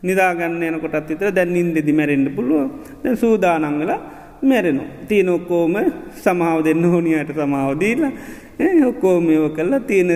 නිදාගන්න 0.03 0.63
යනකොටත් 0.63 1.11
හිතර 1.11 1.31
දැන් 1.37 1.57
ඉන්දෙදි 1.57 1.93
මැරෙන්ඩ 1.93 2.29
පුළුව 2.37 2.71
දැ 3.03 3.17
සූදානංගල 3.17 3.93
මැරෙනවා. 4.43 4.89
තියන 5.09 5.29
ඔක්කෝම 5.29 5.77
සමාව 6.25 6.65
දෙන්න 6.67 6.85
හෝනියට 6.85 7.31
සමාවදීලා 7.39 8.13
ඔක්කෝමයව 8.91 9.45
කල්ලා 9.57 9.81
තියෙන 9.81 10.11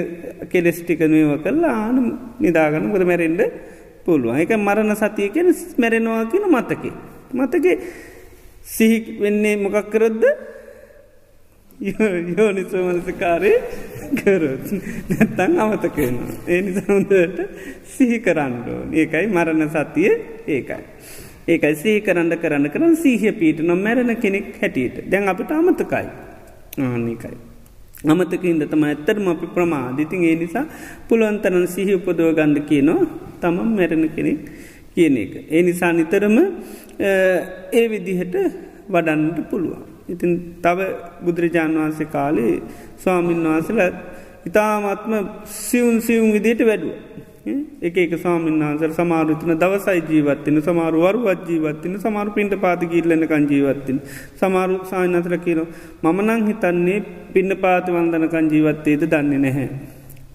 කෙලෙස්ටිකනයව 0.52 1.30
කල්ලා 1.44 1.74
ආන 1.84 1.96
නිදාගන්න 2.40 2.90
ගොද 2.92 3.04
මැරෙන්ඩ 3.10 3.42
පුළුවන් 4.04 4.42
එක 4.42 4.52
මරණ 4.58 4.96
සතිය 4.96 5.30
කියෙන 5.34 5.54
මැරෙනවා 5.78 6.24
කියන 6.32 6.46
මතක. 6.52 6.84
මතක 7.38 7.66
සිහි 8.74 9.18
වෙන්නේ 9.20 9.56
මොකක් 9.56 9.90
කරොද්ද 9.92 10.24
යෝනිසෝමනසකාරය 12.36 13.52
කරොත් 14.16 14.66
නැත්තං 15.10 15.52
අමතකෙන. 15.58 16.16
ඒ 16.46 16.60
නිසාහොඳට 16.62 17.38
සිහි 17.86 18.18
කරන්නඩෝ. 18.20 18.80
ඒකයි 18.92 19.26
මරණ 19.28 19.70
සතිය 19.70 20.10
ඒකයි. 20.48 20.82
ඒකයි 21.48 21.74
සී 21.76 22.00
කරන්න 22.00 22.34
කරන්න 22.36 22.70
කරන 22.70 22.96
සීහ 22.96 23.22
පීට 23.32 23.60
නො 23.62 23.76
මැරණ 23.76 24.16
කෙනෙක් 24.16 24.48
හැටියට 24.60 24.96
දැන් 25.06 25.28
අපිට 25.28 25.52
අමතකයි 25.52 26.08
ආනිකයි. 26.80 27.36
අමතකින්ද 28.04 28.64
තම 28.64 28.82
ඇත්තරම 28.84 29.28
අපි 29.28 29.46
ප්‍රමාධිතින් 29.54 30.24
ඒ 30.24 30.34
නිසා 30.36 30.64
පුළුවන්තරන් 31.08 31.66
සිහි 31.68 31.94
උපදව 31.94 32.32
ගණ්ඩ 32.34 32.66
කියනවා 32.70 33.06
තමම් 33.40 33.70
මැරණ 33.76 34.08
කෙනෙක් 34.16 34.40
කියන 34.94 35.16
එක. 35.16 35.32
ඒ 35.48 35.62
නිසා 35.62 35.92
නිතරම 35.92 36.36
ඒ 37.00 37.86
විදිහට 37.88 38.36
වඩන්නට 38.88 39.40
පුළුවන්. 39.50 39.87
ඉතින් 40.08 40.32
තව 40.62 40.78
බුදුරජාණන් 41.24 41.78
වහන්සේ 41.78 42.08
කාලේ 42.08 42.54
ස්වාමීන් 42.96 43.42
වහන්සල 43.44 43.80
ඉතාමත්ම 44.46 45.12
සිවුන් 45.58 45.96
සිවුම් 46.00 46.30
විදියට 46.32 46.62
වැඩුව. 46.62 46.94
එක 47.80 47.96
එක 47.96 48.14
ස්වාමීන් 48.16 48.56
වහන්සර 48.60 48.92
සමාරුතන 48.92 49.52
දවසයි 49.56 50.00
ජීවත්තින 50.04 50.62
සමාරු 50.62 51.02
වරුවත් 51.02 51.44
ජීවත්තින 51.46 51.94
සමාරු 51.98 52.30
පින්ට 52.30 52.54
පාති 52.56 52.86
ගිල්ලනකං 52.86 53.44
ජීවත්තින. 53.46 54.00
සමාරු 54.36 54.80
සායනතර 54.84 55.36
කියර 55.38 55.60
මමනං 56.02 56.48
හිතන්නේ 56.48 56.98
පින්න 57.32 57.52
පාති 57.58 57.92
වන්දනකං 57.92 58.50
ජීවත්තේද 58.50 59.04
දන්නේ 59.06 59.40
නැහැ. 59.40 59.68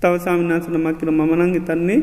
තව 0.04 0.14
සාමිනාසන 0.26 0.78
මක්කර 0.78 1.10
මනං 1.12 1.54
හිතන්නේ 1.56 2.00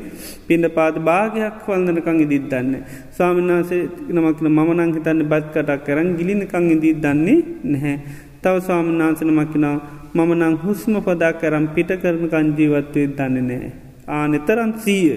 පින්ඩ 0.46 0.66
පාද 0.76 0.96
භාගයක් 1.00 1.60
වල්දනකං 1.66 2.18
ඉදිත් 2.24 2.48
දන්න. 2.50 2.74
ස්වාමිනාසේ 3.10 3.82
නමක්න 4.08 4.48
මනං 4.58 4.90
හිතන්න 4.96 5.22
බත් 5.32 5.46
කටක් 5.54 5.84
කරන් 5.86 6.08
ගිලිනකං 6.18 6.70
ඉදිත් 6.76 6.98
දන්නේ 7.04 7.38
නැහැ. 7.64 7.96
තව 8.42 8.54
ස්වාමනාසන 8.60 9.30
මකිනාව 9.32 9.78
මම 10.14 10.30
නං 10.34 10.54
හුස්ම 10.64 10.94
පදා 11.00 11.32
කරම් 11.34 11.66
පිට 11.74 11.90
කරන 12.02 12.24
කංජීවත්වය 12.28 13.02
දන්නේ 13.18 13.42
නෑ. 13.42 13.70
ආනෙතරන් 14.08 14.72
සීය 14.78 15.12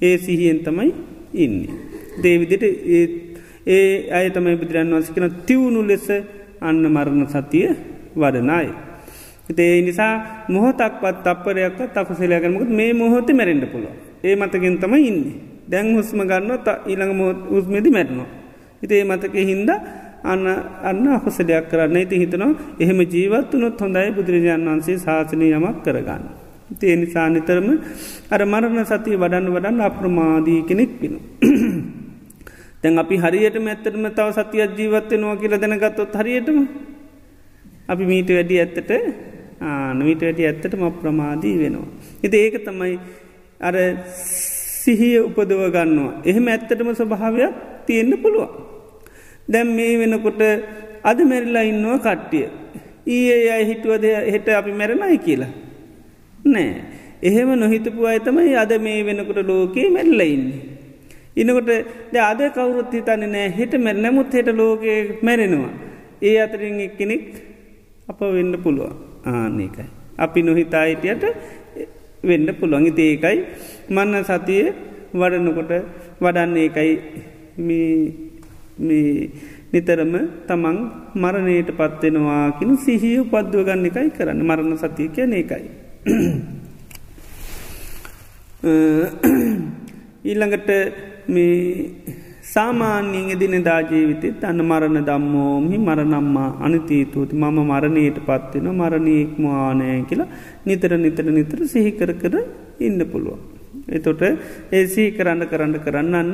ඒ 0.00 0.16
සිහියෙන් 0.18 0.60
තමයි 0.66 0.90
ඉන්න. 1.36 1.58
දේවිදිට 2.22 2.64
ඒ 3.66 4.10
අය 4.10 4.26
තමයි 4.30 4.56
බුදුරන් 4.56 4.94
වන්සිකන 4.94 5.26
තිවුණු 5.46 5.82
ලෙස 5.82 6.06
අන්න 6.60 6.82
මරණ 6.86 7.26
සතිය 7.26 7.68
වඩනයි. 8.16 8.68
ඒ 9.48 9.82
නිසා 9.82 10.46
මොහොතක්වත් 10.48 11.26
අපරයක් 11.26 11.78
තකුසලයකරමකුත් 11.88 12.70
මේ 12.70 12.92
මොහොත 12.94 13.28
මැරෙන්ට 13.30 13.66
පුළුව 13.68 13.92
ඒ 14.24 14.36
මතකින් 14.36 14.78
තම 14.78 14.94
ඉන්න 15.00 15.20
දැන් 15.68 15.94
හුස්ම 15.94 16.20
ගන්න 16.22 16.50
ඊළඟ 16.84 17.12
මොහොත් 17.12 17.38
උස්මදි 17.50 17.90
මැරනවා. 17.90 18.28
හිතේ 18.82 19.02
මතක 19.02 19.34
හින්ද 19.42 19.70
අන්න 20.24 20.46
අන්න 20.82 21.04
අහුසලයක් 21.08 21.68
කරන්න 21.70 21.96
ඉති 21.96 22.16
හිතනවා 22.18 22.52
එහෙම 22.78 23.00
ජීවත්වනොත් 23.06 23.76
හොඳයි 23.78 24.10
බුදුරජාණන් 24.12 24.70
වන්සේ 24.70 24.96
ශාසනය 24.98 25.46
යමක් 25.50 25.84
කරගන්න. 25.84 26.24
ඒ 26.82 26.96
නිසා 26.96 27.28
නිතරම 27.28 27.68
අර 28.30 28.40
මරණ 28.44 28.84
සතිය 28.84 29.16
වඩන්න 29.16 29.52
වඩන්න 29.52 29.80
අප්‍රමාදී 29.80 30.60
කෙනෙක් 30.62 30.92
පිනු. 31.00 31.18
තැන් 32.80 32.98
අපි 33.02 33.16
හරියට 33.16 33.56
මැත්තරම 33.60 34.08
තව 34.10 34.28
සතියක් 34.32 34.72
ජීවත්වෙනවා 34.78 35.36
කියලා 35.36 35.62
දැනගත්තොත් 35.62 36.14
හරියටම 36.14 36.58
අපි 37.88 38.04
මීට 38.04 38.30
වැඩි 38.30 38.56
ඇත්තට 38.58 38.92
ආනවිට 39.70 40.22
වැඩි 40.26 40.46
ඇත්තටම 40.48 40.82
අප්‍රමාදී 40.90 41.56
වෙනවා. 41.62 41.88
හිත 42.22 42.34
ඒක 42.34 42.56
තමයි 42.66 42.94
අර 43.60 43.76
සිහිය 44.84 45.18
උපදව 45.28 45.62
ගන්නවා. 45.76 46.12
එහෙම 46.30 46.46
ඇත්තටම 46.48 46.90
ස්වභාවයක් 47.00 47.54
තියෙන්න්න 47.86 48.22
පුළුවන්. 48.24 48.50
දැම් 49.52 49.68
මේ 49.76 49.94
වෙනකොට 50.00 50.42
අද 51.10 51.18
මැරිලා 51.30 51.64
ඉන්නවා 51.70 51.98
කට්ටිය. 52.06 52.46
ඊයේ 53.06 53.48
අය 53.56 53.64
හිටුවද 53.70 54.04
හෙට 54.34 54.48
අපි 54.48 54.72
මැරණයි 54.80 55.18
කියලා. 55.26 55.52
නෑ. 56.44 56.74
එහෙම 57.22 57.50
නොහිතපු 57.62 58.06
අයතමයි 58.12 58.54
අද 58.62 58.72
මේ 58.86 59.00
වෙනකොට 59.08 59.40
ලෝකයේ 59.50 59.88
මැල්ලඉන්නේ. 59.96 60.60
ඉනකොට 61.36 61.70
ද 62.12 62.16
අද 62.30 62.40
කවුරුත් 62.56 62.92
හිතන්න 62.98 63.24
නෑ 63.34 63.48
හෙට 63.58 63.74
මැර 63.84 63.96
නැමුත් 64.04 64.32
හෙට 64.38 64.48
ලෝකයේ 64.60 65.00
මැරෙනවා. 65.26 65.72
ඒ 66.22 66.36
අතරින් 66.44 66.80
එක්කෙනෙක් 66.86 67.26
අප 68.08 68.20
වෙන්න 68.36 68.54
පුළුවන්. 68.64 69.13
ආනකයි. 69.24 69.86
අපි 70.16 70.40
නොහිතා 70.42 70.84
හිටියට 70.86 71.24
වෙන්න 72.22 72.48
පුළුවන් 72.54 72.86
ඉති 72.86 73.02
ඒකයි 73.10 73.38
මන්න 73.90 74.24
සතිය 74.24 74.64
වඩනකොට 75.12 75.72
වඩන්නේ 76.20 76.66
එකයි 76.68 76.92
නිතරම 79.72 80.14
තමන් 80.48 80.76
මරණයට 81.14 81.70
පත්වෙනවා 81.78 82.44
කිනු 82.58 82.74
සිහිය 82.78 83.16
උපද්දුව 83.22 83.62
ගන්න 83.66 83.86
එකයි 83.86 84.08
කරන්න 84.16 84.40
මරණ 84.42 84.76
සතිය 84.78 85.08
කියන 85.10 85.32
එකයි. 85.34 85.64
ඊල්ළඟට 90.24 90.70
මේ 91.28 91.58
සාමාන්‍යයෙන් 92.44 93.30
එදින 93.34 93.64
දාජීවිතෙත් 93.64 94.42
අන්න 94.44 94.60
මරණ 94.62 95.06
දම්මෝමි 95.08 95.76
මරනම්මා 95.78 96.50
අනතීතුූති. 96.60 97.34
මම 97.34 97.58
මරණයට 97.70 98.18
පත්වෙන 98.20 98.68
මරණයෙක්මවානය 98.72 99.88
කියලා 100.08 100.30
නිතර 100.66 100.92
නිතර 100.96 101.26
නිතර 101.30 101.58
සිහිකර 101.64 102.10
කර 102.22 102.34
ඉන්න 102.80 103.00
පුළුවන්. 103.12 103.40
එතොට 103.88 104.22
ඒ 104.72 104.84
සිහි 104.86 105.10
කරන්න 105.16 105.42
කරන්න 105.50 105.76
කරන්නන්න 105.84 106.32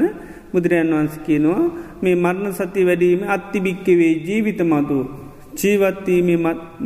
බුදුරජන් 0.52 0.90
වන්ස 0.94 1.16
කියනවා 1.26 1.62
මේ 2.02 2.16
මරණ 2.16 2.52
සති 2.52 2.86
වැඩීම 2.88 3.22
අත්තිබික්කවේ 3.26 4.12
ජීවිත 4.28 4.62
මතු 4.62 4.98
ජීවත්වීමේ 5.60 6.38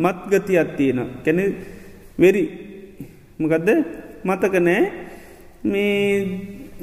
මත්ගති 0.04 0.58
අත්තියෙන 0.58 1.00
කැන 1.24 1.40
වෙරි. 2.18 2.44
මොකදද? 3.38 3.68
මතකනෑ 4.24 4.82
මේ 5.64 6.12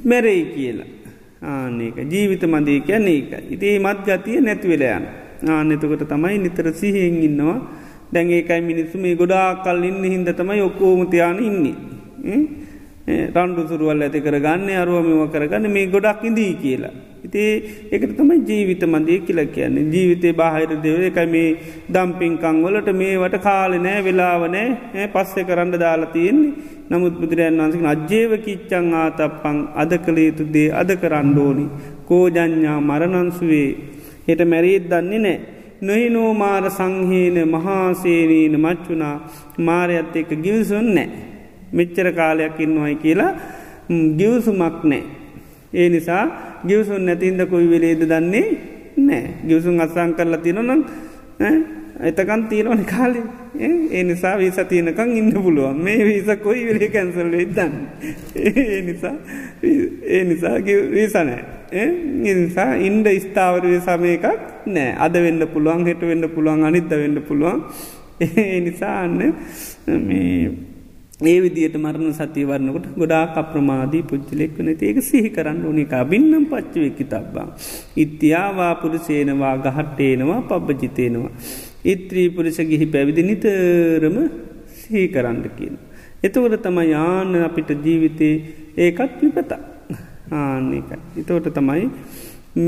මැරෙයි 0.06 0.44
කියලා. 0.56 0.90
ආනක 1.42 1.98
ජීවිත 2.12 2.44
මදී 2.46 2.82
කියන්නේ 2.88 3.18
ඒක 3.20 3.52
ඉතිේ 3.54 3.80
මත් 3.80 4.06
ගතිය 4.08 4.42
නැතිවෙලයන් 4.46 5.06
ආනෙතකොට 5.50 6.04
තමයි 6.12 6.38
නිතර 6.38 6.68
සිහෙන් 6.74 7.18
ඉන්නවා. 7.28 7.60
දැන් 8.14 8.30
ඒකයි 8.30 8.62
මිනිස්සු 8.62 8.98
මේ 8.98 9.16
ගොඩා 9.16 9.48
කල් 9.66 9.84
ඉන්න 9.84 10.04
හින්ද 10.04 10.30
තමයි 10.40 10.62
ඔක්කෝමතියාන 10.62 11.40
ඉන්නේ. 11.40 11.76
රණ්ඩු 13.36 13.64
සුරුවල් 13.70 14.04
ඇති 14.06 14.22
කරගන්න 14.26 14.70
අරුවමව 14.82 15.24
කරගන්න 15.34 15.66
මේ 15.78 15.88
ගොඩක් 15.96 16.22
ඉදී 16.30 16.54
කියලා. 16.64 16.94
ඉතිේ 17.26 17.54
එකට 17.92 18.14
තමයි 18.20 18.38
ජීවිත 18.50 18.84
මන්දී 18.94 19.20
කියලා 19.28 19.48
කියන්නේ. 19.56 19.90
ජීවිතය 19.94 20.34
බාහිර 20.42 20.76
දෙව 20.86 21.02
එකයි 21.10 21.28
මේ 21.36 21.50
දම්පින්කංවලට 21.96 22.92
මේවට 23.02 23.38
කාලනෑ 23.48 24.06
වෙලාවනෑ 24.08 25.10
පස්සෙ 25.16 25.48
කරන්න 25.50 25.82
දාලා 25.86 26.14
තියෙන්නේ. 26.16 26.54
නමුත් 26.92 27.14
බුදුරයන් 27.16 27.56
වන්සක 27.58 27.84
අජ්‍යේව 27.86 28.32
කිච්චං 28.42 28.88
ආතප්පං 28.94 29.58
අද 29.74 29.92
කළ 29.98 30.18
යුතු 30.20 30.44
දේ 30.46 30.70
අද 30.72 30.90
කරණ්ඩෝනි 30.94 31.66
කෝජඥා 32.06 32.80
මරණන්සුවේ 32.82 33.70
හෙට 34.28 34.42
මැරීත් 34.44 34.86
දන්නේ 34.86 35.20
නෑ. 35.20 35.38
නොහිනෝ 35.82 36.32
මාර 36.34 36.64
සංහීන 36.70 37.38
මහාසේනීන 37.48 38.56
මච්චුනා 38.58 39.16
මාරයත් 39.60 40.16
එක 40.16 40.30
ගිවිසුන් 40.38 40.88
නෑ. 40.92 41.10
මෙච්චර 41.72 42.08
කාලයක් 42.12 42.60
ඉන්නවයි 42.60 42.96
කියලා 42.98 43.32
ගිවසුමක් 44.18 44.84
නෑ. 44.84 45.04
ඒ 45.74 45.88
නිසා 45.90 46.24
ගිවසුන් 46.68 47.06
නැතින්ද 47.06 47.42
කොයි 47.46 47.68
වෙලේද 47.68 48.04
දන්නේ 48.06 48.48
නෑ 49.00 49.24
ගිවසුන් 49.48 49.80
අත්සං 49.80 50.12
කරලා 50.14 50.38
තිනොනම් 50.40 50.82
එතකන් 52.00 52.44
තියෙනවන 52.50 52.84
කාලේ. 52.86 53.24
ඒ 53.60 54.04
නිසා 54.04 54.38
වී 54.38 54.52
සතියනකං 54.52 55.16
ඉන්න 55.18 55.32
පුළුවන්. 55.36 55.78
මේ 55.78 56.06
වීස 56.06 56.30
කොයි 56.44 56.66
වෙලි 56.66 56.90
කැන්සල් 56.90 57.32
වෙදන්න 57.32 57.74
ඒ 58.36 58.82
නිසා 58.82 59.16
ඒ 60.10 60.24
නිසා 60.24 60.56
වීසනෑ 60.92 61.44
නිසා 61.72 62.72
ඉන්ඩ 62.78 63.08
ස්ථාවරය 63.20 63.80
සමයකක් 63.82 64.26
නෑ. 64.68 64.96
අද 64.98 65.14
වෙන්න 65.16 65.48
පුළුවන් 65.54 65.86
හෙට 65.86 66.02
වෙන්න 66.04 66.30
පුළුවන් 66.30 66.66
අනිත්ද 66.66 66.92
වෙන්න 66.94 67.22
පුළුවන්. 67.22 67.64
ඒ 68.22 68.60
නිසා 68.60 68.98
අන්න 69.04 69.18
මේ 70.02 70.52
ඒ 71.24 71.40
විදියට 71.42 71.76
මරණ 71.78 72.14
සතිවරන්නකොට 72.14 72.86
ගොඩා 72.98 73.24
අප්‍රමාදී 73.36 74.04
පුච්චලෙක් 74.04 74.54
වන 74.58 74.70
ඒක 74.72 75.02
සිහි 75.02 75.30
කරන්න 75.30 75.66
ඕනික 75.66 75.94
බින්නම් 76.10 76.46
පච්චවෙකි 76.46 77.06
තබ්බා. 77.06 77.48
ඉත්‍යාවා 77.96 78.74
පුරුසේනවා 78.76 79.56
ගහට්ටේනවා 79.58 80.42
පබ්බජිතේනවා. 80.42 81.32
ඉත්‍රී 81.84 82.30
පුරුෂ 82.36 82.60
ගිහි 82.72 82.86
පැවිදි 82.86 83.24
නිතරම 83.24 84.18
සිහි 84.82 85.08
කරන්න 85.08 85.44
කියන. 85.58 85.76
එතවට 86.24 86.64
තම 86.66 86.80
යාන 86.94 87.36
අපිට 87.48 87.72
ජීවිතේ 87.86 88.34
ඒකත් 88.78 89.22
විපතා. 89.22 89.62
ආන්නේකයි. 90.32 91.00
එතවට 91.22 91.54
තමයි 91.58 91.86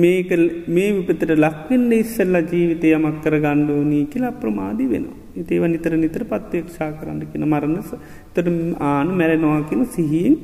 මේක 0.02 0.30
මේ 0.68 0.90
විපතට 0.98 1.32
ලක්වෙන්න 1.36 1.92
ඉස්සල්ල 2.02 2.36
ජීවිතය 2.52 2.94
යමක් 2.98 3.18
කර 3.24 3.36
ගණ්ඩෝනී 3.46 4.06
කියලා 4.12 4.34
අප්‍රමාදී 4.36 4.92
වෙනවා. 4.94 5.18
ඒව 5.38 5.64
නිතර 5.74 5.98
නිතර 6.04 6.24
පත්වේක්ෂා 6.32 6.92
කරන්න 7.00 7.26
කියෙන 7.32 7.50
මරණස 7.50 7.90
තොට 8.36 8.48
ආන 8.92 9.10
මැරෙනවා 9.20 9.64
කියෙන 9.70 9.86
සිහියෙන් 9.96 10.38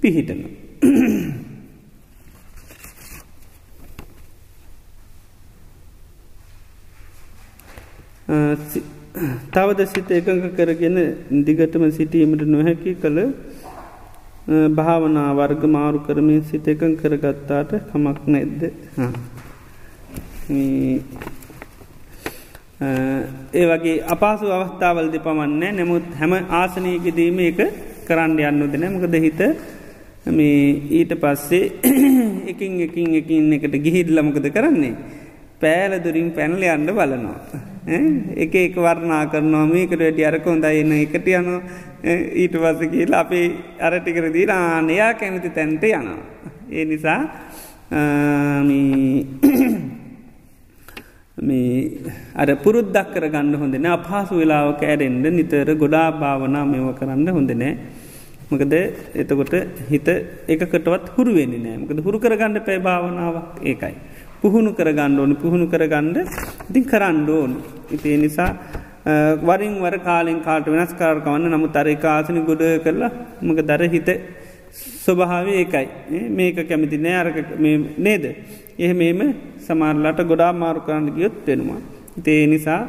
පිහිටන. 0.00 0.42
තවද 8.32 9.80
සිත 9.86 10.10
එකඟ 10.10 10.44
කරගෙන 10.56 10.96
දිගටම 11.40 11.82
සිටීමට 11.90 12.44
නොහැකි 12.46 12.92
කළ 12.96 13.18
භාවනා 14.70 15.30
වර්ග 15.32 15.64
මාරු 15.68 15.98
කරමින් 16.00 16.40
සිත 16.42 16.66
එකන් 16.66 16.94
කරගත්තාට 16.96 17.72
කමක් 17.90 18.20
නැද්ද? 18.26 18.62
ඒ 23.52 23.66
වගේ 23.66 23.96
අපසු 24.06 24.46
අවස්ථාවල්ද 24.50 25.16
පමන්නේ 25.18 25.72
නැමුත් 25.72 26.06
හැම 26.14 26.32
ආසනයකදීම 26.52 27.38
එක 27.40 27.60
කරන්න 28.06 28.38
යන්නු 28.42 28.66
දෙන 28.66 28.86
මකද 28.90 29.14
හිත 29.18 29.42
මේ 30.28 30.56
ඊට 30.92 31.12
පස්සේ 31.16 31.64
එකින් 32.52 32.80
එකින් 32.80 33.14
එකින් 33.14 33.52
එකට 33.52 33.76
ගිහිල්ලමකද 33.78 34.48
කරන්නේ? 34.50 34.94
පෑලදුරින් 35.60 36.32
පැනල 36.32 36.64
අන්න 36.66 36.88
බලනවා. 36.88 37.71
එක 37.82 38.54
එක 38.54 38.76
වර්ණා 38.76 39.26
කරනවා. 39.26 39.66
මේකට 39.66 39.98
වැඩි 39.98 40.24
අරකොන්දයින්න 40.24 40.92
එකට 40.94 41.26
යනවා. 41.28 41.62
ඊට 42.34 42.54
පස්ස 42.54 42.88
කියල 42.88 43.14
අපේ 43.14 43.56
අරටිකර 43.80 44.30
දී 44.30 44.46
ආනයා 44.48 45.14
කැමති 45.14 45.50
තැන්ට 45.50 45.82
යනවා. 45.82 46.18
ඒ 46.70 46.84
නිසා 46.84 47.30
මේ 51.38 52.00
අර 52.34 52.56
පුරුද්දක් 52.56 53.12
කර 53.12 53.28
ගන්න 53.28 53.54
හොඳන 53.54 53.86
අපහසු 53.88 54.36
වෙලාවක 54.36 54.82
ඇරෙන්ඩ 54.82 55.26
නිතර 55.30 55.74
ගොඩා 55.74 56.12
භාවනා 56.12 56.64
මෙව 56.64 56.94
කරන්න 56.94 57.28
හොඳනෑ. 57.28 57.76
මකද 58.50 58.72
එතකොට 59.14 59.54
හිත 59.90 60.08
එකකටවත් 60.48 61.08
හුරුවෙන්නේ 61.16 61.58
නෑ. 61.58 61.78
මකද 61.78 62.00
හුරු 62.00 62.20
කරගන්න 62.20 62.62
පැ 62.62 62.78
භාවනාවක්. 62.78 63.58
ඒකයි. 63.62 63.94
පුහුණු 64.42 64.70
කරගන්න 64.78 65.18
ඕනි 65.22 65.34
පුහුණු 65.42 65.66
කරගන්න 65.72 66.16
ඉතින් 66.70 66.84
කරන්න 66.92 67.28
ඕනි. 67.30 67.56
ඉතිේ 67.94 68.18
නිසා 68.24 68.50
වරින් 69.48 69.74
වර 69.84 69.96
කාලෙන් 70.08 70.40
කාට 70.46 70.66
වෙනස් 70.66 70.92
කාරකවන්න 71.00 71.50
නමු 71.52 71.68
තරේ 71.76 71.98
ආසනි 72.12 72.42
ගොඩ 72.50 72.62
කරලා 72.84 73.12
මක 73.42 73.58
දර 73.70 73.82
හිත 73.94 74.10
ස්වභාව 75.04 75.46
ඒකයි 75.52 76.20
මේක 76.38 76.58
කැමති 76.68 76.98
නෑ 77.06 77.16
අරක 77.22 77.36
නේද. 78.06 78.24
එහ 78.78 78.92
මේම 78.94 79.20
සමාරලට 79.66 80.20
ගොඩා 80.30 80.52
මාරු 80.62 80.80
කරන්න 80.86 81.08
ගියොත් 81.16 81.36
වෙනවා. 81.46 81.80
ඉතේ 82.18 82.46
නිසා 82.52 82.80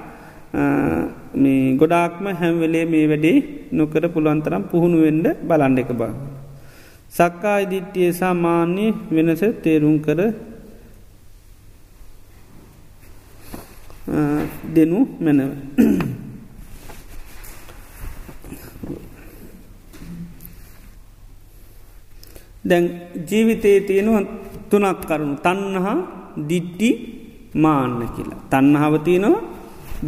මේ 1.35 1.75
ගොඩාක්ම 1.81 2.25
හැම්වෙලේ 2.41 2.85
මේ 2.93 3.05
වැඩේ 3.11 3.37
නොකර 3.71 4.03
පුළුවන්තරම් 4.15 4.63
පුහුණු 4.71 4.97
වෙන්ඩ 5.05 5.27
බලන්ඩ 5.49 5.83
එක 5.83 5.91
බා. 6.01 6.13
සක්කා 7.11 7.57
ඉදිට්ටිය 7.65 8.09
සාමාන්‍ය 8.21 8.87
වෙනස 9.15 9.43
තේරුම් 9.63 9.97
කර 10.07 10.19
දෙනු 14.75 14.99
මැනව. 15.19 15.51
දැන් 22.63 22.85
ජීවිතයේ 23.29 23.79
තියෙනවා 23.81 24.23
තුනක් 24.69 25.01
කරුණු 25.07 25.35
තන්නහා 25.37 25.97
දිට්ටි 26.49 26.89
මාන්න 27.55 28.09
කියලා. 28.15 28.39
තන්නහාව 28.49 28.95
තියෙනවා 29.03 29.43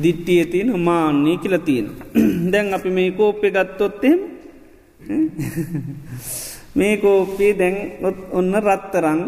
දිට්ටිය 0.04 0.46
තියෙන 0.46 0.80
මාන්නේ 0.80 1.38
කියල 1.38 1.58
තියෙන. 1.60 1.88
දැන් 2.52 2.74
අපි 2.74 2.90
මේ 2.90 3.12
කෝප්පය 3.12 3.52
ගත්තොත්තෙම 3.52 4.20
මේ 6.76 6.98
කෝප්පේ 6.98 7.52
දැන් 7.54 7.76
ඔන්න 8.32 8.54
රත්තරං 8.58 9.22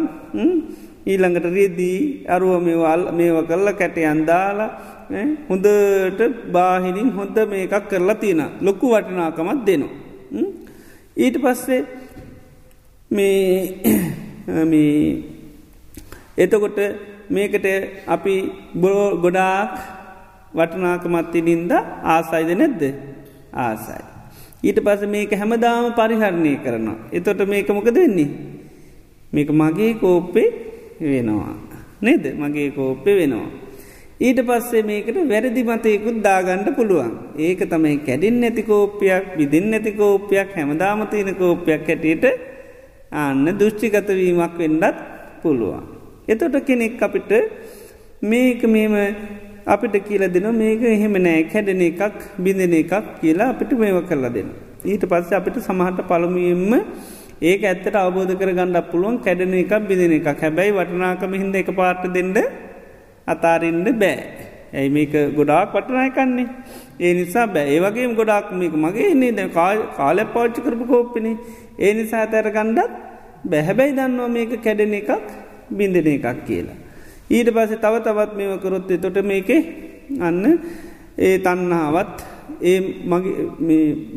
ඊළඟට 1.10 1.48
රෙදී 1.56 2.00
අරුව 2.28 2.54
මේවල් 2.68 3.02
මේව 3.18 3.38
කරලා 3.50 3.80
කැට 3.80 3.98
අන්දාලා 4.14 4.70
හොඳට 5.50 6.22
බාහිනින් 6.52 7.10
හොඳ 7.18 7.38
මේකක් 7.52 7.88
කරලා 7.90 8.22
තියෙන 8.22 8.42
ලොකු 8.62 8.86
වටිනාකමත් 8.94 9.62
දෙනවා. 9.68 9.94
ඊට 11.18 11.38
පස්සේ 11.44 11.82
මේ 13.12 13.54
එතකොට 16.38 16.80
මේකට 17.30 17.66
අපි 18.08 18.36
බොරෝ 18.76 19.10
ගොඩාක් 19.24 19.74
වටනාකමත්තිනින්ද 20.54 21.72
ආසයිද 22.04 22.50
නැද්ද 22.54 22.84
ආසයි. 23.54 24.04
ඊට 24.64 24.80
පස 24.86 25.02
මේක 25.08 25.32
හැමදාම 25.32 25.94
පරිහරණය 25.98 26.54
කරනවා. 26.64 27.00
එතොට 27.12 27.42
මේක 27.48 27.70
මොකද 27.70 27.96
වෙන්නේ. 27.96 28.30
මේක 29.34 29.50
මගේ 29.52 29.94
කෝප්පේ 29.96 30.67
වෙනවා. 31.02 31.54
නේද 32.02 32.26
මගේ 32.40 32.70
කෝප්පෙ 32.72 33.12
වෙනවා. 33.16 33.48
ඊට 34.20 34.40
පස්සේ 34.48 34.84
මේකට 34.84 35.18
වැරදි 35.32 35.64
මතයකුත් 35.64 36.18
දාගණ්ඩ 36.22 36.70
පුළුවන්. 36.76 37.12
ඒක 37.38 37.60
තමයි 37.70 37.98
කැඩින් 38.08 38.40
නැති 38.42 38.64
කෝප්පයක් 38.64 39.26
විදින් 39.38 39.70
නැති 39.72 39.92
කෝප්පයක් 39.92 40.56
හැමදාමතියන 40.56 41.36
කෝප්පයක් 41.36 41.88
හැටියට 41.88 42.26
අන්න 43.12 43.46
දෘෂ්ටිගතවීමක් 43.60 44.58
වෙන්නත් 44.58 44.98
පුළුවන්. 45.42 45.84
එතොට 46.28 46.58
කෙනෙක් 46.66 47.02
අපිට 47.02 47.32
මේක 48.22 48.64
මේම 48.66 48.96
අපිට 49.66 49.96
කියල 50.08 50.24
දෙන 50.28 50.48
මේක 50.56 50.82
එහෙම 50.84 51.14
නෑ 51.18 51.44
කැඩෙන 51.44 51.82
එකක් 51.82 52.18
බිඳෙන 52.38 52.74
එකක් 52.74 52.94
කියලා 53.22 53.50
අපිට 53.54 53.72
මේව 53.74 54.02
කරලා 54.10 54.34
දෙන්න. 54.34 54.50
ඊට 54.86 55.04
පස්ස 55.06 55.32
අපිට 55.32 55.58
සමහට 55.60 56.02
පළමුයෙන්ම 56.10 56.74
ඒක 57.42 57.64
ඇත්තට 57.64 57.96
අවබෝධ 57.96 58.34
කර 58.40 58.52
ගණඩ 58.58 58.90
පුළුවන් 58.92 59.18
කැඩෙන 59.26 59.54
එකක් 59.54 59.74
බිඳෙන 59.90 60.14
එකක් 60.18 60.30
හැබැයි 60.42 60.74
වටනාකම 60.74 61.34
හිද 61.34 61.56
එක 61.56 61.70
පාට 61.76 62.04
දෙන්න 62.16 62.34
අතාරන්න 63.28 63.86
බෑ. 64.02 64.18
ඇයි 64.74 64.90
මේක 64.90 65.14
ගොඩාක් 65.38 65.74
වටනායකන්නේ. 65.74 66.48
ඒ 67.00 67.14
නිසා 67.14 67.46
බෑ 67.48 67.76
ඒවගේ 67.76 68.08
ගොඩක් 68.20 68.50
මේක 68.62 68.74
මගේ 68.74 69.12
එන්නේ 69.14 69.32
දැ 69.32 69.50
කාල 69.98 70.20
පාච්චි 70.36 70.66
කරපු 70.66 70.86
කෝප්පිනි 70.86 71.38
ඒ 71.80 71.94
නිසා 71.94 72.26
තැර 72.26 72.50
ගණ්ඩත් 72.50 72.92
බැහැබැයි 73.46 73.98
දන්නවා 74.00 74.30
මේක 74.30 74.52
කැඩෙන 74.64 74.94
එකක් 74.94 75.12
බිඳෙන 75.70 76.08
එකක් 76.08 76.28
කියලා. 76.48 76.78
ඊට 77.30 77.50
පස්සේ 77.56 77.82
තව 77.84 77.94
තවත් 78.06 78.32
මේව 78.40 78.58
කරොත්තේ 78.64 78.98
තොට 78.98 79.22
මේක 79.24 79.50
අන්න 80.20 80.44
ඒ 81.18 81.38
තන්නාවත් 81.38 82.18
ඒ 82.62 82.80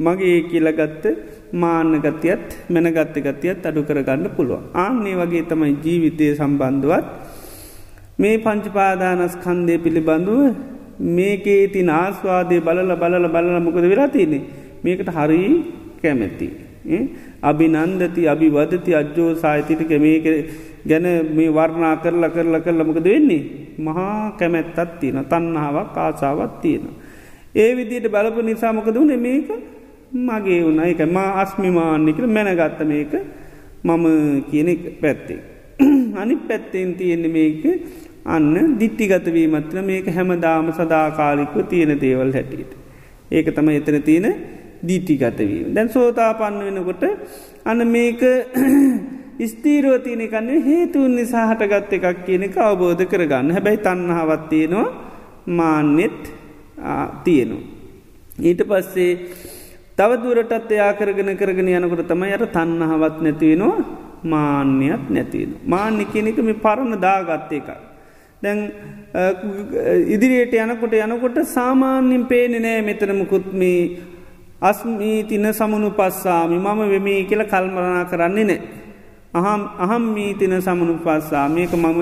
මගේ 0.06 0.36
කියලගත්ත 0.51 1.05
මාන්න 1.05 1.40
ගතියත් 1.52 2.70
මැනගත්ත 2.70 3.16
ගතියත් 3.18 3.66
අඩු 3.66 3.82
කරගන්න 3.82 4.31
පුළුව. 4.36 4.60
ආන්නේ 4.74 5.16
වගේ 5.16 5.43
තමයි 5.43 5.77
ජීවිතය 5.85 6.35
සම්බන්ධුවත් 6.36 7.05
මේ 8.18 8.39
පංචපාදානස් 8.39 9.36
කන්දය 9.36 9.78
පිළිබඳුව 9.78 10.55
මේකේ 10.98 11.68
තින් 11.68 11.89
ආස්වාදය 11.90 12.60
බලල 12.60 12.97
බලල 12.97 13.28
බලල 13.28 13.60
මොකද 13.60 13.85
වෙලා 13.85 14.09
තියනෙ 14.09 14.40
මේකට 14.85 15.09
හරි 15.09 15.40
කැමැති. 16.02 16.48
අපි 17.43 17.66
නන්දති 17.68 18.28
අභි 18.28 18.48
වදති 18.48 18.94
අජ්‍යෝ 18.94 19.35
සාහිතිටික 19.35 19.93
මේක 20.01 20.27
ගැන 20.86 21.06
මේ 21.36 21.51
වර්ණා 21.51 21.97
කරලා 21.97 22.31
කරලා 22.31 22.60
කරලමකද 22.60 23.05
වෙන්නේ. 23.05 23.43
මහා 23.78 24.36
කැමැත්තත් 24.39 25.01
තියෙන 25.01 25.24
තන්නහාවක් 25.24 25.97
ආසාවත් 25.97 26.60
තියෙන. 26.62 26.89
ඒ 27.55 27.77
විදියට 27.77 28.09
බලපු 28.09 28.43
නිසාමකද 28.43 28.94
වුණ 28.94 29.18
මේක 29.18 29.48
මගේ 30.12 30.62
වුණ 30.62 30.81
එක 30.82 31.01
මා 31.09 31.41
අස්මිමාන්නිකට 31.41 32.27
මැනගත්ත 32.28 32.81
මේක 32.85 33.12
මම 33.85 34.45
කියන 34.51 34.69
පැත්තේ. 35.01 35.41
අනි 36.15 36.37
පැත්තෙන් 36.39 36.95
තියෙන්නේ 36.95 37.31
මේක 37.31 37.62
අන්න 38.27 38.78
දිට්ටිගතවීමත්‍ර 38.81 39.82
මේක 39.82 40.07
හැමදාම 40.09 40.73
සදාකාලික්ව 40.73 41.57
තියෙන 41.65 42.01
දේවල් 42.01 42.32
හැටියට. 42.32 42.73
ඒක 43.31 43.47
තම 43.49 43.69
එතන 43.70 44.03
තියෙන 44.03 44.27
දිට්ටිගතවීම. 44.82 45.74
දැන් 45.74 45.89
සෝතා 45.89 46.35
පන්න 46.35 46.65
වෙනකොට 46.66 47.03
අන්න 47.65 47.87
මේක 47.89 48.20
ස්තීරෝ 49.43 49.99
තියනෙ 49.99 50.27
කන්නේ 50.28 50.61
හේතුන් 50.61 51.15
නිසා 51.16 51.47
හටගත්ත 51.47 51.93
එකක් 51.95 52.24
කියන 52.27 52.43
එක 52.43 52.59
අවබෝධ 52.59 53.05
කරගන්න 53.07 53.53
හැබැයි 53.53 53.78
තන්නහාවත්තියනවා 53.78 54.89
මාන්නෙත් 55.49 56.20
තියෙනවා. 57.24 57.65
ඊට 58.41 58.61
පස්සේ 58.69 59.12
තවදුරටත් 60.01 60.72
එයා 60.77 60.93
කරගෙන 61.01 61.31
කරගෙන 61.40 61.68
යනකොට 61.78 62.02
තමයි 62.12 62.32
අර 62.36 62.44
තන්නහවත් 62.56 63.16
නැතිවෙනවා 63.27 63.77
මාන්‍යත් 64.32 65.05
නැතිවෙන. 65.16 65.52
මාන්‍ය 65.72 66.05
කෙනෙක 66.12 66.39
මේ 66.48 66.60
පරණ 66.64 67.01
දාගත්ත 67.06 67.52
එකක්. 67.59 67.68
දැන් 68.43 68.59
ඉදිරියට 70.14 70.55
යනකොට 70.64 70.94
යනකොට 71.06 71.39
සාමාන්‍යින් 71.56 72.24
පේනෙ 72.32 72.59
නෑ 72.66 72.82
මෙතනමකුත්මී 72.89 73.82
අස්මී 74.70 75.18
තින 75.31 75.47
සමුණු 75.60 75.90
පස්සාමි 75.98 76.59
මම 76.59 76.81
වෙමී 76.93 77.24
කියල 77.31 77.43
කල්මරනා 77.52 78.05
කරන්නේ 78.12 78.47
නෑ. 78.51 78.60
අහම් 79.32 79.62
අහම් 79.78 80.05
මීතින 80.14 80.55
සමනු 80.59 80.94
පස්සා 81.05 81.48
මේක 81.48 81.72
මම 81.72 81.98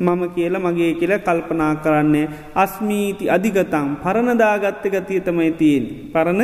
මම 0.00 0.22
කියල 0.34 0.54
මගේ 0.58 0.94
කියල 1.00 1.12
කල්පනා 1.26 1.74
කරන්නේ 1.84 2.26
අස්මීති 2.62 3.30
අධිගතම් 3.30 3.88
පරණදාගත්ත 4.02 4.84
ගතිය 4.94 5.20
තමයි 5.26 5.52
තියෙන්. 5.60 5.84
පරණ 6.12 6.42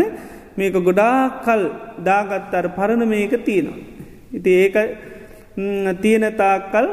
මේක 0.57 0.75
ගොඩා 0.89 1.43
කල් 1.45 1.63
දාගත්තර 2.03 2.67
පරණ 2.77 3.09
මේක 3.09 3.33
තියෙනවා. 3.45 3.79
ඉති 4.33 4.51
ඒක 4.63 4.77
තියෙනතාකල් 6.03 6.87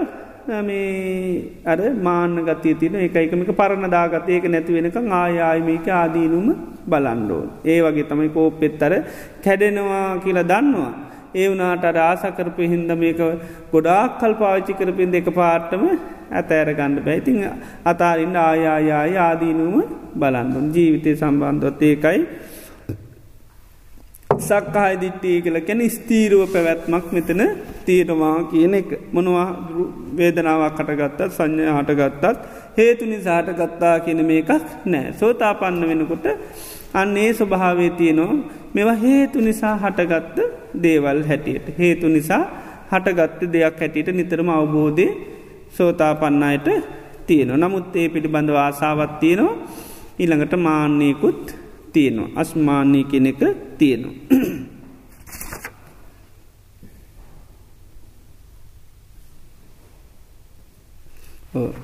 මේ 0.61 1.61
අර 1.65 1.77
මාන්න 2.07 2.35
ගතය 2.45 2.73
තින 2.79 2.95
එක 2.97 3.15
එකමික 3.15 3.51
පරණ 3.53 3.89
දාගත 3.89 4.29
ඒක 4.29 4.45
නැතිවෙනක 4.45 4.97
ආයායමක 5.13 5.87
ආදීනුම 5.93 6.47
බලන්ඩෝ. 6.85 7.43
ඒ 7.65 7.81
වගේ 7.81 8.07
තමයි 8.11 8.29
කෝපෙත්තර 8.29 8.93
කැඩෙනවා 9.43 10.19
කියලා 10.23 10.49
දන්නවා. 10.53 10.91
ඒ 11.35 11.47
වනාට 11.49 11.97
ආසකරපය 12.01 12.67
හින්ද 12.73 12.91
මේක 12.97 13.19
ගොඩාක් 13.73 14.19
කල් 14.21 14.33
පාවිච්චි 14.41 14.73
කරපින් 14.73 15.11
දෙක 15.11 15.27
පාට්ටම 15.39 15.83
ඇතෑර 16.31 16.69
ගණඩ 16.79 17.05
බැයිතිං 17.07 17.39
අතාරින්න 17.91 18.37
ආයායාය 18.41 19.13
ආදීනුම 19.19 19.75
බලන්දුන් 20.15 20.67
ජීවිතය 20.75 21.11
සම්බන්ධොත් 21.15 21.81
ඒකයි 21.81 22.21
සක්කාය 24.39 24.95
දිට්ටිය 25.01 25.41
කියල 25.41 25.57
කැන 25.61 25.81
ස්තීරුව 25.89 26.43
පැවැත්මක් 26.53 27.05
මෙතන 27.11 27.41
තීරවා 27.85 28.37
කියන 28.51 28.73
එක. 28.73 28.89
මොනවා 29.11 29.47
වේදනාවක් 30.17 30.77
කටගත්තත් 30.77 31.21
සංඥ 31.29 31.65
හටගත්තත් 31.69 32.39
හේතු 32.77 33.05
නිසාට 33.05 33.49
ගත්තා 33.51 33.95
කියන 33.99 34.21
මේකක් 34.25 34.51
නෑ. 34.85 35.13
සෝතාපන්න 35.13 35.83
වෙනකොට 35.89 36.27
අන්නේ 36.93 37.29
ස්වභාවේ 37.33 37.91
තියනවා. 37.91 38.37
මෙවා 38.73 38.97
හේතු 38.97 39.41
නිසා 39.41 39.75
හටගත්ත 39.77 40.37
දේවල් 40.83 41.21
හැටියට. 41.23 41.67
හේතු 41.79 42.07
නිසා 42.07 42.43
හටගත්ත 42.91 43.41
දෙයක් 43.53 43.79
හැටියට 43.79 44.13
නිතරම 44.13 44.49
අවබෝධය 44.49 45.07
සෝතාපන්නයට 45.69 46.67
තියෙන 47.27 47.53
නමුත් 47.55 47.95
ඒ 47.95 48.09
පිළිබඳව 48.09 48.57
ආසාවත් 48.57 49.13
තියෙනවා. 49.19 49.55
ඊළඟට 50.19 50.53
මාන්‍යයකුත් 50.57 51.66
තියෙනවා. 51.97 52.31
අස්මාන්‍ය 52.35 53.03
කෙනෙක 53.05 53.41
තියෙනවා. 53.77 54.15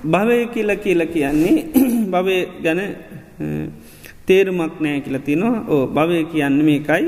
භවය 0.06 0.48
කියල 0.54 0.70
කියල 0.78 1.02
කියන්නේ 1.08 1.58
භවය 2.14 2.38
ගැන 2.64 2.82
තේරුමක් 4.26 4.80
නෑ 4.80 5.02
කියල 5.02 5.18
තිනවා 5.20 5.64
ඕ 5.68 5.84
භවය 5.90 6.20
කියන්න 6.26 6.58
මේකයි. 6.62 7.06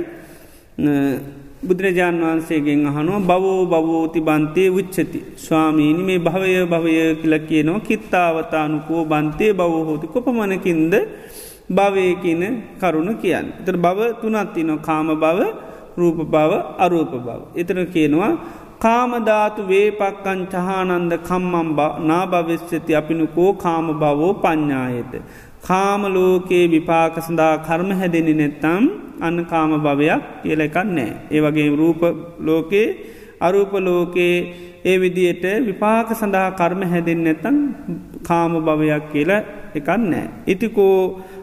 බුදුරජාණන් 1.61 2.23
වහන්සේගෙන් 2.23 2.85
අහනුව 2.87 3.21
බවෝ 3.23 3.65
බවෝති 3.65 4.19
බන්තය 4.21 4.63
විච්චති 4.69 5.19
ස්වාමීනි 5.37 6.03
මේ 6.03 6.19
භවය 6.19 6.53
භවය 6.65 6.93
කියල 7.21 7.35
කියනවා. 7.41 7.79
කිත්තාවතානුකෝ 7.81 9.05
බන්තය 9.05 9.53
බවහෝති 9.53 10.07
කොපමණකින්ද 10.07 10.93
භවය 11.69 12.21
කියන 12.21 12.43
කරුණ 12.79 13.09
කියන්න. 13.15 13.45
එතර 13.61 13.77
බව 13.77 13.99
තුනත්තින 14.21 14.71
කාම 14.79 15.07
බව 15.15 15.39
රූප 15.97 16.17
බව 16.25 16.51
අරූප 16.77 17.11
බව. 17.17 17.39
එතන 17.55 17.79
කියනවා 17.87 18.31
කාමධාතු 18.79 19.61
වේපක්කන් 19.63 20.39
චහානන්ද 20.47 21.13
කම්මම් 21.19 21.67
නාභවිශ්්‍යති 22.01 22.91
අපිනුකෝ 22.93 23.51
කාම 23.55 23.87
බවෝ 23.93 24.33
පඤ්ඥායත. 24.35 25.13
කාමලෝකයේ 25.61 26.65
විපාක 26.67 27.17
සඳහා 27.17 27.63
කර්ම 27.67 27.89
හැදෙනි 27.91 28.33
නැත්තම් 28.33 28.83
අන්න 29.21 29.37
කාම 29.45 29.71
භවයක් 29.77 30.21
කියලකන්නෑ. 30.43 31.11
ඒ 31.31 31.41
වගේ 31.41 31.69
රූප 31.71 32.01
ලෝකයේ 32.39 32.87
අරූප 33.39 33.73
ලෝකයේ 33.79 34.37
ඒ 34.85 34.97
විදියට 34.99 35.45
විපාක 35.65 36.09
සඳහා 36.13 36.49
කර්ම 36.51 36.81
හැදෙන් 36.83 37.21
නැතන් 37.23 37.57
කාම 38.23 38.53
භවයක් 38.59 39.03
කියලා 39.11 39.43
එකන්නෑ. 39.75 40.27
ඉතිකෝ 40.47 40.97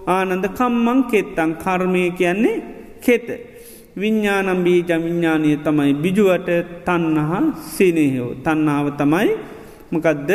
ආනන්ද 0.07 0.47
කම්මං 0.59 1.01
කෙත්තං 1.13 1.53
කර්මය 1.65 2.11
කියන්නේ 2.11 2.57
කෙත. 3.01 3.29
විඤ්ඥානම් 3.97 4.65
බීජ 4.65 4.91
විඤ්ඥානය 5.05 5.57
තමයි 5.57 5.95
බිජුවට 5.95 6.49
තන්නහා 6.85 7.43
සිනහෝ 7.75 8.31
තන්නාව 8.45 8.87
තමයි 8.97 9.31
මකදද 9.93 10.31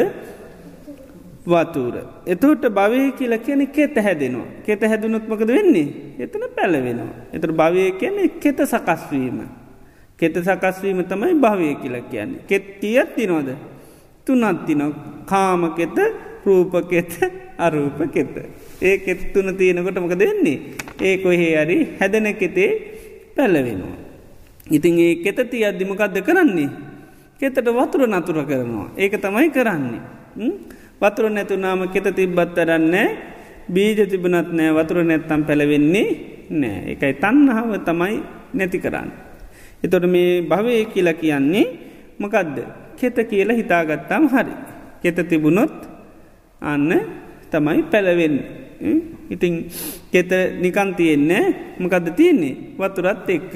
වතුර. 1.45 1.95
එතට 2.26 2.65
භවය 2.69 3.11
කියලා 3.11 3.38
කියන 3.38 3.68
කෙත 3.68 3.95
හැදෙනවා. 3.98 4.48
කෙත 4.65 4.82
හැදුනොත්මකද 4.82 5.48
වෙන්නේ. 5.49 5.88
එතන 6.19 6.44
පැලවෙනවා. 6.56 7.14
එතට 7.34 7.52
භවය 7.52 7.91
කියන්නේ 7.91 8.28
කෙත 8.40 8.60
සකස්වීම. 8.64 9.40
කෙත 10.19 10.36
සකස්වීම 10.38 11.03
තමයි 11.03 11.34
භවය 11.36 11.76
කියලා 11.82 12.06
කියන්නේ. 12.11 12.45
කෙත් 12.48 12.80
තියත් 12.80 13.15
තිනොද. 13.15 13.49
තුනත් 14.26 14.65
තින 14.65 14.82
කාමකෙත 15.26 15.98
රූපකෙත 16.45 17.47
අරූපකෙත. 17.57 18.35
ඒ 18.81 18.97
කෙත්තුන 18.97 19.57
තියෙනකොට 19.57 19.97
මක 19.97 20.13
දෙන්නේ. 20.19 20.59
ඒ 21.01 21.17
කොහේ 21.17 21.57
අරි 21.57 21.77
හැදෙන 21.99 22.35
කෙතේ 22.35 22.71
පැලවෙනවා. 23.35 23.97
ඉතින් 24.71 24.99
ඒ 24.99 25.15
කෙතති 25.23 25.65
අධිමකක්ද 25.65 26.21
කරන්නේ. 26.21 26.69
කෙතට 27.39 27.57
වතුර 27.57 28.01
නතුර 28.07 28.38
කරනවා. 28.45 28.93
ඒක 28.97 29.21
තමයි 29.21 29.49
කරන්නේ. 29.49 30.01
වතුර 31.01 31.29
නැතුනාම 31.29 31.89
කෙත 31.89 32.09
තිබ්බත්තරන්නේ 32.15 33.07
බීජ 33.69 34.09
තිබනත් 34.09 34.49
නෑ 34.53 34.71
වතුර 34.73 35.03
නැත්තම් 35.03 35.41
පැළවෙන්නේ 35.43 36.07
නෑ 36.49 36.93
එකයි 36.93 37.13
තන්නහාව 37.21 37.73
තමයි 37.85 38.15
නැති 38.53 38.77
කරන්න. 38.79 39.09
එතොට 39.84 40.05
මේ 40.05 40.41
භවය 40.41 40.85
කියල 40.93 41.09
කියන්නේ 41.13 41.65
මකදද 42.19 42.57
කෙත 42.97 43.17
කියල 43.29 43.49
හිතාගත්තාම 43.53 44.25
හරි. 44.29 44.53
කෙත 45.01 45.17
තිබුණොත් 45.29 45.75
අන්න 46.61 46.91
තමයි 47.52 47.84
පැළවෙන්න. 47.91 48.38
ඉතිං 49.30 49.53
කෙත 50.14 50.32
නිකන් 50.64 50.90
තියෙන්නේ 50.99 51.44
මකද 51.80 52.07
තියන්නේ? 52.19 52.56
වතුරත් 52.80 53.30
එක්ක. 53.36 53.53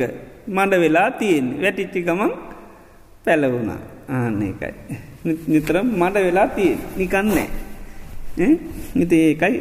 මඩ 0.48 0.74
වෙලා 0.84 1.10
තියෙන් 1.20 1.48
වැටිච්චි 1.64 2.02
ගමන් 2.08 2.32
පැලවුණා. 3.26 3.82
ආන්න 4.10 4.42
එකයි. 4.42 4.74
නිතරම් 5.48 5.88
මඩ 6.02 6.26
වෙලා 6.28 6.48
තිය 6.58 6.74
නිකන්නෑ. 6.98 7.48
ඉති 9.04 9.18
ඒකයි 9.28 9.56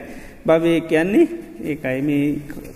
භවය 0.46 0.72
කියන්නේ. 0.90 1.26
ඒකයි 1.70 1.98
මේ 2.08 2.24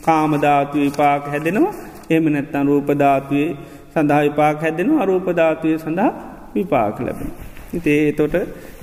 කාමධාතු 0.06 0.76
විපාක 0.84 1.24
හැදෙනවා. 1.32 1.74
එම 2.10 2.24
නැත්තන් 2.34 2.66
රූපධාතුවේ 2.70 3.48
සඳහා 3.94 4.20
විපාක් 4.26 4.56
හැදෙන 4.64 4.90
අරූපධාතුවය 5.02 5.78
සඳහා 5.84 6.10
විපාක 6.54 6.96
ලැබෙන. 7.06 7.30
ඉතේ 7.76 8.12
තොට 8.18 8.34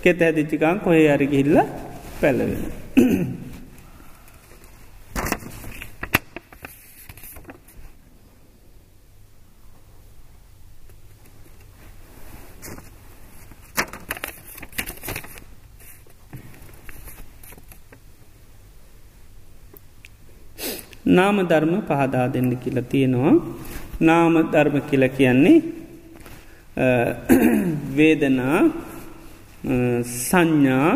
කෙත 0.04 0.20
හැදිච්චිකාන් 0.26 0.78
කොහේ 0.86 1.08
අරගිහිල්ල 1.16 1.58
පැලවෙන. 2.22 2.64
නාම 21.12 21.38
ධර්ම 21.44 21.74
පහදා 21.88 22.28
දෙන්න 22.34 22.52
කියල 22.64 22.78
තියෙනවා 22.92 23.34
නාම 24.00 24.36
ධර්ම 24.54 24.76
කියල 24.90 25.04
කියන්නේ 25.18 25.58
වේදනා 27.98 28.60
සංඥා 30.20 30.92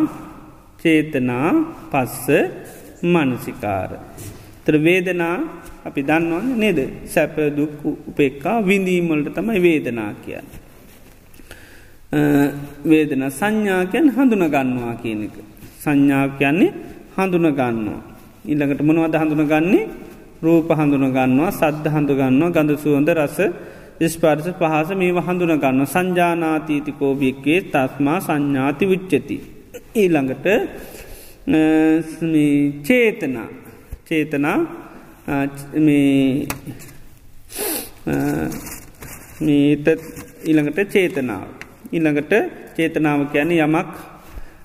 චේතනා 0.85 1.49
පස්ස 1.91 2.25
මනසිකාර. 3.03 3.91
තර 4.65 4.75
වේදනා 4.79 5.37
අපි 5.85 6.01
දන්නවන්න 6.01 6.57
නේද 6.57 6.79
සැප 7.05 7.35
දුක් 7.57 7.81
උපෙක්කා 8.09 8.57
විඳීමල්ට 8.61 9.33
තමයි 9.33 9.59
වේදනා 9.61 10.11
කියන්න. 10.23 10.47
වේදන 12.83 13.23
සංඥාකයන් 13.31 14.07
හඳුන 14.15 14.45
ගන්නවා 14.47 14.95
කියන 15.01 15.23
එක. 15.27 15.35
සංඥාව 15.79 16.29
කියන්නේ 16.39 16.73
හඳුන 17.17 17.47
ගන්නවා. 17.51 18.01
ඉල්ළඟට 18.45 18.81
මොනවද 18.81 19.15
හඳුන 19.15 19.47
ගන්නේ 19.47 19.89
රූප 20.41 20.69
හඳුන 20.71 21.07
ගන්නවා 21.11 21.51
සද්ධ 21.51 21.87
හඳු 21.89 22.13
ගන්නවා 22.15 22.53
ගඳ 22.55 22.77
සුවඳ 22.77 23.09
රස 23.11 23.37
ස්පාර්ස 24.05 24.47
පහස 24.51 24.89
මේ 24.93 25.11
හඳුන 25.27 25.53
ගන්න 25.57 25.85
සංජානාතීතිකෝභික්වේ 25.87 27.59
තස්මා 27.73 28.19
සංඥාති 28.21 28.85
විච්චති. 28.85 29.37
ඊළඟට 29.95 30.47
චේතනා. 32.87 33.49
චේතනා 34.07 34.57
ඊළඟට 40.47 40.79
චේතනාව. 40.93 41.45
ඊළඟට 41.95 42.33
චේතනාව 42.77 43.19
කියන 43.33 43.51
යමක් 43.57 43.91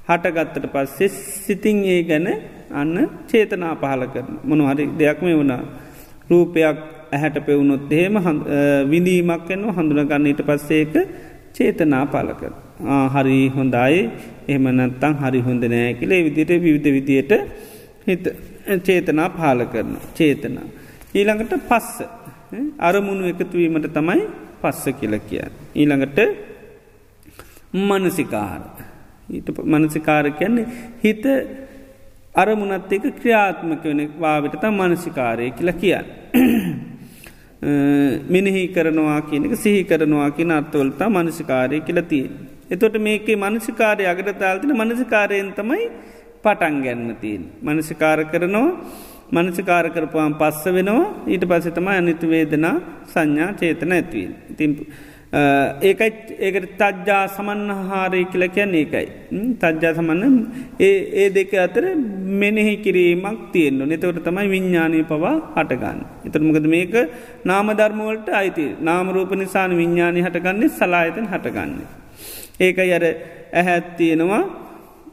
හටගත්තට 0.09 0.67
පස්සේ 0.75 1.09
සිතින් 1.45 1.79
ඒ 1.85 2.03
ගැන 2.03 2.27
අන්න 2.81 2.97
චේතනා 3.31 3.75
පහල 3.83 4.03
කරන. 4.13 4.29
මොනහරි 4.45 4.85
දෙයක් 4.99 5.19
මේ 5.23 5.37
වුණා. 5.41 5.63
රූපයක් 6.31 6.79
ඇහැට 7.13 7.37
පෙවුණොත් 7.47 7.93
එහෙම 7.93 8.17
විඳීමක් 8.91 9.51
එන්න 9.51 9.65
හඳුනගන්න 9.77 10.27
ඊට 10.31 10.43
පස්සේක 10.49 10.95
චේතනා 11.57 12.05
පාලක 12.07 12.43
හරි 13.15 13.39
හොඳයි 13.57 13.99
එහම 14.49 14.65
නත්තං 14.77 15.15
හරි 15.23 15.41
හොඳ 15.49 15.65
නෑ 15.73 15.95
කියලේ 16.01 16.21
විදිට 16.27 16.53
විවිධ 16.65 16.91
විදියට 16.97 17.33
හිත 18.07 18.25
චේතනා 18.87 19.29
පාල 19.31 19.61
කරන 19.73 19.97
චේතනා. 20.19 20.67
ඊළඟට 21.15 21.53
පස්ස 21.69 21.97
අරමුණු 22.79 23.25
එකතුවීමට 23.33 23.89
තමයි 23.97 24.23
පස්ස 24.63 24.85
කියල 25.01 25.15
කිය. 25.29 25.43
ඊළඟට 25.75 26.19
මනසිකාර 27.89 28.63
ඊට 29.31 29.49
මනසිකාර 29.73 30.31
කියන්නේ 30.39 30.67
හිත 31.05 31.25
අරමුණත් 32.35 32.93
එක 32.93 33.05
ක්‍රියාත්මක 33.19 33.85
වන 33.85 34.01
වාවිට 34.21 34.57
තම් 34.63 34.81
මනසිකාරය 34.81 35.51
කියල 35.59 35.71
කියන්න. 35.83 36.07
මිනිහි 38.33 38.63
කරනවා 38.75 39.21
කියනක 39.29 39.55
සිහි 39.57 39.85
කරනවා 39.85 40.31
කියන 40.31 40.51
අර්ථවලතා 40.51 41.09
මනසිකාරය 41.09 41.81
කියලතිය. 41.81 42.27
එතොට 42.71 42.97
මේකේ 43.01 43.37
මනසිකාරය 43.37 44.05
අගට 44.07 44.33
තාල්තින 44.43 44.73
මනසිකාරයෙන් 44.81 45.53
තමයි 45.53 45.85
පටන් 46.45 46.77
ගැන්ම 46.85 47.07
තිීන්. 47.23 47.45
මනසිකාර 47.63 48.21
කරනවා 48.33 48.69
මනසිකාර 49.37 49.87
කරපුවාන් 49.91 50.35
පස්ස 50.35 50.65
වෙනවා 50.77 51.05
ඊට 51.27 51.45
පසතම 51.51 51.89
අනිතු 51.93 52.27
වේදනා 52.29 52.77
සංඥා 53.13 53.51
චේතන 53.61 53.93
ඇත්වීන්. 53.93 54.33
තිම්ප 54.59 54.79
ඒකයි 55.83 56.11
ඒකට 56.41 56.73
තජ්ජා 56.81 57.23
සමන්හාරය 57.29 58.23
කියල 58.25 58.45
කියන්නේ 58.49 58.81
ඒකයි. 58.81 59.07
තජ්ජා 59.61 59.93
සමන්න 59.95 60.35
ඒ 60.81 60.97
ඒ 61.23 61.29
දෙක 61.31 61.55
අතර 61.67 61.85
මෙනෙහි 62.43 62.75
කිරීමක් 62.87 63.47
තියෙන්න්න 63.53 63.87
නතවට 63.89 64.27
තමයි 64.27 64.49
විඤ්ඥානය 64.55 65.05
පවා 65.05 65.37
හටගන්න. 65.57 66.03
එතරමකද 66.27 66.67
මේක 66.77 66.95
නාමධර්මවලට 67.45 68.29
අයිති 68.43 68.67
නාමරූප 68.81 69.33
නිසාන 69.37 69.79
විඤ්ඥානය 69.81 70.21
හටගන්නේ 70.27 70.77
සලායතන් 70.79 71.33
හටගන්න. 71.33 72.00
ඒක 72.61 72.79
අර 72.99 73.05
ඇහැත් 73.61 73.87
තියෙනවා. 73.99 74.43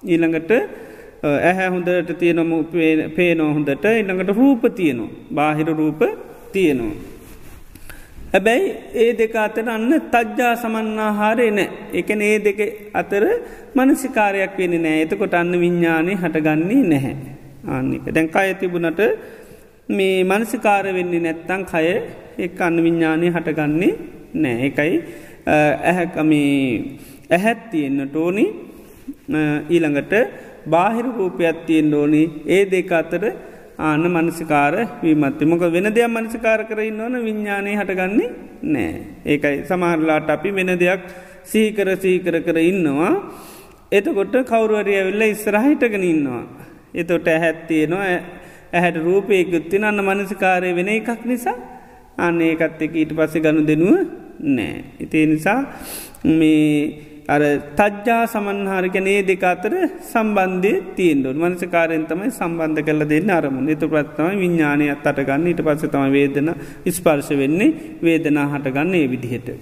ඊළඟට 0.06 0.52
ඇහැ 1.49 1.68
හොඳට 1.74 2.10
තියෙනම 2.22 2.52
පේනෝ 3.18 3.52
හොඳට. 3.57 3.86
ඉළඟට 4.02 4.32
රූප 4.40 4.64
තියනවා. 4.80 5.11
බාහිර 5.38 5.69
රූප 5.82 6.02
තියෙනවා. 6.53 6.95
හැබැයි 8.34 8.65
ඒ 9.03 9.11
දෙක 9.19 9.36
අතර 9.45 9.65
අන්න 9.76 9.94
තජ්ජා 10.14 10.53
සමන්නාහාරය 10.64 11.48
නෑ. 11.57 11.69
එකන 11.99 12.22
ඒ 12.22 12.38
දෙක 12.48 12.60
අතර 13.02 13.24
මනසිකාරයක් 13.78 14.57
වෙන 14.60 14.76
නෑ. 14.86 15.02
එතකොට 15.06 15.34
අන්න 15.41 15.53
විඤ්ඥානය 15.64 16.14
හටගන්නේ 16.22 16.84
නැහැ. 16.94 17.15
ආන්නක 17.74 18.06
දැන් 18.15 18.30
අය 18.41 18.53
තිබුණට 18.61 19.02
මේ 19.90 20.24
මනසිකාර 20.32 20.86
වෙන්නේ 20.98 21.24
නැත්තං 21.26 21.64
කය 21.72 21.88
එක් 22.45 22.61
අන්න 22.68 22.78
විඤ්ඥානය 22.86 23.28
හටගන්නේ 23.36 23.94
නෑ. 24.44 24.56
එකයි 24.68 24.95
ඇහැකමී 25.90 26.56
ඇහැත් 27.30 27.62
තියෙන්න්න 27.72 28.10
ටෝනි 28.10 28.45
ඊළඟට 29.70 30.14
බාහිර 30.66 31.08
රූපයක් 31.12 31.66
තියෙන් 31.68 31.94
ෝනි 31.94 32.24
ඒ 32.48 32.64
දෙක 32.66 32.91
අතර 32.91 33.24
ආන 33.80 34.04
මනසිකාර 34.08 34.76
වීමත්ති 35.04 35.45
මොක 35.45 35.64
වෙන 35.76 35.88
දෙයක් 35.94 36.10
මනසිකාර 36.10 36.60
කර 36.70 36.80
ඉන්නවන 36.82 37.16
විඤ්ඥානය 37.26 37.72
හටගන්නේ 37.76 38.30
නෑ. 38.64 38.94
ඒකයි 39.26 39.58
සමහරලාට 39.70 40.30
අපි 40.30 40.52
වෙන 40.52 40.72
දෙයක් 40.80 41.04
සීකර 41.44 41.90
සීකර 41.95 42.36
කර 42.41 42.58
ඉන්නවා. 42.62 43.14
එතකොට 43.91 44.36
කවරුවරිය 44.44 45.02
වෙල්ල 45.08 45.24
ඉස්සරහිටගෙන 45.24 46.04
ඉන්නවා. 46.04 46.44
එතොට 46.94 47.28
ඇහැත්තියනවා 47.28 48.06
ඇහැට 48.74 48.98
රූපයකුත්තින 48.99 49.84
අන්න 49.84 50.02
මනසිකාරය 50.02 50.72
වෙන 50.74 50.90
එකක් 50.90 51.26
නිසා 51.26 51.58
අන්න 52.18 52.41
ඒකත් 52.41 52.82
එක 52.82 52.95
ඊට 52.95 53.14
පස්සෙ 53.14 53.40
ගණු 53.40 53.68
දෙනුව 53.70 53.94
නෑ. 54.56 54.84
ඉතිේ 54.99 55.28
නිසා 55.28 55.60
මේ 56.24 57.16
අර 57.28 57.41
තජ්ජා 57.76 58.22
සමන්හාරකනේ 58.26 59.20
දෙක 59.24 59.44
අතර 59.45 59.74
සම්බන්ධය 60.04 60.74
තියන්ඩුව 60.95 61.41
මනසකාරයෙන් 61.41 62.06
තමයි 62.06 62.30
සම්බන්ධ 62.32 62.82
කල 62.82 63.02
දෙන්න 63.06 63.32
අරමුණ 63.32 63.70
එතු 63.70 63.88
ප්‍රත්තම 63.88 64.40
විඤ්ඥානය 64.41 64.86
අත්තටගන්න 64.90 65.48
ඊට 65.48 65.62
පස්ස 65.62 65.91
තම 65.94 66.06
වේදන 66.12 66.49
ස්පර්ශ 66.90 67.32
වෙන්නේ 67.36 67.70
වේදනා 68.02 68.48
හටගන්න 68.48 68.94
ඒ 68.95 69.08
විදිහට. 69.08 69.49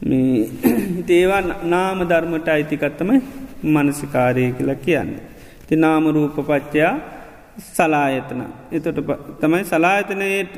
ඒවා 1.10 1.40
නාම 1.66 1.98
ධර්මට 2.04 2.48
අයිතිකත්තමයි 2.48 3.20
මනසිකාරය 3.66 4.44
කියලා 4.52 4.78
කියන්න. 4.78 5.14
ති 5.66 5.76
නාම 5.76 6.04
රූප 6.08 6.36
පච්චයා 6.42 6.92
සලායතන. 7.68 8.40
එතොට 8.72 9.00
තමයි 9.40 9.64
සලායතනයට 9.64 10.52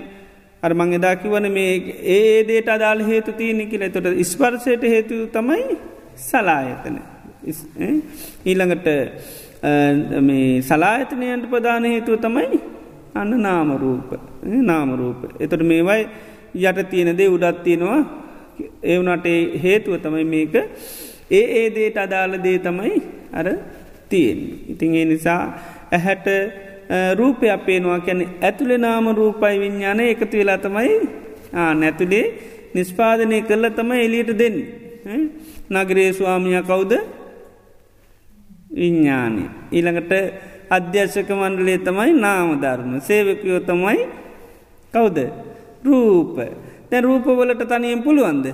අර 0.63 0.73
මං 0.75 0.93
එදා 0.99 1.15
කිවන 1.17 1.47
මේ 1.53 1.71
ඒ 2.17 2.43
දේට 2.45 2.69
අදාල් 2.69 3.01
හේතු 3.03 3.33
තියනෙ 3.33 3.65
කියල. 3.67 3.85
තොට 3.91 4.07
ස්පර්සයට 4.25 4.85
හේතු 4.85 5.17
තමයි 5.37 5.65
සලායතන. 6.19 6.97
ඊළඟට 8.47 8.89
මේ 10.21 10.63
සලායතනයන්ට 10.63 11.51
ප්‍රධාන 11.51 11.85
හේතුව 11.85 12.21
තමයි 12.27 12.61
අන්න 13.15 13.33
නාමරූප 13.41 14.11
නාමරූප 14.63 15.21
එතොට 15.41 15.65
මේවයි 15.65 16.03
යට 16.63 16.83
තියෙන 16.91 17.17
දේ 17.17 17.29
උඩත් 17.29 17.63
තියෙනවා. 17.65 18.01
ඒවනට 18.85 19.27
හේතුව 19.65 19.99
තමයි 19.99 20.25
මේක. 20.27 20.55
ඒ 21.31 21.45
ඒ 21.59 21.69
දේට 21.75 21.97
අදාළ 21.99 22.43
දේ 22.43 22.59
තමයි 22.59 22.95
අර 23.33 23.47
තියෙන් 24.09 24.41
ඉතින් 24.69 24.95
ඒ 24.95 25.05
නිසා 25.05 25.43
ඇහැට 25.91 26.27
රූපය 27.17 27.51
අපේනවා 27.51 28.01
කැනෙ 28.01 28.25
ඇතුළෙ 28.41 28.77
නාම 28.79 29.07
රූපයි 29.17 29.59
විඤ්ඥාන 29.63 30.01
එකතු 30.01 30.37
වෙලා 30.37 30.59
තමයි 30.59 30.95
නැතුළේ 31.81 32.27
නිස්පාදනය 32.75 33.43
කරල 33.49 33.69
තම 33.71 33.91
එලියට 33.93 34.33
දෙන්න. 34.39 34.57
නගරේ 35.71 36.13
ස්වාමිය 36.13 36.63
කවුද? 36.63 36.93
විඤ්ඥානය. 38.77 39.45
ඊළඟට 39.73 40.13
අධ්‍යර්ශක 40.71 41.31
මණ්ඩලේ 41.31 41.79
තමයි 41.79 42.13
නාමධර්ම 42.25 43.01
සේවකයෝ 43.01 43.61
තමයි 43.61 44.01
කවුද? 44.95 45.19
රූප. 45.85 46.37
තැ 46.91 47.01
රූපවලට 47.01 47.65
තනියෙන් 47.69 48.03
පුළුවන්ද? 48.03 48.47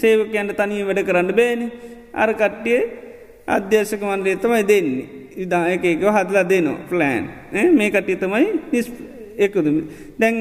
සේවකයන්ට 0.00 0.56
තනිය 0.56 0.84
වැඩ 0.88 1.06
කරන්න 1.08 1.32
බෑනි. 1.38 1.66
අර 2.12 2.30
කට්ටිය 2.34 2.80
අධ්‍යර්ශක 3.46 4.02
මණ්ඩලේ 4.02 4.36
තමයි 4.36 4.68
දෙන්නේ. 4.68 5.19
ඉදායක 5.40 5.84
එක 5.84 6.04
හදලා 6.08 6.44
දෙනවා 6.44 6.78
ප්ලෑන් 6.90 7.24
මේ 7.76 7.90
කට්ටිය 7.90 8.20
තමයි 8.22 8.46
නිස් 8.72 8.86
එකතු 9.38 9.60
දැන් 10.18 10.36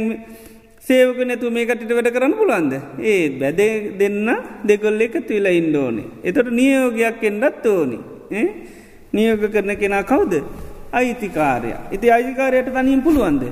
සේවක 0.81 1.19
නැතු 1.21 1.51
මේ 1.51 1.65
කටිට 1.65 1.91
වැඩ 1.91 2.11
කරන්න 2.11 2.35
පුළන්ද 2.35 2.73
ඒ 3.03 3.21
බැදේ 3.39 3.73
දෙන්න 3.99 4.27
දෙකොල්ල 4.63 5.01
එක 5.01 5.15
තුවෙලා 5.27 5.53
ඉන්ඩෝනේ 5.53 6.07
එතොට 6.23 6.51
නියෝගයක් 6.51 7.23
එන්නත් 7.23 7.65
ඕනි. 7.67 7.99
නියෝග 9.13 9.43
කරන 9.51 9.75
කෙනා 9.77 10.03
කවුද? 10.03 10.33
අයිතිකාරය. 10.91 11.73
ඉති 11.91 12.11
අයිතිකාරයට 12.11 12.69
තනින් 12.69 13.01
පුළුවන්ද? 13.01 13.43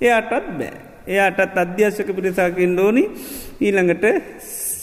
එයාටත් 0.00 0.48
බෑ. 0.58 0.72
එයාටත් 1.06 1.56
අධ්‍යශක 1.56 2.08
පිරිසාකින් 2.10 2.74
ඩෝනි 2.74 3.04
ඊළඟට 3.60 4.04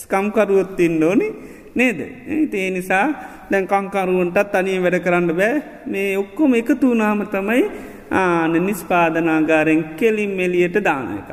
ස්කම්කරුවොත්තින් 0.01 0.97
ඩෝනි 0.97 1.27
නේද? 1.75 1.99
ඒ 2.53 2.69
නිසා 2.71 3.05
දැන් 3.51 3.67
කංකරුවන්ටත් 3.67 4.55
අනී 4.59 4.79
වැඩ 4.83 4.99
කරන්න 5.05 5.35
බෑ 5.39 5.55
මේ 5.93 6.17
ඔක්කොම 6.23 6.53
එකතු 6.59 6.93
වනාම 6.93 7.25
තමයි 7.33 7.63
ආන 8.11 8.53
නිස්පාදනාගාරෙන් 8.67 9.83
කෙලින් 9.99 10.31
මෙලියට 10.39 10.77
දාන 10.87 11.07
එක. 11.19 11.29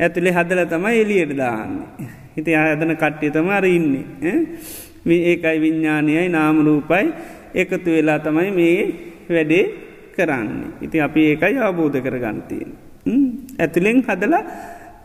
ඇතුළේ 0.00 0.34
හදල 0.36 0.64
තමයි 0.74 1.00
එලියට 1.04 1.36
දාන්නේ. 1.36 2.08
හිති 2.36 2.56
අයදන 2.56 2.96
කට්ටිය 2.96 3.30
තම 3.30 3.48
අර 3.48 3.64
ඉන්නේ. 3.64 4.34
ඒකයි 5.06 5.58
විඤ්ඥානයයි 5.64 6.28
නාමරූපයි 6.28 7.06
එකතු 7.54 7.90
වෙලා 7.96 8.18
තමයි 8.18 8.50
මේ 8.58 8.78
වැඩේ 9.30 9.64
කරන්නේ. 10.16 10.70
ඉති 10.80 11.00
අපි 11.00 11.20
ඒකයි 11.30 11.58
අවබෝධ 11.58 11.98
කර 12.04 12.16
ගන්තියෙන්. 12.24 12.70
ඇතුළෙෙන් 13.58 14.04
හදලා 14.08 14.44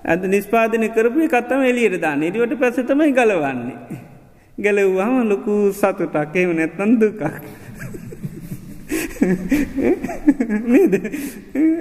ඇද 0.06 0.24
නිස්පාදනය 0.34 0.90
කරපු 0.96 1.28
කත්තම 1.34 1.64
එලියට 1.72 2.02
දාන්න 2.02 2.24
එඩිවට 2.24 2.60
පැසතමයි 2.62 3.12
ගලවන්නේ. 3.18 3.78
ගැලව්වාම 4.64 5.30
ලොකු 5.30 5.72
සතුටක්. 5.72 6.36
එම 6.36 6.56
නැත්තන් 6.56 7.00
දුකක්. 7.02 7.22
නේද? 10.66 10.94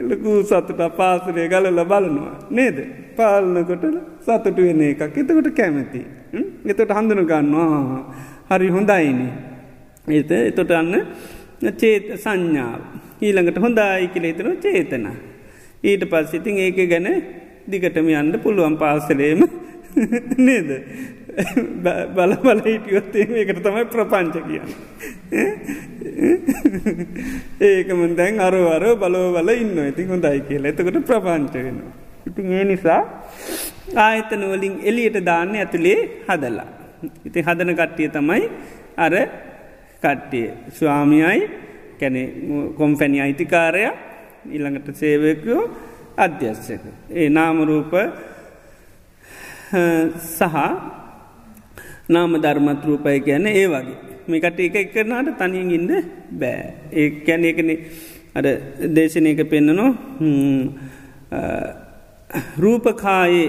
ලොකු 0.03 0.43
සතුට 0.43 0.81
පාසලේ 0.97 1.49
ගලල 1.49 1.85
බලනවා. 1.85 2.35
නේද? 2.51 2.79
පාලනකොට 3.17 3.85
සතුට 4.21 4.57
වෙන 4.57 4.81
එකක්. 4.83 5.03
එතකොට 5.17 5.51
කැමැති. 5.55 6.03
එතොට 6.65 6.91
හඳුන 6.91 7.25
ගන්නවා. 7.27 8.01
හරි 8.51 8.69
හොඳයිනේ. 8.69 9.33
ඒත 10.09 10.31
එතොට 10.31 10.71
අන්න 10.71 10.95
චේත 11.77 12.07
සංඥාව. 12.17 12.81
ඊළඟට 13.21 13.59
හොඳයි 13.59 14.09
කියල 14.15 14.25
එතන 14.25 14.57
චේතන. 14.63 15.07
ඊට 15.83 16.05
පස්සිතින් 16.11 16.59
ඒක 16.59 16.81
ගැන 16.91 17.09
දිගටම 17.67 18.09
යන්න 18.09 18.41
පුළුවන් 18.43 18.77
පාසලේම. 18.77 19.43
නේද? 20.39 20.71
බල 22.17 22.33
බල 22.45 22.61
හිටියොත්තේ 22.67 23.27
එකට 23.43 23.61
තමයි 23.67 23.85
ප්‍රපංච 23.95 24.37
කියන්න. 24.49 24.71
ඒකම 27.69 28.01
දැන් 28.21 28.41
අර 28.47 28.55
අර 28.77 28.85
බලෝ 29.03 29.29
බල 29.37 29.51
ඉන්න 29.55 29.79
ඉති 29.91 30.09
හොඳයි 30.11 30.41
කියලා 30.49 30.73
එතකට 30.73 30.99
ප්‍රපංච 31.11 31.55
වෙනවා. 31.67 31.93
ඉතින් 32.29 32.53
ඒ 32.53 32.65
නිසා 32.73 33.01
ආයතනවලින් 34.07 34.75
එලියට 34.91 35.19
දාන්න 35.31 35.55
ඇතුළේ 35.63 36.01
හදලා. 36.29 36.69
ඉති 37.29 37.45
හදන 37.47 37.71
කට්ටිය 37.81 38.09
තමයි 38.17 38.43
අර 38.97 39.15
කට්ටිය 40.03 40.47
ස්වාමියයි 40.79 41.41
කැනෙ 42.01 42.23
කොම්ෆැනි 42.81 43.21
අයිතිකාරය 43.27 43.85
ඉළඟට 44.57 44.97
සේවකයෝ 45.03 45.63
අධ්‍යස්සක. 46.17 46.85
ඒ 47.21 47.29
නාමරූප 47.29 47.93
සහ 50.37 50.57
නාම 52.09 52.33
ධර්මත්රූපය 52.45 53.17
කියන 53.27 53.47
ඒ 53.47 53.67
වගේ. 53.67 53.97
මේකට 54.29 54.61
එක 54.61 54.77
එකරනාට 54.83 55.29
තනියෙන් 55.41 55.71
ඉන්න 55.77 55.91
බෑ. 56.41 56.63
ඒ 56.93 57.09
කැන 57.27 57.45
එකන 57.51 57.71
අඩ 58.39 58.47
දේශනයක 58.97 59.41
පෙන්නනවා 59.53 59.91
රූපකායේ 62.63 63.47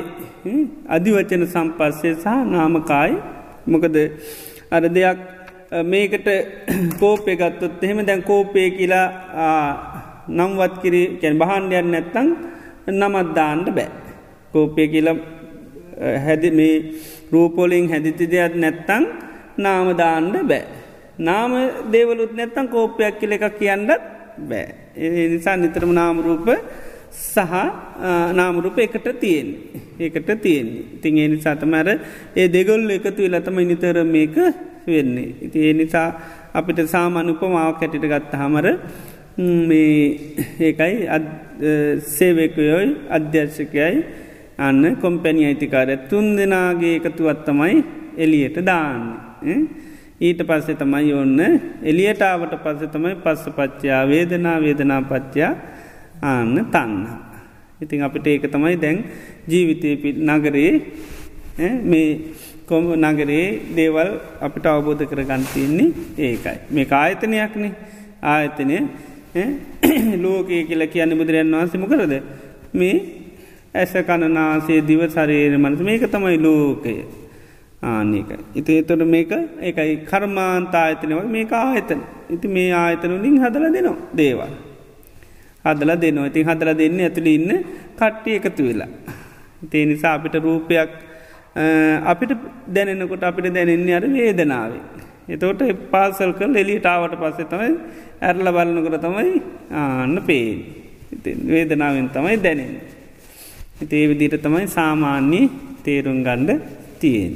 අධිවචන 0.96 1.44
සම්පස්සේ 1.54 2.14
සහ 2.24 2.28
නාමකායි. 2.54 3.16
මොකද 3.72 3.98
අර 4.76 4.84
දෙයක් 4.98 5.20
මේකට 5.86 6.28
කෝපය 7.02 7.34
ගත්තොත් 7.42 7.84
එහෙම 7.84 8.00
දැන් 8.06 8.22
කෝපය 8.24 8.64
කියලා 8.78 9.08
නම්වත් 10.38 10.74
කිරි 10.84 11.02
කැන් 11.22 11.40
බහන්ඩයන් 11.42 11.92
නැත්තං 11.94 12.28
නමත්දාන්ට 13.00 13.68
බෑ. 13.78 13.90
කෝපය 14.54 14.88
කියලා 14.94 15.18
හැදි 16.26 16.50
මේ 16.60 16.76
රූපොලින් 17.32 17.90
හැදිති 17.92 18.26
දෙයක් 18.34 18.54
නැත්තං 18.64 19.04
නාමදාන්ඩ 19.58 20.36
බෑ. 20.52 20.64
නාම 21.20 21.52
දේවලුත් 21.94 22.34
නැත්තං 22.40 22.68
කෝපයක් 22.74 23.20
කියල 23.20 23.32
එකක් 23.38 23.58
කියන්නත් 23.60 23.92
බෑ. 24.50 24.68
ඒ 24.96 25.28
නිසා 25.34 25.56
නිතරම 25.58 25.92
නාමරූප 26.00 26.48
සහ 27.12 27.54
නාමරූප 28.40 28.78
එකට 28.80 29.08
තියෙන් 29.22 29.48
ඒකට 30.00 30.30
තියෙන්නේ 30.44 30.84
ඉතින් 30.96 31.18
ඒ 31.18 31.28
නිසා 31.36 31.56
තමර 31.62 31.88
ඒ 32.36 32.48
දෙගොල් 32.56 32.90
එකතු 32.98 33.22
වෙලතම 33.26 33.58
නිතර 33.72 33.98
මේක 34.16 34.36
වෙන්නේ. 34.88 35.30
ඉති 35.46 35.58
ඒ 35.68 35.74
නිසා 35.74 36.08
අපිට 36.54 36.80
සාමාන 36.96 37.30
උපමාවක් 37.34 37.80
කැටිට 37.80 38.10
ගත්ත 38.12 38.34
හමර 38.42 38.68
මේ 39.70 39.94
ඒකයි 40.68 40.96
සේවකයොයි 42.16 42.88
අධ්‍යර්ශකයයි 43.18 43.98
අන්න 44.60 44.84
කොම්පැනි 44.98 45.46
අයිතිකාර 45.46 45.90
තුන් 46.10 46.36
දෙනාගේ 46.36 46.96
එකතුවත්තමයි 46.98 47.76
එලියට 48.18 48.58
දාන්න. 48.62 49.04
ඊට 50.20 50.42
පස්සේ 50.44 50.76
තමයි 50.76 51.14
ඔන්න 51.14 51.40
එලියටාවට 51.84 52.54
පස්ස 52.64 52.92
තමයි 52.92 53.16
පස්ස 53.18 53.46
පච්චා 53.52 54.02
වේදනා 54.06 54.58
වේදනා 54.60 55.02
පච්චා 55.04 55.52
ආන්න 56.24 56.56
තන්න. 56.68 57.08
ඉතින් 57.82 58.04
අපිට 58.04 58.28
ඒක 58.28 58.46
තමයි 58.48 58.76
දැන් 58.78 58.98
ජීවිතය 59.48 59.96
පිට 59.96 60.18
නගරයේ 60.20 60.74
මේ 61.84 62.10
කොම 62.66 62.92
නගරේ 62.96 63.46
දේවල් 63.76 64.12
අපිට 64.42 64.66
අවබෝධ 64.66 65.06
කර 65.06 65.22
ගන්තියන්නේ 65.24 65.90
ඒකයි. 66.20 66.58
මේ 66.70 66.88
ආයතනයක්නේ 66.94 67.72
ආයතනය 68.24 68.78
ලෝකයේ 70.24 70.64
කියලා 70.64 70.88
කියන්න 70.88 71.16
බුදුරයන් 71.16 71.52
වහන්සම 71.52 71.84
කරද 71.86 72.14
මේ 72.74 73.19
ඇස 73.80 73.94
කණනාසේ 74.10 74.82
දිව 74.90 75.02
සරේන 75.16 75.56
මනස 75.64 75.82
මේක 75.90 76.04
තමයි 76.14 76.38
ලෝකය. 76.46 76.96
ආනක 77.82 78.32
ඉති 78.60 78.72
එතොට 78.82 79.04
මේක 79.16 79.32
ඒකයි 79.68 79.94
කර්මාන්තා 80.10 80.84
ආයතනව 80.86 81.22
මේ 81.36 81.46
ආයතන. 81.60 82.02
ඉති 82.36 82.48
මේ 82.48 82.72
ආයතනුලින් 82.82 83.38
හදල 83.44 83.66
දෙනවා 83.76 83.98
දේවල්. 84.20 84.54
හදල 85.66 85.92
දෙනවා. 86.04 86.28
ඉතින් 86.32 86.48
හදල 86.50 86.72
දෙන්න 86.82 87.00
ඇතුළ 87.00 87.30
ඉන්න 87.36 87.52
කට්ටිය 88.00 88.36
එකතු 88.40 88.64
වෙලා. 88.70 88.92
ඉතිේ 89.64 89.86
නිසා 89.92 90.14
අපිට 90.18 90.36
රූපයක් 90.46 90.92
අපිට 92.12 92.32
දැනෙනකොට 92.76 93.24
අපිට 93.24 93.54
දැනෙන්නේ 93.58 93.96
අර 93.96 94.06
වේදනාවේ. 94.18 94.84
එතෝට 95.30 95.64
පාසල් 95.92 96.32
කල් 96.40 96.56
එලිටාවට 96.64 97.20
පස්සේ 97.22 97.50
තමයි 97.54 97.74
ඇරල 98.28 98.48
බලන්නකට 98.56 99.02
තමයි 99.08 99.34
ආන්න 99.82 100.16
පේ 100.28 100.48
වේදනාවෙන් 101.52 102.10
තමයි 102.16 102.38
දැනෙන්නේ. 102.46 102.99
ඒ 103.82 104.08
විදිට 104.10 104.36
තමයි 104.44 104.68
සාමාන්‍ය 104.68 105.42
තේරුම් 105.84 106.20
ගණ්ඩ 106.24 106.62
තියෙන්. 107.00 107.36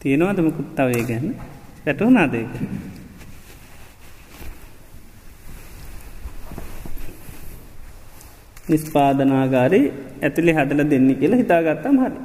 තියෙනවාද 0.00 0.38
මුකුත්තවය 0.38 1.02
ගැන 1.10 1.26
පැටුවනාදේක. 1.84 2.52
නිස්පාදනාගාරි 8.70 9.82
ඇතුළි 10.22 10.52
හදල 10.52 10.82
දෙන්න 10.92 11.10
කියලා 11.20 11.42
හිතාගත්තම් 11.42 11.96
හරි. 12.04 12.18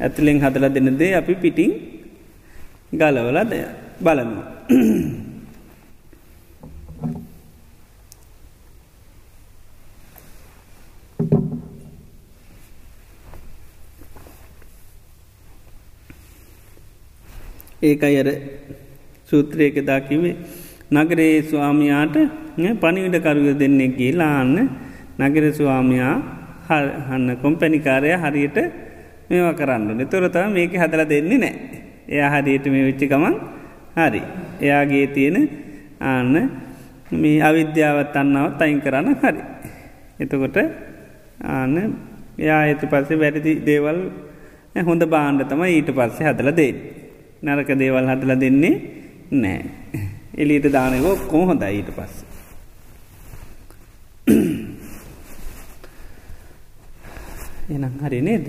ඇතුළෙන් 0.00 0.42
හදල 0.44 0.66
දෙන්නදේ 0.74 1.14
අපි 1.14 1.34
පිටිං 1.42 1.72
ගලවල 2.92 3.38
බලනවා. 4.04 4.46
ඒක 17.82 18.02
අයර 18.02 18.28
සූත්‍රයක 19.28 19.76
දාකිවේ 19.82 20.36
නගරේ 20.92 21.42
ස්වාමයාට 21.42 22.16
පනිවිඩකරුව 22.82 23.48
දෙන්නේ 23.56 23.90
ගේලාන්න 23.98 24.56
නගර 25.20 25.44
ස්වාමයා 25.52 26.14
හන්න 26.68 27.28
කොම්පැනිකාරය 27.42 28.10
හරියට 28.24 28.58
මේවා 29.30 29.54
කරන්න 29.54 30.06
තොරතම 30.06 30.52
මේක 30.52 30.74
හදල 30.74 31.04
දෙන්නේ 31.06 31.38
නෑ 31.38 31.54
එයා 32.08 32.30
හරියට 32.34 32.66
මේ 32.66 32.84
වෙච්චිකමන් 32.88 33.34
හරි. 33.96 34.22
එයාගේ 34.60 35.06
තියෙන 35.08 35.36
ආන්න 36.02 36.34
මේ 37.12 37.42
අවිද්‍යාවත් 37.42 38.16
අන්නාවත් 38.16 38.62
අයින් 38.62 38.80
කරන්න 38.80 39.16
හරි. 39.22 39.42
එතකොට 40.20 40.56
ආන්න 41.46 41.76
එයා 42.38 42.60
ඇතු 42.62 42.86
පස්සේ 42.86 43.20
වැරදි 43.22 43.52
දේවල් 43.66 43.98
හොඳ 44.86 45.02
බාණ්ඩ 45.06 45.48
තම 45.48 45.62
ඊට 45.66 45.90
පස්සේ 45.92 46.28
හදල 46.28 46.50
දෙේ 46.52 46.72
නරක 47.42 47.70
දේවල් 47.82 48.10
හදල 48.10 48.32
දෙන්නේ 48.42 48.74
නෑ. 49.42 49.60
එලීට 50.40 50.66
දානකෝ 50.72 51.14
කොම 51.30 51.46
හොඳයි 51.50 51.72
ඊට 51.78 51.90
පස්ස. 51.96 52.16
එනම් 57.70 57.94
හරි 58.02 58.20
නේද. 58.28 58.46